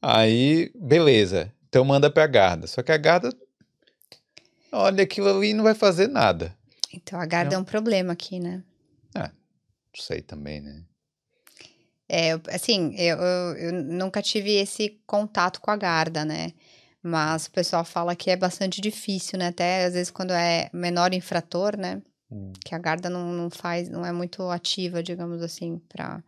Aí, 0.00 0.70
beleza. 0.74 1.52
Então 1.68 1.84
manda 1.84 2.10
para 2.10 2.24
a 2.24 2.28
Garda. 2.28 2.66
Só 2.66 2.82
que 2.82 2.92
a 2.92 2.96
Garda 2.96 3.30
olha 4.70 5.02
aquilo 5.02 5.28
ali 5.28 5.48
e 5.48 5.54
não 5.54 5.64
vai 5.64 5.74
fazer 5.74 6.06
nada. 6.06 6.56
Então 6.92 7.20
a 7.20 7.26
Garda 7.26 7.50
não. 7.50 7.58
é 7.58 7.60
um 7.60 7.64
problema 7.64 8.12
aqui, 8.12 8.38
né? 8.38 8.62
Ah, 9.14 9.30
não 9.30 10.02
sei 10.02 10.20
também, 10.20 10.60
né? 10.60 10.84
É, 12.08 12.32
assim, 12.54 12.94
eu, 12.96 13.18
eu, 13.18 13.56
eu, 13.56 13.72
nunca 13.72 14.22
tive 14.22 14.52
esse 14.52 15.00
contato 15.06 15.60
com 15.60 15.72
a 15.72 15.76
Garda, 15.76 16.24
né? 16.24 16.52
Mas 17.06 17.46
o 17.46 17.52
pessoal 17.52 17.84
fala 17.84 18.16
que 18.16 18.30
é 18.30 18.36
bastante 18.36 18.80
difícil, 18.80 19.38
né? 19.38 19.46
Até 19.46 19.84
às 19.84 19.94
vezes 19.94 20.10
quando 20.10 20.32
é 20.32 20.68
menor 20.72 21.14
infrator, 21.14 21.76
né? 21.76 22.02
Hum. 22.28 22.52
Que 22.64 22.74
a 22.74 22.78
Garda 22.78 23.08
não, 23.08 23.32
não 23.32 23.48
faz, 23.48 23.88
não 23.88 24.04
é 24.04 24.10
muito 24.10 24.42
ativa, 24.50 25.00
digamos 25.04 25.40
assim, 25.40 25.80
pra. 25.88 26.20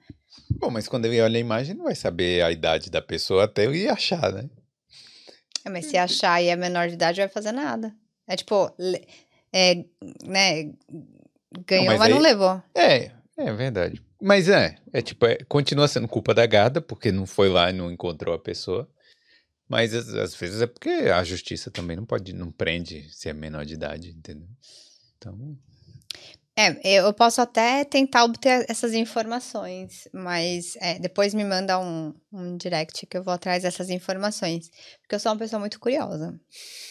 Bom, 0.53 0.71
mas 0.71 0.87
quando 0.87 1.07
ele 1.07 1.21
olha 1.21 1.37
a 1.37 1.41
imagem, 1.41 1.75
não 1.75 1.87
vai 1.87 1.97
saber 1.97 2.45
a 2.45 2.53
idade 2.53 2.91
da 2.91 3.03
pessoa 3.03 3.45
até 3.45 3.65
ele 3.65 3.89
achar, 3.89 4.33
né? 4.33 4.49
É, 5.65 5.69
mas 5.69 5.87
se 5.87 5.97
achar 5.97 6.41
e 6.41 6.47
é 6.47 6.55
menor 6.55 6.87
de 6.87 6.95
idade, 6.95 7.21
vai 7.21 7.29
fazer 7.29 7.51
nada. 7.51 7.93
É 8.29 8.37
tipo, 8.37 8.73
é, 9.53 9.85
né? 10.25 10.71
Ganhou, 11.67 11.87
não, 11.87 11.99
mas, 11.99 11.99
mas 11.99 12.03
aí, 12.03 12.15
não 12.15 12.21
levou. 12.21 12.63
É, 12.73 13.11
é 13.37 13.53
verdade. 13.53 14.01
Mas 14.23 14.49
é, 14.49 14.77
é 14.93 15.03
tipo, 15.03 15.27
é, 15.27 15.39
continua 15.49 15.89
sendo 15.89 16.07
culpa 16.07 16.33
da 16.33 16.47
Garda, 16.47 16.81
porque 16.81 17.11
não 17.11 17.27
foi 17.27 17.49
lá 17.49 17.69
e 17.69 17.73
não 17.73 17.91
encontrou 17.91 18.33
a 18.33 18.39
pessoa. 18.39 18.89
Mas 19.69 19.93
às, 19.93 20.35
vezes 20.35 20.63
é 20.63 20.67
porque 20.67 20.89
a 20.89 21.23
justiça 21.23 21.71
também 21.71 21.97
não 21.97 22.07
pode, 22.07 22.33
não 22.33 22.51
prende 22.51 23.07
se 23.13 23.29
é 23.29 23.35
menor 23.35 23.67
de 23.67 23.75
idade, 23.75 24.11
entendeu? 24.11 24.49
Então. 25.19 25.59
É, 26.57 26.77
eu 26.83 27.13
posso 27.13 27.41
até 27.41 27.85
tentar 27.85 28.25
obter 28.25 28.67
essas 28.69 28.93
informações, 28.93 30.09
mas 30.13 30.75
é, 30.81 30.99
depois 30.99 31.33
me 31.33 31.45
manda 31.45 31.79
um, 31.79 32.13
um 32.33 32.57
direct 32.57 33.07
que 33.07 33.17
eu 33.17 33.23
vou 33.23 33.33
atrás 33.33 33.63
dessas 33.63 33.91
informações. 33.91 34.69
Porque 35.01 35.15
eu 35.15 35.21
sou 35.21 35.31
uma 35.31 35.39
pessoa 35.39 35.61
muito 35.61 35.79
curiosa. 35.79 36.35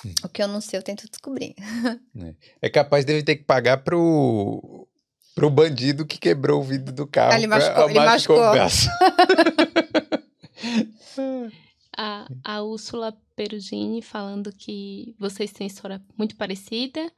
Hum. 0.06 0.14
O 0.24 0.30
que 0.30 0.42
eu 0.42 0.48
não 0.48 0.62
sei, 0.62 0.80
eu 0.80 0.84
tento 0.84 1.10
descobrir. 1.10 1.56
É, 2.20 2.34
é 2.64 2.70
capaz 2.70 3.06
dele 3.06 3.24
ter 3.24 3.36
que 3.36 3.44
pagar 3.44 3.78
pro, 3.78 4.88
pro 5.36 5.50
bandido 5.50 6.06
que 6.06 6.18
quebrou 6.18 6.62
o 6.62 6.64
vidro 6.64 6.94
do 6.94 7.06
carro. 7.06 7.34
Ah, 7.34 7.38
ele 7.38 7.48
machucou, 7.48 7.90
ele 7.90 8.00
machucou. 8.00 8.38
o 8.38 8.52
braço. 8.52 8.90
a, 11.98 12.28
a 12.44 12.62
Úrsula 12.62 13.12
Perugini 13.36 14.02
falando 14.02 14.54
que 14.54 15.16
vocês 15.20 15.52
têm 15.52 15.68
história 15.68 16.02
muito 16.18 16.36
parecida 16.36 17.12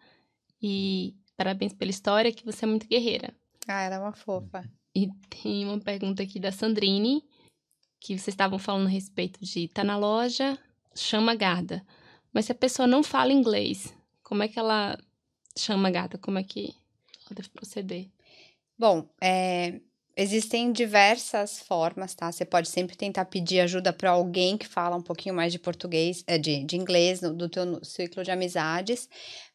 e 0.62 1.16
parabéns 1.36 1.74
pela 1.74 1.92
história, 1.92 2.32
que 2.32 2.46
você 2.46 2.66
é 2.66 2.68
muito 2.68 2.88
guerreira. 2.88 3.36
Ah, 3.68 3.82
era 3.82 3.96
é 3.96 4.00
uma 4.00 4.14
fofa. 4.14 4.64
E 4.96 5.10
tem 5.30 5.66
uma 5.66 5.80
pergunta 5.80 6.24
aqui 6.24 6.40
da 6.40 6.52
Sandrine, 6.52 7.24
que 8.00 8.18
vocês 8.18 8.30
estavam 8.30 8.58
falando 8.58 8.88
a 8.88 8.90
respeito 8.90 9.44
de 9.44 9.66
estar 9.66 9.82
tá 9.82 9.88
na 9.88 9.98
loja, 9.98 10.58
chama 10.96 11.34
a 11.34 11.36
guarda. 11.36 11.86
Mas 12.34 12.46
se 12.46 12.52
a 12.52 12.56
pessoa 12.56 12.88
não 12.88 13.04
fala 13.04 13.34
inglês, 13.34 13.94
como 14.24 14.44
é 14.44 14.48
que 14.48 14.58
ela 14.58 14.98
chama 15.58 15.90
a 15.90 15.92
guarda? 15.92 16.18
Como 16.18 16.38
é 16.38 16.44
que 16.44 16.74
deve 17.32 17.50
proceder? 17.50 18.10
Bom, 18.78 19.08
é, 19.22 19.82
existem 20.20 20.74
diversas 20.74 21.60
formas, 21.60 22.14
tá? 22.14 22.30
Você 22.30 22.44
pode 22.44 22.68
sempre 22.68 22.98
tentar 22.98 23.24
pedir 23.26 23.62
ajuda 23.62 23.94
para 23.94 24.12
alguém 24.12 24.58
que 24.58 24.68
fala 24.68 24.98
um 24.98 25.02
pouquinho 25.02 25.34
mais 25.34 25.54
de 25.54 25.58
português, 25.58 26.24
é, 26.28 26.38
de, 26.38 26.66
de 26.66 26.76
inglês, 26.76 27.22
no, 27.22 27.34
do 27.34 27.48
teu 27.48 27.84
ciclo 27.84 28.22
de 28.22 28.30
amizades, 28.30 29.08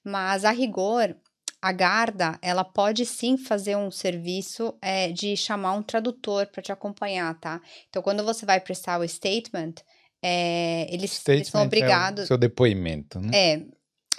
mas 0.03 0.43
a 0.43 0.51
rigor, 0.51 1.15
a 1.61 1.71
Garda, 1.71 2.39
ela 2.41 2.65
pode 2.65 3.05
sim 3.05 3.37
fazer 3.37 3.77
um 3.77 3.91
serviço 3.91 4.75
é, 4.81 5.13
de 5.13 5.37
chamar 5.37 5.75
um 5.75 5.83
tradutor 5.83 6.47
para 6.47 6.63
te 6.63 6.73
acompanhar, 6.73 7.39
tá? 7.39 7.61
Então, 7.91 8.03
quando 8.03 8.25
você 8.25 8.47
vai 8.47 8.59
prestar 8.59 8.99
o 8.99 9.07
statement, 9.07 9.75
é, 10.23 10.87
eles, 10.91 11.13
statement 11.13 11.37
eles 11.37 11.49
são 11.49 11.63
obrigados. 11.63 12.21
É 12.21 12.25
o 12.25 12.29
seu 12.29 12.39
depoimento, 12.39 13.21
né? 13.21 13.31
É, 13.35 13.63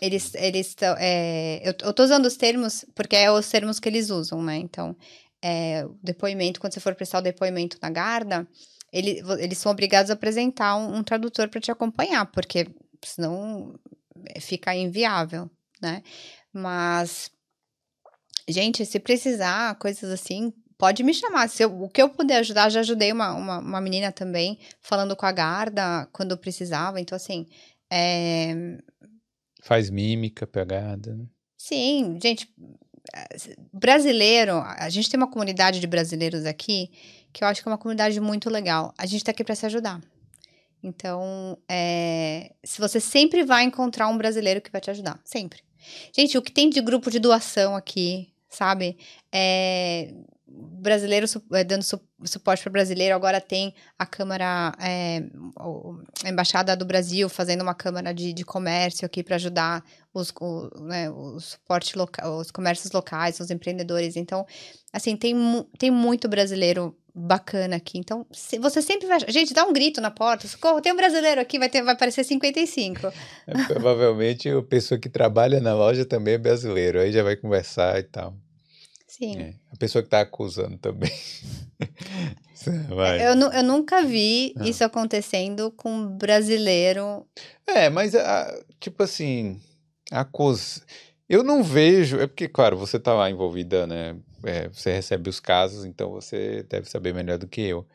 eles 0.02 0.36
eles 0.36 0.76
é, 1.00 1.62
eu, 1.68 1.74
eu 1.82 1.94
tô 1.94 2.04
usando 2.04 2.26
os 2.26 2.36
termos 2.36 2.86
porque 2.94 3.16
é 3.16 3.32
os 3.32 3.48
termos 3.50 3.80
que 3.80 3.88
eles 3.88 4.10
usam, 4.10 4.44
né? 4.44 4.58
Então, 4.58 4.96
é, 5.44 5.86
o 5.86 5.98
depoimento, 6.02 6.60
quando 6.60 6.74
você 6.74 6.80
for 6.80 6.96
prestar 6.96 7.20
o 7.20 7.22
depoimento 7.22 7.78
na 7.82 7.90
Garda, 7.90 8.48
ele, 8.92 9.22
eles 9.40 9.58
são 9.58 9.72
obrigados 9.72 10.10
a 10.10 10.14
apresentar 10.14 10.76
um, 10.78 10.98
um 10.98 11.04
tradutor 11.04 11.50
para 11.50 11.62
te 11.62 11.72
acompanhar, 11.72 12.26
porque 12.32 12.68
senão 13.04 13.78
é, 14.28 14.40
fica 14.40 14.74
inviável, 14.76 15.50
né? 15.82 16.02
Mas, 16.54 17.30
gente, 18.48 18.86
se 18.86 19.00
precisar, 19.00 19.76
coisas 19.76 20.10
assim, 20.10 20.54
pode 20.78 21.04
me 21.04 21.14
chamar. 21.14 21.50
Se 21.50 21.64
eu, 21.64 21.84
o 21.84 21.90
que 21.90 22.02
eu 22.02 22.10
puder 22.10 22.38
ajudar, 22.38 22.70
já 22.70 22.80
ajudei 22.80 23.12
uma, 23.12 23.34
uma, 23.34 23.60
uma 23.60 23.82
menina 23.82 24.12
também, 24.12 24.60
falando 24.82 25.16
com 25.16 25.26
a 25.26 25.32
Garda 25.32 26.08
quando 26.14 26.38
precisava. 26.38 27.00
Então, 27.02 27.16
assim, 27.16 27.46
é, 27.92 28.78
Faz 29.66 29.90
mímica, 29.90 30.46
pegada, 30.46 31.16
né? 31.16 31.26
Sim, 31.58 32.20
gente, 32.22 32.48
brasileiro, 33.72 34.58
a 34.58 34.90
gente 34.90 35.10
tem 35.10 35.18
uma 35.18 35.30
comunidade 35.30 35.80
de 35.80 35.88
brasileiros 35.88 36.46
aqui 36.46 36.90
que 37.32 37.44
eu 37.44 37.48
acho 37.48 37.62
que 37.62 37.68
é 37.68 37.72
uma 37.72 37.78
comunidade 37.78 38.20
muito 38.22 38.50
legal. 38.50 38.94
A 38.98 39.06
gente 39.06 39.24
tá 39.24 39.32
aqui 39.32 39.44
para 39.44 39.56
se 39.56 39.66
ajudar. 39.66 40.02
Então, 40.82 41.58
é, 41.70 42.54
se 42.64 42.80
você 42.80 43.00
sempre 43.00 43.44
vai 43.44 43.64
encontrar 43.64 44.08
um 44.08 44.18
brasileiro 44.18 44.62
que 44.62 44.72
vai 44.72 44.80
te 44.80 44.90
ajudar, 44.90 45.20
sempre. 45.26 45.60
Gente, 46.16 46.38
o 46.38 46.42
que 46.42 46.52
tem 46.52 46.70
de 46.70 46.80
grupo 46.80 47.12
de 47.12 47.20
doação 47.20 47.76
aqui, 47.76 48.30
sabe? 48.48 48.98
É, 49.34 50.14
brasileiro 50.48 51.26
é, 51.54 51.64
dando 51.64 51.84
su 51.84 52.00
suporte 52.24 52.64
para 52.64 52.72
brasileiro, 52.72 53.16
agora 53.16 53.42
tem 53.42 53.74
a 54.00 54.06
Câmara, 54.06 54.74
é, 54.80 55.22
a 56.24 56.30
Embaixada 56.30 56.76
do 56.76 56.86
Brasil 56.86 57.28
fazendo 57.28 57.62
uma 57.62 57.76
Câmara 57.76 58.14
de, 58.14 58.34
de 58.34 58.44
Comércio 58.44 59.06
aqui 59.06 59.24
para 59.24 59.36
ajudar 59.36 59.84
os, 60.14 60.34
o, 60.40 60.70
né, 60.82 61.10
o 61.10 61.40
suporte 61.40 61.94
os 62.40 62.52
comércios 62.52 62.92
locais, 62.92 63.40
os 63.40 63.52
empreendedores. 63.52 64.16
Então, 64.16 64.46
assim, 64.94 65.16
tem, 65.16 65.34
mu 65.34 65.66
tem 65.78 65.92
muito 65.92 66.28
brasileiro 66.28 66.96
bacana 67.14 67.78
aqui. 67.78 67.98
Então, 67.98 68.26
se, 68.32 68.60
você 68.60 68.82
sempre 68.82 69.08
vai. 69.08 69.20
Gente, 69.28 69.54
dá 69.54 69.66
um 69.66 69.74
grito 69.74 70.02
na 70.02 70.12
porta, 70.12 70.48
socorro, 70.48 70.82
tem 70.82 70.94
um 70.94 70.98
brasileiro 70.98 71.42
aqui, 71.42 71.58
vai, 71.58 71.70
ter, 71.70 71.82
vai 71.82 71.94
aparecer 71.94 72.24
55. 72.24 73.12
É, 73.48 73.64
provavelmente 73.66 74.50
a 74.50 74.62
pessoa 74.64 75.00
que 75.00 75.08
trabalha 75.08 75.60
na 75.60 75.76
loja 75.76 76.04
também 76.04 76.34
é 76.34 76.38
brasileiro, 76.38 77.00
aí 77.00 77.12
já 77.12 77.22
vai 77.22 77.36
conversar 77.36 78.00
e 78.00 78.04
tal. 78.04 78.36
Sim. 79.08 79.38
É, 79.38 79.54
a 79.72 79.78
pessoa 79.78 80.02
que 80.02 80.08
está 80.08 80.22
acusando 80.22 80.78
também. 80.78 81.12
eu, 83.22 83.52
eu 83.52 83.64
nunca 83.64 84.02
vi 84.04 84.54
ah. 84.58 84.68
isso 84.68 84.84
acontecendo 84.84 85.72
com 85.72 86.08
brasileiro. 86.08 87.26
É, 87.68 87.90
mas, 87.90 88.16
ah, 88.16 88.64
tipo 88.80 89.04
assim, 89.04 89.62
acusa. 90.12 90.82
Eu 91.30 91.44
não 91.44 91.64
vejo. 91.64 92.20
É 92.20 92.28
porque, 92.28 92.48
claro, 92.48 92.78
você 92.78 92.98
está 92.98 93.14
lá 93.14 93.30
envolvida, 93.30 93.86
né? 93.88 94.18
É, 94.44 94.70
você 94.70 94.94
recebe 94.94 95.30
os 95.30 95.40
casos, 95.40 95.86
então 95.86 96.12
você 96.12 96.64
deve 96.64 96.90
saber 96.90 97.14
melhor 97.14 97.38
do 97.38 97.48
que 97.48 97.62
eu. 97.62 97.86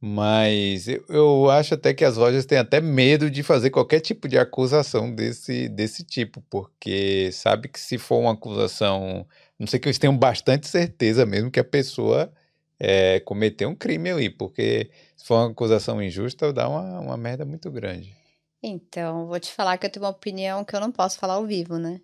Mas 0.00 0.86
eu, 0.86 1.02
eu, 1.08 1.50
acho 1.50 1.74
até 1.74 1.94
que 1.94 2.04
as 2.04 2.16
lojas 2.18 2.44
têm 2.44 2.58
até 2.58 2.78
medo 2.80 3.30
de 3.30 3.42
fazer 3.42 3.70
qualquer 3.70 4.00
tipo 4.00 4.28
de 4.28 4.36
acusação 4.36 5.10
desse, 5.14 5.68
desse 5.68 6.04
tipo, 6.04 6.42
porque 6.50 7.30
sabe 7.32 7.68
que 7.68 7.80
se 7.80 7.96
for 7.96 8.18
uma 8.18 8.32
acusação 8.32 9.26
não 9.58 9.66
sei 9.66 9.78
que 9.78 9.88
eles 9.88 9.98
tenham 9.98 10.16
bastante 10.16 10.66
certeza 10.66 11.24
mesmo 11.24 11.50
que 11.50 11.60
a 11.60 11.64
pessoa 11.64 12.32
é, 12.78 13.20
cometeu 13.20 13.68
um 13.68 13.74
crime 13.74 14.10
ali, 14.10 14.30
porque 14.30 14.90
se 15.16 15.26
for 15.26 15.36
uma 15.36 15.50
acusação 15.50 16.02
injusta, 16.02 16.52
dá 16.52 16.68
uma, 16.68 17.00
uma 17.00 17.16
merda 17.16 17.44
muito 17.44 17.70
grande. 17.70 18.14
Então, 18.62 19.26
vou 19.26 19.38
te 19.38 19.52
falar 19.52 19.76
que 19.76 19.86
eu 19.86 19.90
tenho 19.90 20.04
uma 20.04 20.10
opinião 20.10 20.64
que 20.64 20.74
eu 20.74 20.80
não 20.80 20.90
posso 20.90 21.18
falar 21.18 21.34
ao 21.34 21.46
vivo, 21.46 21.76
né? 21.78 22.00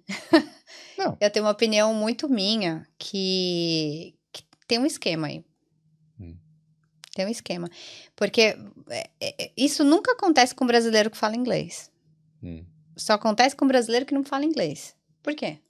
Não. 0.98 1.16
eu 1.20 1.30
tenho 1.30 1.46
uma 1.46 1.52
opinião 1.52 1.94
muito 1.94 2.28
minha 2.28 2.86
que, 2.98 4.14
que 4.30 4.44
tem 4.68 4.78
um 4.78 4.84
esquema 4.84 5.28
aí. 5.28 5.42
Hum. 6.20 6.36
Tem 7.14 7.24
um 7.24 7.30
esquema. 7.30 7.68
Porque 8.14 8.58
é, 8.90 9.10
é, 9.20 9.52
isso 9.56 9.82
nunca 9.84 10.12
acontece 10.12 10.54
com 10.54 10.66
brasileiro 10.66 11.10
que 11.10 11.16
fala 11.16 11.34
inglês. 11.34 11.90
Hum. 12.42 12.62
Só 12.94 13.14
acontece 13.14 13.56
com 13.56 13.66
brasileiro 13.66 14.04
que 14.04 14.14
não 14.14 14.22
fala 14.22 14.44
inglês. 14.44 14.94
Por 15.22 15.34
quê? 15.34 15.60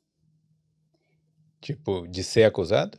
Tipo, 1.60 2.06
de 2.08 2.22
ser 2.24 2.44
acusado? 2.44 2.98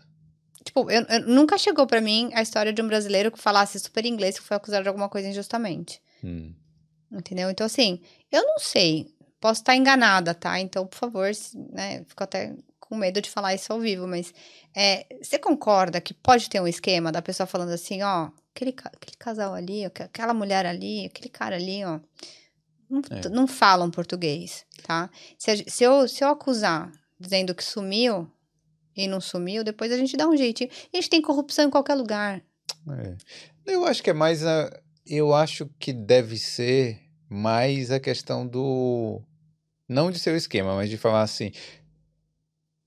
Tipo, 0.64 0.90
eu, 0.92 1.02
eu- 1.04 1.28
nunca 1.28 1.58
chegou 1.58 1.88
pra 1.88 2.00
mim 2.02 2.30
a 2.34 2.42
história 2.42 2.72
de 2.72 2.82
um 2.82 2.88
brasileiro 2.88 3.32
que 3.32 3.40
falasse 3.40 3.80
super 3.80 4.06
inglês 4.06 4.38
que 4.40 4.46
foi 4.46 4.58
acusado 4.58 4.84
de 4.84 4.90
alguma 4.90 5.10
coisa 5.10 5.28
injustamente. 5.28 6.02
Hum. 6.24 6.54
Entendeu? 7.12 7.50
Então, 7.50 7.66
assim, 7.66 8.00
eu 8.32 8.44
não 8.46 8.60
sei. 8.60 9.08
Posso 9.40 9.62
estar 9.62 9.76
enganada, 9.76 10.36
tá? 10.36 10.60
Então, 10.60 10.86
por 10.86 10.96
favor, 10.98 11.32
né? 11.74 12.04
Fico 12.08 12.24
até 12.24 12.56
com 12.80 12.96
medo 12.96 13.20
de 13.22 13.30
falar 13.30 13.56
isso 13.56 13.74
ao 13.74 13.80
vivo, 13.80 14.06
mas 14.08 14.32
é, 14.76 15.06
você 15.22 15.40
concorda 15.40 16.00
que 16.00 16.14
pode 16.14 16.48
ter 16.50 16.62
um 16.62 16.68
esquema 16.68 17.12
da 17.12 17.22
pessoa 17.22 17.48
falando 17.48 17.72
assim, 17.72 18.04
ó, 18.04 18.30
aquele, 18.54 18.76
aquele 18.84 19.18
casal 19.18 19.54
ali, 19.56 19.84
aqu- 19.86 20.04
aquela 20.04 20.34
mulher 20.34 20.66
ali, 20.66 21.06
aquele 21.06 21.30
cara 21.30 21.56
ali, 21.56 21.84
ó, 21.84 22.00
não, 22.90 23.02
É. 23.10 23.30
não 23.30 23.48
falam 23.48 23.90
português, 23.90 24.66
tá? 24.84 25.10
Se, 25.38 25.64
se 25.68 25.84
eu, 25.84 26.08
se 26.08 26.24
eu 26.24 26.28
acusar 26.30 26.92
dizendo 27.20 27.56
que 27.56 27.64
sumiu 27.64 28.30
e 28.96 29.08
não 29.08 29.22
sumiu, 29.22 29.64
depois 29.64 29.92
a 29.92 29.98
gente 29.98 30.18
dá 30.18 30.28
um 30.28 30.36
jeitinho. 30.36 30.70
A 30.94 30.98
gente 30.98 31.10
tem 31.10 31.22
corrupção 31.22 31.66
em 31.66 31.70
qualquer 31.70 31.96
lugar. 31.96 32.42
É. 32.90 33.16
Eu 33.66 33.86
acho 33.86 34.02
que 34.04 34.10
é 34.10 34.14
mais 34.14 34.46
a. 34.46 34.72
Eu 35.06 35.34
acho 35.34 35.70
que 35.80 35.92
deve 35.94 36.38
ser 36.38 37.00
mais 37.30 37.92
a 37.92 38.00
questão 38.00 38.46
do. 38.46 39.22
Não 39.88 40.12
de 40.12 40.20
ser 40.20 40.32
o 40.32 40.38
esquema, 40.38 40.76
mas 40.76 40.90
de 40.90 40.98
falar 40.98 41.22
assim. 41.22 41.52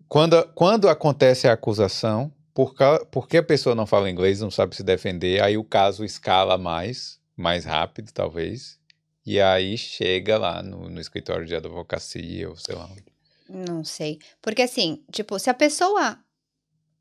Quando, 0.09 0.43
quando 0.55 0.89
acontece 0.89 1.49
a 1.49 1.53
acusação, 1.53 2.33
por 2.53 2.75
porque 3.11 3.39
a 3.39 3.43
pessoa 3.43 3.75
não 3.75 3.87
fala 3.87 4.11
inglês, 4.11 4.41
não 4.41 4.51
sabe 4.51 4.77
se 4.77 4.83
defender, 4.83 5.43
aí 5.43 5.57
o 5.57 5.65
caso 5.65 6.05
escala 6.05 6.57
mais, 6.57 7.19
mais 7.37 7.65
rápido, 7.65 8.13
talvez. 8.13 8.79
E 9.27 9.41
aí 9.41 9.77
chega 9.79 10.39
lá 10.39 10.63
no, 10.63 10.89
no 10.89 11.01
escritório 11.01 11.47
de 11.47 11.57
advocacia, 11.57 12.49
ou 12.49 12.57
sei 12.57 12.75
lá. 12.75 12.85
onde. 12.85 13.14
Não 13.55 13.85
sei. 13.85 14.19
Porque 14.43 14.63
assim, 14.63 15.05
tipo, 15.13 15.39
se 15.39 15.49
a 15.49 15.55
pessoa 15.55 16.19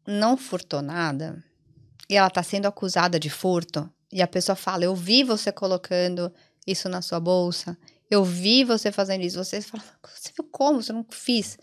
não 0.05 0.38
furtou 0.38 0.84
nada 0.84 1.43
e 2.07 2.15
ela 2.15 2.30
tá 2.30 2.43
sendo 2.43 2.67
acusada 2.67 3.19
de 3.19 3.30
furto, 3.30 3.89
e 4.11 4.21
a 4.21 4.27
pessoa 4.27 4.55
fala, 4.55 4.84
eu 4.84 4.95
vi 4.95 5.23
você 5.23 5.51
colocando 5.51 6.31
isso 6.67 6.88
na 6.88 7.01
sua 7.01 7.19
bolsa, 7.19 7.75
eu 8.11 8.23
vi 8.23 8.63
você 8.63 8.91
fazendo 8.91 9.23
isso, 9.23 9.43
você 9.43 9.59
fala, 9.59 9.84
você 10.03 10.31
viu 10.38 10.47
como? 10.51 10.84
Você 10.84 10.93
não 10.93 11.03
fiz. 11.09 11.57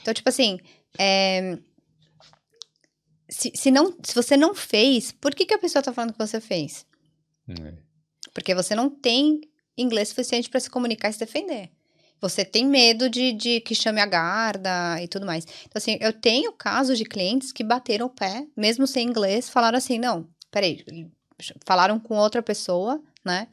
Então, 0.00 0.12
tipo 0.12 0.28
assim, 0.28 0.58
é, 0.98 1.56
se, 3.28 3.52
se, 3.54 3.70
não, 3.70 3.96
se 4.02 4.14
você 4.14 4.36
não 4.36 4.54
fez, 4.56 5.12
por 5.12 5.32
que, 5.32 5.46
que 5.46 5.54
a 5.54 5.58
pessoa 5.58 5.82
tá 5.82 5.92
falando 5.92 6.12
que 6.12 6.18
você 6.18 6.40
fez? 6.40 6.84
É. 7.48 7.74
Porque 8.34 8.54
você 8.54 8.74
não 8.74 8.90
tem 8.90 9.42
inglês 9.78 10.08
suficiente 10.08 10.50
para 10.50 10.58
se 10.58 10.68
comunicar 10.68 11.10
e 11.10 11.12
se 11.12 11.20
defender. 11.20 11.70
Você 12.22 12.44
tem 12.44 12.64
medo 12.64 13.10
de, 13.10 13.32
de 13.32 13.60
que 13.60 13.74
chame 13.74 14.00
a 14.00 14.06
guarda 14.06 15.02
e 15.02 15.08
tudo 15.08 15.26
mais. 15.26 15.44
Então, 15.64 15.72
assim, 15.74 15.98
eu 16.00 16.12
tenho 16.12 16.52
casos 16.52 16.96
de 16.96 17.04
clientes 17.04 17.50
que 17.50 17.64
bateram 17.64 18.06
o 18.06 18.10
pé, 18.10 18.46
mesmo 18.56 18.86
sem 18.86 19.08
inglês, 19.08 19.50
falaram 19.50 19.76
assim: 19.76 19.98
não, 19.98 20.28
peraí, 20.48 20.84
falaram 21.66 21.98
com 21.98 22.16
outra 22.16 22.40
pessoa, 22.40 23.02
né? 23.24 23.48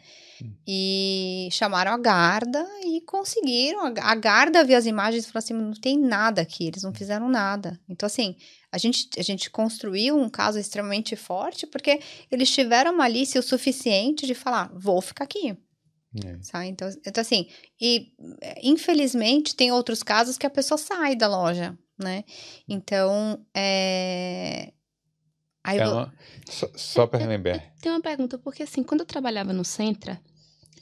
E 0.67 1.49
chamaram 1.51 1.91
a 1.91 1.97
guarda 1.97 2.63
e 2.85 3.01
conseguiram. 3.01 3.81
A 3.81 4.11
a 4.11 4.15
guarda 4.15 4.63
viu 4.63 4.77
as 4.77 4.85
imagens 4.85 5.25
e 5.25 5.27
falou 5.27 5.39
assim: 5.39 5.53
não 5.53 5.73
tem 5.73 5.97
nada 5.97 6.41
aqui, 6.41 6.67
eles 6.67 6.83
não 6.83 6.93
fizeram 6.93 7.27
nada. 7.27 7.79
Então, 7.89 8.05
assim, 8.05 8.35
a 8.71 8.77
gente, 8.77 9.09
a 9.17 9.23
gente 9.23 9.49
construiu 9.49 10.15
um 10.15 10.29
caso 10.29 10.59
extremamente 10.59 11.15
forte 11.15 11.65
porque 11.65 11.99
eles 12.31 12.51
tiveram 12.51 12.95
malícia 12.95 13.39
o 13.39 13.43
suficiente 13.43 14.27
de 14.27 14.35
falar: 14.35 14.71
vou 14.75 15.01
ficar 15.01 15.23
aqui. 15.23 15.57
É. 16.25 16.37
Sabe? 16.41 16.67
Então, 16.69 16.89
então, 17.05 17.21
assim, 17.21 17.47
e 17.79 18.11
é, 18.41 18.59
infelizmente 18.67 19.55
tem 19.55 19.71
outros 19.71 20.01
casos 20.01 20.37
que 20.37 20.45
a 20.45 20.49
pessoa 20.49 20.77
sai 20.77 21.15
da 21.15 21.27
loja, 21.27 21.77
né? 21.97 22.23
Então, 22.67 23.45
é. 23.55 24.73
Aí 25.63 25.77
É 25.77 25.85
vo- 25.85 25.91
uma- 25.91 26.13
Só, 26.49 26.67
só 26.75 27.05
para 27.07 27.19
relembrar. 27.19 27.73
Tem 27.81 27.91
uma 27.91 28.01
pergunta, 28.01 28.37
porque 28.39 28.63
assim, 28.63 28.81
quando 28.81 29.01
eu 29.01 29.05
trabalhava 29.05 29.53
no 29.53 29.63
Centra, 29.63 30.19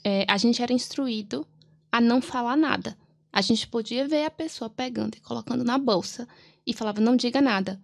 é, 0.02 0.24
a 0.28 0.38
gente 0.38 0.62
era 0.62 0.72
instruído 0.72 1.46
a 1.92 2.00
não 2.00 2.22
falar 2.22 2.56
nada. 2.56 2.96
A 3.30 3.42
gente 3.42 3.68
podia 3.68 4.08
ver 4.08 4.24
a 4.24 4.30
pessoa 4.30 4.70
pegando 4.70 5.16
e 5.16 5.20
colocando 5.20 5.62
na 5.62 5.76
bolsa 5.76 6.26
e 6.66 6.72
falava, 6.72 7.00
não 7.00 7.16
diga 7.16 7.42
nada. 7.42 7.78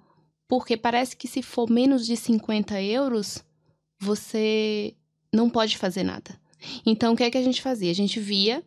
Porque 0.49 0.77
parece 0.77 1.15
que 1.17 1.29
se 1.29 1.43
for 1.43 1.69
menos 1.69 2.07
de 2.07 2.17
50 2.17 2.81
euros, 2.81 3.45
você 4.01 4.95
não 5.33 5.51
pode 5.51 5.77
fazer 5.77 6.03
nada. 6.05 6.39
Então, 6.85 7.13
o 7.13 7.17
que 7.17 7.25
é 7.25 7.31
que 7.31 7.39
a 7.39 7.43
gente 7.43 7.63
fazia? 7.63 7.91
A 7.91 7.95
gente 7.95 8.21
via, 8.21 8.63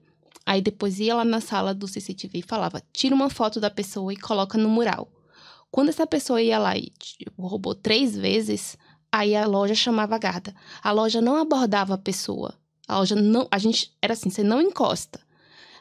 aí 0.46 0.62
depois 0.62 1.00
ia 1.00 1.16
lá 1.16 1.26
na 1.26 1.42
sala 1.42 1.74
do 1.74 1.88
CCTV 1.88 2.40
e 2.40 2.42
falava, 2.44 2.82
tira 2.94 3.16
uma 3.16 3.30
foto 3.30 3.60
da 3.60 3.70
pessoa 3.70 4.14
e 4.14 4.18
coloca 4.18 4.58
no 4.58 4.70
mural. 4.70 5.08
Quando 5.70 5.90
essa 5.90 6.08
pessoa 6.08 6.42
ia 6.42 6.58
lá 6.58 6.78
e 6.78 6.92
tipo, 6.98 7.46
roubou 7.46 7.76
três 7.76 8.16
vezes, 8.16 8.78
Aí 9.12 9.36
a 9.36 9.46
loja 9.46 9.74
chamava 9.74 10.16
a 10.16 10.20
guarda. 10.20 10.54
A 10.84 10.92
loja 10.92 11.22
não 11.22 11.38
abordava 11.38 11.94
a 11.94 11.98
pessoa. 11.98 12.54
A 12.88 13.00
loja 13.00 13.16
não. 13.16 13.48
A 13.50 13.58
gente. 13.58 13.92
Era 14.02 14.14
assim: 14.14 14.30
você 14.30 14.44
não 14.44 14.62
encosta. 14.62 15.20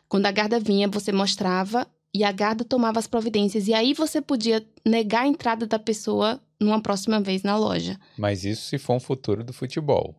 Quando 0.08 0.26
a 0.26 0.32
guarda 0.32 0.60
vinha, 0.60 0.88
você 0.88 1.10
mostrava 1.10 1.86
e 2.14 2.22
a 2.22 2.30
guarda 2.30 2.64
tomava 2.64 2.98
as 2.98 3.06
providências. 3.06 3.66
E 3.66 3.74
aí 3.74 3.92
você 3.92 4.20
podia 4.20 4.64
negar 4.84 5.22
a 5.22 5.26
entrada 5.26 5.66
da 5.66 5.78
pessoa 5.78 6.40
numa 6.60 6.80
próxima 6.80 7.20
vez 7.20 7.42
na 7.42 7.56
loja. 7.56 7.98
Mas 8.16 8.44
isso 8.44 8.68
se 8.68 8.78
for 8.78 8.94
um 8.94 9.00
futuro 9.00 9.42
do 9.42 9.52
futebol. 9.52 10.14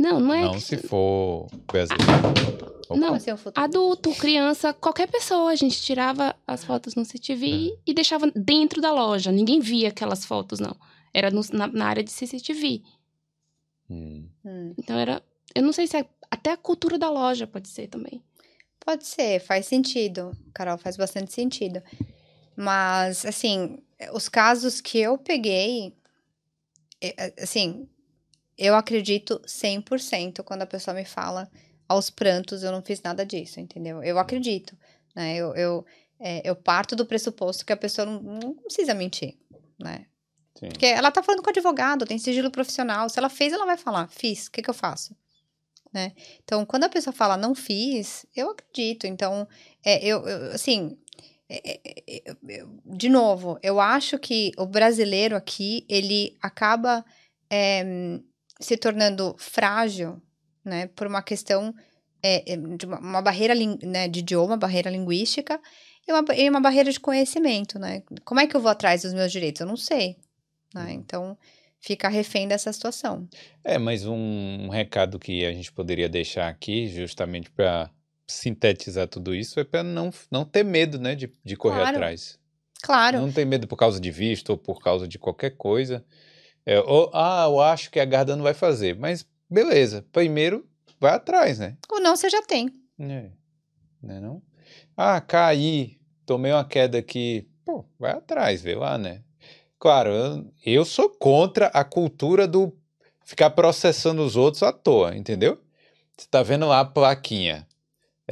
Não, 0.00 0.18
não 0.18 0.32
é. 0.34 0.40
Não 0.44 0.52
que- 0.52 0.60
se 0.60 0.76
for 0.78 1.46
brasileiro. 1.66 2.10
Opa. 2.88 2.96
Não? 2.98 3.16
Adulto, 3.54 4.12
criança, 4.14 4.72
qualquer 4.72 5.06
pessoa. 5.08 5.50
A 5.50 5.54
gente 5.54 5.80
tirava 5.80 6.34
as 6.46 6.64
fotos 6.64 6.94
no 6.94 7.04
CCTV 7.04 7.78
e 7.86 7.92
deixava 7.94 8.30
dentro 8.34 8.80
da 8.80 8.90
loja. 8.92 9.30
Ninguém 9.30 9.60
via 9.60 9.88
aquelas 9.88 10.24
fotos, 10.24 10.58
não. 10.58 10.74
Era 11.12 11.30
no- 11.30 11.42
na, 11.52 11.66
na 11.66 11.86
área 11.86 12.02
de 12.02 12.10
CCTV. 12.10 12.82
Hum. 13.88 14.26
Hum, 14.44 14.74
Então 14.78 14.98
era. 14.98 15.22
Eu 15.54 15.62
não 15.62 15.72
sei 15.72 15.86
se 15.86 15.96
é. 15.98 16.06
Até 16.30 16.52
a 16.52 16.56
cultura 16.56 16.96
da 16.98 17.10
loja 17.10 17.46
pode 17.46 17.68
ser 17.68 17.88
também. 17.88 18.22
pode 18.84 19.06
ser, 19.06 19.40
faz 19.40 19.66
sentido, 19.66 20.32
Carol, 20.54 20.78
faz 20.78 20.96
bastante 20.96 21.32
sentido. 21.32 21.82
Mas, 22.56 23.24
assim, 23.26 23.78
os 24.14 24.28
casos 24.28 24.80
que 24.80 24.98
eu 24.98 25.18
peguei, 25.18 25.94
é, 27.00 27.14
é, 27.26 27.42
assim, 27.42 27.86
eu 28.60 28.74
acredito 28.76 29.40
100% 29.46 30.44
quando 30.44 30.62
a 30.62 30.66
pessoa 30.66 30.94
me 30.94 31.04
fala 31.06 31.50
aos 31.88 32.10
prantos, 32.10 32.62
eu 32.62 32.70
não 32.70 32.82
fiz 32.82 33.00
nada 33.00 33.24
disso, 33.24 33.58
entendeu? 33.58 34.02
Eu 34.02 34.18
acredito, 34.18 34.76
né? 35.16 35.34
Eu, 35.34 35.54
eu, 35.54 35.86
é, 36.20 36.48
eu 36.48 36.54
parto 36.54 36.94
do 36.94 37.06
pressuposto 37.06 37.64
que 37.64 37.72
a 37.72 37.76
pessoa 37.76 38.04
não, 38.04 38.20
não 38.20 38.54
precisa 38.54 38.92
mentir, 38.92 39.38
né? 39.78 40.04
Sim. 40.58 40.68
Porque 40.68 40.84
ela 40.84 41.10
tá 41.10 41.22
falando 41.22 41.40
com 41.40 41.48
o 41.48 41.50
advogado, 41.50 42.04
tem 42.04 42.18
sigilo 42.18 42.50
profissional. 42.50 43.08
Se 43.08 43.18
ela 43.18 43.30
fez, 43.30 43.52
ela 43.52 43.64
vai 43.64 43.78
falar, 43.78 44.08
fiz, 44.08 44.46
o 44.46 44.50
que, 44.52 44.60
que 44.60 44.68
eu 44.68 44.74
faço? 44.74 45.16
Né? 45.92 46.12
Então, 46.44 46.64
quando 46.66 46.84
a 46.84 46.88
pessoa 46.88 47.14
fala 47.14 47.36
não 47.36 47.54
fiz, 47.54 48.26
eu 48.36 48.50
acredito. 48.50 49.06
Então, 49.06 49.48
é, 49.82 50.04
eu, 50.04 50.28
eu, 50.28 50.52
assim, 50.52 50.98
é, 51.48 51.80
é, 51.84 52.04
é, 52.06 52.22
eu- 52.60 52.78
de 52.84 53.08
novo, 53.08 53.58
eu 53.62 53.80
acho 53.80 54.18
que 54.18 54.52
o 54.58 54.66
brasileiro 54.66 55.34
aqui, 55.34 55.84
ele 55.88 56.36
acaba 56.42 57.04
é, 57.50 57.82
se 58.60 58.76
tornando 58.76 59.34
frágil, 59.38 60.20
né, 60.64 60.86
por 60.88 61.06
uma 61.06 61.22
questão 61.22 61.74
é, 62.22 62.52
é, 62.52 62.56
de 62.56 62.86
uma, 62.86 62.98
uma 62.98 63.22
barreira 63.22 63.54
né, 63.54 64.06
de 64.06 64.20
idioma, 64.20 64.56
barreira 64.56 64.90
linguística, 64.90 65.60
e 66.06 66.12
uma, 66.12 66.34
e 66.34 66.48
uma 66.48 66.60
barreira 66.60 66.90
de 66.92 67.00
conhecimento, 67.00 67.78
né? 67.78 68.02
Como 68.24 68.40
é 68.40 68.46
que 68.46 68.56
eu 68.56 68.60
vou 68.60 68.70
atrás 68.70 69.02
dos 69.02 69.12
meus 69.12 69.30
direitos? 69.30 69.60
Eu 69.60 69.66
não 69.66 69.76
sei, 69.76 70.16
né? 70.74 70.92
Então, 70.92 71.36
fica 71.78 72.08
refém 72.08 72.46
dessa 72.48 72.72
situação. 72.72 73.28
É, 73.64 73.78
mas 73.78 74.06
um, 74.06 74.14
um 74.14 74.68
recado 74.68 75.18
que 75.18 75.44
a 75.44 75.52
gente 75.52 75.72
poderia 75.72 76.08
deixar 76.08 76.48
aqui, 76.48 76.88
justamente 76.88 77.50
para 77.50 77.90
sintetizar 78.26 79.08
tudo 79.08 79.34
isso, 79.34 79.58
é 79.58 79.64
para 79.64 79.82
não, 79.82 80.12
não 80.30 80.44
ter 80.44 80.64
medo, 80.64 80.98
né, 80.98 81.14
de, 81.14 81.32
de 81.44 81.56
correr 81.56 81.76
Claro. 81.76 81.96
atrás. 81.96 82.38
Claro, 82.82 83.20
Não 83.20 83.30
ter 83.30 83.44
medo 83.44 83.66
por 83.66 83.76
causa 83.76 84.00
de 84.00 84.10
visto 84.10 84.50
ou 84.50 84.56
por 84.56 84.80
causa 84.80 85.06
de 85.06 85.18
qualquer 85.18 85.50
coisa. 85.50 86.02
É, 86.70 86.78
ou, 86.78 87.10
ah, 87.12 87.46
eu 87.48 87.60
acho 87.60 87.90
que 87.90 87.98
a 87.98 88.04
Garda 88.04 88.36
não 88.36 88.44
vai 88.44 88.54
fazer. 88.54 88.94
Mas 88.94 89.26
beleza, 89.50 90.06
primeiro 90.12 90.64
vai 91.00 91.14
atrás, 91.14 91.58
né? 91.58 91.76
ou 91.90 92.00
não, 92.00 92.14
você 92.14 92.30
já 92.30 92.40
tem. 92.42 92.70
É. 92.96 93.28
Né 94.00 94.20
não? 94.20 94.40
Ah, 94.96 95.20
caí, 95.20 95.98
tomei 96.24 96.52
uma 96.52 96.64
queda 96.64 96.96
aqui. 96.96 97.48
Pô, 97.64 97.84
vai 97.98 98.12
atrás, 98.12 98.62
vê 98.62 98.76
lá, 98.76 98.96
né? 98.96 99.20
Claro, 99.80 100.10
eu, 100.10 100.52
eu 100.64 100.84
sou 100.84 101.10
contra 101.10 101.66
a 101.68 101.82
cultura 101.82 102.46
do 102.46 102.72
ficar 103.24 103.50
processando 103.50 104.22
os 104.22 104.36
outros 104.36 104.62
à 104.62 104.72
toa, 104.72 105.16
entendeu? 105.16 105.60
Você 106.16 106.28
tá 106.30 106.40
vendo 106.40 106.68
lá 106.68 106.78
a 106.78 106.84
plaquinha. 106.84 107.66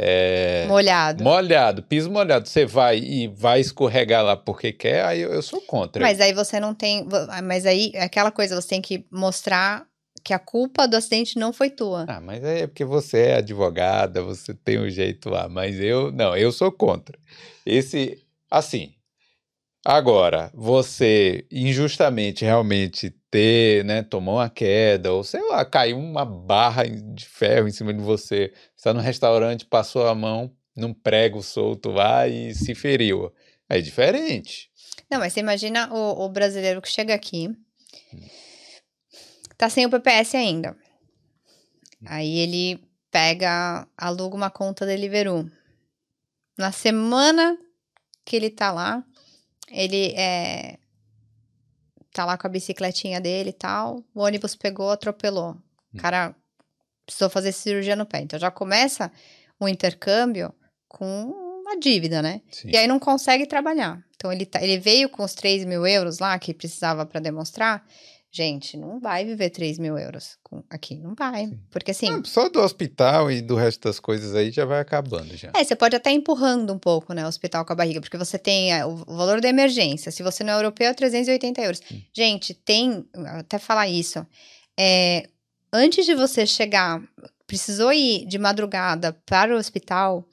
É, 0.00 0.64
Molhado. 0.68 1.24
molhado, 1.24 1.82
piso 1.82 2.08
molhado. 2.08 2.48
Você 2.48 2.64
vai 2.64 2.98
e 2.98 3.26
vai 3.26 3.58
escorregar 3.60 4.22
lá 4.24 4.36
porque 4.36 4.70
quer, 4.72 5.04
aí 5.04 5.20
eu, 5.22 5.32
eu 5.32 5.42
sou 5.42 5.60
contra. 5.62 6.00
Mas 6.00 6.20
aí 6.20 6.32
você 6.32 6.60
não 6.60 6.72
tem. 6.72 7.04
ah, 7.28 7.42
Mas 7.42 7.66
aí 7.66 7.90
é 7.92 8.04
aquela 8.04 8.30
coisa, 8.30 8.54
você 8.54 8.68
tem 8.68 8.80
que 8.80 9.04
mostrar 9.10 9.84
que 10.22 10.32
a 10.32 10.38
culpa 10.38 10.86
do 10.86 10.96
acidente 10.96 11.36
não 11.36 11.52
foi 11.52 11.68
tua. 11.70 12.04
Ah, 12.06 12.20
mas 12.20 12.44
é 12.44 12.68
porque 12.68 12.84
você 12.84 13.18
é 13.22 13.34
advogada, 13.36 14.22
você 14.22 14.54
tem 14.54 14.78
um 14.78 14.88
jeito 14.88 15.28
lá, 15.28 15.48
mas 15.48 15.80
eu 15.80 16.12
não, 16.12 16.36
eu 16.36 16.52
sou 16.52 16.70
contra. 16.70 17.18
Esse, 17.66 18.22
assim, 18.48 18.92
Agora, 19.90 20.50
você 20.52 21.46
injustamente 21.50 22.44
realmente 22.44 23.08
ter, 23.30 23.82
né, 23.86 24.02
tomou 24.02 24.34
uma 24.34 24.50
queda, 24.50 25.14
ou 25.14 25.24
sei 25.24 25.40
lá, 25.48 25.64
caiu 25.64 25.98
uma 25.98 26.26
barra 26.26 26.84
de 26.84 27.24
ferro 27.24 27.66
em 27.66 27.70
cima 27.70 27.94
de 27.94 28.02
você, 28.02 28.52
está 28.76 28.92
no 28.92 29.00
restaurante, 29.00 29.64
passou 29.64 30.06
a 30.06 30.14
mão 30.14 30.54
num 30.76 30.92
prego 30.92 31.42
solto 31.42 31.88
lá 31.88 32.28
e 32.28 32.54
se 32.54 32.74
feriu. 32.74 33.32
É 33.66 33.80
diferente. 33.80 34.70
Não, 35.10 35.20
mas 35.20 35.32
você 35.32 35.40
imagina 35.40 35.90
o, 35.90 36.22
o 36.22 36.28
brasileiro 36.28 36.82
que 36.82 36.90
chega 36.90 37.14
aqui, 37.14 37.48
tá 39.56 39.70
sem 39.70 39.86
o 39.86 39.90
PPS 39.90 40.34
ainda. 40.34 40.76
Aí 42.04 42.40
ele 42.40 42.84
pega, 43.10 43.88
aluga 43.96 44.36
uma 44.36 44.50
conta 44.50 44.84
Deliveroo. 44.84 45.50
Na 46.58 46.72
semana 46.72 47.56
que 48.22 48.36
ele 48.36 48.50
tá 48.50 48.70
lá, 48.70 49.02
ele 49.70 50.12
é, 50.16 50.78
tá 52.12 52.24
lá 52.24 52.36
com 52.36 52.46
a 52.46 52.50
bicicletinha 52.50 53.20
dele 53.20 53.50
e 53.50 53.52
tal, 53.52 54.02
o 54.14 54.20
ônibus 54.20 54.54
pegou, 54.54 54.90
atropelou. 54.90 55.56
O 55.94 55.98
cara 55.98 56.34
precisou 57.06 57.30
fazer 57.30 57.52
cirurgia 57.52 57.96
no 57.96 58.04
pé. 58.06 58.20
Então 58.20 58.38
já 58.38 58.50
começa 58.50 59.10
o 59.58 59.68
intercâmbio 59.68 60.52
com 60.86 61.32
uma 61.60 61.78
dívida, 61.78 62.20
né? 62.22 62.40
Sim. 62.50 62.70
E 62.70 62.76
aí 62.76 62.86
não 62.86 62.98
consegue 62.98 63.46
trabalhar. 63.46 64.02
Então 64.16 64.32
ele, 64.32 64.44
tá, 64.46 64.62
ele 64.62 64.78
veio 64.78 65.08
com 65.08 65.22
os 65.22 65.34
3 65.34 65.64
mil 65.64 65.86
euros 65.86 66.18
lá 66.18 66.38
que 66.38 66.52
precisava 66.52 67.06
para 67.06 67.20
demonstrar. 67.20 67.86
Gente, 68.30 68.76
não 68.76 69.00
vai 69.00 69.24
viver 69.24 69.48
3 69.48 69.78
mil 69.78 69.98
euros 69.98 70.36
aqui, 70.68 70.96
não 70.96 71.14
vai. 71.14 71.46
Sim. 71.46 71.58
Porque 71.70 71.92
assim. 71.92 72.08
Ah, 72.10 72.20
só 72.24 72.48
do 72.48 72.60
hospital 72.60 73.30
e 73.30 73.40
do 73.40 73.56
resto 73.56 73.88
das 73.88 73.98
coisas 73.98 74.34
aí 74.34 74.50
já 74.50 74.66
vai 74.66 74.80
acabando 74.80 75.34
já. 75.34 75.50
É, 75.54 75.64
você 75.64 75.74
pode 75.74 75.96
até 75.96 76.10
empurrando 76.10 76.72
um 76.72 76.78
pouco, 76.78 77.14
né, 77.14 77.24
o 77.24 77.28
hospital 77.28 77.64
com 77.64 77.72
a 77.72 77.76
barriga, 77.76 78.00
porque 78.00 78.18
você 78.18 78.38
tem 78.38 78.72
é, 78.72 78.84
o 78.84 78.96
valor 78.96 79.40
da 79.40 79.48
emergência. 79.48 80.12
Se 80.12 80.22
você 80.22 80.44
não 80.44 80.52
é 80.52 80.56
europeu, 80.56 80.88
é 80.88 80.94
380 80.94 81.62
euros. 81.62 81.80
Hum. 81.90 82.00
Gente, 82.14 82.52
tem, 82.52 83.08
até 83.38 83.58
falar 83.58 83.88
isso, 83.88 84.24
é, 84.78 85.26
antes 85.72 86.04
de 86.04 86.14
você 86.14 86.46
chegar, 86.46 87.02
precisou 87.46 87.92
ir 87.92 88.26
de 88.26 88.38
madrugada 88.38 89.14
para 89.24 89.54
o 89.54 89.58
hospital, 89.58 90.28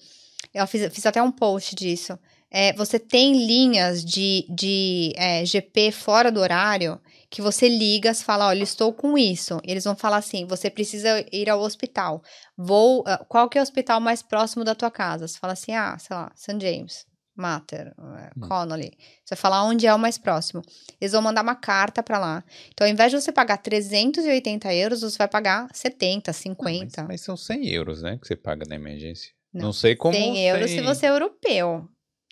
eu 0.54 0.68
fiz, 0.68 0.94
fiz 0.94 1.06
até 1.06 1.24
um 1.24 1.32
post 1.32 1.74
disso. 1.74 2.20
É, 2.52 2.74
você 2.74 3.00
tem 3.00 3.46
linhas 3.46 4.04
de, 4.04 4.46
de 4.50 5.14
é, 5.16 5.46
GP 5.46 5.92
fora 5.92 6.32
do 6.32 6.40
horário 6.40 7.00
que 7.30 7.42
você 7.42 7.68
liga, 7.68 8.14
você 8.14 8.24
fala, 8.24 8.48
olha, 8.48 8.64
estou 8.64 8.94
com 8.94 9.18
isso. 9.18 9.60
Eles 9.64 9.84
vão 9.84 9.96
falar 9.96 10.18
assim, 10.18 10.46
você 10.46 10.70
precisa 10.70 11.26
ir 11.32 11.50
ao 11.50 11.60
hospital. 11.62 12.22
Vou, 12.58 13.02
uh, 13.02 13.26
qual 13.28 13.50
que 13.50 13.58
é 13.58 13.62
o 13.62 13.64
hospital 13.64 14.00
mais 14.00 14.22
próximo 14.22 14.64
da 14.64 14.76
tua 14.76 14.92
casa? 14.92 15.28
Você 15.28 15.38
fala 15.38 15.54
assim, 15.54 15.74
ah, 15.74 15.98
sei 15.98 16.16
lá, 16.16 16.32
St. 16.36 16.58
James, 16.60 17.06
Mater, 17.36 17.94
uh, 17.98 18.16
Hum. 18.38 18.48
Connolly. 18.48 18.92
Você 19.24 19.36
vai 19.36 19.38
falar 19.38 19.64
onde 19.64 19.86
é 19.86 19.94
o 19.94 20.00
mais 20.00 20.18
próximo. 20.18 20.62
Eles 21.02 21.12
vão 21.12 21.22
mandar 21.22 21.42
uma 21.42 21.56
carta 21.56 22.02
para 22.02 22.18
lá. 22.18 22.44
Então, 22.74 22.88
ao 22.88 22.92
invés 22.92 23.12
de 23.12 23.20
você 23.20 23.32
pagar 23.32 23.58
380 23.58 24.74
euros, 24.74 25.02
você 25.02 25.18
vai 25.18 25.28
pagar 25.28 25.68
70, 25.74 26.32
Não, 26.32 26.34
50. 26.34 27.02
mas, 27.02 27.08
mas 27.08 27.22
são 27.22 27.36
100 27.36 27.70
euros, 27.70 28.02
né, 28.02 28.18
que 28.22 28.28
você 28.28 28.36
paga 28.36 28.66
na 28.68 28.76
emergência. 28.76 29.32
Não, 29.54 29.66
Não, 29.66 29.74
sei 29.74 29.96
como 29.96 30.16
100 30.16 30.48
euros 30.50 30.70
se 30.72 30.82
você 30.82 31.06
é 31.06 31.10
europeu. 31.10 31.88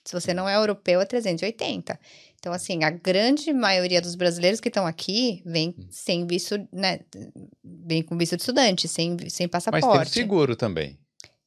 Se 0.05 0.11
você 0.13 0.33
não 0.33 0.49
é 0.49 0.55
europeu, 0.57 0.99
é 0.99 1.05
380. 1.05 1.97
Então, 2.43 2.51
assim, 2.51 2.83
a 2.83 2.89
grande 2.89 3.53
maioria 3.53 4.01
dos 4.01 4.15
brasileiros 4.15 4.59
que 4.59 4.67
estão 4.67 4.85
aqui 4.85 5.41
vem 5.45 5.73
Hum. 5.79 5.87
sem 5.89 6.27
visto, 6.27 6.57
né? 6.73 6.99
Vem 7.63 8.03
com 8.03 8.17
visto 8.17 8.35
de 8.35 8.41
estudante, 8.41 8.85
sem, 8.85 9.17
sem 9.29 9.47
Mas 9.47 9.49
passaporte. 9.49 10.11
tem 10.11 10.23
o 10.23 10.25
seguro 10.25 10.53
também. 10.53 10.99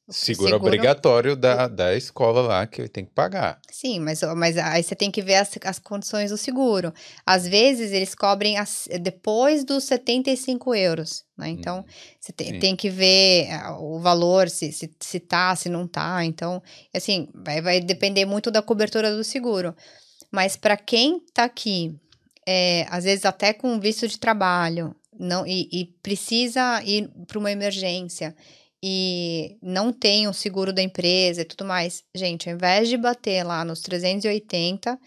Seguro, 0.09 0.49
seguro- 0.49 0.65
obrigatório 0.65 1.35
da, 1.35 1.67
da 1.67 1.93
escola 1.95 2.41
lá 2.41 2.65
que 2.65 2.87
tem 2.87 3.05
que 3.05 3.11
pagar. 3.11 3.59
Sim, 3.69 3.99
mas, 3.99 4.21
mas 4.35 4.57
aí 4.57 4.81
você 4.81 4.95
tem 4.95 5.11
que 5.11 5.21
ver 5.21 5.35
as, 5.35 5.51
as 5.65 5.77
condições 5.77 6.31
do 6.31 6.37
seguro. 6.37 6.91
Às 7.23 7.45
vezes, 7.47 7.91
eles 7.91 8.15
cobrem 8.15 8.57
as- 8.57 8.87
depois 8.99 9.63
dos 9.63 9.83
75 9.83 10.73
euros, 10.73 11.25
né? 11.37 11.49
Então, 11.49 11.81
Hum, 11.81 11.91
você 12.19 12.31
tem, 12.33 12.47
sim. 12.53 12.59
tem 12.59 12.75
que 12.75 12.89
ver 12.89 13.51
ah, 13.51 13.77
o 13.79 13.99
valor, 13.99 14.49
se, 14.49 14.71
se, 14.71 14.91
se 14.99 15.19
tá, 15.19 15.55
se 15.55 15.69
não 15.69 15.85
tá. 15.87 16.25
Então, 16.25 16.59
assim, 16.91 17.27
vai, 17.35 17.61
vai 17.61 17.79
depender 17.81 18.25
muito 18.25 18.49
da 18.49 18.63
cobertura 18.63 19.15
do 19.15 19.23
seguro. 19.23 19.75
Mas 20.37 20.55
para 20.55 20.77
quem 20.77 21.19
tá 21.33 21.45
aqui, 21.45 21.99
é, 22.47 22.85
às 22.91 23.05
vezes 23.05 23.25
até 23.25 23.53
com 23.53 23.79
visto 23.79 24.07
de 24.07 24.19
trabalho, 24.19 24.95
não, 25.19 25.47
e, 25.47 25.67
e 25.73 25.85
precisa 26.03 26.79
ir 26.83 27.09
para 27.25 27.39
uma 27.39 27.51
emergência 27.51 28.35
e 28.83 29.57
não 29.63 29.91
tem 29.91 30.27
o 30.27 30.33
seguro 30.33 30.71
da 30.71 30.83
empresa 30.83 31.41
e 31.41 31.45
tudo 31.45 31.65
mais, 31.65 32.03
gente, 32.13 32.47
ao 32.47 32.53
invés 32.53 32.87
de 32.87 32.97
bater 32.97 33.43
lá 33.43 33.65
nos 33.65 33.81
380, 33.81 34.99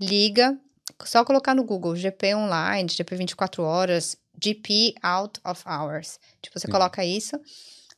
liga, 0.00 0.58
só 1.04 1.26
colocar 1.26 1.54
no 1.54 1.62
Google 1.62 1.94
GP 1.94 2.34
online, 2.34 2.88
GP 2.88 3.16
24 3.16 3.62
horas, 3.62 4.16
GP 4.42 4.94
out 5.02 5.38
of 5.44 5.62
hours. 5.68 6.18
Tipo, 6.40 6.58
você 6.58 6.68
Sim. 6.68 6.72
coloca 6.72 7.04
isso 7.04 7.38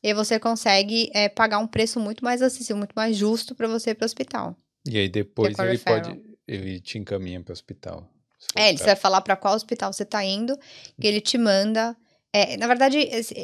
e 0.03 0.13
você 0.13 0.37
consegue 0.41 1.13
é, 1.15 1.29
pagar 1.29 1.59
um 1.59 1.67
preço 1.69 2.01
muito 2.01 2.25
mais 2.25 2.43
acessível, 2.43 2.77
muito 2.77 2.95
mais 2.97 3.17
justo 3.17 3.55
para 3.55 3.69
você 3.69 3.91
ir 3.91 3.95
para 3.95 4.05
o 4.05 4.07
hospital. 4.07 4.57
E 4.85 4.99
aí 4.99 5.09
depois 5.09 5.55
com 5.55 5.63
ele 5.63 5.79
pode. 5.79 6.32
Ele 6.47 6.81
te 6.81 6.99
encaminha 6.99 7.41
para 7.41 7.53
o 7.53 7.55
hospital. 7.55 8.09
É, 8.55 8.67
o 8.67 8.69
ele 8.71 8.79
vai 8.79 8.97
falar 8.97 9.21
para 9.21 9.37
qual 9.37 9.55
hospital 9.55 9.93
você 9.93 10.05
tá 10.05 10.25
indo, 10.25 10.59
e 10.99 11.07
ele 11.07 11.21
te 11.21 11.39
manda. 11.39 11.97
é, 12.33 12.57
na 12.57 12.67
verdade, 12.67 12.99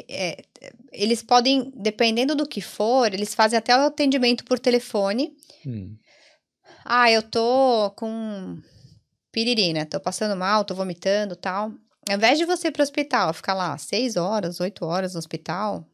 é, 0.09 0.43
eles 0.91 1.21
podem, 1.21 1.71
dependendo 1.75 2.35
do 2.35 2.47
que 2.47 2.61
for, 2.61 3.13
eles 3.13 3.33
fazem 3.33 3.57
até 3.57 3.75
o 3.75 3.81
atendimento 3.87 4.43
por 4.43 4.59
telefone. 4.59 5.35
Hum, 5.65 5.95
Ah, 6.83 7.11
eu 7.11 7.21
tô 7.21 7.91
com 7.95 8.61
piriri, 9.31 9.73
né? 9.73 9.85
Tô 9.85 9.99
passando 9.99 10.35
mal, 10.35 10.65
tô 10.65 10.73
vomitando 10.73 11.35
tal. 11.35 11.71
Ao 12.09 12.15
invés 12.15 12.39
de 12.39 12.45
você 12.45 12.69
ir 12.69 12.71
pro 12.71 12.81
hospital, 12.81 13.33
ficar 13.33 13.53
lá 13.53 13.77
seis 13.77 14.15
horas, 14.15 14.59
oito 14.59 14.85
horas 14.85 15.13
no 15.13 15.19
hospital, 15.19 15.85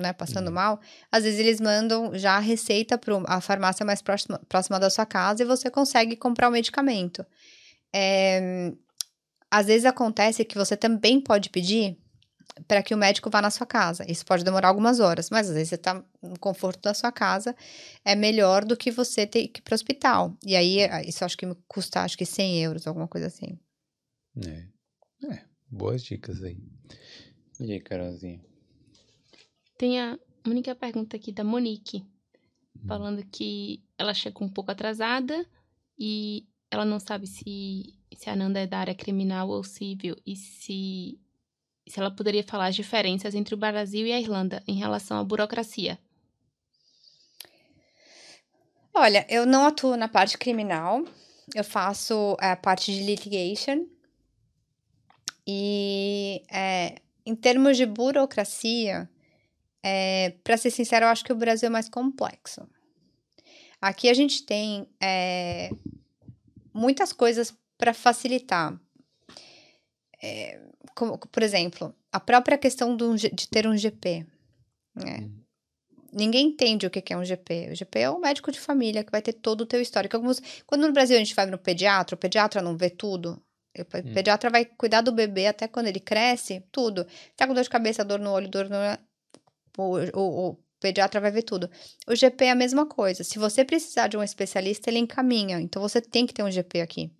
né? 0.00 0.12
Passando 0.12 0.48
Uhum. 0.48 0.54
mal, 0.54 0.80
às 1.10 1.24
vezes 1.24 1.40
eles 1.40 1.60
mandam 1.60 2.16
já 2.16 2.36
a 2.36 2.40
receita 2.40 2.96
para 2.98 3.14
a 3.26 3.40
farmácia 3.40 3.84
mais 3.84 4.00
próxima, 4.02 4.38
próxima 4.48 4.78
da 4.80 4.88
sua 4.90 5.04
casa 5.06 5.42
e 5.42 5.46
você 5.46 5.70
consegue 5.70 6.16
comprar 6.16 6.48
o 6.48 6.52
medicamento. 6.52 7.24
É, 7.94 8.72
às 9.50 9.66
vezes 9.66 9.84
acontece 9.86 10.44
que 10.44 10.56
você 10.56 10.76
também 10.76 11.20
pode 11.20 11.50
pedir 11.50 11.96
para 12.66 12.82
que 12.82 12.94
o 12.94 12.98
médico 12.98 13.30
vá 13.30 13.40
na 13.40 13.50
sua 13.50 13.66
casa. 13.66 14.04
Isso 14.10 14.24
pode 14.24 14.42
demorar 14.44 14.68
algumas 14.68 15.00
horas, 15.00 15.30
mas 15.30 15.48
às 15.48 15.54
vezes 15.54 15.68
você 15.70 15.74
está 15.76 16.02
no 16.22 16.38
conforto 16.38 16.80
da 16.82 16.92
sua 16.94 17.12
casa, 17.12 17.54
é 18.04 18.14
melhor 18.16 18.64
do 18.64 18.76
que 18.76 18.90
você 18.90 19.26
ter 19.26 19.48
que 19.48 19.60
ir 19.60 19.62
para 19.62 19.72
o 19.72 19.76
hospital. 19.76 20.36
E 20.44 20.56
aí, 20.56 20.80
eh, 20.80 21.02
isso 21.08 21.22
eu 21.22 21.26
acho 21.26 21.36
que 21.36 21.46
me 21.46 21.54
custa, 21.68 22.00
acho 22.02 22.16
que 22.18 22.26
100 22.26 22.62
euros, 22.62 22.86
alguma 22.86 23.06
coisa 23.06 23.26
assim. 23.28 23.58
é. 24.44 24.66
É, 25.30 25.44
boas 25.68 26.02
dicas 26.02 26.42
aí. 26.42 26.56
E 27.60 27.72
aí, 27.72 27.80
Carolzinha? 27.80 28.40
Tem 29.78 30.00
a 30.00 30.18
única 30.44 30.74
pergunta 30.74 31.16
aqui 31.16 31.32
da 31.32 31.44
Monique, 31.44 32.04
Hum. 32.78 32.86
falando 32.86 33.24
que 33.24 33.82
ela 33.96 34.14
chegou 34.14 34.46
um 34.46 34.50
pouco 34.50 34.70
atrasada 34.70 35.46
e 35.98 36.46
ela 36.70 36.84
não 36.84 37.00
sabe 37.00 37.26
se, 37.26 37.94
se 38.16 38.30
a 38.30 38.36
Nanda 38.36 38.60
é 38.60 38.66
da 38.66 38.78
área 38.78 38.94
criminal 38.94 39.48
ou 39.48 39.64
civil 39.64 40.16
e 40.26 40.36
se, 40.36 41.18
se 41.86 41.98
ela 41.98 42.10
poderia 42.10 42.44
falar 42.44 42.66
as 42.66 42.76
diferenças 42.76 43.34
entre 43.34 43.54
o 43.54 43.58
Brasil 43.58 44.06
e 44.06 44.12
a 44.12 44.20
Irlanda 44.20 44.62
em 44.66 44.74
relação 44.74 45.18
à 45.18 45.24
burocracia. 45.24 45.98
Olha, 48.94 49.26
eu 49.28 49.46
não 49.46 49.64
atuo 49.64 49.96
na 49.96 50.08
parte 50.08 50.36
criminal, 50.36 51.04
eu 51.54 51.64
faço 51.64 52.36
a 52.40 52.56
parte 52.56 52.92
de 52.92 53.04
litigation. 53.04 53.86
E 55.46 56.42
é, 56.50 56.96
em 57.24 57.34
termos 57.34 57.76
de 57.76 57.86
burocracia, 57.86 59.08
é, 59.82 60.30
para 60.42 60.56
ser 60.56 60.70
sincero, 60.70 61.04
eu 61.04 61.08
acho 61.10 61.24
que 61.24 61.32
o 61.32 61.36
Brasil 61.36 61.66
é 61.66 61.70
mais 61.70 61.88
complexo. 61.88 62.68
Aqui 63.80 64.08
a 64.08 64.14
gente 64.14 64.44
tem 64.44 64.88
é, 65.00 65.70
muitas 66.74 67.12
coisas 67.12 67.54
para 67.76 67.94
facilitar. 67.94 68.78
É, 70.22 70.60
como, 70.94 71.16
por 71.18 71.42
exemplo, 71.42 71.94
a 72.12 72.18
própria 72.18 72.58
questão 72.58 72.96
do, 72.96 73.14
de 73.16 73.48
ter 73.48 73.66
um 73.66 73.76
GP. 73.76 74.26
né? 74.94 75.20
Hum. 75.20 75.38
Ninguém 76.10 76.46
entende 76.48 76.86
o 76.86 76.90
que 76.90 77.12
é 77.12 77.16
um 77.16 77.24
GP. 77.24 77.68
O 77.70 77.74
GP 77.76 77.98
é 78.00 78.10
o 78.10 78.18
médico 78.18 78.50
de 78.50 78.58
família 78.58 79.04
que 79.04 79.12
vai 79.12 79.20
ter 79.22 79.34
todo 79.34 79.60
o 79.60 79.66
teu 79.66 79.80
histórico. 79.80 80.16
Alguns- 80.16 80.40
Quando 80.66 80.86
no 80.86 80.92
Brasil 80.92 81.14
a 81.16 81.18
gente 81.18 81.34
vai 81.34 81.46
no 81.46 81.58
pediatra, 81.58 82.14
o 82.16 82.18
pediatra 82.18 82.62
não 82.62 82.76
vê 82.76 82.90
tudo. 82.90 83.40
O 83.78 83.80
Hum. 83.82 84.12
pediatra 84.14 84.50
vai 84.50 84.64
cuidar 84.64 85.02
do 85.02 85.12
bebê 85.12 85.46
até 85.46 85.68
quando 85.68 85.86
ele 85.86 86.00
cresce, 86.00 86.64
tudo. 86.72 87.06
Tá 87.36 87.46
com 87.46 87.54
dor 87.54 87.62
de 87.62 87.70
cabeça, 87.70 88.04
dor 88.04 88.18
no 88.18 88.30
olho, 88.32 88.48
dor 88.48 88.68
no. 88.68 88.76
O, 89.78 89.96
o, 90.18 90.50
o 90.50 90.58
pediatra 90.80 91.20
vai 91.20 91.30
ver 91.30 91.42
tudo. 91.42 91.70
O 92.06 92.14
GP 92.14 92.46
é 92.46 92.50
a 92.50 92.54
mesma 92.54 92.86
coisa. 92.86 93.24
Se 93.24 93.38
você 93.38 93.64
precisar 93.64 94.08
de 94.08 94.16
um 94.16 94.22
especialista, 94.22 94.90
ele 94.90 94.98
encaminha. 94.98 95.60
Então 95.60 95.80
você 95.80 96.00
tem 96.00 96.26
que 96.26 96.34
ter 96.34 96.42
um 96.42 96.50
GP 96.50 96.80
aqui. 96.80 97.12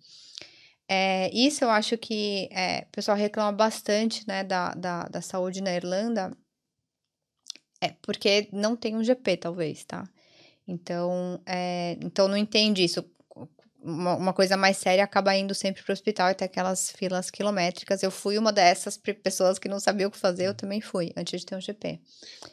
É, 0.87 1.29
isso 1.33 1.63
eu 1.63 1.69
acho 1.69 1.97
que 1.97 2.49
é, 2.51 2.85
o 2.87 2.91
pessoal 2.91 3.15
reclama 3.15 3.51
bastante 3.51 4.27
né, 4.27 4.43
da, 4.43 4.73
da, 4.73 5.03
da 5.03 5.21
saúde 5.21 5.61
na 5.61 5.73
Irlanda. 5.73 6.35
É 7.81 7.89
porque 8.01 8.49
não 8.51 8.75
tem 8.75 8.95
um 8.95 9.03
GP, 9.03 9.37
talvez, 9.37 9.85
tá? 9.85 10.03
Então, 10.67 11.41
é, 11.45 11.97
então 12.01 12.27
não 12.27 12.35
entende 12.37 12.83
isso. 12.83 13.03
Uma, 13.81 14.15
uma, 14.15 14.33
coisa 14.33 14.57
mais 14.57 14.77
séria 14.77 15.03
acaba 15.03 15.35
indo 15.35 15.55
sempre 15.55 15.81
para 15.81 15.91
o 15.91 15.93
hospital 15.93 16.29
e 16.29 16.33
tem 16.33 16.45
aquelas 16.45 16.91
filas 16.91 17.31
quilométricas. 17.31 18.03
Eu 18.03 18.11
fui 18.11 18.37
uma 18.37 18.51
dessas 18.51 18.97
pessoas 18.97 19.57
que 19.57 19.69
não 19.69 19.79
sabia 19.79 20.07
o 20.07 20.11
que 20.11 20.17
fazer, 20.17 20.47
eu 20.47 20.53
também 20.53 20.81
fui, 20.81 21.13
antes 21.15 21.39
de 21.39 21.45
ter 21.45 21.55
um 21.55 21.61
GP. 21.61 21.99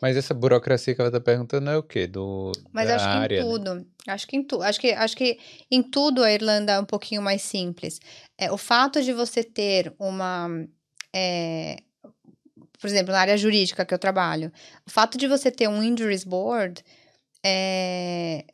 Mas 0.01 0.17
essa 0.17 0.33
burocracia 0.33 0.95
que 0.95 1.01
ela 1.01 1.09
está 1.09 1.21
perguntando 1.21 1.69
é 1.69 1.77
o 1.77 1.83
quê? 1.83 2.07
Do, 2.07 2.53
Mas 2.73 2.89
acho 2.91 3.05
área, 3.05 3.29
que 3.29 3.35
em 3.43 3.47
né? 3.47 3.53
tudo. 3.53 3.75
Né? 3.75 3.85
Acho 4.07 4.27
que 4.27 4.37
em 4.37 4.43
tudo. 4.43 4.63
Acho 4.63 4.81
que, 4.81 4.93
acho 4.93 5.17
que 5.17 5.39
em 5.71 5.83
tudo 5.83 6.23
a 6.23 6.33
Irlanda 6.33 6.73
é 6.73 6.81
um 6.81 6.85
pouquinho 6.85 7.23
mais 7.23 7.43
simples. 7.43 8.01
É, 8.39 8.53
o 8.53 8.57
fato 8.57 9.03
de 9.03 9.13
você 9.13 9.43
ter 9.43 9.93
uma. 9.99 10.49
É, 11.15 11.77
por 12.79 12.87
exemplo, 12.87 13.13
na 13.13 13.21
área 13.21 13.37
jurídica 13.37 13.85
que 13.85 13.95
eu 13.95 13.99
trabalho, 13.99 14.53
o 14.87 14.91
fato 14.91 15.19
de 15.19 15.27
você 15.27 15.51
ter 15.51 15.67
um 15.67 15.83
injuries 15.83 16.25
board 16.25 16.85
é, 17.45 18.45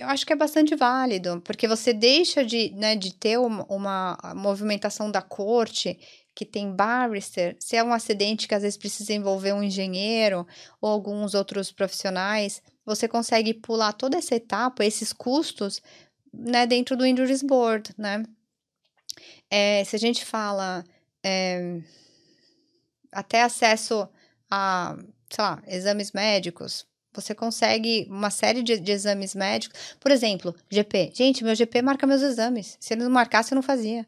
eu 0.00 0.08
acho 0.08 0.26
que 0.26 0.32
é 0.32 0.36
bastante 0.36 0.74
válido, 0.74 1.40
porque 1.42 1.68
você 1.68 1.92
deixa 1.92 2.44
de, 2.44 2.70
né, 2.72 2.96
de 2.96 3.14
ter 3.14 3.38
uma, 3.38 3.64
uma 3.68 4.34
movimentação 4.34 5.10
da 5.10 5.22
corte 5.22 5.98
que 6.34 6.44
tem 6.44 6.74
barrister, 6.74 7.56
se 7.60 7.76
é 7.76 7.84
um 7.84 7.92
acidente 7.92 8.48
que 8.48 8.54
às 8.54 8.62
vezes 8.62 8.78
precisa 8.78 9.12
envolver 9.12 9.52
um 9.52 9.62
engenheiro 9.62 10.46
ou 10.80 10.90
alguns 10.90 11.34
outros 11.34 11.70
profissionais, 11.70 12.62
você 12.84 13.06
consegue 13.06 13.52
pular 13.52 13.92
toda 13.92 14.16
essa 14.16 14.34
etapa, 14.34 14.84
esses 14.84 15.12
custos, 15.12 15.82
né, 16.32 16.66
dentro 16.66 16.96
do 16.96 17.06
Injuries 17.06 17.42
Board, 17.42 17.90
né? 17.98 18.24
É, 19.50 19.84
se 19.84 19.96
a 19.96 19.98
gente 19.98 20.24
fala 20.24 20.84
é, 21.22 21.80
até 23.12 23.42
acesso 23.42 24.08
a, 24.50 24.96
sei 25.28 25.44
lá, 25.44 25.62
exames 25.66 26.12
médicos, 26.12 26.86
você 27.12 27.34
consegue 27.34 28.06
uma 28.08 28.30
série 28.30 28.62
de, 28.62 28.78
de, 28.78 28.92
exames 28.92 29.34
médicos. 29.34 29.96
Por 29.98 30.10
exemplo, 30.10 30.54
GP. 30.68 31.12
Gente, 31.14 31.42
meu 31.44 31.54
GP 31.54 31.82
marca 31.82 32.06
meus 32.06 32.22
exames. 32.22 32.76
Se 32.80 32.94
ele 32.94 33.04
não 33.04 33.10
marcasse, 33.10 33.52
eu 33.52 33.56
não 33.56 33.62
fazia. 33.62 34.06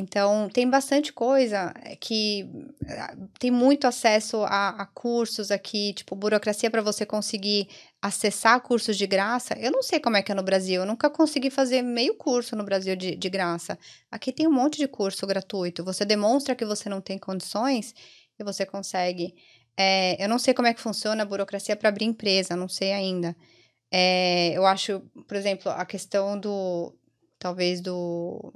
Então, 0.00 0.48
tem 0.48 0.70
bastante 0.70 1.12
coisa 1.12 1.74
que 2.00 2.48
eh, 2.86 3.16
tem 3.36 3.50
muito 3.50 3.84
acesso 3.84 4.44
a, 4.44 4.68
a 4.68 4.86
cursos 4.86 5.50
aqui, 5.50 5.92
tipo, 5.92 6.14
burocracia 6.14 6.70
para 6.70 6.80
você 6.80 7.04
conseguir 7.04 7.68
acessar 8.00 8.60
cursos 8.60 8.96
de 8.96 9.08
graça. 9.08 9.58
Eu 9.58 9.72
não 9.72 9.82
sei 9.82 9.98
como 9.98 10.16
é 10.16 10.22
que 10.22 10.30
é 10.30 10.36
no 10.36 10.42
Brasil, 10.44 10.82
eu 10.82 10.86
nunca 10.86 11.10
consegui 11.10 11.50
fazer 11.50 11.82
meio 11.82 12.14
curso 12.14 12.54
no 12.54 12.62
Brasil 12.62 12.94
de, 12.94 13.16
de 13.16 13.28
graça. 13.28 13.76
Aqui 14.08 14.32
tem 14.32 14.46
um 14.46 14.52
monte 14.52 14.78
de 14.78 14.86
curso 14.86 15.26
gratuito. 15.26 15.82
Você 15.82 16.04
demonstra 16.04 16.54
que 16.54 16.64
você 16.64 16.88
não 16.88 17.00
tem 17.00 17.18
condições 17.18 17.92
e 18.38 18.44
você 18.44 18.64
consegue. 18.64 19.34
É, 19.80 20.22
eu 20.22 20.28
não 20.28 20.40
sei 20.40 20.52
como 20.52 20.66
é 20.66 20.74
que 20.74 20.80
funciona 20.80 21.22
a 21.22 21.26
burocracia 21.26 21.76
para 21.76 21.88
abrir 21.88 22.04
empresa, 22.04 22.56
não 22.56 22.68
sei 22.68 22.92
ainda. 22.92 23.36
É, 23.92 24.50
eu 24.52 24.66
acho, 24.66 25.00
por 25.26 25.36
exemplo, 25.36 25.70
a 25.70 25.86
questão 25.86 26.38
do, 26.38 26.92
talvez 27.38 27.80
do, 27.80 28.52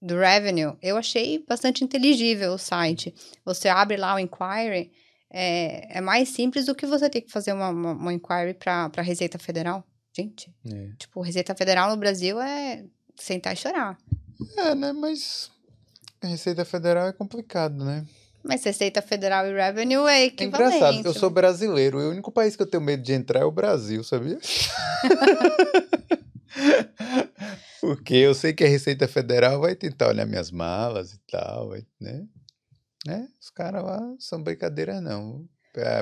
do 0.00 0.16
revenue, 0.16 0.76
eu 0.80 0.96
achei 0.96 1.44
bastante 1.46 1.82
inteligível 1.82 2.52
o 2.52 2.58
site. 2.58 3.12
Você 3.44 3.68
abre 3.68 3.96
lá 3.96 4.14
o 4.14 4.20
inquiry, 4.20 4.92
é, 5.28 5.98
é 5.98 6.00
mais 6.00 6.28
simples 6.28 6.66
do 6.66 6.76
que 6.76 6.86
você 6.86 7.10
ter 7.10 7.22
que 7.22 7.32
fazer 7.32 7.52
uma, 7.52 7.70
uma, 7.70 7.92
uma 7.92 8.12
inquiry 8.12 8.54
para 8.54 8.88
a 8.96 9.02
Receita 9.02 9.40
Federal. 9.40 9.84
Gente, 10.16 10.54
é. 10.64 10.92
tipo, 10.96 11.20
Receita 11.22 11.56
Federal 11.56 11.90
no 11.90 11.96
Brasil 11.96 12.40
é 12.40 12.84
sentar 13.16 13.52
e 13.52 13.56
chorar. 13.56 13.98
É, 14.58 14.76
né, 14.76 14.92
mas 14.92 15.50
a 16.22 16.28
Receita 16.28 16.64
Federal 16.64 17.08
é 17.08 17.12
complicado, 17.12 17.84
né? 17.84 18.06
Mas 18.46 18.64
Receita 18.64 19.02
Federal 19.02 19.46
e 19.46 19.52
Revenue 19.52 20.08
é, 20.08 20.20
é 20.20 20.24
equivalente. 20.26 20.74
É 20.74 20.78
engraçado, 20.78 21.06
eu 21.06 21.14
sou 21.14 21.30
brasileiro. 21.30 21.98
o 21.98 22.10
único 22.10 22.30
país 22.30 22.54
que 22.54 22.62
eu 22.62 22.66
tenho 22.66 22.82
medo 22.82 23.02
de 23.02 23.12
entrar 23.12 23.40
é 23.40 23.44
o 23.44 23.50
Brasil, 23.50 24.04
sabia? 24.04 24.38
Porque 27.80 28.14
eu 28.14 28.34
sei 28.34 28.52
que 28.52 28.64
a 28.64 28.68
Receita 28.68 29.06
Federal 29.06 29.60
vai 29.60 29.74
tentar 29.74 30.08
olhar 30.08 30.26
minhas 30.26 30.50
malas 30.50 31.12
e 31.12 31.18
tal, 31.30 31.70
né? 32.00 32.26
né? 33.06 33.28
Os 33.40 33.50
caras 33.50 33.84
lá 33.84 34.00
são 34.18 34.42
brincadeira, 34.42 35.00
não. 35.00 35.46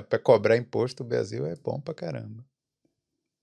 Para 0.09 0.19
cobrar 0.19 0.57
imposto, 0.57 1.03
o 1.03 1.07
Brasil 1.07 1.45
é 1.47 1.57
bom 1.57 1.81
pra 1.81 1.93
caramba. 1.93 2.45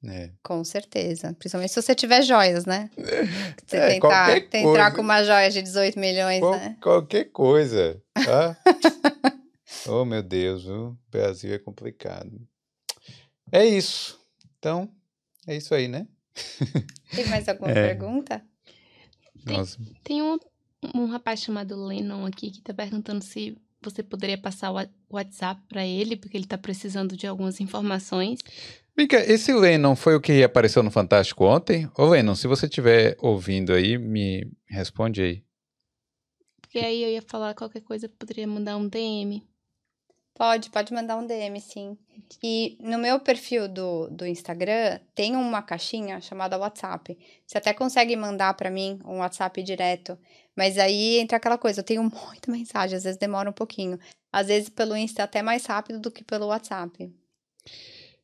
É. 0.03 0.32
Com 0.44 0.64
certeza. 0.64 1.34
Principalmente 1.38 1.73
se 1.73 1.82
você 1.82 1.94
tiver 1.94 2.23
joias, 2.23 2.65
né? 2.65 2.90
Você 3.65 3.78
é, 3.78 3.88
tentar, 3.94 4.41
tentar 4.49 4.91
com 4.91 5.02
uma 5.02 5.23
joia 5.23 5.49
de 5.49 5.61
18 5.61 5.99
milhões, 5.99 6.40
Qual, 6.40 6.52
né? 6.52 6.78
Qualquer 6.82 7.26
coisa. 7.26 8.02
Tá? 8.14 8.57
oh, 9.88 10.03
meu 10.03 10.23
Deus, 10.23 10.65
o 10.65 10.98
Brasil 11.11 11.53
é 11.53 11.60
complicado. 11.60 12.41
É 13.52 13.64
isso. 13.64 14.19
Então, 14.57 14.90
é 15.45 15.56
isso 15.56 15.73
aí, 15.76 15.88
né? 15.88 16.07
Tem 17.15 17.26
mais 17.28 17.48
alguma 17.48 17.69
é. 17.72 17.73
pergunta? 17.73 18.44
Tem, 19.45 19.57
Nossa. 19.57 19.80
tem 20.03 20.22
um, 20.22 20.38
um 20.95 21.06
rapaz 21.06 21.41
chamado 21.41 21.76
Lennon 21.76 22.26
aqui 22.26 22.52
que 22.52 22.61
tá 22.61 22.73
perguntando 22.73 23.23
se 23.23 23.57
você 23.82 24.03
poderia 24.03 24.38
passar 24.38 24.72
o 24.72 24.88
WhatsApp 25.10 25.60
para 25.68 25.86
ele, 25.86 26.15
porque 26.15 26.38
ele 26.38 26.45
tá 26.45 26.57
precisando 26.57 27.18
de 27.18 27.26
algumas 27.26 27.60
informações. 27.60 28.40
Mica, 28.97 29.18
esse 29.18 29.53
Lennon 29.53 29.95
foi 29.95 30.15
o 30.15 30.22
que 30.22 30.43
apareceu 30.43 30.84
no 30.84 30.91
Fantástico 30.91 31.45
ontem? 31.45 31.89
Ô 31.97 32.05
Lennon, 32.05 32.35
se 32.35 32.47
você 32.47 32.65
estiver 32.65 33.15
ouvindo 33.19 33.73
aí, 33.73 33.97
me 33.97 34.51
responde 34.68 35.22
aí. 35.22 35.43
Porque 36.61 36.80
aí 36.80 37.03
eu 37.03 37.09
ia 37.09 37.22
falar 37.22 37.53
qualquer 37.53 37.81
coisa, 37.81 38.09
poderia 38.09 38.47
mandar 38.47 38.77
um 38.77 38.88
DM. 38.88 39.45
Pode, 40.34 40.69
pode 40.69 40.93
mandar 40.93 41.18
um 41.18 41.26
DM, 41.26 41.59
sim. 41.59 41.97
E 42.41 42.77
no 42.81 42.97
meu 42.97 43.19
perfil 43.19 43.68
do, 43.68 44.09
do 44.09 44.26
Instagram 44.26 44.99
tem 45.13 45.35
uma 45.35 45.61
caixinha 45.61 46.19
chamada 46.22 46.57
WhatsApp. 46.57 47.18
Você 47.45 47.57
até 47.57 47.73
consegue 47.73 48.15
mandar 48.15 48.53
para 48.55 48.69
mim 48.69 48.99
um 49.05 49.19
WhatsApp 49.19 49.61
direto. 49.61 50.18
Mas 50.55 50.77
aí 50.77 51.19
entra 51.19 51.38
aquela 51.38 51.57
coisa, 51.57 51.81
eu 51.81 51.85
tenho 51.85 52.01
muita 52.03 52.51
mensagem, 52.51 52.97
às 52.97 53.03
vezes 53.03 53.19
demora 53.19 53.49
um 53.49 53.53
pouquinho. 53.53 53.99
Às 54.31 54.47
vezes 54.47 54.69
pelo 54.69 54.95
Insta 54.95 55.22
é 55.22 55.26
até 55.26 55.41
mais 55.41 55.65
rápido 55.65 55.99
do 55.99 56.11
que 56.11 56.23
pelo 56.23 56.47
WhatsApp. 56.47 57.13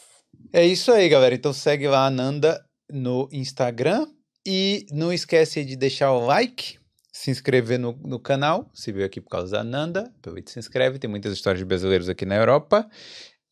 É 0.53 0.65
isso 0.65 0.93
aí, 0.93 1.09
galera. 1.09 1.35
Então 1.35 1.53
segue 1.53 1.87
lá 1.87 2.07
Ananda 2.07 2.65
no 2.91 3.29
Instagram 3.33 4.07
e 4.47 4.87
não 4.91 5.13
esquece 5.13 5.65
de 5.65 5.77
deixar 5.77 6.13
o 6.13 6.25
like, 6.25 6.79
se 7.13 7.31
inscrever 7.31 7.79
no, 7.79 7.93
no 7.93 8.19
canal, 8.19 8.71
se 8.73 8.93
veio 8.93 9.05
aqui 9.05 9.21
por 9.21 9.29
causa 9.29 9.53
da 9.53 9.61
Ananda, 9.61 10.13
aproveita 10.19 10.51
e 10.51 10.53
se 10.55 10.59
inscreve, 10.59 10.99
tem 10.99 11.11
muitas 11.11 11.33
histórias 11.33 11.59
de 11.59 11.67
brasileiros 11.67 12.09
aqui 12.09 12.25
na 12.25 12.37
Europa. 12.37 12.89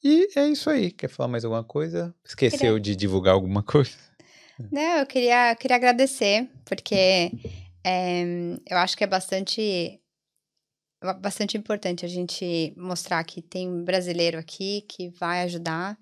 E 0.08 0.28
é 0.36 0.46
isso 0.46 0.70
aí. 0.70 0.92
Quer 0.92 1.08
falar 1.08 1.28
mais 1.28 1.44
alguma 1.44 1.64
coisa? 1.64 2.14
Esqueceu 2.24 2.58
queria... 2.58 2.80
de 2.80 2.94
divulgar 2.94 3.34
alguma 3.34 3.60
coisa? 3.60 3.90
Não, 4.70 4.98
eu 4.98 5.06
queria, 5.06 5.52
queria 5.56 5.76
agradecer, 5.76 6.48
porque 6.64 7.32
é, 7.84 8.22
eu 8.70 8.78
acho 8.78 8.96
que 8.96 9.02
é 9.02 9.06
bastante, 9.06 10.00
bastante 11.20 11.58
importante 11.58 12.04
a 12.04 12.08
gente 12.08 12.72
mostrar 12.76 13.24
que 13.24 13.42
tem 13.42 13.82
brasileiro 13.82 14.38
aqui 14.38 14.82
que 14.82 15.08
vai 15.08 15.42
ajudar. 15.42 15.98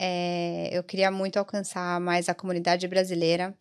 É, 0.00 0.70
eu 0.72 0.82
queria 0.82 1.12
muito 1.12 1.38
alcançar 1.38 2.00
mais 2.00 2.28
a 2.28 2.34
comunidade 2.34 2.88
brasileira. 2.88 3.56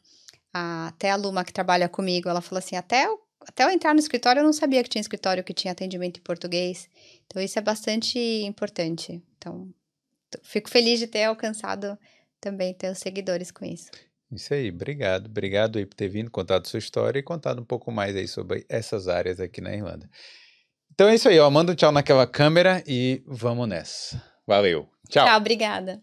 A, 0.51 0.87
até 0.87 1.11
a 1.11 1.15
Luma, 1.15 1.45
que 1.45 1.53
trabalha 1.53 1.87
comigo, 1.87 2.27
ela 2.27 2.41
falou 2.41 2.57
assim: 2.57 2.75
até 2.75 3.05
eu, 3.05 3.21
até 3.41 3.63
eu 3.63 3.69
entrar 3.69 3.93
no 3.93 3.99
escritório, 3.99 4.39
eu 4.39 4.43
não 4.43 4.53
sabia 4.53 4.83
que 4.83 4.89
tinha 4.89 5.01
escritório 5.01 5.43
que 5.43 5.53
tinha 5.53 5.71
atendimento 5.71 6.19
em 6.19 6.23
português. 6.23 6.89
Então, 7.25 7.41
isso 7.41 7.57
é 7.57 7.61
bastante 7.61 8.19
importante. 8.19 9.23
Então, 9.37 9.69
fico 10.43 10.69
feliz 10.69 10.99
de 10.99 11.07
ter 11.07 11.23
alcançado 11.23 11.97
também 12.39 12.73
teus 12.73 12.97
seguidores 12.97 13.51
com 13.51 13.65
isso. 13.65 13.89
Isso 14.31 14.53
aí, 14.53 14.69
obrigado. 14.69 15.27
Obrigado 15.27 15.77
aí 15.77 15.85
por 15.85 15.95
ter 15.95 16.09
vindo, 16.09 16.29
contado 16.29 16.67
sua 16.67 16.79
história 16.79 17.19
e 17.19 17.23
contado 17.23 17.61
um 17.61 17.65
pouco 17.65 17.91
mais 17.91 18.15
aí 18.15 18.27
sobre 18.27 18.65
essas 18.67 19.07
áreas 19.07 19.39
aqui 19.39 19.61
na 19.61 19.73
Irlanda. 19.73 20.09
Então 20.93 21.07
é 21.07 21.15
isso 21.15 21.29
aí, 21.29 21.39
ó. 21.39 21.49
Manda 21.49 21.71
um 21.71 21.75
tchau 21.75 21.91
naquela 21.91 22.27
câmera 22.27 22.83
e 22.85 23.23
vamos 23.25 23.67
nessa. 23.67 24.21
Valeu. 24.45 24.89
Tchau. 25.09 25.25
Tchau, 25.25 25.37
obrigada. 25.37 26.01